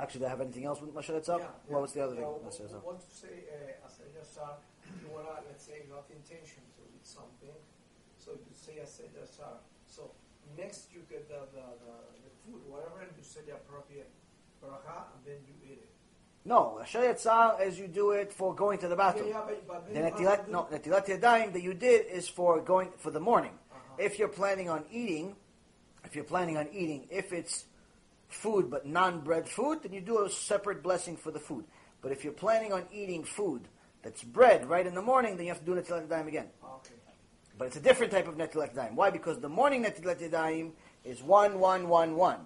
actually, 0.00 0.20
do 0.20 0.26
I 0.26 0.30
have 0.30 0.40
anything 0.40 0.64
else 0.64 0.80
with 0.80 0.96
Asher 0.96 1.14
Yatzar? 1.14 1.38
Yeah, 1.38 1.46
What 1.68 1.82
was 1.82 1.92
the 1.92 2.02
other 2.04 2.14
yeah, 2.14 2.20
thing? 2.22 2.46
Asher 2.46 2.64
Yatzar? 2.64 2.84
want 2.84 3.00
to 3.00 3.14
say, 3.14 3.34
uh, 3.50 3.86
as 3.86 4.00
I 4.00 4.18
just 4.18 4.34
said, 4.34 4.56
you 5.02 5.08
wanna, 5.12 5.40
let's 5.48 5.64
say, 5.64 5.82
you 5.86 5.94
have 5.94 6.08
intention 6.10 6.62
to 6.76 6.82
eat 6.94 7.06
something, 7.06 7.56
so 8.18 8.32
you 8.32 8.52
say 8.52 8.78
as 8.82 9.00
I 9.02 9.08
just 9.18 9.36
said. 9.36 9.58
So 9.86 10.10
next 10.56 10.88
you 10.92 11.00
get 11.10 11.28
the, 11.28 11.40
the, 11.52 11.64
the, 11.84 11.94
the 12.24 12.30
food, 12.44 12.60
whatever, 12.68 13.00
and 13.02 13.10
you 13.16 13.24
say 13.24 13.40
the 13.46 13.54
appropriate 13.54 14.10
bracha, 14.62 15.12
and 15.14 15.20
then 15.26 15.36
you 15.46 15.54
eat 15.66 15.78
it. 15.82 15.88
No, 16.44 16.78
Asher 16.82 17.00
Yatzar 17.00 17.60
as 17.60 17.78
you 17.78 17.86
do 17.86 18.10
it 18.12 18.32
for 18.32 18.54
going 18.54 18.78
to 18.78 18.88
the 18.88 18.96
bathroom. 18.96 19.28
Yeah, 19.28 19.34
yeah, 19.34 19.42
but, 19.46 19.68
but 19.68 19.88
The 19.88 19.94
then 19.94 20.12
you 20.18 20.26
have 20.26 20.40
netilat, 20.40 20.48
no, 20.48 20.68
netilat 20.72 21.06
yadayim 21.06 21.52
that 21.52 21.62
you 21.62 21.74
did 21.74 22.06
is 22.06 22.28
for 22.28 22.60
going 22.60 22.88
for 22.98 23.10
the 23.10 23.20
morning. 23.20 23.52
Uh-huh. 23.70 23.94
If 23.98 24.18
you're 24.18 24.28
planning 24.28 24.68
on 24.68 24.84
eating, 24.90 25.36
if 26.04 26.16
you're 26.16 26.24
planning 26.24 26.56
on 26.56 26.68
eating, 26.72 27.06
if 27.10 27.32
it's 27.32 27.66
food 28.32 28.70
but 28.70 28.86
non-bread 28.86 29.48
food, 29.48 29.82
then 29.82 29.92
you 29.92 30.00
do 30.00 30.24
a 30.24 30.30
separate 30.30 30.82
blessing 30.82 31.16
for 31.16 31.30
the 31.30 31.38
food. 31.38 31.64
But 32.00 32.12
if 32.12 32.24
you're 32.24 32.32
planning 32.32 32.72
on 32.72 32.84
eating 32.92 33.24
food 33.24 33.68
that's 34.02 34.22
bread 34.22 34.68
right 34.68 34.86
in 34.86 34.94
the 34.94 35.02
morning, 35.02 35.36
then 35.36 35.46
you 35.46 35.52
have 35.52 35.60
to 35.60 35.64
do 35.64 35.74
netilat 35.74 36.08
yadayim 36.08 36.26
again. 36.26 36.46
Okay. 36.64 36.94
But 37.56 37.68
it's 37.68 37.76
a 37.76 37.80
different 37.80 38.12
type 38.12 38.26
of 38.26 38.36
netilat 38.36 38.74
yadayim. 38.74 38.94
Why? 38.94 39.10
Because 39.10 39.38
the 39.38 39.48
morning 39.48 39.84
netilat 39.84 40.20
yadayim 40.20 40.72
is 41.04 41.22
one, 41.22 41.60
one, 41.60 41.88
one, 41.88 42.16
one, 42.16 42.40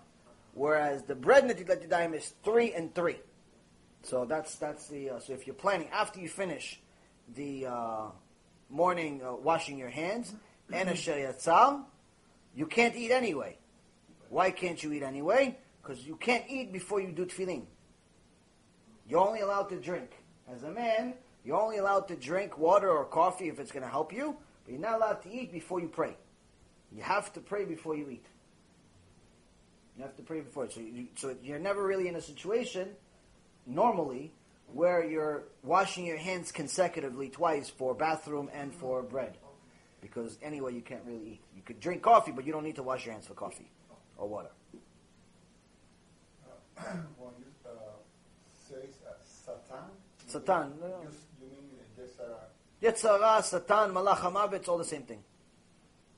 whereas 0.54 1.02
the 1.04 1.14
bread 1.14 1.44
netilat 1.44 1.88
yadayim 1.88 2.14
is 2.14 2.34
three 2.44 2.72
and 2.74 2.94
three. 2.94 3.16
So 4.02 4.24
that's 4.24 4.56
that's 4.56 4.88
the 4.88 5.10
uh, 5.10 5.18
so 5.18 5.32
if 5.32 5.46
you're 5.46 5.54
planning 5.54 5.88
after 5.92 6.20
you 6.20 6.28
finish 6.28 6.80
the 7.34 7.66
uh, 7.66 8.04
morning 8.70 9.22
uh, 9.24 9.34
washing 9.34 9.78
your 9.78 9.88
hands 9.88 10.34
and 10.70 10.88
asher 10.88 11.14
yatzar, 11.14 11.82
you 12.54 12.66
can't 12.66 12.94
eat 12.94 13.10
anyway. 13.10 13.56
Why 14.28 14.50
can't 14.50 14.82
you 14.82 14.92
eat 14.92 15.02
anyway? 15.02 15.58
Because 15.86 16.04
you 16.04 16.16
can't 16.16 16.44
eat 16.48 16.72
before 16.72 17.00
you 17.00 17.12
do 17.12 17.26
tefillin. 17.26 17.62
You're 19.08 19.20
only 19.20 19.40
allowed 19.40 19.68
to 19.68 19.76
drink. 19.76 20.10
As 20.52 20.64
a 20.64 20.70
man, 20.70 21.14
you're 21.44 21.60
only 21.60 21.76
allowed 21.76 22.08
to 22.08 22.16
drink 22.16 22.58
water 22.58 22.90
or 22.90 23.04
coffee 23.04 23.48
if 23.48 23.60
it's 23.60 23.70
going 23.70 23.84
to 23.84 23.88
help 23.88 24.12
you, 24.12 24.36
but 24.64 24.72
you're 24.72 24.80
not 24.80 24.94
allowed 24.94 25.22
to 25.22 25.30
eat 25.32 25.52
before 25.52 25.80
you 25.80 25.88
pray. 25.88 26.16
You 26.90 27.02
have 27.02 27.32
to 27.34 27.40
pray 27.40 27.64
before 27.64 27.94
you 27.96 28.08
eat. 28.10 28.26
You 29.96 30.02
have 30.02 30.16
to 30.16 30.22
pray 30.22 30.40
before. 30.40 30.68
So, 30.70 30.80
you, 30.80 31.06
so 31.14 31.36
you're 31.42 31.60
never 31.60 31.84
really 31.86 32.08
in 32.08 32.16
a 32.16 32.20
situation, 32.20 32.88
normally, 33.64 34.32
where 34.72 35.04
you're 35.04 35.44
washing 35.62 36.04
your 36.04 36.16
hands 36.16 36.50
consecutively 36.50 37.28
twice 37.28 37.68
for 37.70 37.94
bathroom 37.94 38.50
and 38.52 38.74
for 38.74 39.02
bread. 39.02 39.38
Because 40.00 40.36
anyway, 40.42 40.74
you 40.74 40.82
can't 40.82 41.02
really 41.06 41.34
eat. 41.34 41.40
You 41.54 41.62
could 41.62 41.78
drink 41.78 42.02
coffee, 42.02 42.32
but 42.32 42.44
you 42.44 42.52
don't 42.52 42.64
need 42.64 42.76
to 42.76 42.82
wash 42.82 43.06
your 43.06 43.12
hands 43.12 43.28
for 43.28 43.34
coffee 43.34 43.70
or 44.18 44.28
water. 44.28 44.50
When 46.76 47.32
you 47.38 47.46
uh, 47.64 47.70
say 48.68 48.88
uh, 49.06 49.12
Satan, 49.24 49.84
you 50.24 50.30
Satan, 50.30 50.70
mean- 50.70 50.80
no. 50.80 51.00
you, 51.40 51.48
mean 51.48 51.66
uh, 52.20 52.24
Yetzer 52.82 53.20
Hara, 53.20 53.42
Satan, 53.42 53.94
Malach 53.94 54.18
HaMavet, 54.18 54.54
it's 54.54 54.68
all 54.68 54.78
the 54.78 54.84
same 54.84 55.02
thing. 55.02 55.22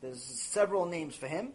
There's 0.00 0.22
several 0.22 0.86
names 0.86 1.14
for 1.14 1.26
him. 1.26 1.50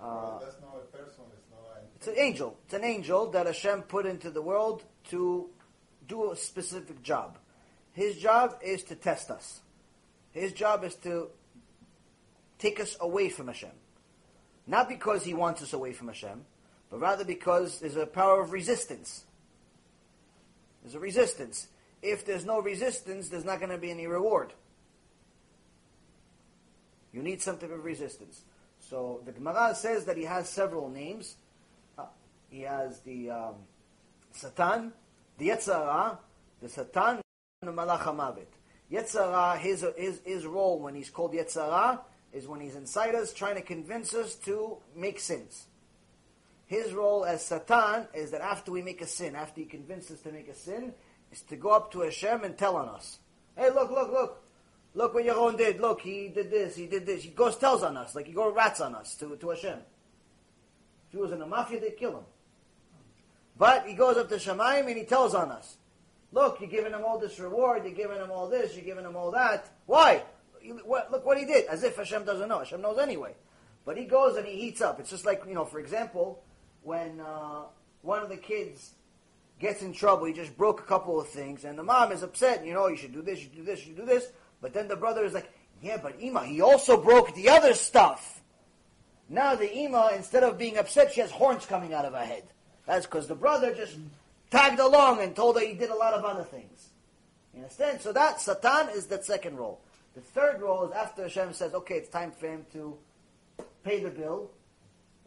Uh, 0.00 0.04
well, 0.04 0.42
that's 0.42 0.60
not 0.60 0.76
a 0.76 0.96
person, 0.96 1.24
it's 1.32 1.50
not 1.50 1.76
an 1.76 1.86
It's 1.96 2.08
an 2.08 2.14
angel. 2.18 2.58
It's 2.64 2.74
an 2.74 2.84
angel 2.84 3.30
that 3.30 3.46
Hashem 3.46 3.82
put 3.82 4.06
into 4.06 4.30
the 4.30 4.42
world 4.42 4.84
to 5.10 5.48
do 6.06 6.32
a 6.32 6.36
specific 6.36 7.02
job. 7.02 7.38
His 7.92 8.16
job 8.16 8.58
is 8.62 8.82
to 8.84 8.94
test 8.94 9.30
us. 9.30 9.60
His 10.32 10.52
job 10.52 10.84
is 10.84 10.94
to 10.96 11.28
take 12.58 12.80
us 12.80 12.96
away 13.00 13.28
from 13.30 13.48
Hashem. 13.48 13.70
Not 14.66 14.88
because 14.88 15.24
he 15.24 15.34
wants 15.34 15.62
us 15.62 15.72
away 15.72 15.92
from 15.92 16.08
Hashem, 16.08 16.44
but 16.90 17.00
rather 17.00 17.24
because 17.24 17.78
there's 17.78 17.96
a 17.96 18.06
power 18.06 18.40
of 18.42 18.52
resistance. 18.52 19.24
There's 20.82 20.94
a 20.94 21.00
resistance. 21.00 21.68
If 22.02 22.24
there's 22.24 22.44
no 22.44 22.60
resistance, 22.60 23.28
there's 23.28 23.44
not 23.44 23.60
going 23.60 23.70
to 23.70 23.78
be 23.78 23.90
any 23.90 24.06
reward. 24.06 24.52
You 27.12 27.22
need 27.22 27.42
some 27.42 27.58
type 27.58 27.72
of 27.72 27.84
resistance. 27.84 28.42
So 28.78 29.20
the 29.24 29.32
Gemara 29.32 29.74
says 29.74 30.04
that 30.06 30.16
he 30.16 30.24
has 30.24 30.48
several 30.48 30.88
names. 30.88 31.36
Uh, 31.98 32.06
he 32.48 32.62
has 32.62 33.00
the 33.00 33.30
um, 33.30 33.54
Satan, 34.32 34.92
the 35.38 35.48
Yetzer 35.48 35.74
Hara, 35.74 36.18
the 36.62 36.68
Satan, 36.68 37.20
and 37.62 37.68
the 37.68 37.72
Malach 37.72 38.00
HaMavet. 38.00 38.46
Yetzer 38.90 39.30
Hara, 39.30 39.58
his, 39.58 39.84
his, 39.96 40.20
his 40.24 40.46
role 40.46 40.80
when 40.80 40.94
he's 40.94 41.10
called 41.10 41.32
Yetzer 41.32 41.64
Hara 41.64 42.00
is 42.32 42.46
when 42.46 42.60
he's 42.60 42.76
inside 42.76 43.14
us 43.14 43.32
trying 43.32 43.56
to 43.56 43.62
convince 43.62 44.14
us 44.14 44.36
to 44.36 44.78
make 44.96 45.20
sins. 45.20 45.66
His 46.70 46.92
role 46.92 47.24
as 47.24 47.44
Satan 47.44 48.06
is 48.14 48.30
that 48.30 48.42
after 48.42 48.70
we 48.70 48.80
make 48.80 49.02
a 49.02 49.06
sin, 49.06 49.34
after 49.34 49.60
he 49.60 49.66
convinces 49.66 50.18
us 50.18 50.20
to 50.20 50.30
make 50.30 50.46
a 50.46 50.54
sin, 50.54 50.94
is 51.32 51.42
to 51.42 51.56
go 51.56 51.70
up 51.70 51.90
to 51.90 52.02
Hashem 52.02 52.44
and 52.44 52.56
tell 52.56 52.76
on 52.76 52.88
us. 52.88 53.18
Hey, 53.56 53.70
look, 53.70 53.90
look, 53.90 54.12
look. 54.12 54.44
Look 54.94 55.14
what 55.14 55.24
Yaron 55.24 55.58
did. 55.58 55.80
Look, 55.80 56.00
he 56.00 56.28
did 56.28 56.48
this, 56.48 56.76
he 56.76 56.86
did 56.86 57.06
this. 57.06 57.24
He 57.24 57.30
goes 57.30 57.56
tells 57.56 57.82
on 57.82 57.96
us, 57.96 58.14
like 58.14 58.28
he 58.28 58.32
goes 58.32 58.54
rats 58.54 58.80
on 58.80 58.94
us 58.94 59.16
to, 59.16 59.34
to 59.34 59.48
Hashem. 59.48 59.80
If 61.08 61.10
he 61.10 61.16
was 61.16 61.32
in 61.32 61.40
the 61.40 61.46
mafia, 61.46 61.80
they'd 61.80 61.96
kill 61.96 62.18
him. 62.18 62.24
But 63.58 63.88
he 63.88 63.94
goes 63.94 64.16
up 64.16 64.28
to 64.28 64.36
Shamayim 64.36 64.86
and 64.86 64.96
he 64.96 65.02
tells 65.02 65.34
on 65.34 65.50
us. 65.50 65.76
Look, 66.30 66.60
you're 66.60 66.70
giving 66.70 66.92
him 66.92 67.02
all 67.04 67.18
this 67.18 67.40
reward, 67.40 67.82
you're 67.82 67.94
giving 67.94 68.18
him 68.18 68.30
all 68.30 68.48
this, 68.48 68.76
you're 68.76 68.84
giving 68.84 69.04
him 69.04 69.16
all 69.16 69.32
that. 69.32 69.68
Why? 69.86 70.22
Look 70.64 71.26
what 71.26 71.36
he 71.36 71.46
did. 71.46 71.66
As 71.66 71.82
if 71.82 71.96
Hashem 71.96 72.24
doesn't 72.24 72.48
know. 72.48 72.60
Hashem 72.60 72.80
knows 72.80 72.98
anyway. 73.00 73.34
But 73.84 73.96
he 73.96 74.04
goes 74.04 74.36
and 74.36 74.46
he 74.46 74.54
heats 74.54 74.80
up. 74.80 75.00
It's 75.00 75.10
just 75.10 75.26
like, 75.26 75.42
you 75.48 75.54
know, 75.54 75.64
for 75.64 75.80
example, 75.80 76.44
when 76.82 77.20
uh, 77.20 77.62
one 78.02 78.22
of 78.22 78.28
the 78.28 78.36
kids 78.36 78.92
gets 79.58 79.82
in 79.82 79.92
trouble, 79.92 80.26
he 80.26 80.32
just 80.32 80.56
broke 80.56 80.80
a 80.80 80.84
couple 80.84 81.20
of 81.20 81.28
things, 81.28 81.64
and 81.64 81.78
the 81.78 81.82
mom 81.82 82.12
is 82.12 82.22
upset, 82.22 82.64
you 82.64 82.72
know, 82.72 82.88
you 82.88 82.96
should 82.96 83.12
do 83.12 83.22
this, 83.22 83.38
you 83.38 83.44
should 83.44 83.56
do 83.56 83.64
this, 83.64 83.80
you 83.80 83.86
should 83.86 83.96
do 83.96 84.06
this. 84.06 84.26
But 84.60 84.72
then 84.72 84.88
the 84.88 84.96
brother 84.96 85.24
is 85.24 85.32
like, 85.32 85.50
yeah, 85.82 85.98
but 86.02 86.20
Ima, 86.20 86.44
he 86.44 86.60
also 86.60 87.00
broke 87.00 87.34
the 87.34 87.48
other 87.48 87.74
stuff. 87.74 88.42
Now 89.28 89.54
the 89.54 89.72
Ima, 89.72 90.10
instead 90.16 90.42
of 90.42 90.58
being 90.58 90.76
upset, 90.76 91.12
she 91.12 91.20
has 91.20 91.30
horns 91.30 91.66
coming 91.66 91.94
out 91.94 92.04
of 92.04 92.14
her 92.14 92.24
head. 92.24 92.44
That's 92.86 93.06
because 93.06 93.28
the 93.28 93.34
brother 93.34 93.74
just 93.74 93.96
tagged 94.50 94.80
along 94.80 95.20
and 95.20 95.34
told 95.36 95.56
her 95.56 95.64
he 95.64 95.74
did 95.74 95.90
a 95.90 95.94
lot 95.94 96.14
of 96.14 96.24
other 96.24 96.42
things. 96.42 96.88
You 97.54 97.62
understand? 97.62 98.00
So 98.00 98.12
that, 98.12 98.40
Satan 98.40 98.88
is 98.94 99.06
that 99.06 99.24
second 99.24 99.56
role. 99.56 99.80
The 100.14 100.20
third 100.20 100.60
role 100.60 100.88
is 100.88 100.92
after 100.92 101.22
Hashem 101.22 101.52
says, 101.52 101.74
okay, 101.74 101.96
it's 101.96 102.08
time 102.08 102.32
for 102.32 102.46
him 102.46 102.66
to 102.72 102.96
pay 103.84 104.02
the 104.02 104.10
bill, 104.10 104.50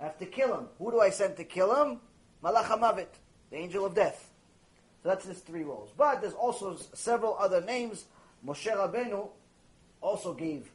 I 0.03 0.07
have 0.07 0.19
to 0.19 0.25
kill 0.25 0.53
him. 0.53 0.67
Who 0.79 0.91
do 0.91 0.99
I 0.99 1.11
send 1.11 1.37
to 1.37 1.45
kill 1.45 1.73
him? 1.73 2.01
Malach 2.43 2.65
HaMavet, 2.65 3.07
the 3.49 3.55
angel 3.55 3.85
of 3.85 3.95
death. 3.95 4.29
So 5.01 5.07
that's 5.07 5.23
his 5.23 5.39
three 5.39 5.63
roles. 5.63 5.91
But 5.97 6.19
there's 6.19 6.33
also 6.33 6.75
several 6.93 7.37
other 7.39 7.61
names. 7.61 8.03
Moshe 8.45 8.69
Rabbeinu 8.69 9.29
also 10.01 10.33
gave 10.33 10.69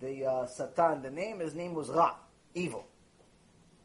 the 0.00 0.24
uh, 0.24 0.46
Satan 0.46 1.02
the 1.02 1.10
name. 1.10 1.40
His 1.40 1.56
name 1.56 1.74
was 1.74 1.88
Ra, 1.88 2.14
evil. 2.54 2.86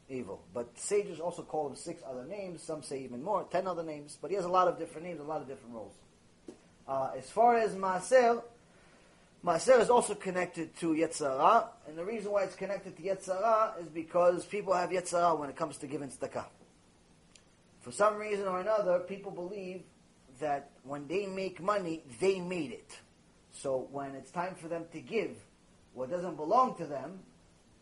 Evil. 0.09 0.43
But 0.53 0.77
sages 0.77 1.19
also 1.19 1.41
call 1.41 1.69
him 1.69 1.75
six 1.75 2.03
other 2.07 2.25
names. 2.25 2.61
Some 2.61 2.83
say 2.83 2.99
even 2.99 3.23
more, 3.23 3.47
ten 3.49 3.65
other 3.65 3.83
names. 3.83 4.19
But 4.21 4.29
he 4.29 4.35
has 4.35 4.45
a 4.45 4.49
lot 4.49 4.67
of 4.67 4.77
different 4.77 5.07
names, 5.07 5.19
a 5.19 5.23
lot 5.23 5.41
of 5.41 5.47
different 5.47 5.73
roles. 5.73 5.95
Uh, 6.87 7.09
as 7.17 7.27
far 7.31 7.57
as 7.57 7.73
Maaser, 7.73 8.43
Maaser 9.45 9.81
is 9.81 9.89
also 9.89 10.15
connected 10.15 10.73
to 10.77 10.93
Yetzer 10.93 11.37
Hara, 11.37 11.69
and 11.85 11.97
the 11.97 12.05
reason 12.05 12.31
why 12.31 12.43
it's 12.43 12.55
connected 12.55 12.95
to 12.95 13.03
Yetzer 13.03 13.37
Hara 13.41 13.73
is 13.81 13.89
because 13.89 14.45
people 14.45 14.73
have 14.73 14.89
Yetzer 14.89 15.19
Hara 15.19 15.35
when 15.35 15.49
it 15.49 15.57
comes 15.57 15.75
to 15.77 15.87
giving 15.87 16.07
tzedakah. 16.07 16.45
For 17.81 17.91
some 17.91 18.15
reason 18.15 18.47
or 18.47 18.61
another, 18.61 18.99
people 18.99 19.31
believe 19.31 19.81
that 20.39 20.69
when 20.83 21.07
they 21.07 21.25
make 21.25 21.61
money, 21.61 22.03
they 22.21 22.39
made 22.39 22.71
it. 22.71 22.97
So 23.51 23.89
when 23.91 24.15
it's 24.15 24.31
time 24.31 24.55
for 24.55 24.69
them 24.69 24.85
to 24.93 25.01
give, 25.01 25.35
what 25.93 26.09
doesn't 26.09 26.37
belong 26.37 26.75
to 26.75 26.85
them, 26.85 27.19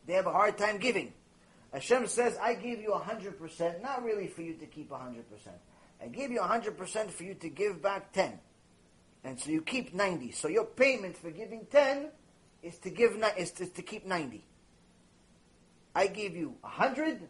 they 0.07 0.14
have 0.14 0.25
a 0.25 0.31
hard 0.31 0.57
time 0.57 0.80
giving. 0.80 1.14
Hashem 1.72 2.07
says, 2.07 2.38
I 2.41 2.56
give 2.56 2.81
you 2.81 2.90
100%, 2.90 3.83
not 3.83 4.03
really 4.03 4.27
for 4.27 4.41
you 4.41 4.56
to 4.56 4.65
keep 4.65 4.90
100%. 4.90 5.22
I 6.01 6.07
give 6.07 6.31
you 6.31 6.40
100% 6.40 7.11
for 7.11 7.23
you 7.23 7.35
to 7.35 7.49
give 7.49 7.83
back 7.83 8.11
10. 8.14 8.40
And 9.24 9.40
so 9.40 9.51
you 9.51 9.61
keep 9.61 9.93
90. 9.93 10.32
So 10.32 10.48
your 10.48 10.66
payment 10.66 11.17
for 11.17 11.32
giving 11.32 11.66
10 11.72 12.09
is 12.64 12.77
to 12.80 12.90
give 12.90 13.22
is 13.38 13.51
to, 13.51 13.66
to 13.67 13.82
keep 13.82 14.06
90. 14.06 14.43
I 15.95 16.08
give 16.08 16.35
you 16.35 16.56
100, 16.61 17.27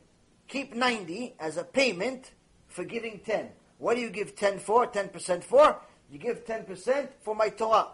keep 0.48 0.76
90 0.76 1.36
as 1.40 1.58
a 1.58 1.64
payment 1.64 2.32
for 2.68 2.84
giving 2.84 3.20
10. 3.20 3.50
What 3.80 3.95
do 3.95 4.02
you 4.02 4.10
give 4.10 4.36
10 4.36 4.60
for? 4.60 4.88
10% 4.88 5.44
for? 5.44 5.80
You 6.11 6.20
give 6.20 6.45
10% 6.45 7.10
for 7.22 7.36
my 7.36 7.50
Torah. 7.50 7.88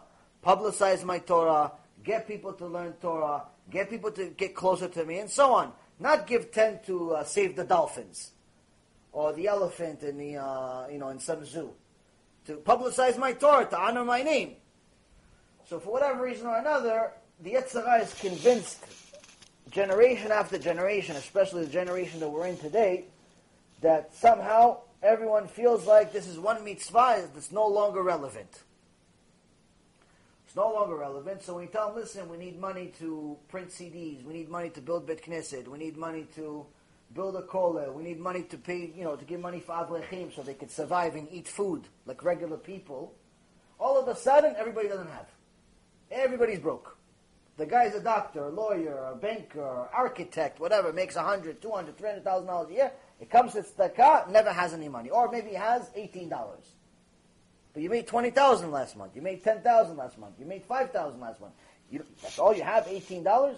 Publicize 0.45 1.03
my 1.03 1.19
Torah, 1.19 1.71
get 2.03 2.27
people 2.27 2.53
to 2.53 2.67
learn 2.67 2.93
Torah, 3.01 3.43
get 3.71 3.89
people 3.89 4.11
to 4.11 4.27
get 4.29 4.55
closer 4.55 4.87
to 4.87 5.03
me, 5.03 5.19
and 5.19 5.29
so 5.29 5.53
on. 5.53 5.71
Not 5.99 6.27
give 6.27 6.51
10 6.51 6.81
to 6.85 7.15
uh, 7.15 7.23
save 7.23 7.55
the 7.55 7.63
dolphins 7.63 8.31
or 9.11 9.33
the 9.33 9.47
elephant 9.47 10.03
in 10.03 10.17
the 10.17 10.37
uh, 10.37 10.87
you 10.89 10.99
know 10.99 11.09
in 11.09 11.19
some 11.19 11.43
zoo. 11.43 11.71
To 12.47 12.55
publicize 12.55 13.17
my 13.17 13.33
Torah, 13.33 13.65
to 13.65 13.77
honor 13.77 14.05
my 14.05 14.23
name. 14.23 14.55
So 15.69 15.79
for 15.79 15.91
whatever 15.91 16.23
reason 16.23 16.47
or 16.47 16.57
another, 16.57 17.11
the 17.41 17.53
Yetzer 17.55 17.85
Hara 17.85 18.03
is 18.03 18.13
convinced 18.13 18.85
generation 19.69 20.31
after 20.31 20.57
generation, 20.57 21.17
especially 21.17 21.65
the 21.65 21.71
generation 21.71 22.21
that 22.21 22.29
we're 22.29 22.47
in 22.47 22.57
today, 22.57 23.05
that 23.81 24.15
somehow 24.15 24.77
everyone 25.03 25.49
feels 25.49 25.85
like 25.85 26.13
this 26.13 26.25
is 26.25 26.39
one 26.39 26.63
mitzvah 26.63 27.27
that's 27.33 27.51
no 27.51 27.67
longer 27.67 28.01
relevant. 28.01 28.63
It's 30.45 30.55
no 30.55 30.71
longer 30.71 30.95
relevant. 30.95 31.43
So 31.43 31.57
we 31.57 31.65
tell 31.65 31.87
them, 31.87 31.97
listen, 31.97 32.29
we 32.29 32.37
need 32.37 32.57
money 32.57 32.93
to 32.99 33.37
print 33.49 33.71
CDs, 33.71 34.23
we 34.23 34.33
need 34.33 34.47
money 34.47 34.69
to 34.69 34.79
build 34.79 35.05
Bet 35.05 35.21
Knesset, 35.21 35.67
we 35.67 35.77
need 35.77 35.97
money 35.97 36.25
to 36.35 36.65
build 37.13 37.35
a 37.35 37.41
kollel, 37.41 37.93
we 37.93 38.03
need 38.03 38.19
money 38.19 38.43
to 38.43 38.57
pay, 38.57 38.91
you 38.95 39.03
know, 39.03 39.15
to 39.15 39.25
give 39.25 39.39
money 39.39 39.59
for 39.59 39.73
Avrechim 39.73 40.35
so 40.35 40.41
they 40.41 40.53
could 40.53 40.71
survive 40.71 41.15
and 41.15 41.27
eat 41.31 41.47
food 41.47 41.87
like 42.05 42.23
regular 42.23 42.57
people. 42.57 43.13
All 43.79 43.99
of 43.99 44.07
a 44.07 44.15
sudden, 44.15 44.55
everybody 44.57 44.87
doesn't 44.87 45.09
have. 45.09 45.27
Everybody's 46.11 46.59
broke. 46.59 46.97
The 47.57 47.65
guy's 47.65 47.95
a 47.95 48.01
doctor, 48.01 48.45
a 48.45 48.49
lawyer, 48.49 49.11
a 49.11 49.15
banker, 49.15 49.89
architect, 49.91 50.59
whatever, 50.59 50.93
makes 50.93 51.15
a 51.15 51.23
hundred, 51.23 51.59
two 51.61 51.71
hundred, 51.71 51.97
three 51.97 52.09
hundred 52.09 52.23
thousand 52.23 52.47
dollars 52.47 52.69
a 52.69 52.73
year. 52.73 52.91
It 53.19 53.31
comes 53.31 53.53
to 53.53 53.63
tzedakah, 53.63 54.29
never 54.29 54.53
has 54.53 54.73
any 54.73 54.89
money, 54.89 55.09
or 55.09 55.29
maybe 55.31 55.53
has 55.53 55.89
eighteen 55.95 56.29
dollars. 56.29 56.63
But 57.73 57.81
you 57.81 57.89
made 57.89 58.05
twenty 58.05 58.29
thousand 58.29 58.71
last 58.71 58.95
month. 58.95 59.15
You 59.15 59.23
made 59.23 59.43
ten 59.43 59.61
thousand 59.61 59.97
last 59.97 60.19
month. 60.19 60.35
You 60.39 60.45
made 60.45 60.65
five 60.65 60.91
thousand 60.91 61.19
last 61.19 61.41
month. 61.41 61.53
You, 61.89 62.03
that's 62.21 62.37
all 62.37 62.55
you 62.55 62.63
have, 62.63 62.87
eighteen 62.87 63.23
dollars. 63.23 63.57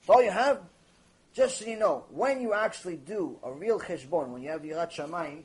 That's 0.00 0.10
all 0.16 0.22
you 0.22 0.30
have. 0.30 0.60
Just 1.32 1.58
so 1.58 1.66
you 1.66 1.78
know, 1.78 2.04
when 2.10 2.40
you 2.40 2.54
actually 2.54 2.96
do 2.96 3.38
a 3.42 3.52
real 3.52 3.78
cheshbon, 3.78 4.28
when 4.28 4.42
you 4.42 4.50
have 4.50 4.62
yirat 4.62 4.92
shamayim, 4.92 5.42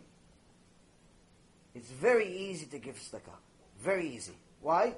it's 1.76 1.92
very 1.92 2.28
easy 2.28 2.66
to 2.68 2.80
give 2.80 2.96
tzedakah. 2.96 3.38
Very 3.82 4.10
easy. 4.10 4.34
Why? 4.62 4.96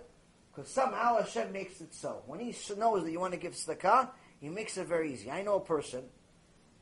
Because 0.53 0.71
somehow 0.71 1.17
Hashem 1.17 1.51
makes 1.51 1.81
it 1.81 1.93
so. 1.93 2.21
When 2.25 2.39
He 2.39 2.55
knows 2.77 3.03
that 3.03 3.11
you 3.11 3.19
want 3.19 3.33
to 3.33 3.39
give 3.39 3.53
tzedakah, 3.53 4.09
He 4.39 4.49
makes 4.49 4.77
it 4.77 4.87
very 4.87 5.11
easy. 5.11 5.29
I 5.29 5.41
know 5.41 5.55
a 5.55 5.59
person 5.59 6.03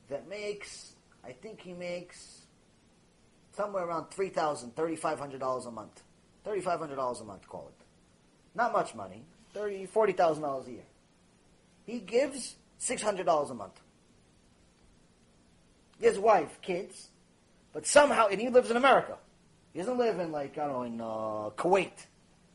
that 0.09 0.27
makes, 0.29 0.93
I 1.23 1.31
think 1.31 1.61
he 1.61 1.73
makes 1.73 2.41
somewhere 3.55 3.85
around 3.85 4.05
$3,000, 4.11 4.73
$3,500 4.73 5.67
a 5.67 5.71
month. 5.71 6.03
$3,500 6.45 7.21
a 7.21 7.23
month, 7.23 7.47
call 7.47 7.69
it. 7.69 7.85
Not 8.53 8.71
much 8.71 8.93
money. 8.93 9.25
$30,000, 9.55 9.89
$40,000 9.89 10.67
a 10.67 10.71
year. 10.71 10.83
He 11.85 11.99
gives 11.99 12.55
$600 12.79 13.49
a 13.49 13.53
month. 13.53 13.81
His 15.99 16.19
wife, 16.19 16.59
kids, 16.61 17.09
but 17.73 17.85
somehow, 17.85 18.27
and 18.27 18.39
he 18.39 18.49
lives 18.49 18.69
in 18.69 18.77
America. 18.77 19.17
He 19.73 19.79
doesn't 19.79 19.97
live 19.97 20.19
in 20.19 20.31
like 20.31 20.57
I 20.57 20.67
don't 20.67 20.73
know 20.73 20.83
in 20.83 21.01
uh, 21.01 21.49
Kuwait, 21.61 21.91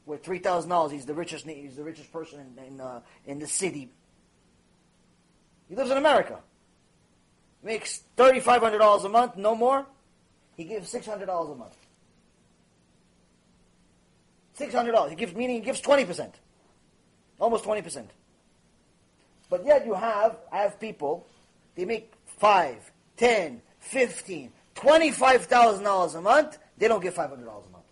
where 0.05 0.19
three 0.19 0.39
thousand 0.39 0.71
dollars 0.71 0.93
he's 0.93 1.07
the 1.07 1.15
richest 1.15 1.47
he's 1.47 1.77
the 1.77 1.85
richest 1.85 2.13
person 2.13 2.41
in 2.57 2.65
in, 2.65 2.81
uh, 2.81 3.01
in 3.27 3.39
the 3.39 3.47
city. 3.47 3.91
He 5.69 5.75
lives 5.77 5.91
in 5.91 5.99
America. 5.99 6.39
Makes 7.63 7.99
thirty 8.17 8.41
five 8.41 8.63
hundred 8.63 8.79
dollars 8.79 9.05
a 9.05 9.09
month, 9.09 9.37
no 9.37 9.55
more. 9.55 9.87
He 10.57 10.65
gives 10.65 10.89
six 10.89 11.07
hundred 11.07 11.27
dollars 11.27 11.51
a 11.51 11.55
month. 11.55 11.77
Six 14.55 14.75
hundred 14.75 14.93
dollars. 14.93 15.11
He 15.11 15.17
gives 15.17 15.35
meaning 15.35 15.57
he 15.57 15.63
gives 15.63 15.81
twenty 15.81 16.05
percent, 16.05 16.35
almost 17.39 17.65
twenty 17.65 17.83
percent. 17.83 18.11
But 19.51 19.67
yet 19.67 19.85
you 19.85 19.95
have 19.95 20.39
I 20.51 20.59
have 20.59 20.81
people 20.81 21.27
they 21.75 21.85
make 21.85 22.13
five, 22.39 22.91
ten, 23.21 23.61
fifteen, 23.79 24.51
twenty-five 24.75 25.45
thousand 25.45 25.85
dollars 25.85 26.15
a 26.15 26.23
month. 26.23 26.59
They 26.79 26.89
don't 26.89 27.03
get 27.03 27.13
five 27.13 27.29
hundred 27.29 27.45
dollars 27.45 27.67
a 27.69 27.73
month. 27.73 27.85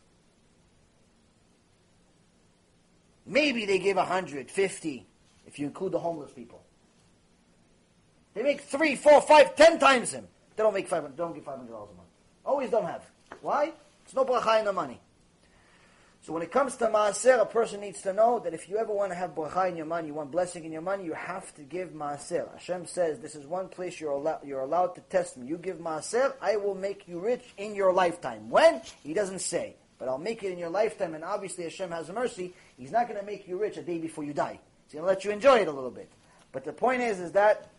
Maybe 3.26 3.66
they 3.66 3.78
give 3.78 3.98
a 3.98 4.05
hundred, 4.07 4.50
fifty, 4.50 5.07
if 5.47 5.58
you 5.58 5.66
include 5.66 5.92
the 5.92 5.98
homeless 5.98 6.32
people. 6.32 6.62
They 8.32 8.42
make 8.42 8.62
three, 8.62 8.97
four, 8.97 9.20
five, 9.20 9.55
ten 9.55 9.78
times 9.78 10.12
him. 10.12 10.26
They 10.57 10.62
don't 10.62 10.73
make 10.73 10.89
five 10.89 11.02
hundred. 11.02 11.16
Don't 11.18 11.34
hundred 11.44 11.68
dollars 11.70 11.90
a 11.92 11.97
month. 11.97 12.08
Always 12.47 12.70
don't 12.70 12.86
have. 12.86 13.05
Why? 13.42 13.73
It's 14.05 14.15
no 14.15 14.24
bracha 14.24 14.60
in 14.60 14.65
the 14.65 14.73
money. 14.73 14.98
So 16.28 16.34
when 16.34 16.42
it 16.42 16.52
comes 16.52 16.76
to 16.76 16.89
maaser, 16.89 17.40
a 17.40 17.47
person 17.47 17.81
needs 17.81 18.02
to 18.02 18.12
know 18.12 18.39
that 18.40 18.52
if 18.52 18.68
you 18.68 18.76
ever 18.76 18.92
want 18.92 19.12
to 19.12 19.16
have 19.16 19.34
bracha 19.34 19.70
in 19.70 19.78
your 19.78 19.86
money, 19.86 20.08
you 20.08 20.12
want 20.12 20.31
blessing 20.31 20.66
in 20.66 20.70
your 20.70 20.82
money, 20.82 21.07
you 21.07 21.15
have 21.15 21.55
to 21.55 21.62
give 21.62 21.94
maaser. 21.94 22.52
Hashem 22.52 22.84
says, 22.84 23.18
this 23.18 23.34
is 23.34 23.47
one 23.47 23.68
place 23.68 23.98
you're, 23.98 24.39
you're 24.44 24.60
allowed 24.60 24.94
to 24.97 25.00
test 25.00 25.39
me. 25.39 25.47
You 25.47 25.57
give 25.57 25.78
maaser, 25.78 26.34
I 26.42 26.57
will 26.57 26.74
make 26.74 27.08
you 27.08 27.18
rich 27.18 27.55
in 27.57 27.74
your 27.74 27.94
lifetime. 27.94 28.50
When? 28.50 28.82
He 29.02 29.15
doesn't 29.15 29.39
say. 29.39 29.76
But 29.98 30.10
I'll 30.10 30.18
make 30.18 30.42
it 30.42 30.52
in 30.52 30.58
your 30.58 30.68
lifetime, 30.68 31.15
and 31.15 31.24
obviously 31.24 31.65
Hashem 31.65 31.92
has 31.92 32.10
mercy. 32.10 32.52
He's 32.76 32.92
not 32.92 33.08
going 33.08 33.18
to 33.18 33.24
make 33.24 33.48
you 33.48 33.58
rich 33.58 33.78
a 33.78 33.82
day 33.82 33.97
before 33.97 34.24
you 34.24 34.34
die. 34.34 34.60
He's 34.84 34.92
going 34.92 35.05
to 35.05 35.08
let 35.08 35.24
you 35.24 35.31
enjoy 35.31 35.60
it 35.60 35.68
a 35.68 35.73
little 35.73 35.90
bit. 35.90 36.12
But 36.52 36.66
the 36.66 36.74
point 36.74 37.00
is, 37.00 37.20
is 37.20 37.32
that 37.32 37.70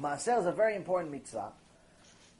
maaser 0.00 0.38
is 0.38 0.46
a 0.46 0.52
very 0.52 0.76
important 0.76 1.10
mitzvah. 1.10 1.50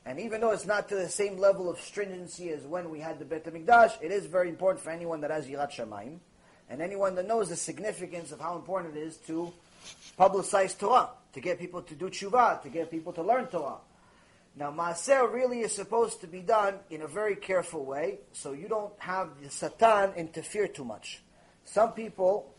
And 0.09 0.19
even 0.20 0.41
though 0.41 0.53
it's 0.53 0.65
not 0.65 0.89
to 0.89 0.95
the 0.95 1.07
same 1.07 1.37
level 1.37 1.69
of 1.69 1.78
stringency 1.78 2.49
as 2.49 2.62
when 2.62 2.89
we 2.89 2.99
had 2.99 3.19
the 3.19 3.27
Bet 3.27 3.45
HaMikdash, 3.45 4.03
it 4.03 4.11
is 4.11 4.25
very 4.25 4.49
important 4.49 4.83
for 4.83 4.89
anyone 4.89 5.20
that 5.20 5.31
has 5.31 5.47
Yirat 5.47 5.70
Shamayim, 5.70 6.17
and 6.70 6.81
anyone 6.81 7.15
that 7.17 7.28
knows 7.28 7.51
the 7.51 7.57
significance 7.57 8.33
of 8.33 8.41
how 8.41 8.57
important 8.57 8.97
it 8.97 9.01
is 9.01 9.19
to 9.27 9.53
publicize 10.19 10.78
Torah, 10.78 11.11
to 11.35 11.41
get 11.43 11.59
people 11.59 11.83
to 11.83 11.95
do 11.95 12.09
tshuva, 12.09 12.62
to 12.62 12.70
get 12.70 12.91
people 12.91 13.12
to 13.12 13.23
learn 13.23 13.49
Torah. 13.49 13.81
Now, 14.57 14.73
Maaser 14.73 15.31
really 15.31 15.61
is 15.61 15.75
supposed 15.75 16.23
to 16.23 16.27
be 16.27 16.41
done 16.41 16.77
in 16.89 17.03
a 17.03 17.07
very 17.07 17.37
careful 17.37 17.85
way, 17.85 18.20
so 18.33 18.53
you 18.53 18.67
don't 18.67 18.95
have 19.01 19.28
the 19.43 19.51
Satan 19.51 20.15
interfere 20.15 20.69
too 20.69 20.87
much. 20.87 21.23
Some 21.67 21.93
people 21.93 22.55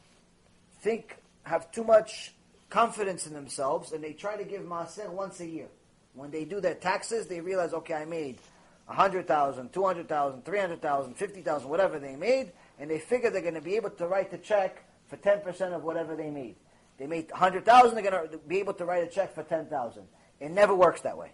think, 0.81 1.17
have 1.45 1.71
too 1.71 1.83
much 1.83 2.31
confidence 2.69 3.25
in 3.25 3.33
themselves, 3.33 3.91
and 3.91 4.03
they 4.03 4.13
try 4.13 4.37
to 4.37 4.43
give 4.43 4.61
Maaser 4.61 5.09
once 5.09 5.39
a 5.39 5.47
year. 5.47 5.69
When 6.13 6.31
they 6.31 6.45
do 6.45 6.59
their 6.59 6.75
taxes, 6.75 7.27
they 7.27 7.41
realize, 7.41 7.73
okay, 7.73 7.93
I 7.93 8.05
made 8.05 8.39
100,000, 8.87 9.71
200,000, 9.71 10.45
300,000, 10.45 11.13
50,000, 11.13 11.69
whatever 11.69 11.99
they 11.99 12.15
made, 12.15 12.51
and 12.79 12.89
they 12.89 12.99
figure 12.99 13.29
they're 13.29 13.41
going 13.41 13.53
to 13.53 13.61
be 13.61 13.75
able 13.75 13.91
to 13.91 14.07
write 14.07 14.31
the 14.31 14.37
check 14.37 14.83
for 15.07 15.17
10% 15.17 15.73
of 15.73 15.83
whatever 15.83 16.15
they 16.15 16.29
made. 16.29 16.55
They 16.97 17.07
made 17.07 17.29
100,000, 17.31 17.95
they're 17.95 18.11
going 18.11 18.29
to 18.29 18.37
be 18.39 18.59
able 18.59 18.73
to 18.73 18.85
write 18.85 19.03
a 19.03 19.07
check 19.07 19.33
for 19.33 19.43
10,000. 19.43 20.03
It 20.39 20.51
never 20.51 20.75
works 20.75 21.01
that 21.01 21.17
way. 21.17 21.31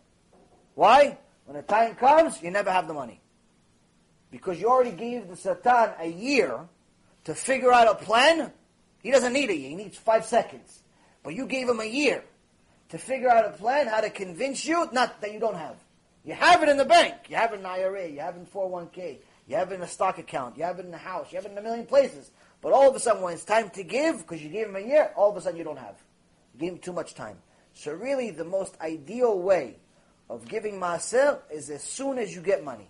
Why? 0.76 1.18
When 1.45 1.56
the 1.56 1.64
time 1.64 1.95
comes, 1.95 2.42
you 2.42 2.52
never 2.52 2.72
have 2.72 2.88
the 2.88 2.94
money. 2.94 3.22
Because 4.32 4.60
you 4.60 4.68
already 4.68 4.92
gave 4.92 5.28
the 5.30 5.38
Satan 5.38 5.94
a 6.00 6.08
year 6.08 6.60
to 7.24 7.34
figure 7.34 7.72
out 7.72 7.88
a 7.88 7.95
plan. 7.95 8.52
He 9.02 9.12
doesn't 9.12 9.34
need 9.34 9.50
a 9.50 9.56
year, 9.56 9.70
he 9.70 9.76
needs 9.76 9.98
five 9.98 10.26
seconds. 10.26 10.84
But 11.24 11.36
you 11.36 11.45
gave 11.45 11.70
him 11.70 11.80
a 11.80 11.86
year 11.86 12.24
to 12.89 12.97
figure 12.97 13.30
out 13.30 13.45
a 13.45 13.51
plan 13.51 13.88
how 13.88 14.01
to 14.01 14.09
convince 14.09 14.65
you, 14.65 14.88
not 14.91 15.22
that 15.22 15.33
you 15.33 15.39
don't 15.39 15.55
have. 15.55 15.75
You 16.23 16.33
have 16.33 16.64
it 16.64 16.69
in 16.69 16.77
the 16.77 16.85
bank. 16.85 17.14
You 17.30 17.35
have 17.35 17.53
it 17.53 17.59
in 17.59 17.65
IRA. 17.65 18.09
You 18.09 18.19
have 18.19 18.35
it 18.35 18.39
in 18.39 18.45
401k. 18.47 19.17
You 19.47 19.55
have 19.57 19.72
it 19.72 19.75
in 19.75 19.81
a 19.81 19.88
stock 19.88 20.17
account. 20.17 20.57
You 20.57 20.64
have 20.64 20.80
it 20.80 20.85
in 20.85 20.93
a 20.93 20.97
house. 20.97 21.31
You 21.31 21.38
have 21.38 21.45
it 21.45 21.51
in 21.51 21.57
a 21.57 21.61
million 21.61 21.85
places. 21.85 22.31
But 22.61 22.73
all 22.73 22.89
of 22.89 22.95
a 22.95 22.99
sudden, 22.99 23.22
when 23.22 23.33
it's 23.33 23.43
time 23.43 23.69
to 23.72 23.83
give, 23.83 24.19
because 24.19 24.41
you 24.41 24.49
gave 24.49 24.67
him 24.67 24.75
a 24.75 24.80
year, 24.80 25.11
all 25.15 25.30
of 25.30 25.38
a 25.38 25.41
sudden 25.41 25.57
you 25.57 25.64
don't 25.64 25.77
have. 25.77 25.95
You 26.53 26.61
gave 26.61 26.72
him 26.73 26.80
too 26.80 26.93
much 26.93 27.14
time. 27.14 27.38
So 27.73 27.93
really, 27.93 28.31
the 28.31 28.43
most 28.43 28.75
ideal 28.81 29.38
way 29.38 29.77
of 30.30 30.47
giving 30.47 30.80
maaser 30.80 31.39
is 31.51 31.69
as 31.69 31.83
soon 31.83 32.17
as 32.17 32.33
you 32.33 32.41
get 32.41 32.64
money. 32.64 32.89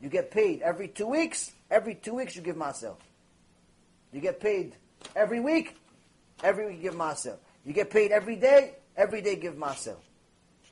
You 0.00 0.10
get 0.10 0.30
paid 0.30 0.60
every 0.60 0.88
two 0.88 1.06
weeks. 1.06 1.52
Every 1.70 1.94
two 1.94 2.14
weeks 2.14 2.36
you 2.36 2.42
give 2.42 2.56
maaser. 2.56 2.94
You 4.12 4.20
get 4.20 4.40
paid 4.40 4.74
every 5.16 5.40
week. 5.40 5.76
Every 6.42 6.66
week 6.66 6.76
you 6.78 6.82
give 6.82 6.94
maaser. 6.94 7.38
You 7.64 7.72
get 7.72 7.88
paid 7.90 8.10
every 8.10 8.36
day. 8.36 8.74
Every 8.96 9.22
day 9.22 9.36
give 9.36 9.54
maaser. 9.54 9.96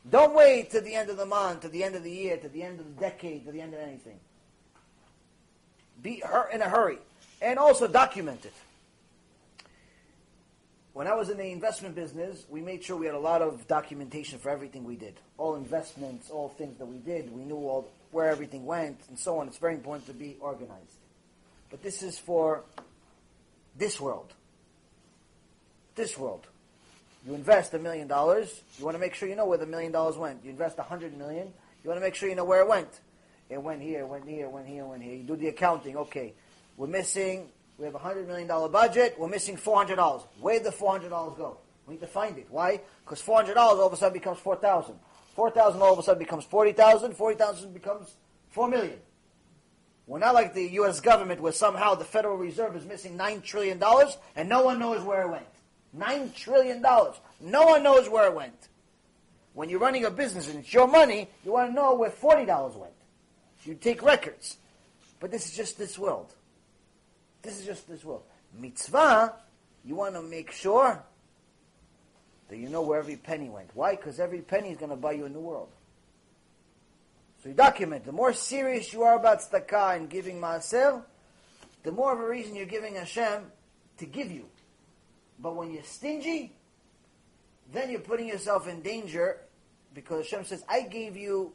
Don't 0.08 0.34
wait 0.34 0.70
to 0.70 0.81
the 0.81 0.94
end 0.94 1.10
of 1.10 1.16
the 1.16 1.26
month, 1.26 1.60
to 1.60 1.68
the 1.68 1.84
end 1.84 1.94
of 1.94 2.02
the 2.02 2.10
year, 2.10 2.36
to 2.39 2.49
the 2.49 2.62
end 2.62 2.81
of 2.81 2.86
the 2.86 3.00
decade, 3.00 3.44
to 3.44 3.52
the 3.52 3.60
end 3.60 3.74
of 3.74 3.81
anything. 3.81 4.18
Be 6.02 6.23
in 6.52 6.62
a 6.62 6.68
hurry. 6.68 6.99
And 7.42 7.58
also 7.58 7.86
document 7.86 8.44
it. 8.44 8.52
when 10.92 11.07
I 11.07 11.15
was 11.15 11.31
in 11.31 11.39
the 11.39 11.50
investment 11.50 11.94
business, 11.94 12.44
we 12.49 12.60
made 12.60 12.84
sure 12.84 12.97
we 12.97 13.07
had 13.07 13.15
a 13.15 13.20
lot 13.20 13.42
of 13.42 13.66
documentation 13.66 14.39
for 14.39 14.50
everything 14.50 14.84
we 14.84 14.97
did. 14.97 15.15
All 15.39 15.57
investments, 15.57 16.31
all 16.31 16.49
things 16.49 16.78
that 16.78 16.86
we 16.86 16.99
did. 16.99 17.32
We 17.32 17.44
knew 17.44 17.57
all 17.57 17.90
where 18.10 18.28
everything 18.28 18.66
went 18.66 18.99
and 19.08 19.18
so 19.18 19.39
on. 19.39 19.49
It's 19.49 19.58
very 19.58 19.74
important 19.74 20.07
to 20.07 20.12
be 20.12 20.36
organized. 20.40 20.99
But 21.70 21.82
this 21.82 22.02
is 22.02 22.18
for 22.18 22.65
this 23.76 24.00
world. 24.00 24.32
This 25.94 26.18
world. 26.18 26.47
You 27.26 27.34
invest 27.34 27.74
a 27.74 27.78
million 27.78 28.08
dollars, 28.08 28.62
you 28.78 28.84
want 28.84 28.94
to 28.94 28.99
make 28.99 29.15
sure 29.15 29.28
you 29.28 29.36
know 29.36 29.47
where 29.47 29.58
the 29.58 29.66
million 29.66 29.92
dollars 29.92 30.16
went. 30.16 30.42
You 30.42 30.50
invest 30.50 30.78
a 30.78 30.82
hundred 30.82 31.16
million, 31.16 31.52
you 31.82 31.89
want 31.89 32.00
to 32.00 32.05
make 32.05 32.15
sure 32.15 32.28
you 32.28 32.34
know 32.34 32.44
where 32.44 32.62
it 32.62 32.68
went. 32.68 33.00
It 33.50 33.62
went 33.62 33.82
here, 33.82 34.07
went 34.07 34.28
here, 34.28 34.49
went 34.49 34.66
here, 34.66 34.84
went 34.84 35.02
here. 35.02 35.15
You 35.15 35.24
do 35.24 35.36
the 35.36 35.49
accounting. 35.49 35.97
Okay, 35.97 36.32
we're 36.76 36.86
missing. 36.86 37.49
We 37.78 37.84
have 37.84 37.94
a 37.94 37.99
hundred 37.99 38.26
million 38.26 38.47
dollar 38.49 38.68
budget. 38.68 39.16
We're 39.18 39.28
missing 39.28 39.57
four 39.57 39.76
hundred 39.76 39.97
dollars. 39.97 40.23
Where 40.40 40.55
did 40.55 40.65
the 40.65 40.73
four 40.73 40.92
hundred 40.92 41.10
dollars 41.10 41.34
go? 41.36 41.58
We 41.86 41.94
need 41.94 42.00
to 42.00 42.07
find 42.07 42.39
it. 42.39 42.47
Why? 42.49 42.81
Because 43.05 43.20
four 43.20 43.36
hundred 43.36 43.55
dollars 43.55 43.81
all 43.81 43.89
of 43.89 43.92
a 43.92 43.97
sudden 43.97 44.15
becomes 44.15 44.39
four 44.39 44.57
thousand. 44.57 44.94
Four 45.34 45.50
thousand 45.50 45.82
all 45.82 45.92
of 45.92 45.99
a 45.99 46.02
sudden 46.02 46.20
becomes 46.20 46.44
forty 46.44 46.73
thousand. 46.73 47.15
Forty 47.15 47.36
thousand 47.36 47.74
becomes 47.74 48.15
four 48.50 48.68
million. 48.68 48.99
We're 50.07 50.18
not 50.18 50.34
like 50.34 50.55
the 50.55 50.68
U.S. 50.73 51.00
government 51.00 51.40
where 51.40 51.52
somehow 51.52 51.94
the 51.94 52.05
Federal 52.05 52.36
Reserve 52.36 52.74
is 52.76 52.84
missing 52.84 53.16
nine 53.16 53.42
trillion 53.42 53.78
dollars 53.78 54.16
and 54.34 54.49
no 54.49 54.62
one 54.62 54.78
knows 54.78 55.02
where 55.02 55.23
it 55.23 55.31
went. 55.31 55.47
Nine 55.92 56.32
trillion 56.34 56.82
dollars. 56.82 57.16
No 57.40 57.66
one 57.66 57.82
knows 57.82 58.08
where 58.08 58.26
it 58.26 58.34
went. 58.34 58.68
When 59.54 59.68
you're 59.68 59.80
running 59.80 60.04
a 60.04 60.10
business 60.10 60.48
and 60.48 60.60
it's 60.60 60.72
your 60.72 60.86
money, 60.86 61.28
you 61.44 61.52
want 61.52 61.70
to 61.70 61.74
know 61.74 61.94
where 61.94 62.10
forty 62.10 62.46
dollars 62.46 62.76
went. 62.76 62.92
You 63.64 63.74
take 63.74 64.02
records. 64.02 64.56
But 65.18 65.30
this 65.30 65.46
is 65.46 65.54
just 65.54 65.78
this 65.78 65.98
world. 65.98 66.34
This 67.42 67.58
is 67.58 67.66
just 67.66 67.88
this 67.88 68.04
world. 68.04 68.22
Mitzvah, 68.58 69.34
you 69.84 69.94
want 69.94 70.14
to 70.14 70.22
make 70.22 70.50
sure 70.50 71.02
that 72.48 72.56
you 72.56 72.68
know 72.68 72.82
where 72.82 72.98
every 72.98 73.16
penny 73.16 73.48
went. 73.48 73.70
Why? 73.74 73.96
Because 73.96 74.18
every 74.18 74.40
penny 74.40 74.70
is 74.70 74.78
going 74.78 74.90
to 74.90 74.96
buy 74.96 75.12
you 75.12 75.26
a 75.26 75.28
new 75.28 75.40
world. 75.40 75.68
So 77.42 77.48
you 77.48 77.54
document. 77.54 78.04
The 78.04 78.12
more 78.12 78.32
serious 78.32 78.92
you 78.92 79.02
are 79.02 79.16
about 79.16 79.40
tzedakah 79.40 79.96
and 79.96 80.10
giving 80.10 80.40
maaser, 80.40 81.02
the 81.82 81.92
more 81.92 82.12
of 82.12 82.20
a 82.20 82.26
reason 82.26 82.56
you're 82.56 82.66
giving 82.66 82.96
Hashem 82.96 83.44
to 83.98 84.06
give 84.06 84.30
you. 84.30 84.46
But 85.42 85.56
when 85.56 85.72
you're 85.72 85.82
stingy, 85.82 86.52
then 87.72 87.90
you're 87.90 88.00
putting 88.00 88.28
yourself 88.28 88.68
in 88.68 88.82
danger 88.82 89.38
because 89.94 90.28
Hashem 90.28 90.44
says, 90.44 90.64
I 90.68 90.82
gave 90.82 91.16
you 91.16 91.52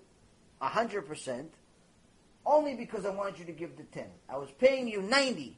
a 0.62 0.68
hundred 0.68 1.08
percent 1.08 1.52
only 2.46 2.76
because 2.76 3.06
I 3.06 3.10
wanted 3.10 3.40
you 3.40 3.46
to 3.46 3.52
give 3.52 3.78
the 3.78 3.84
ten. 3.84 4.08
I 4.30 4.38
was 4.38 4.50
paying 4.60 4.88
you 4.88 5.02
ninety 5.02 5.58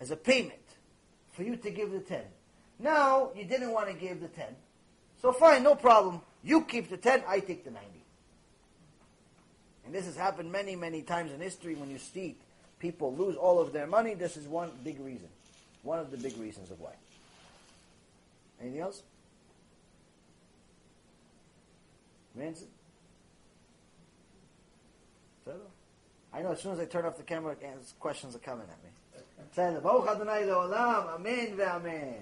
as 0.00 0.10
a 0.10 0.16
payment 0.16 0.54
for 1.32 1.42
you 1.42 1.56
to 1.56 1.70
give 1.70 1.92
the 1.92 2.00
ten. 2.00 2.24
Now 2.78 3.30
you 3.36 3.44
didn't 3.44 3.72
want 3.72 3.88
to 3.88 3.94
give 3.94 4.20
the 4.20 4.28
ten. 4.28 4.56
So 5.20 5.32
fine, 5.32 5.62
no 5.62 5.74
problem. 5.74 6.22
You 6.42 6.62
keep 6.62 6.88
the 6.88 6.96
ten, 6.96 7.22
I 7.28 7.40
take 7.40 7.64
the 7.64 7.70
ninety. 7.70 8.04
And 9.84 9.94
this 9.94 10.06
has 10.06 10.16
happened 10.16 10.50
many, 10.50 10.76
many 10.76 11.02
times 11.02 11.32
in 11.32 11.40
history 11.40 11.74
when 11.74 11.90
you 11.90 11.98
see 11.98 12.36
people 12.78 13.14
lose 13.14 13.36
all 13.36 13.60
of 13.60 13.72
their 13.72 13.86
money. 13.86 14.14
This 14.14 14.36
is 14.36 14.46
one 14.46 14.70
big 14.84 15.00
reason. 15.00 15.28
One 15.82 15.98
of 15.98 16.10
the 16.10 16.16
big 16.16 16.36
reasons 16.38 16.70
of 16.70 16.80
why. 16.80 16.92
Anything 18.60 18.80
else? 18.80 19.02
Ransom? 22.34 22.68
I 26.32 26.42
know 26.42 26.52
as 26.52 26.60
soon 26.60 26.72
as 26.72 26.78
I 26.78 26.84
turn 26.84 27.06
off 27.06 27.16
the 27.16 27.24
camera, 27.24 27.56
questions 27.98 28.36
are 28.36 28.40
coming 28.40 28.66
at 28.70 28.78
me. 28.84 29.80
Baruch 29.80 30.08
Adonai 30.08 30.42
Le'olam, 30.42 31.14
Amen 31.14 31.56
ve'amen. 31.56 32.20